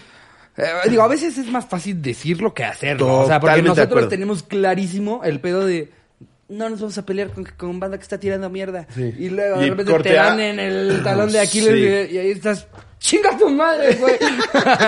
Eh, 0.58 0.64
digo, 0.90 1.04
a 1.04 1.08
veces 1.08 1.38
es 1.38 1.46
más 1.52 1.68
fácil 1.68 2.02
decirlo 2.02 2.52
que 2.56 2.64
hacerlo. 2.64 3.20
O 3.20 3.28
sea, 3.28 3.40
porque 3.40 3.62
nosotros 3.62 4.10
tenemos 4.10 4.42
clarísimo 4.42 5.22
el 5.24 5.40
pedo 5.40 5.66
de. 5.68 5.92
No 6.50 6.68
nos 6.70 6.80
vamos 6.80 6.98
a 6.98 7.06
pelear 7.06 7.30
con, 7.30 7.44
con 7.44 7.80
banda 7.80 7.98
que 7.98 8.04
está 8.04 8.18
tirando 8.20 8.50
mierda. 8.50 8.88
Sí. 8.96 9.14
Y 9.20 9.30
luego 9.30 9.60
de 9.60 9.70
repente 9.70 10.00
te 10.00 10.14
dan 10.14 10.40
en 10.40 10.60
el 10.60 11.04
talón 11.04 11.32
de 11.32 11.42
Aquiles 11.42 11.74
Sí. 12.10 12.14
y, 12.14 12.16
y 12.16 12.18
ahí 12.18 12.32
estás. 12.32 12.68
¡Chinga 13.00 13.38
tu 13.38 13.48
madre, 13.50 13.94
güey! 13.96 14.16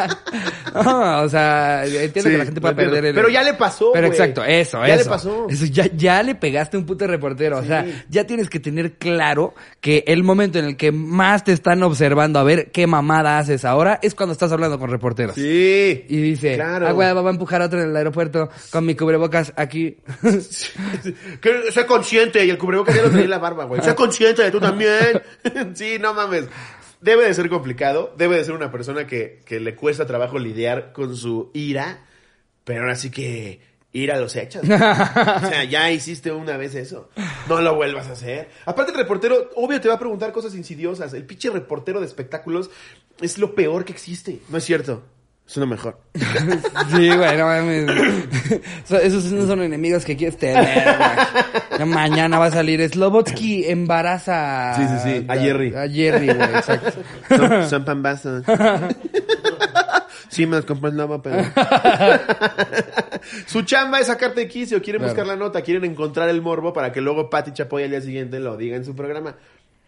no, 0.83 1.21
o 1.21 1.29
sea, 1.29 1.85
entiendo 1.85 2.21
Sí, 2.21 2.29
que 2.31 2.37
la 2.37 2.45
gente 2.45 2.59
puede 2.61 2.73
perder 2.75 3.05
el... 3.05 3.13
Pero 3.15 3.29
ya 3.29 3.43
le 3.43 3.53
pasó, 3.53 3.91
Pero 3.93 4.07
güey. 4.07 4.19
exacto, 4.19 4.43
eso, 4.43 4.85
Ya 4.85 4.95
eso. 4.95 5.03
le 5.03 5.09
pasó. 5.09 5.47
Eso, 5.49 5.65
ya, 5.65 5.85
ya 5.95 6.23
le 6.23 6.35
pegaste 6.35 6.75
un 6.77 6.85
puto 6.85 7.05
reportero. 7.07 7.59
O 7.59 7.63
sea, 7.63 7.85
ya 8.09 8.25
tienes 8.25 8.49
que 8.49 8.59
tener 8.59 8.93
claro 8.93 9.53
que 9.79 10.03
el 10.07 10.23
momento 10.23 10.57
en 10.59 10.65
el 10.65 10.75
que 10.77 10.91
más 10.91 11.43
te 11.43 11.51
están 11.53 11.83
observando 11.83 12.39
a 12.39 12.43
ver 12.43 12.71
qué 12.71 12.87
mamada 12.87 13.37
haces 13.37 13.63
ahora 13.63 13.99
es 14.01 14.15
cuando 14.15 14.33
estás 14.33 14.51
hablando 14.51 14.79
con 14.79 14.89
reporteros. 14.89 15.35
Sí. 15.35 16.05
Y 16.09 16.17
dice, 16.21 16.55
Claro. 16.55 16.87
ah, 16.87 16.91
güey, 16.91 17.13
va 17.13 17.21
a 17.21 17.29
empujar 17.31 17.61
a 17.61 17.65
otro 17.65 17.79
en 17.81 17.89
el 17.89 17.95
aeropuerto 17.95 18.49
con 18.71 18.85
mi 18.85 18.95
cubrebocas 18.95 19.53
aquí. 19.55 19.97
Que 21.41 21.71
sé 21.71 21.85
consciente, 21.85 22.43
y 22.45 22.49
el 22.49 22.57
cubrebocas 22.57 22.95
ya 22.95 23.01
lo 23.03 23.09
tenía 23.09 23.25
en 23.25 23.29
la 23.29 23.37
barba, 23.39 23.65
güey. 23.65 23.81
Sé 23.83 23.95
consciente, 23.95 24.49
tú 24.51 24.59
también. 24.59 25.21
sí, 25.73 25.97
no 25.99 26.13
mames. 26.13 26.45
Debe 27.01 27.25
de 27.25 27.33
ser 27.33 27.49
complicado, 27.49 28.13
debe 28.17 28.35
de 28.37 28.43
ser 28.45 28.53
una 28.53 28.71
persona 28.71 29.07
que, 29.07 29.41
que 29.45 29.59
le 29.59 29.75
cuesta 29.75 30.05
trabajo 30.05 30.37
lidiar 30.37 30.91
con 30.91 31.15
su 31.15 31.49
ira, 31.53 32.01
pero 32.65 32.81
ahora 32.81 32.95
sí 32.95 33.09
que 33.09 33.61
ir 33.93 34.11
a 34.11 34.19
los 34.19 34.35
hechos. 34.35 34.63
o 34.65 34.67
sea, 34.67 35.63
ya 35.63 35.89
hiciste 35.91 36.31
una 36.31 36.57
vez 36.57 36.75
eso. 36.75 37.09
No 37.47 37.61
lo 37.61 37.75
vuelvas 37.75 38.07
a 38.07 38.11
hacer. 38.11 38.49
Aparte, 38.65 38.91
el 38.91 38.97
reportero, 38.97 39.49
obvio, 39.55 39.79
te 39.79 39.87
va 39.87 39.95
a 39.95 39.99
preguntar 39.99 40.31
cosas 40.31 40.53
insidiosas. 40.55 41.13
El 41.13 41.25
pinche 41.25 41.49
reportero 41.49 41.99
de 42.01 42.05
espectáculos 42.05 42.69
es 43.21 43.37
lo 43.37 43.55
peor 43.55 43.85
que 43.85 43.93
existe. 43.93 44.39
No 44.49 44.57
es 44.57 44.65
cierto. 44.65 45.03
Es 45.47 45.57
lo 45.57 45.65
mejor. 45.65 45.97
sí, 46.13 47.07
güey, 47.09 47.37
no 47.37 47.45
mames. 47.45 47.89
So- 48.85 48.99
Esos 48.99 49.23
no 49.31 49.47
son 49.47 49.63
enemigos 49.63 50.05
que 50.05 50.15
quieres 50.15 50.37
tener, 50.37 50.63
güey. 50.63 50.99
Mañana 51.85 52.39
va 52.39 52.45
a 52.47 52.51
salir 52.51 52.87
Slobotsky 52.89 53.65
embaraza. 53.65 54.73
Sí, 54.75 54.83
sí, 54.87 55.19
sí, 55.19 55.25
a 55.27 55.35
Jerry. 55.37 55.73
A 55.75 55.87
Jerry, 55.89 56.27
güey, 56.27 56.49
exacto. 56.55 56.91
Son, 57.29 57.69
son 57.69 57.85
pambazos. 57.85 58.43
Sí, 60.29 60.45
me 60.45 60.57
las 60.57 60.65
compré 60.65 60.91
nueva, 60.91 61.21
pero... 61.21 61.43
Su 63.47 63.63
chamba 63.63 63.99
es 63.99 64.07
sacarte 64.07 64.41
de 64.41 64.47
quicio. 64.47 64.81
Quieren 64.81 64.99
Claro. 65.01 65.13
buscar 65.13 65.27
la 65.27 65.35
nota, 65.35 65.61
quieren 65.61 65.85
encontrar 65.85 66.29
el 66.29 66.41
morbo 66.41 66.71
para 66.73 66.91
que 66.91 67.01
luego 67.01 67.29
Pati 67.29 67.51
Chapoy 67.51 67.83
al 67.83 67.89
día 67.91 68.01
siguiente 68.01 68.39
lo 68.39 68.55
diga 68.57 68.75
en 68.77 68.85
su 68.85 68.95
programa. 68.95 69.35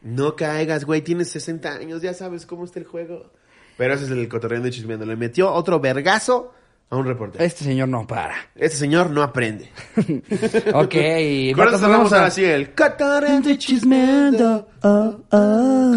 No 0.01 0.35
caigas, 0.35 0.85
güey, 0.85 1.01
tienes 1.01 1.29
60 1.29 1.69
años, 1.73 2.01
ya 2.01 2.13
sabes 2.13 2.45
cómo 2.45 2.65
está 2.65 2.79
el 2.79 2.85
juego. 2.85 3.31
Pero 3.77 3.93
ese 3.93 4.05
es 4.05 4.11
el 4.11 4.27
cotorreando 4.27 4.67
y 4.67 4.71
chismeando. 4.71 5.05
Le 5.05 5.15
metió 5.15 5.51
otro 5.53 5.79
vergazo 5.79 6.53
a 6.91 6.97
un 6.97 7.05
reportero. 7.05 7.43
Este 7.43 7.63
señor 7.63 7.87
no 7.87 8.05
para. 8.05 8.35
Este 8.53 8.75
señor 8.75 9.09
no 9.09 9.23
aprende. 9.23 9.71
Ok. 10.73 10.91
Con 11.55 11.73
eso 11.73 12.41
el 12.45 12.75
cotorreando 12.75 13.49
y 13.49 13.57
chismeando. 13.57 14.67
Oh, 14.83 15.21
oh. 15.31 15.95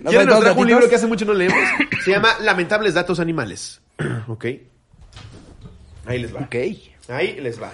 ¿Nos 0.00 0.12
Yo 0.12 0.24
nos 0.24 0.40
trajo 0.40 0.60
un 0.60 0.66
libro 0.66 0.88
que 0.88 0.96
hace 0.96 1.06
mucho 1.06 1.24
no 1.24 1.32
leemos. 1.32 1.58
Se 2.04 2.10
llama 2.10 2.30
Lamentables 2.40 2.94
Datos 2.94 3.20
Animales. 3.20 3.80
ok. 4.26 4.44
Ahí 6.06 6.18
les 6.18 6.34
va. 6.34 6.40
Ok. 6.40 6.56
Ahí 7.08 7.40
les 7.40 7.62
va. 7.62 7.70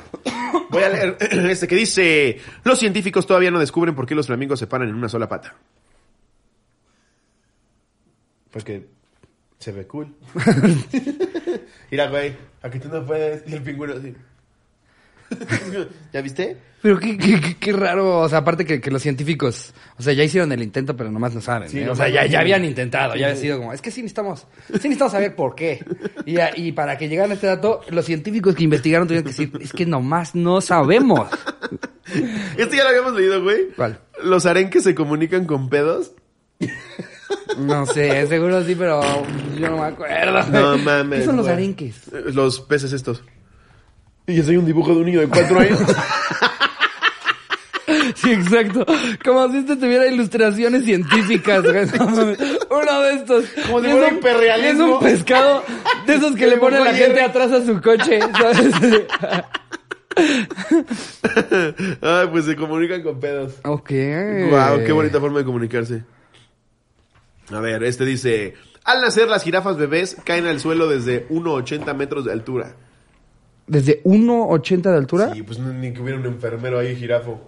Voy 0.68 0.82
a 0.82 0.90
leer 0.90 1.16
este 1.50 1.66
que 1.66 1.76
dice: 1.76 2.38
Los 2.64 2.78
científicos 2.78 3.26
todavía 3.26 3.50
no 3.50 3.58
descubren 3.58 3.94
por 3.94 4.06
qué 4.06 4.14
los 4.14 4.26
flamingos 4.26 4.58
se 4.58 4.66
paran 4.66 4.90
en 4.90 4.94
una 4.94 5.08
sola 5.08 5.26
pata. 5.26 5.54
Porque 8.50 8.86
se 9.62 9.72
ve 9.72 9.86
cool. 9.86 10.14
Mira, 11.90 12.08
güey, 12.08 12.34
aquí 12.62 12.78
tú 12.78 12.88
no 12.88 13.04
puedes. 13.04 13.42
Y 13.48 13.54
el 13.54 13.62
pingüino 13.62 13.94
así. 13.94 14.14
¿Ya 16.12 16.20
viste? 16.20 16.56
Pero 16.82 16.98
qué, 16.98 17.16
qué, 17.16 17.40
qué- 17.40 17.56
qué 17.58 17.72
raro, 17.72 18.18
o 18.20 18.28
sea, 18.28 18.38
aparte 18.38 18.64
que, 18.66 18.80
que 18.80 18.90
los 18.90 19.00
científicos, 19.00 19.72
o 19.96 20.02
sea, 20.02 20.12
ya 20.12 20.24
hicieron 20.24 20.50
el 20.52 20.62
intento, 20.62 20.94
pero 20.96 21.10
nomás 21.10 21.32
no 21.34 21.40
saben. 21.40 21.70
Sí, 21.70 21.78
¿eh? 21.78 21.88
O 21.88 21.94
sea, 21.94 22.08
ya, 22.08 22.26
ya 22.26 22.40
habían 22.40 22.64
intentado, 22.64 23.14
ya 23.14 23.28
había 23.28 23.36
sido 23.40 23.58
como, 23.58 23.72
es 23.72 23.80
que 23.80 23.90
sí 23.92 24.02
necesitamos, 24.02 24.40
sí 24.66 24.72
necesitamos 24.74 25.12
saber 25.12 25.34
por 25.36 25.54
qué. 25.54 25.82
Y, 26.26 26.36
y 26.56 26.72
para 26.72 26.98
que 26.98 27.08
llegaran 27.08 27.30
a 27.30 27.34
este 27.34 27.46
dato, 27.46 27.80
los 27.88 28.04
científicos 28.04 28.54
que 28.56 28.64
investigaron 28.64 29.06
tuvieron 29.06 29.24
que 29.24 29.30
decir, 29.30 29.52
es 29.60 29.72
que 29.72 29.86
nomás 29.86 30.34
no 30.34 30.60
sabemos. 30.60 31.28
Este 32.58 32.76
ya 32.76 32.82
lo 32.82 32.90
habíamos 32.90 33.14
leído, 33.14 33.42
güey. 33.42 33.68
¿Cuál? 33.76 33.98
Los 34.22 34.44
arenques 34.44 34.82
se 34.82 34.94
comunican 34.94 35.46
con 35.46 35.70
pedos. 35.70 36.12
No 37.58 37.84
sé, 37.86 38.26
seguro 38.26 38.62
sí, 38.64 38.74
pero 38.74 39.00
yo 39.58 39.70
no 39.70 39.78
me 39.78 39.86
acuerdo. 39.86 40.42
No 40.50 40.78
mames. 40.78 41.20
¿Qué 41.20 41.24
son 41.26 41.36
los 41.36 41.44
güey. 41.46 41.54
arenques? 41.56 41.96
Los 42.32 42.60
peces 42.60 42.92
estos. 42.92 43.22
Y 44.26 44.34
yo 44.36 44.42
soy 44.44 44.56
un 44.56 44.64
dibujo 44.66 44.92
de 44.94 45.00
un 45.00 45.06
niño 45.06 45.20
de 45.20 45.28
cuatro 45.28 45.58
años. 45.60 45.80
Sí, 48.14 48.30
exacto. 48.32 48.86
Como 49.24 49.50
si 49.50 49.58
este 49.58 49.76
tuviera 49.76 50.06
ilustraciones 50.06 50.84
científicas. 50.84 51.62
güey. 51.62 51.86
No 51.98 52.06
mames. 52.08 52.38
Uno 52.70 53.00
de 53.02 53.14
estos. 53.14 53.44
Como 53.66 53.80
si 53.80 53.86
Y 53.88 53.90
fuera 53.90 54.06
es 54.06 54.12
un- 54.12 54.18
hiperrealismo. 54.18 55.00
pescado 55.00 55.64
de 56.06 56.14
esos 56.14 56.36
que 56.36 56.46
le 56.50 56.56
pone 56.58 56.78
la 56.80 56.94
gente 56.94 57.20
atrás 57.20 57.50
a 57.52 57.64
su 57.66 57.80
coche. 57.82 58.20
¿sabes? 58.20 58.74
Ay, 62.00 62.28
pues 62.30 62.44
se 62.44 62.56
comunican 62.56 63.02
con 63.02 63.18
pedos. 63.20 63.54
ok. 63.64 63.90
Wow, 64.50 64.84
qué 64.86 64.92
bonita 64.92 65.20
forma 65.20 65.38
de 65.40 65.44
comunicarse. 65.44 66.04
A 67.50 67.60
ver, 67.60 67.82
este 67.84 68.04
dice, 68.04 68.54
al 68.84 69.00
nacer 69.00 69.28
las 69.28 69.42
jirafas 69.42 69.76
bebés 69.76 70.16
caen 70.24 70.46
al 70.46 70.60
suelo 70.60 70.88
desde 70.88 71.28
1,80 71.28 71.94
metros 71.94 72.24
de 72.24 72.32
altura. 72.32 72.76
¿Desde 73.66 74.02
1,80 74.04 74.82
de 74.82 74.96
altura? 74.96 75.32
Sí, 75.34 75.42
pues 75.42 75.58
ni 75.58 75.92
que 75.92 76.00
hubiera 76.00 76.18
un 76.18 76.26
enfermero 76.26 76.78
ahí 76.78 76.96
jirafo. 76.96 77.44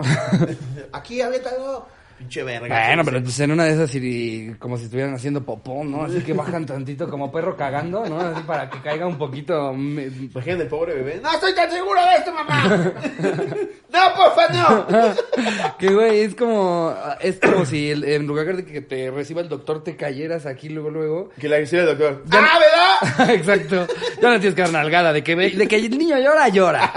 Aquí, 0.93 1.21
aviéntalo. 1.21 1.87
Pinche 2.19 2.43
verga. 2.45 2.87
Bueno, 2.87 3.05
pero 3.05 3.23
pues 3.23 3.41
en 3.41 3.51
una 3.51 3.65
de 3.65 3.73
esas 3.73 3.93
y 3.95 4.55
como 4.59 4.79
si 4.79 4.85
estuvieran 4.85 5.15
haciendo 5.15 5.43
popó, 5.45 5.83
¿no? 5.85 6.05
Así 6.05 6.21
que 6.21 6.33
bajan 6.33 6.65
tantito 6.65 7.11
como 7.11 7.31
perro 7.33 7.57
cagando, 7.57 8.07
¿no? 8.09 8.21
Así 8.21 8.43
para 8.43 8.71
que 8.71 8.79
caiga 8.81 9.07
un 9.07 9.19
poquito. 9.19 9.73
me- 9.73 10.05
Imagínate 10.05 10.63
el 10.63 10.69
pobre 10.69 10.95
bebé. 10.95 11.21
No 11.23 11.33
estoy 11.33 11.55
tan 11.55 11.71
seguro 11.71 12.01
de 12.07 12.15
esto, 12.17 12.33
mamá. 12.33 12.65
no, 13.93 14.01
porfa, 14.17 14.49
no. 14.53 14.87
Que 15.79 15.89
güey, 15.93 16.21
es 16.21 16.35
como 16.37 16.95
es 17.21 17.39
como 17.41 17.65
si 17.67 17.91
el- 17.91 18.05
en 18.05 18.27
lugar 18.27 18.55
de 18.57 18.65
que 18.65 18.81
te 18.81 19.11
reciba 19.11 19.41
el 19.41 19.49
doctor 19.49 19.83
te 19.83 19.97
cayeras 19.97 20.47
aquí 20.47 20.69
luego 20.69 20.91
luego. 20.91 21.31
que 21.39 21.49
la 21.49 21.59
hiciera 21.61 21.91
el 21.91 21.99
doctor. 21.99 22.23
Ya- 22.31 22.39
¡Ah, 22.47 22.59
verdad! 22.61 23.31
Exacto. 23.35 23.87
Ya 24.23 24.31
no 24.31 24.39
tienes 24.39 24.55
que 24.55 24.63
dar 24.63 24.73
nalgada 24.73 25.13
de 25.13 25.25
que 25.25 25.35
ve- 25.35 25.51
de 25.51 25.67
que 25.69 25.77
el 25.77 25.99
niño 25.99 26.17
llora, 26.19 26.49
llora. 26.49 26.93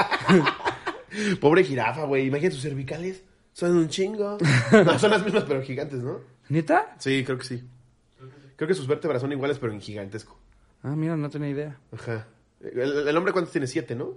Pobre 1.41 1.63
jirafa, 1.63 2.03
güey. 2.03 2.28
Imagínate 2.28 2.53
sus 2.55 2.63
cervicales. 2.63 3.24
Son 3.58 3.76
un 3.76 3.89
chingo. 3.89 4.38
No, 4.86 4.99
son 4.99 5.10
las 5.10 5.24
mismas, 5.24 5.45
pero 5.47 5.64
gigantes, 5.64 6.03
¿no? 6.03 6.20
¿Neta? 6.49 6.95
Sí, 6.99 7.24
creo 7.26 7.39
que 7.39 7.43
sí. 7.45 7.64
Creo 8.55 8.68
que 8.68 8.76
sus 8.76 8.86
vértebras 8.86 9.20
son 9.20 9.32
iguales, 9.32 9.58
pero 9.58 9.74
en 9.74 9.82
gigantesco. 9.82 10.38
Ah, 10.84 10.95
mira, 10.95 11.18
no 11.18 11.28
tenía 11.28 11.49
idea. 11.49 11.78
Ajá. 11.91 12.28
El, 12.62 13.08
el 13.08 13.18
hombre, 13.18 13.34
¿cuántos 13.34 13.51
tiene? 13.51 13.66
Siete, 13.66 13.95
¿no? 13.95 14.14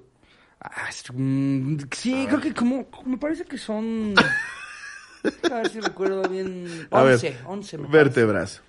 Ah, 0.61 0.89
es- 0.91 1.05
mm, 1.11 1.79
sí, 1.91 2.27
creo 2.29 2.39
que 2.41 2.53
como 2.53 2.87
me 3.07 3.17
parece 3.17 3.45
que 3.47 3.57
son 3.57 4.13
a 5.51 5.55
ver 5.55 5.71
si 5.71 5.81
recuerdo 5.81 6.23
bien. 6.29 6.87
A 6.91 7.03
ver. 7.03 7.15
11, 7.15 7.39
11 7.47 7.79
me 7.79 7.85
parece. 7.85 8.05
Vértebras. 8.05 8.63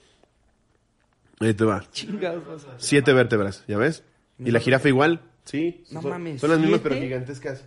Ahí 1.41 1.53
te 1.53 1.65
va. 1.65 1.83
Chingados. 1.91 2.65
Siete 2.77 3.11
vértebras, 3.11 3.65
¿ya 3.67 3.77
ves? 3.77 4.05
¿Y 4.39 4.51
la 4.51 4.61
jirafa 4.61 4.87
igual? 4.87 5.19
Sí. 5.43 5.83
No 5.91 6.01
son, 6.01 6.11
mames, 6.11 6.39
Son 6.39 6.49
las 6.49 6.59
mismas, 6.59 6.79
¿siete? 6.79 6.89
pero 6.95 7.01
gigantescas. 7.01 7.65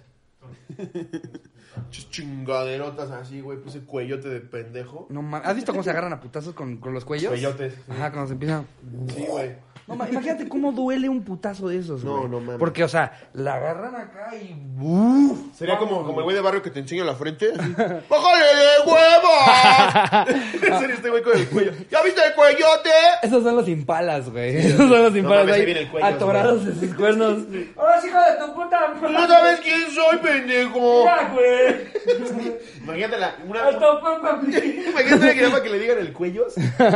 Chingaderotas 1.90 3.10
así, 3.10 3.40
güey. 3.40 3.58
Puse 3.58 3.80
cuellote 3.80 4.28
de 4.28 4.40
pendejo. 4.40 5.06
No 5.10 5.22
ma- 5.22 5.38
¿Has 5.38 5.54
visto 5.56 5.72
cómo 5.72 5.82
se 5.82 5.90
agarran 5.90 6.12
a 6.12 6.20
putazos 6.20 6.54
con, 6.54 6.76
con 6.78 6.92
los 6.94 7.04
cuellos? 7.04 7.30
Cuellotes, 7.30 7.74
sí. 7.74 7.80
Ajá, 7.92 8.10
cuando 8.12 8.28
se 8.28 8.32
empiezan. 8.34 8.66
Sí, 9.14 9.26
güey. 9.28 9.56
No, 9.86 9.96
ma- 9.96 10.08
imagínate 10.08 10.48
cómo 10.48 10.72
duele 10.72 11.08
un 11.10 11.22
putazo 11.22 11.68
de 11.68 11.78
esos, 11.78 12.02
No, 12.04 12.16
güey. 12.18 12.28
no 12.30 12.40
mames. 12.40 12.58
Porque, 12.58 12.82
o 12.84 12.88
sea, 12.88 13.12
la 13.34 13.54
agarran 13.56 13.94
acá 13.94 14.30
y. 14.34 14.54
¡Uf! 14.80 15.38
Sería 15.54 15.76
como, 15.76 16.04
como 16.04 16.18
el 16.20 16.24
güey 16.24 16.34
de 16.34 16.42
barrio 16.42 16.62
que 16.62 16.70
te 16.70 16.80
enseña 16.80 17.04
la 17.04 17.14
frente. 17.14 17.52
así, 17.52 17.72
¡Bájale 18.08 18.44
de 18.46 18.90
huevos! 18.90 20.62
en 20.62 20.78
serio, 20.78 20.94
este 20.96 21.10
güey 21.10 21.22
con 21.22 21.36
el 21.38 21.48
cuello. 21.48 21.72
¿Ya 21.90 22.02
viste 22.02 22.20
el 22.26 22.34
cuellote? 22.34 22.90
Esos 23.22 23.42
son 23.42 23.56
los 23.56 23.68
impalas, 23.68 24.30
güey. 24.30 24.56
Esos 24.56 24.88
son 24.88 25.02
los 25.02 25.14
impalas 25.16 25.40
mames, 25.40 25.54
ahí 25.54 25.60
ahí 25.60 25.66
viene 25.66 25.80
el 25.82 25.90
cuello, 25.90 26.06
atorados 26.06 26.62
en 26.66 26.80
sus 26.80 26.94
cuernos. 26.94 27.38
¡Ahora 27.76 27.98
hijo 28.06 28.18
de 28.18 28.46
tu 28.46 28.54
puta 28.54 28.94
¿No 29.10 29.28
sabes 29.28 29.60
quién 29.60 29.80
soy, 29.90 30.16
pendejo? 30.18 31.04
Ya, 31.04 31.28
güey! 31.32 32.54
Imagínate 32.82 33.18
la, 33.18 33.36
una, 33.46 33.78
papá. 33.78 34.40
imagínate 34.44 35.26
la 35.26 35.32
jirafa 35.32 35.62
que 35.62 35.68
le 35.70 35.78
digan 35.78 35.98
el 35.98 36.12
cuello. 36.12 36.46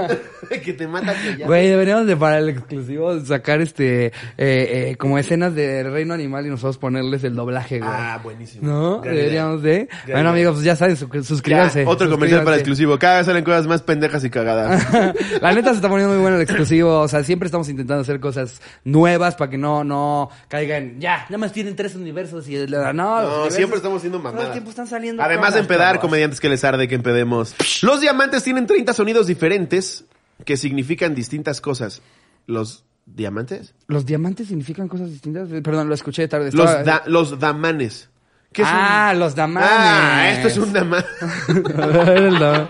que 0.64 0.72
te 0.72 0.86
mata 0.86 1.14
que 1.20 1.36
ya. 1.38 1.46
Güey, 1.46 1.68
deberíamos 1.68 2.06
de 2.06 2.16
para 2.16 2.38
el 2.38 2.62
exclusivo 2.78 3.20
sacar 3.24 3.60
este 3.60 4.06
eh, 4.06 4.12
eh, 4.38 4.96
como 4.98 5.18
escenas 5.18 5.54
de 5.54 5.82
Reino 5.82 6.14
Animal 6.14 6.46
y 6.46 6.50
nosotros 6.50 6.78
ponerles 6.78 7.24
el 7.24 7.34
doblaje, 7.34 7.78
güey. 7.78 7.90
Ah, 7.92 8.20
buenísimo. 8.22 8.66
¿No? 8.66 9.00
Gran 9.00 9.14
Deberíamos 9.14 9.62
idea. 9.62 9.72
de. 9.72 9.78
Gran 9.86 9.98
Bueno, 10.06 10.20
idea. 10.20 10.30
amigos, 10.30 10.52
pues 10.54 10.64
ya 10.64 10.76
saben, 10.76 10.96
Ya, 10.96 11.22
suscríbanse. 11.22 11.84
otro 11.86 12.08
comercial 12.10 12.44
para 12.44 12.56
exclusivo. 12.56 12.98
Cada 12.98 13.18
vez 13.18 13.26
salen 13.26 13.44
cosas 13.44 13.66
más 13.66 13.82
pendejas 13.82 14.24
y 14.24 14.30
cagadas. 14.30 14.86
La 15.42 15.52
neta 15.52 15.70
se 15.70 15.76
está 15.76 15.88
poniendo 15.88 16.12
muy 16.14 16.22
bueno 16.22 16.36
el 16.36 16.42
exclusivo. 16.42 17.00
O 17.00 17.08
sea, 17.08 17.22
siempre 17.24 17.46
estamos 17.46 17.68
intentando 17.68 18.02
hacer 18.02 18.20
cosas 18.20 18.60
nuevas 18.84 19.34
para 19.36 19.50
que 19.50 19.58
no, 19.58 19.84
no 19.84 20.30
caigan. 20.48 21.00
Ya, 21.00 21.24
nada 21.28 21.38
más 21.38 21.52
tienen 21.52 21.76
tres 21.76 21.94
universos 21.94 22.48
y 22.48 22.54
no, 22.56 22.92
No, 22.92 23.16
universos 23.18 23.54
siempre 23.54 23.76
estamos 23.76 24.04
el 24.04 24.10
mamadas. 24.10 24.52
tiempo 24.52 24.70
están 24.70 24.86
saliendo. 24.86 25.22
Además 25.22 25.54
de 25.54 25.60
empedar, 25.60 26.00
comediantes 26.00 26.40
que 26.40 26.48
les 26.48 26.62
arde 26.64 26.88
que 26.88 26.94
empedemos. 26.94 27.54
Los 27.82 28.00
diamantes 28.00 28.42
tienen 28.42 28.66
30 28.66 28.92
sonidos 28.92 29.26
diferentes 29.26 30.04
que 30.44 30.56
significan 30.56 31.14
distintas 31.14 31.60
cosas. 31.60 32.00
¿Los 32.48 32.84
diamantes? 33.06 33.74
¿Los 33.86 34.04
diamantes 34.06 34.48
significan 34.48 34.88
cosas 34.88 35.10
distintas? 35.10 35.48
Perdón, 35.62 35.88
lo 35.88 35.94
escuché 35.94 36.26
tarde. 36.26 36.50
Los, 36.52 36.66
da- 36.84 37.04
los 37.06 37.38
damanes. 37.38 38.08
¿Qué 38.52 38.62
es 38.62 38.68
un- 38.68 38.74
ah, 38.76 39.14
los 39.14 39.34
damanes. 39.34 39.68
Ah, 39.70 40.30
esto 40.32 40.48
es 40.48 40.56
un 40.58 40.72
damán. 40.72 41.04
El 41.48 42.34
dam- 42.38 42.68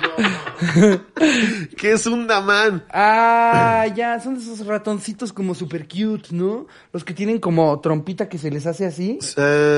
¿Qué 1.76 1.92
es 1.92 2.06
un 2.06 2.26
damán? 2.26 2.84
Ah, 2.92 3.86
ya, 3.94 4.18
son 4.20 4.34
de 4.34 4.40
esos 4.40 4.66
ratoncitos 4.66 5.32
como 5.32 5.54
super 5.54 5.86
cute, 5.86 6.28
¿no? 6.32 6.66
Los 6.92 7.04
que 7.04 7.14
tienen 7.14 7.38
como 7.38 7.78
trompita 7.80 8.28
que 8.28 8.38
se 8.38 8.50
les 8.50 8.66
hace 8.66 8.86
así. 8.86 9.18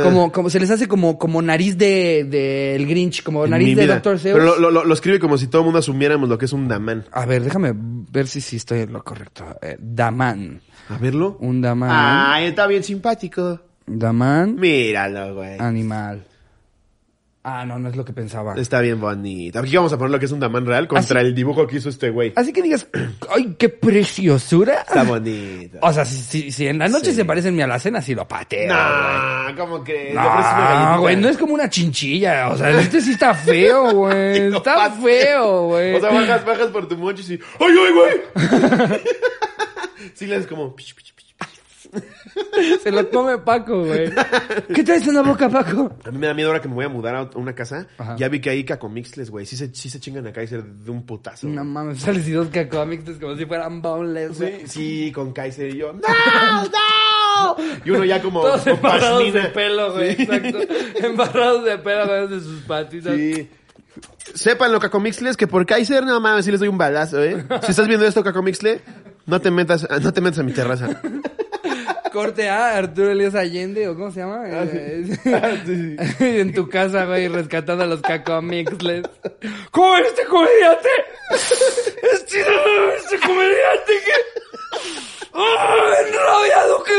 Como, 0.03 0.33
como 0.33 0.49
se 0.51 0.59
les 0.59 0.71
hace 0.71 0.89
como, 0.89 1.19
como 1.19 1.43
nariz 1.43 1.77
de, 1.77 2.25
del 2.25 2.87
Grinch, 2.87 3.23
como 3.23 3.47
nariz 3.47 3.77
de. 3.77 3.87
Dr. 3.87 4.19
Seuss. 4.19 4.39
Pero 4.39 4.59
lo, 4.59 4.71
lo- 4.71 4.85
lo- 4.85 4.95
escribe 4.95 5.19
como 5.21 5.37
si 5.37 5.47
todo 5.49 5.61
el 5.63 5.67
mundo 5.67 5.79
asumiéramos 5.81 6.29
lo 6.29 6.39
que 6.39 6.47
es 6.47 6.53
un 6.53 6.67
damán. 6.67 7.05
A 7.13 7.27
ver, 7.27 7.43
déjame 7.43 7.73
ver 7.75 8.27
si 8.27 8.41
sí 8.41 8.57
estoy 8.57 8.81
en 8.81 8.93
lo 8.95 9.05
correcto. 9.05 9.45
Eh, 9.63 9.77
Daman. 9.79 10.63
A 10.89 10.97
verlo. 10.99 11.37
Un 11.41 11.61
damán. 11.61 11.91
Ay, 12.33 12.47
está 12.47 12.67
bien 12.67 12.83
simpático. 12.83 13.61
Damán. 13.99 14.57
Míralo, 14.57 15.35
güey. 15.35 15.59
Animal. 15.59 16.25
Ah, 17.43 17.65
no, 17.65 17.79
no 17.79 17.89
es 17.89 17.97
lo 17.97 18.05
que 18.05 18.13
pensaba. 18.13 18.55
Está 18.57 18.83
bien 18.83 19.01
bonito. 19.01 19.61
Aquí 19.61 19.75
vamos 19.75 19.91
a 19.95 19.97
poner 19.97 20.11
lo 20.11 20.19
que 20.19 20.27
es 20.27 20.33
un 20.33 20.41
damán 20.41 20.67
real 20.67 20.87
contra 20.87 21.21
Así- 21.21 21.27
el 21.29 21.35
dibujo 21.35 21.67
que 21.67 21.77
hizo 21.79 21.89
este 21.89 22.11
güey. 22.11 22.35
Así 22.37 22.53
que 22.53 22.61
digas, 22.61 22.87
¡ay, 23.35 23.57
qué 23.59 23.71
preciosura! 23.71 24.83
Está 24.83 25.05
bonito. 25.05 25.79
O 25.83 25.91
sea, 25.91 26.05
si, 26.05 26.19
si, 26.19 26.53
si 26.53 26.67
en 26.67 26.79
la 26.79 26.89
noche 26.89 27.07
Sí. 27.13 27.15
se 27.17 27.25
parecen 27.25 27.57
mi 27.57 27.63
alacena, 27.63 28.03
sí 28.03 28.15
lo 28.15 28.29
pateo. 28.29 28.69
No, 28.75 29.57
¿cómo 29.57 29.83
crees? 29.83 30.15
Le 30.15 30.21
ofreces 30.21 30.53
una 30.53 30.93
No, 30.97 31.01
güey, 31.01 31.17
no 31.17 31.29
es 31.31 31.39
como 31.39 31.55
una 31.55 31.71
chinchilla. 31.71 32.51
O 32.51 32.59
sea, 32.59 32.79
este 32.79 33.01
sí 33.01 33.13
está 33.13 33.33
feo, 33.33 33.91
güey. 33.95 34.51
Lo 34.51 34.59
Está 34.59 34.91
feo, 34.91 35.69
güey. 35.69 35.95
O 35.95 36.01
sea, 36.01 36.11
bajas, 36.11 36.45
bajas 36.45 36.67
por 36.69 36.87
tu 36.89 36.99
moncho 36.99 37.23
y. 37.33 37.41
¡Ay, 37.59 37.75
ay, 37.87 37.93
güey! 37.95 39.01
sí 40.15 40.27
le 40.27 40.37
haces 40.37 40.47
como... 40.47 40.75
Se 42.83 42.91
lo 42.91 43.09
come 43.11 43.39
Paco, 43.39 43.85
güey. 43.85 44.11
¿Qué 44.75 44.85
traes 44.85 45.07
en 45.07 45.15
la 45.15 45.23
boca, 45.23 45.49
Paco? 45.49 45.93
A 46.05 46.11
mí 46.11 46.19
me 46.19 46.27
da 46.27 46.35
miedo 46.35 46.49
ahora 46.49 46.61
que 46.61 46.69
me 46.69 46.75
voy 46.75 46.85
a 46.85 46.89
mudar 46.89 47.15
a 47.17 47.31
una 47.35 47.55
casa. 47.55 47.87
Ajá. 47.99 48.17
Ya 48.17 48.29
vi 48.29 48.41
que 48.41 48.51
hay 48.51 48.65
cacomixles, 48.65 49.31
güey. 49.31 49.47
Sí 49.47 49.57
se, 49.57 49.75
sí 49.75 49.91
se 49.91 50.01
chingan 50.01 50.27
a 50.27 50.33
Kaiser 50.33 50.63
de 50.65 50.91
un 50.91 51.05
putazo. 51.05 51.49
No 51.49 51.65
mames, 51.65 52.01
sales 52.01 52.27
y 52.29 52.33
dos 52.33 52.49
cacomixes 52.49 53.19
como 53.19 53.37
si 53.37 53.47
fueran 53.47 53.83
boneless, 53.83 54.39
güey. 54.39 54.61
Sí, 54.61 54.69
sí, 54.69 55.13
con 55.13 55.33
Kaiser 55.33 55.75
y 55.75 55.79
yo. 55.79 55.93
¡No! 55.93 56.01
¡No! 56.65 57.57
Y 57.85 57.91
uno 57.91 58.05
ya 58.05 58.21
como 58.23 58.43
Todos 58.43 58.63
con 58.63 58.73
embarrados 58.75 59.33
de 59.33 59.43
pelo, 59.45 59.93
güey. 59.93 60.17
Sí. 60.17 60.23
Exacto. 60.23 60.59
Embarrados 61.07 61.65
de 61.65 61.79
pelo, 61.79 62.07
güey, 62.07 62.29
de 62.29 62.41
sus 62.41 62.63
patitas. 62.63 63.17
Sí. 63.17 63.49
Sepan 64.35 64.71
lo 64.71 64.79
cacomixles 64.79 65.37
que 65.37 65.47
por 65.47 65.67
Kaiser, 65.67 66.05
no 66.05 66.21
mames, 66.21 66.45
sí 66.45 66.51
les 66.53 66.61
doy 66.61 66.69
un 66.69 66.79
balazo, 66.79 67.23
¿eh? 67.23 67.45
Si 67.65 67.71
estás 67.73 67.89
viendo 67.89 68.07
esto, 68.07 68.23
cacomixle, 68.23 68.81
no 69.27 69.41
te 69.41 69.51
metas, 69.51 69.89
no 70.03 70.13
te 70.13 70.21
metas 70.21 70.39
a 70.39 70.43
mi 70.45 70.53
terraza. 70.53 71.01
Corte 72.11 72.49
A, 72.49 72.77
Arturo 72.77 73.11
Elías 73.11 73.35
Allende, 73.35 73.89
o 73.89 73.95
cómo 73.95 74.11
se 74.11 74.21
llama? 74.21 74.45
Eh, 74.49 75.05
Ah, 75.27 75.53
sí, 75.65 75.97
en 76.21 76.53
tu 76.53 76.69
casa, 76.69 77.05
güey, 77.07 77.29
rescatando 77.29 77.85
a 77.85 77.87
los 77.87 78.01
cacomixles. 78.03 79.05
¿Cómo 79.71 79.97
es 79.97 80.07
este 80.09 80.25
comediante? 80.27 80.89
Este, 82.13 82.41
este 82.97 83.19
comediante 83.27 83.93
que... 84.05 85.10
¡Ah, 85.33 85.93
enrabiado 86.07 86.83
que 86.83 86.93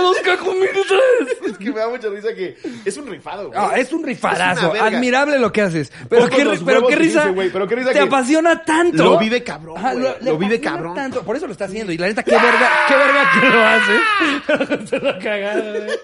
los 0.00 0.16
cacomixles! 0.18 1.38
Es 1.52 1.58
que 1.58 1.72
me 1.72 1.80
da 1.80 1.88
mucha 1.88 2.08
risa 2.08 2.32
que 2.34 2.56
es 2.84 2.96
un 2.96 3.06
rifado, 3.08 3.48
güey. 3.48 3.58
Ah, 3.60 3.72
es 3.76 3.92
un 3.92 4.00
Es 4.00 4.06
rifadazo, 4.06 4.70
verga. 4.72 4.86
admirable 4.86 5.38
lo 5.38 5.50
que 5.52 5.62
haces. 5.62 5.92
Pero 6.08 6.28
qué, 6.28 6.44
pero 6.64 6.88
risa, 6.88 7.22
dice, 7.22 7.30
güey, 7.34 7.50
pero 7.50 7.66
qué 7.68 7.74
risa 7.76 7.90
te 7.92 8.00
apasiona 8.00 8.62
tanto. 8.64 9.04
lo 9.04 9.18
vive 9.18 9.42
cabrón, 9.42 9.76
Ajá, 9.78 9.94
lo, 9.94 10.38
vive 10.38 10.60
cabrón. 10.60 10.94
tanto. 10.94 11.22
Por 11.24 11.36
eso 11.36 11.46
lo 11.46 11.52
está 11.52 11.64
haciendo. 11.66 11.92
Y 11.92 11.98
la 11.98 12.06
neta, 12.06 12.22
qué 12.22 12.30
verga, 12.32 12.70
qué 12.88 12.96
verga 12.96 13.30
que 13.40 13.48
lo 13.48 13.64
haces. 13.64 14.88
Se 14.90 14.98
lo 14.98 15.18
cagado, 15.18 15.62
güey. 15.62 15.98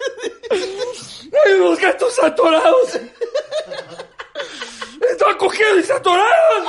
¡Ay, 0.51 1.59
los 1.59 1.79
gatos 1.79 2.19
atorados! 2.23 2.99
¡Estaba 5.11 5.37
cogiendo 5.39 5.79
y 5.79 5.83
se 5.85 5.93
atoraron! 5.93 6.65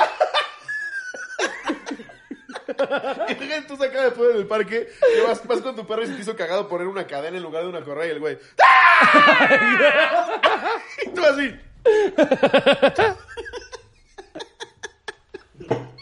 Y 3.29 3.67
tú 3.67 3.75
sacas 3.77 4.05
después 4.05 4.33
del 4.33 4.47
parque, 4.47 4.87
que 5.15 5.21
vas, 5.27 5.45
vas 5.45 5.61
con 5.61 5.75
tu 5.75 5.85
perro 5.85 6.03
y 6.03 6.07
se 6.07 6.13
te 6.13 6.21
hizo 6.21 6.35
cagado 6.35 6.67
poner 6.67 6.87
una 6.87 7.05
cadena 7.05 7.37
en 7.37 7.43
lugar 7.43 7.63
de 7.63 7.69
una 7.69 7.83
correa 7.83 8.07
y 8.07 8.11
el 8.11 8.19
güey. 8.19 8.37
y 11.05 11.09
tú 11.09 11.21
así. 11.23 11.53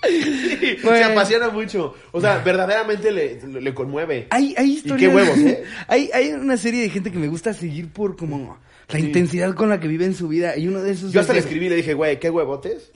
Sí, 0.10 0.78
se 0.82 1.04
apasiona 1.04 1.50
mucho. 1.50 1.94
O 2.12 2.22
sea, 2.22 2.38
verdaderamente 2.40 3.12
le, 3.12 3.40
le, 3.62 3.74
conmueve. 3.74 4.28
Hay, 4.30 4.54
hay 4.58 4.70
Y 4.70 4.74
historias. 4.78 5.10
qué 5.10 5.16
huevos, 5.16 5.38
¿eh? 5.40 5.64
Hay, 5.88 6.10
hay 6.14 6.32
una 6.34 6.56
serie 6.56 6.82
de 6.84 6.90
gente 6.90 7.12
que 7.12 7.18
me 7.18 7.28
gusta 7.28 7.54
seguir 7.54 7.92
por 7.92 8.16
como 8.16 8.58
la 8.90 9.00
intensidad 9.00 9.54
con 9.54 9.70
la 9.70 9.80
que 9.80 9.88
vive 9.88 10.06
en 10.06 10.14
su 10.16 10.28
vida. 10.30 10.56
Y 10.58 10.68
uno 10.68 10.82
de 10.82 10.92
esos. 10.92 11.12
Yo 11.12 11.20
hasta 11.20 11.34
le 11.34 11.40
es- 11.40 11.46
escribí 11.46 11.66
y 11.66 11.70
le 11.70 11.76
dije, 11.78 11.94
güey, 11.94 12.20
qué 12.20 12.30
huevotes. 12.30 12.92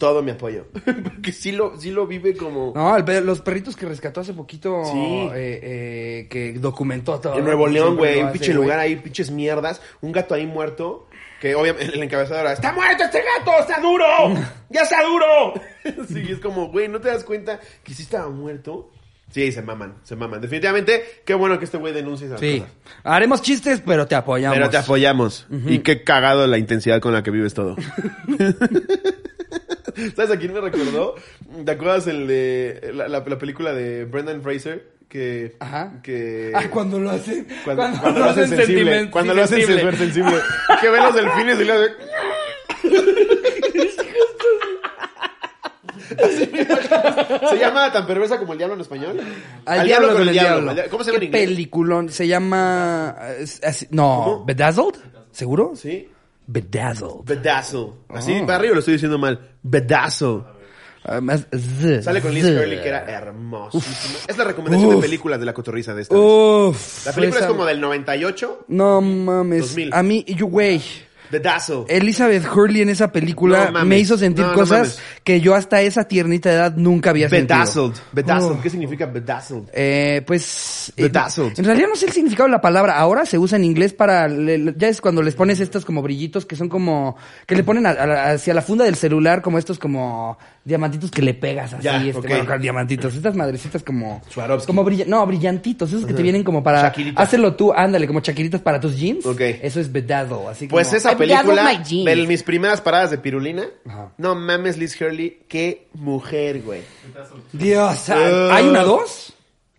Todo 0.00 0.22
mi 0.22 0.30
apoyo. 0.30 0.64
Porque 1.04 1.30
sí 1.30 1.52
lo, 1.52 1.78
sí 1.78 1.90
lo 1.90 2.06
vive 2.06 2.34
como. 2.34 2.72
No, 2.74 2.96
el 2.96 3.26
los 3.26 3.42
perritos 3.42 3.76
que 3.76 3.84
rescató 3.84 4.22
hace 4.22 4.32
poquito, 4.32 4.82
Sí. 4.86 4.98
eh, 5.34 5.60
eh, 5.62 6.26
que 6.30 6.54
documentó 6.54 7.20
todo. 7.20 7.36
En 7.38 7.44
Nuevo 7.44 7.68
León, 7.68 7.96
güey, 7.96 8.22
un 8.22 8.32
pinche 8.32 8.54
lugar 8.54 8.78
ahí, 8.78 8.96
pinches 8.96 9.30
mierdas. 9.30 9.82
Un 10.00 10.10
gato 10.12 10.34
ahí 10.34 10.46
muerto. 10.46 11.06
Que 11.38 11.54
obviamente 11.54 11.84
el 11.94 12.02
encabezado 12.02 12.40
era, 12.40 12.52
¡Está 12.54 12.72
muerto 12.72 13.04
este 13.04 13.22
gato! 13.38 13.52
¡Está 13.60 13.78
duro! 13.80 14.06
¡Ya 14.70 14.80
está 14.82 15.02
duro! 15.04 15.54
sí, 16.08 16.24
es 16.30 16.38
como, 16.40 16.68
güey, 16.68 16.88
¿no 16.88 16.98
te 17.00 17.08
das 17.08 17.22
cuenta 17.24 17.60
que 17.84 17.92
sí 17.94 18.02
estaba 18.02 18.28
muerto? 18.30 18.90
Sí, 19.30 19.52
se 19.52 19.62
maman, 19.62 19.94
se 20.02 20.16
maman. 20.16 20.40
Definitivamente, 20.40 21.02
qué 21.24 21.34
bueno 21.34 21.58
que 21.58 21.64
este 21.64 21.76
güey 21.78 21.92
denuncie 21.94 22.26
esas 22.26 22.40
Sí. 22.40 22.60
cosas. 22.60 22.74
Haremos 23.04 23.42
chistes, 23.42 23.80
pero 23.86 24.06
te 24.08 24.16
apoyamos. 24.16 24.56
Pero 24.58 24.70
te 24.70 24.76
apoyamos. 24.78 25.46
Y 25.66 25.78
qué 25.80 26.02
cagado 26.02 26.46
la 26.46 26.58
intensidad 26.58 27.00
con 27.00 27.12
la 27.12 27.22
que 27.22 27.30
vives 27.30 27.54
todo. 27.54 27.76
¿Sabes 30.16 30.30
a 30.30 30.38
quién 30.38 30.52
me 30.52 30.60
recordó? 30.60 31.14
¿Te 31.64 31.70
acuerdas 31.70 32.06
el 32.06 32.26
de 32.26 32.90
la, 32.94 33.08
la- 33.08 33.20
la 33.20 33.38
película 33.38 33.72
de 33.72 34.04
Brendan 34.04 34.42
Fraser? 34.42 34.98
Que, 35.08 35.56
Ajá. 35.58 35.94
que 36.02 36.52
Ah, 36.54 36.64
cuando 36.70 36.98
lo 37.00 37.10
hacen. 37.10 37.46
cuando, 37.64 37.82
cuando 38.00 38.20
lo 38.20 38.24
hacen 38.26 38.48
sensible, 38.48 39.10
cuando 39.10 39.34
lo 39.34 39.42
hacen 39.42 39.58
sensible. 39.66 39.96
sensible. 39.96 40.36
que 40.80 40.88
ve 40.88 40.98
los 40.98 41.14
delfines 41.14 41.60
y 41.60 41.64
le 41.64 41.72
hace... 41.72 41.92
Así 46.24 46.46
me 46.52 46.60
imagino. 46.62 47.50
Se 47.50 47.58
llama 47.58 47.92
tan 47.92 48.06
perversa 48.06 48.38
como 48.38 48.52
el 48.52 48.58
diablo 48.58 48.74
en 48.76 48.80
español. 48.82 49.20
Al, 49.66 49.86
diablo, 49.86 50.12
con 50.12 50.22
el 50.22 50.32
diablo. 50.32 50.74
¿Cómo 50.90 51.04
se 51.04 51.10
llama 51.10 51.20
¿Qué 51.20 51.26
en 51.26 51.32
inglés? 51.32 51.48
peliculón? 51.48 52.08
Se 52.08 52.26
llama... 52.26 53.16
no, 53.90 54.22
¿Cómo? 54.24 54.44
¿Bedazzled? 54.44 54.94
¿Seguro? 55.32 55.72
Sí. 55.76 56.08
Bedazzled. 56.52 57.24
Bedazzle. 57.24 57.92
Así 58.08 58.38
Oh. 58.42 58.46
para 58.46 58.58
arriba 58.58 58.74
lo 58.74 58.80
estoy 58.80 58.94
diciendo 58.94 59.18
mal. 59.18 59.50
Bedazzle. 59.62 60.42
Z, 61.02 62.02
Sale 62.02 62.20
con 62.20 62.34
Liz 62.34 62.44
z. 62.44 62.60
Hurley, 62.60 62.82
que 62.82 62.88
era 62.88 63.04
hermosísima. 63.10 64.18
Es 64.28 64.36
la 64.36 64.44
recomendación 64.44 64.90
Uf. 64.90 64.96
de 64.96 65.00
películas 65.00 65.40
de 65.40 65.46
la 65.46 65.54
cotorriza 65.54 65.94
de 65.94 66.02
esta. 66.02 66.14
Uf. 66.16 67.06
La 67.06 67.12
película 67.12 67.38
esa- 67.38 67.46
es 67.46 67.52
como 67.52 67.64
del 67.64 67.80
98. 67.80 68.64
No 68.68 69.00
mames. 69.00 69.60
2000. 69.62 69.90
A 69.94 70.02
mí, 70.02 70.24
yo, 70.28 70.46
güey. 70.46 70.82
Bedazzle. 71.30 71.84
Elizabeth 71.88 72.44
Hurley 72.52 72.82
en 72.82 72.88
esa 72.88 73.12
película 73.12 73.70
No 73.70 73.84
me 73.84 73.98
hizo 74.00 74.18
sentir 74.18 74.44
No, 74.44 74.50
no 74.50 74.58
cosas. 74.58 74.98
Que 75.24 75.40
yo 75.40 75.54
hasta 75.54 75.82
esa 75.82 76.04
tiernita 76.04 76.50
edad 76.50 76.74
nunca 76.76 77.10
había 77.10 77.28
Bedazzled. 77.28 77.92
sentido. 77.94 78.06
Bedazzled. 78.12 78.52
Oh. 78.58 78.60
¿Qué 78.62 78.70
significa 78.70 79.06
bedazzled? 79.06 79.64
Eh, 79.72 80.22
pues... 80.26 80.92
eh, 80.96 81.02
Bedazzled. 81.02 81.58
en 81.58 81.64
realidad 81.64 81.88
no 81.88 81.96
sé 81.96 82.06
el 82.06 82.12
significado 82.12 82.46
de 82.48 82.52
la 82.52 82.60
palabra. 82.60 82.96
Ahora 82.98 83.26
se 83.26 83.36
usa 83.38 83.56
en 83.56 83.64
inglés 83.64 83.92
para... 83.92 84.28
ya 84.28 84.88
es 84.88 85.00
cuando 85.00 85.22
les 85.22 85.34
pones 85.34 85.60
estos 85.60 85.84
como 85.84 86.00
brillitos 86.02 86.46
que 86.46 86.56
son 86.56 86.68
como... 86.68 87.16
Que 87.46 87.54
le 87.54 87.64
ponen 87.64 87.86
a- 87.86 88.32
hacia 88.32 88.54
la 88.54 88.62
funda 88.62 88.84
del 88.86 88.94
celular 88.96 89.42
como 89.42 89.58
estos 89.58 89.78
como... 89.78 90.38
Diamantitos 90.62 91.10
que 91.10 91.22
le 91.22 91.32
pegas 91.34 91.72
así. 91.72 91.84
Ya, 91.84 91.96
este, 92.04 92.18
ok. 92.18 92.26
bueno, 92.28 92.46
¿cuál 92.46 92.60
diamantitos. 92.60 93.14
Estas 93.14 93.34
madrecitas 93.34 93.82
como... 93.82 94.20
Swarovski. 94.28 94.66
Como 94.66 94.84
brilla- 94.84 95.06
No, 95.06 95.26
brillantitos. 95.26 95.90
Esos 95.90 96.04
que 96.06 96.12
te 96.14 96.22
vienen 96.22 96.44
como 96.44 96.62
para... 96.62 96.82
Shakiritas. 96.82 97.32
Hazlo 97.34 97.54
tú, 97.56 97.72
ándale, 97.72 98.06
como 98.06 98.20
chaquiritas 98.20 98.60
para 98.60 98.78
tus 98.78 98.96
jeans. 98.98 99.24
Ok. 99.26 99.40
Eso 99.40 99.80
es 99.80 99.90
bedazzle. 99.90 100.46
Así 100.50 100.66
Pues 100.66 100.88
como, 100.88 100.96
esa 100.98 101.12
"I 101.12 101.14
bedazzled 101.14 101.54
película, 101.56 101.78
my 101.78 101.84
jeans". 101.84 102.04
de 102.04 102.26
mis 102.26 102.42
primeras 102.42 102.80
paradas 102.82 103.10
de 103.10 103.18
pirulina. 103.18 103.64
Ajá. 103.88 104.12
No 104.18 104.34
mames, 104.34 104.76
Liz 104.76 104.94
Hurley. 105.10 105.42
Qué 105.48 105.88
mujer, 105.94 106.62
güey. 106.62 106.82
Dios, 107.52 108.08
Uh. 108.08 108.50
¿hay 108.52 108.68
una 108.68 108.82
dos? 108.82 109.32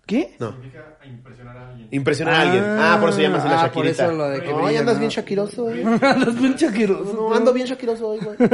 ¿Qué? 0.06 0.36
No. 0.40 0.52
Significa 0.52 0.98
impresionar 1.06 1.58
a 1.58 1.70
alguien. 1.70 1.88
Impresionar 1.91 2.34
a 2.36 2.41
alguien. 2.41 2.64
Ah, 2.68 2.98
por 2.99 3.10
eso 3.10 3.18
se 3.18 3.24
llama 3.24 3.38
así 3.38 3.48
la 3.48 3.62
Ah, 3.64 3.72
por 3.72 3.86
Shakirita. 3.86 4.06
eso 4.06 4.14
lo 4.16 4.30
de 4.30 4.41
que 4.41 4.48
Ay, 4.49 4.53
brilla, 4.53 4.80
andas 4.82 4.95
¿no? 4.95 4.99
bien 4.99 5.12
shakiroso, 5.12 5.64
güey. 5.64 5.84
Andas 5.84 6.36
bien 6.40 6.56
chaquiroso. 6.56 7.14
No, 7.14 7.34
ando 7.36 7.53
bien 7.53 7.68
shakiroso 7.68 8.08
hoy, 8.10 8.20
güey. 8.20 8.38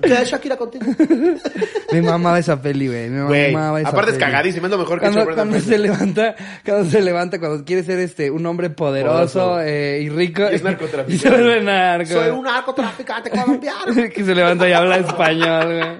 ¿Qué 0.00 0.12
es 0.14 0.28
Shakira 0.30 0.56
contigo? 0.56 0.84
Me 1.92 2.02
mamaba 2.02 2.38
esa 2.38 2.60
peli, 2.60 2.86
güey. 2.88 3.08
Me 3.08 3.24
Güey, 3.24 3.52
mamaba 3.52 3.80
esa 3.80 3.88
aparte 3.90 4.10
es 4.12 4.16
peli. 4.18 4.26
cagadísima, 4.30 4.66
es 4.66 4.70
lo 4.72 4.78
mejor 4.78 5.00
que 5.00 5.06
ha 5.06 5.10
Cuando, 5.10 5.20
hecho 5.20 5.26
Brendan 5.26 5.48
cuando 5.48 5.66
Fraser. 5.66 5.74
se 5.74 5.82
levanta, 5.82 6.36
cuando 6.64 6.90
se 6.90 7.02
levanta, 7.02 7.38
cuando 7.38 7.64
quiere 7.64 7.82
ser 7.82 7.98
este 7.98 8.30
un 8.30 8.44
hombre 8.46 8.70
poderoso 8.70 9.40
Poderoso. 9.40 9.60
eh, 9.62 10.00
y 10.02 10.08
rico. 10.10 10.42
Y 10.50 10.54
es 10.54 10.62
narcotraficante. 10.62 11.08
Y 11.14 11.18
se 11.18 11.30
vuelve 11.30 11.60
narco. 11.62 12.12
Soy 12.12 12.28
un 12.30 12.42
narcotraficante 12.44 13.30
colombiano. 13.30 13.94
que 14.14 14.24
se 14.24 14.34
levanta 14.34 14.68
y 14.68 14.72
habla 14.72 14.96
español, 14.98 15.64
güey. 15.66 15.98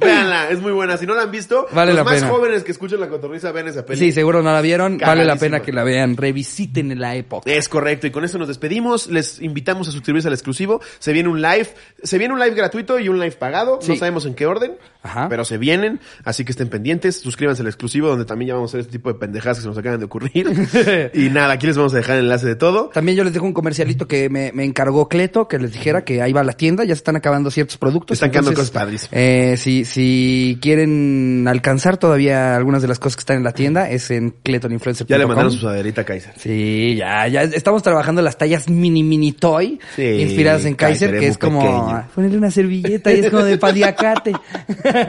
Véanla, 0.00 0.50
es 0.50 0.60
muy 0.60 0.72
buena. 0.72 0.96
Si 0.96 1.06
no 1.06 1.14
la 1.14 1.22
han 1.22 1.30
visto, 1.30 1.66
Vale 1.72 1.92
los 1.92 1.98
la 1.98 2.04
más 2.04 2.14
pena. 2.14 2.28
jóvenes 2.28 2.64
que 2.64 2.72
escuchan 2.72 3.00
la 3.00 3.08
cotorriza 3.08 3.52
vean 3.52 3.68
esa 3.68 3.84
peli. 3.84 3.98
Sí, 3.98 4.12
seguro 4.12 4.42
no 4.42 4.52
la 4.52 4.60
vieron. 4.60 4.98
Vale 4.98 5.24
la 5.24 5.32
Cagadísima. 5.34 5.40
pena 5.58 5.60
que 5.64 5.72
la 5.72 5.84
vean. 5.84 6.16
Revisiten 6.16 6.98
la 7.00 7.14
época. 7.16 7.50
Es 7.50 7.68
correcto, 7.68 8.06
y 8.06 8.10
con 8.10 8.24
eso 8.24 8.38
nos 8.38 8.48
despedimos. 8.48 9.06
Les 9.08 9.40
invitamos 9.40 9.88
a 9.88 9.92
suscribirse 9.92 10.28
al 10.28 10.34
exclusivo. 10.34 10.80
Se 10.98 11.12
viene 11.12 11.28
un 11.28 11.40
live, 11.40 11.68
se 12.02 12.18
viene 12.18 12.34
un 12.34 12.40
live 12.40 12.54
gratuito 12.54 12.98
y 12.98 13.08
un 13.08 13.18
live 13.18 13.31
pagado. 13.34 13.78
Sí. 13.80 13.92
No 13.92 13.96
sabemos 13.96 14.26
en 14.26 14.34
qué 14.34 14.46
orden, 14.46 14.72
Ajá. 15.02 15.28
pero 15.28 15.44
se 15.44 15.58
vienen, 15.58 16.00
así 16.24 16.44
que 16.44 16.52
estén 16.52 16.68
pendientes. 16.68 17.20
Suscríbanse 17.20 17.62
al 17.62 17.68
exclusivo, 17.68 18.08
donde 18.08 18.24
también 18.24 18.48
ya 18.48 18.54
vamos 18.54 18.70
a 18.70 18.72
hacer 18.72 18.80
este 18.80 18.92
tipo 18.92 19.12
de 19.12 19.18
pendejadas 19.18 19.58
que 19.58 19.62
se 19.62 19.68
nos 19.68 19.78
acaban 19.78 19.98
de 19.98 20.06
ocurrir. 20.06 20.46
y 21.14 21.30
nada, 21.30 21.54
aquí 21.54 21.66
les 21.66 21.76
vamos 21.76 21.92
a 21.94 21.96
dejar 21.98 22.16
el 22.18 22.24
enlace 22.24 22.46
de 22.46 22.56
todo. 22.56 22.90
También 22.92 23.16
yo 23.16 23.24
les 23.24 23.32
dejo 23.32 23.44
un 23.46 23.52
comercialito 23.52 24.06
que 24.08 24.28
me, 24.28 24.52
me 24.52 24.64
encargó 24.64 25.08
Cleto, 25.08 25.48
que 25.48 25.58
les 25.58 25.72
dijera 25.72 26.04
que 26.04 26.22
ahí 26.22 26.32
va 26.32 26.44
la 26.44 26.52
tienda, 26.52 26.84
ya 26.84 26.94
se 26.94 27.00
están 27.00 27.16
acabando 27.16 27.50
ciertos 27.50 27.76
productos. 27.78 28.16
Están 28.16 28.30
quedando 28.30 28.52
cosas 28.54 28.70
padrísimas. 28.70 29.10
Eh, 29.12 29.56
si, 29.56 29.84
si 29.84 30.58
quieren 30.60 31.46
alcanzar 31.48 31.96
todavía 31.96 32.56
algunas 32.56 32.82
de 32.82 32.88
las 32.88 32.98
cosas 32.98 33.16
que 33.16 33.20
están 33.20 33.36
en 33.38 33.44
la 33.44 33.52
tienda, 33.52 33.90
es 33.90 34.10
en 34.10 34.30
cletoninfluencer.com. 34.42 35.08
Ya 35.08 35.18
le 35.18 35.26
mandaron 35.26 35.50
su 35.52 35.58
sudaderita 35.58 36.02
a 36.02 36.04
Kaiser. 36.04 36.34
Sí, 36.38 36.94
ya, 36.96 37.26
ya 37.28 37.42
estamos 37.42 37.82
trabajando 37.82 38.22
las 38.22 38.38
tallas 38.38 38.68
mini 38.68 39.02
mini 39.02 39.32
toy 39.32 39.80
Sí, 39.96 40.02
inspiradas 40.02 40.64
en 40.64 40.74
Kaiser, 40.74 41.10
Kaiser 41.10 41.20
que 41.20 41.26
es 41.26 41.32
es 41.32 41.38
como 41.38 41.60
pequeño. 41.60 42.04
ponerle 42.14 42.38
una 42.38 42.50
servilleta 42.50 43.12
y 43.12 43.21
es 43.26 43.30
como 43.30 43.44
de 43.44 43.58
paliacate. 43.58 44.32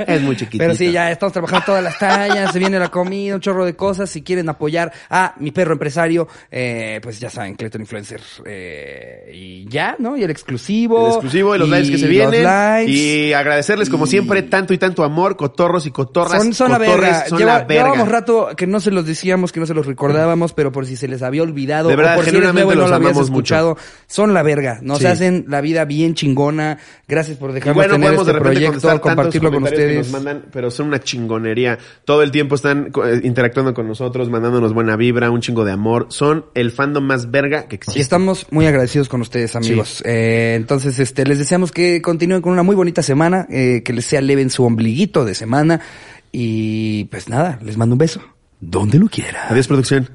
Es 0.07 0.21
muy 0.21 0.35
chiquitito. 0.35 0.63
Pero 0.63 0.75
sí, 0.75 0.91
ya 0.91 1.11
estamos 1.11 1.33
trabajando 1.33 1.65
todas 1.65 1.83
las 1.83 1.97
tallas, 1.99 2.51
se 2.51 2.59
viene 2.59 2.79
la 2.79 2.89
comida, 2.89 3.35
un 3.35 3.41
chorro 3.41 3.65
de 3.65 3.75
cosas. 3.75 4.09
Si 4.09 4.21
quieren 4.21 4.47
apoyar 4.49 4.91
a 5.09 5.33
mi 5.39 5.51
perro 5.51 5.73
empresario, 5.73 6.27
eh, 6.51 6.99
pues 7.01 7.19
ya 7.19 7.29
saben, 7.29 7.55
Cleton 7.55 7.81
Influencer. 7.81 8.21
Eh, 8.45 9.31
y 9.33 9.67
ya, 9.69 9.95
¿no? 9.99 10.15
Y 10.17 10.23
el 10.23 10.29
exclusivo. 10.31 11.07
El 11.07 11.11
exclusivo 11.13 11.55
y 11.55 11.59
los 11.59 11.69
lives 11.69 11.89
que 11.89 11.97
se 11.97 12.07
vienen. 12.07 12.43
Los 12.43 12.51
lives. 12.79 12.89
Y 12.89 13.33
agradecerles 13.33 13.89
como 13.89 14.05
Y- 14.05 14.09
siempre 14.09 14.43
tanto 14.43 14.73
y 14.73 14.77
tanto 14.77 15.03
amor, 15.03 15.35
cotorros 15.37 15.85
y 15.85 15.91
cotorras. 15.91 16.41
Son, 16.41 16.53
son 16.53 16.71
la 16.71 16.77
verga. 16.77 17.25
Son 17.27 17.37
Lleva- 17.39 17.59
la 17.59 17.63
verga. 17.65 17.73
Llevábamos 17.83 18.07
rato 18.09 18.49
que 18.55 18.67
no 18.67 18.79
se 18.79 18.91
los 18.91 19.05
decíamos, 19.05 19.51
que 19.51 19.59
no 19.59 19.65
se 19.65 19.73
los 19.73 19.85
recordábamos, 19.85 20.53
pero 20.53 20.71
por 20.71 20.85
si 20.85 20.95
se 20.95 21.07
les 21.07 21.21
había 21.23 21.43
olvidado, 21.43 21.89
De 21.89 21.95
verdad, 21.95 22.13
o 22.13 22.15
por 22.17 22.25
si 22.25 22.35
eres 22.35 22.53
nuevo 22.53 22.71
y 22.71 22.75
no 22.75 22.81
los 22.81 22.89
lo 22.89 22.95
habías 22.95 23.17
escuchado, 23.17 23.77
son 24.07 24.33
la 24.33 24.43
verga. 24.43 24.79
Nos 24.81 24.99
Sí. 24.99 25.05
hacen 25.07 25.45
la 25.47 25.61
vida 25.61 25.85
bien 25.85 26.13
chingona. 26.15 26.77
Gracias 27.07 27.37
por 27.37 27.51
dejarnos 27.53 27.75
no 27.87 27.97
tener 28.03 28.17
podemos 28.17 28.27
este 28.27 28.33
de 28.33 28.39
repente 28.39 28.79
proyecto, 28.79 29.01
compartirlo 29.01 29.51
con 29.51 29.63
ustedes. 29.63 30.11
mandan, 30.11 30.45
pero 30.51 30.71
son 30.71 30.87
una 30.87 30.99
chingonería. 30.99 31.77
Todo 32.05 32.23
el 32.23 32.31
tiempo 32.31 32.55
están 32.55 32.91
eh, 33.05 33.21
interactuando 33.23 33.73
con 33.73 33.87
nosotros, 33.87 34.29
mandándonos 34.29 34.73
buena 34.73 34.95
vibra, 34.95 35.31
un 35.31 35.41
chingo 35.41 35.65
de 35.65 35.71
amor. 35.71 36.07
Son 36.09 36.45
el 36.53 36.71
fandom 36.71 37.03
más 37.03 37.31
verga 37.31 37.67
que 37.67 37.75
existe. 37.75 37.99
Y 37.99 38.01
estamos 38.01 38.47
muy 38.51 38.65
agradecidos 38.65 39.09
con 39.09 39.21
ustedes, 39.21 39.55
amigos. 39.55 40.03
Eh, 40.05 40.53
entonces, 40.55 40.99
este, 40.99 41.25
les 41.25 41.39
deseamos 41.39 41.71
que 41.71 42.01
continúen 42.01 42.41
con 42.41 42.53
una 42.53 42.63
muy 42.63 42.75
bonita 42.75 43.01
semana, 43.01 43.47
eh, 43.49 43.81
que 43.83 43.93
les 43.93 44.05
sea 44.05 44.21
leve 44.21 44.41
en 44.41 44.49
su 44.49 44.63
ombliguito 44.63 45.25
de 45.25 45.35
semana. 45.35 45.81
Y 46.31 47.05
pues 47.05 47.29
nada, 47.29 47.59
les 47.63 47.77
mando 47.77 47.93
un 47.93 47.99
beso. 47.99 48.21
Donde 48.59 48.97
lo 48.97 49.07
quiera. 49.07 49.47
Adiós, 49.49 49.67
producción. 49.67 50.09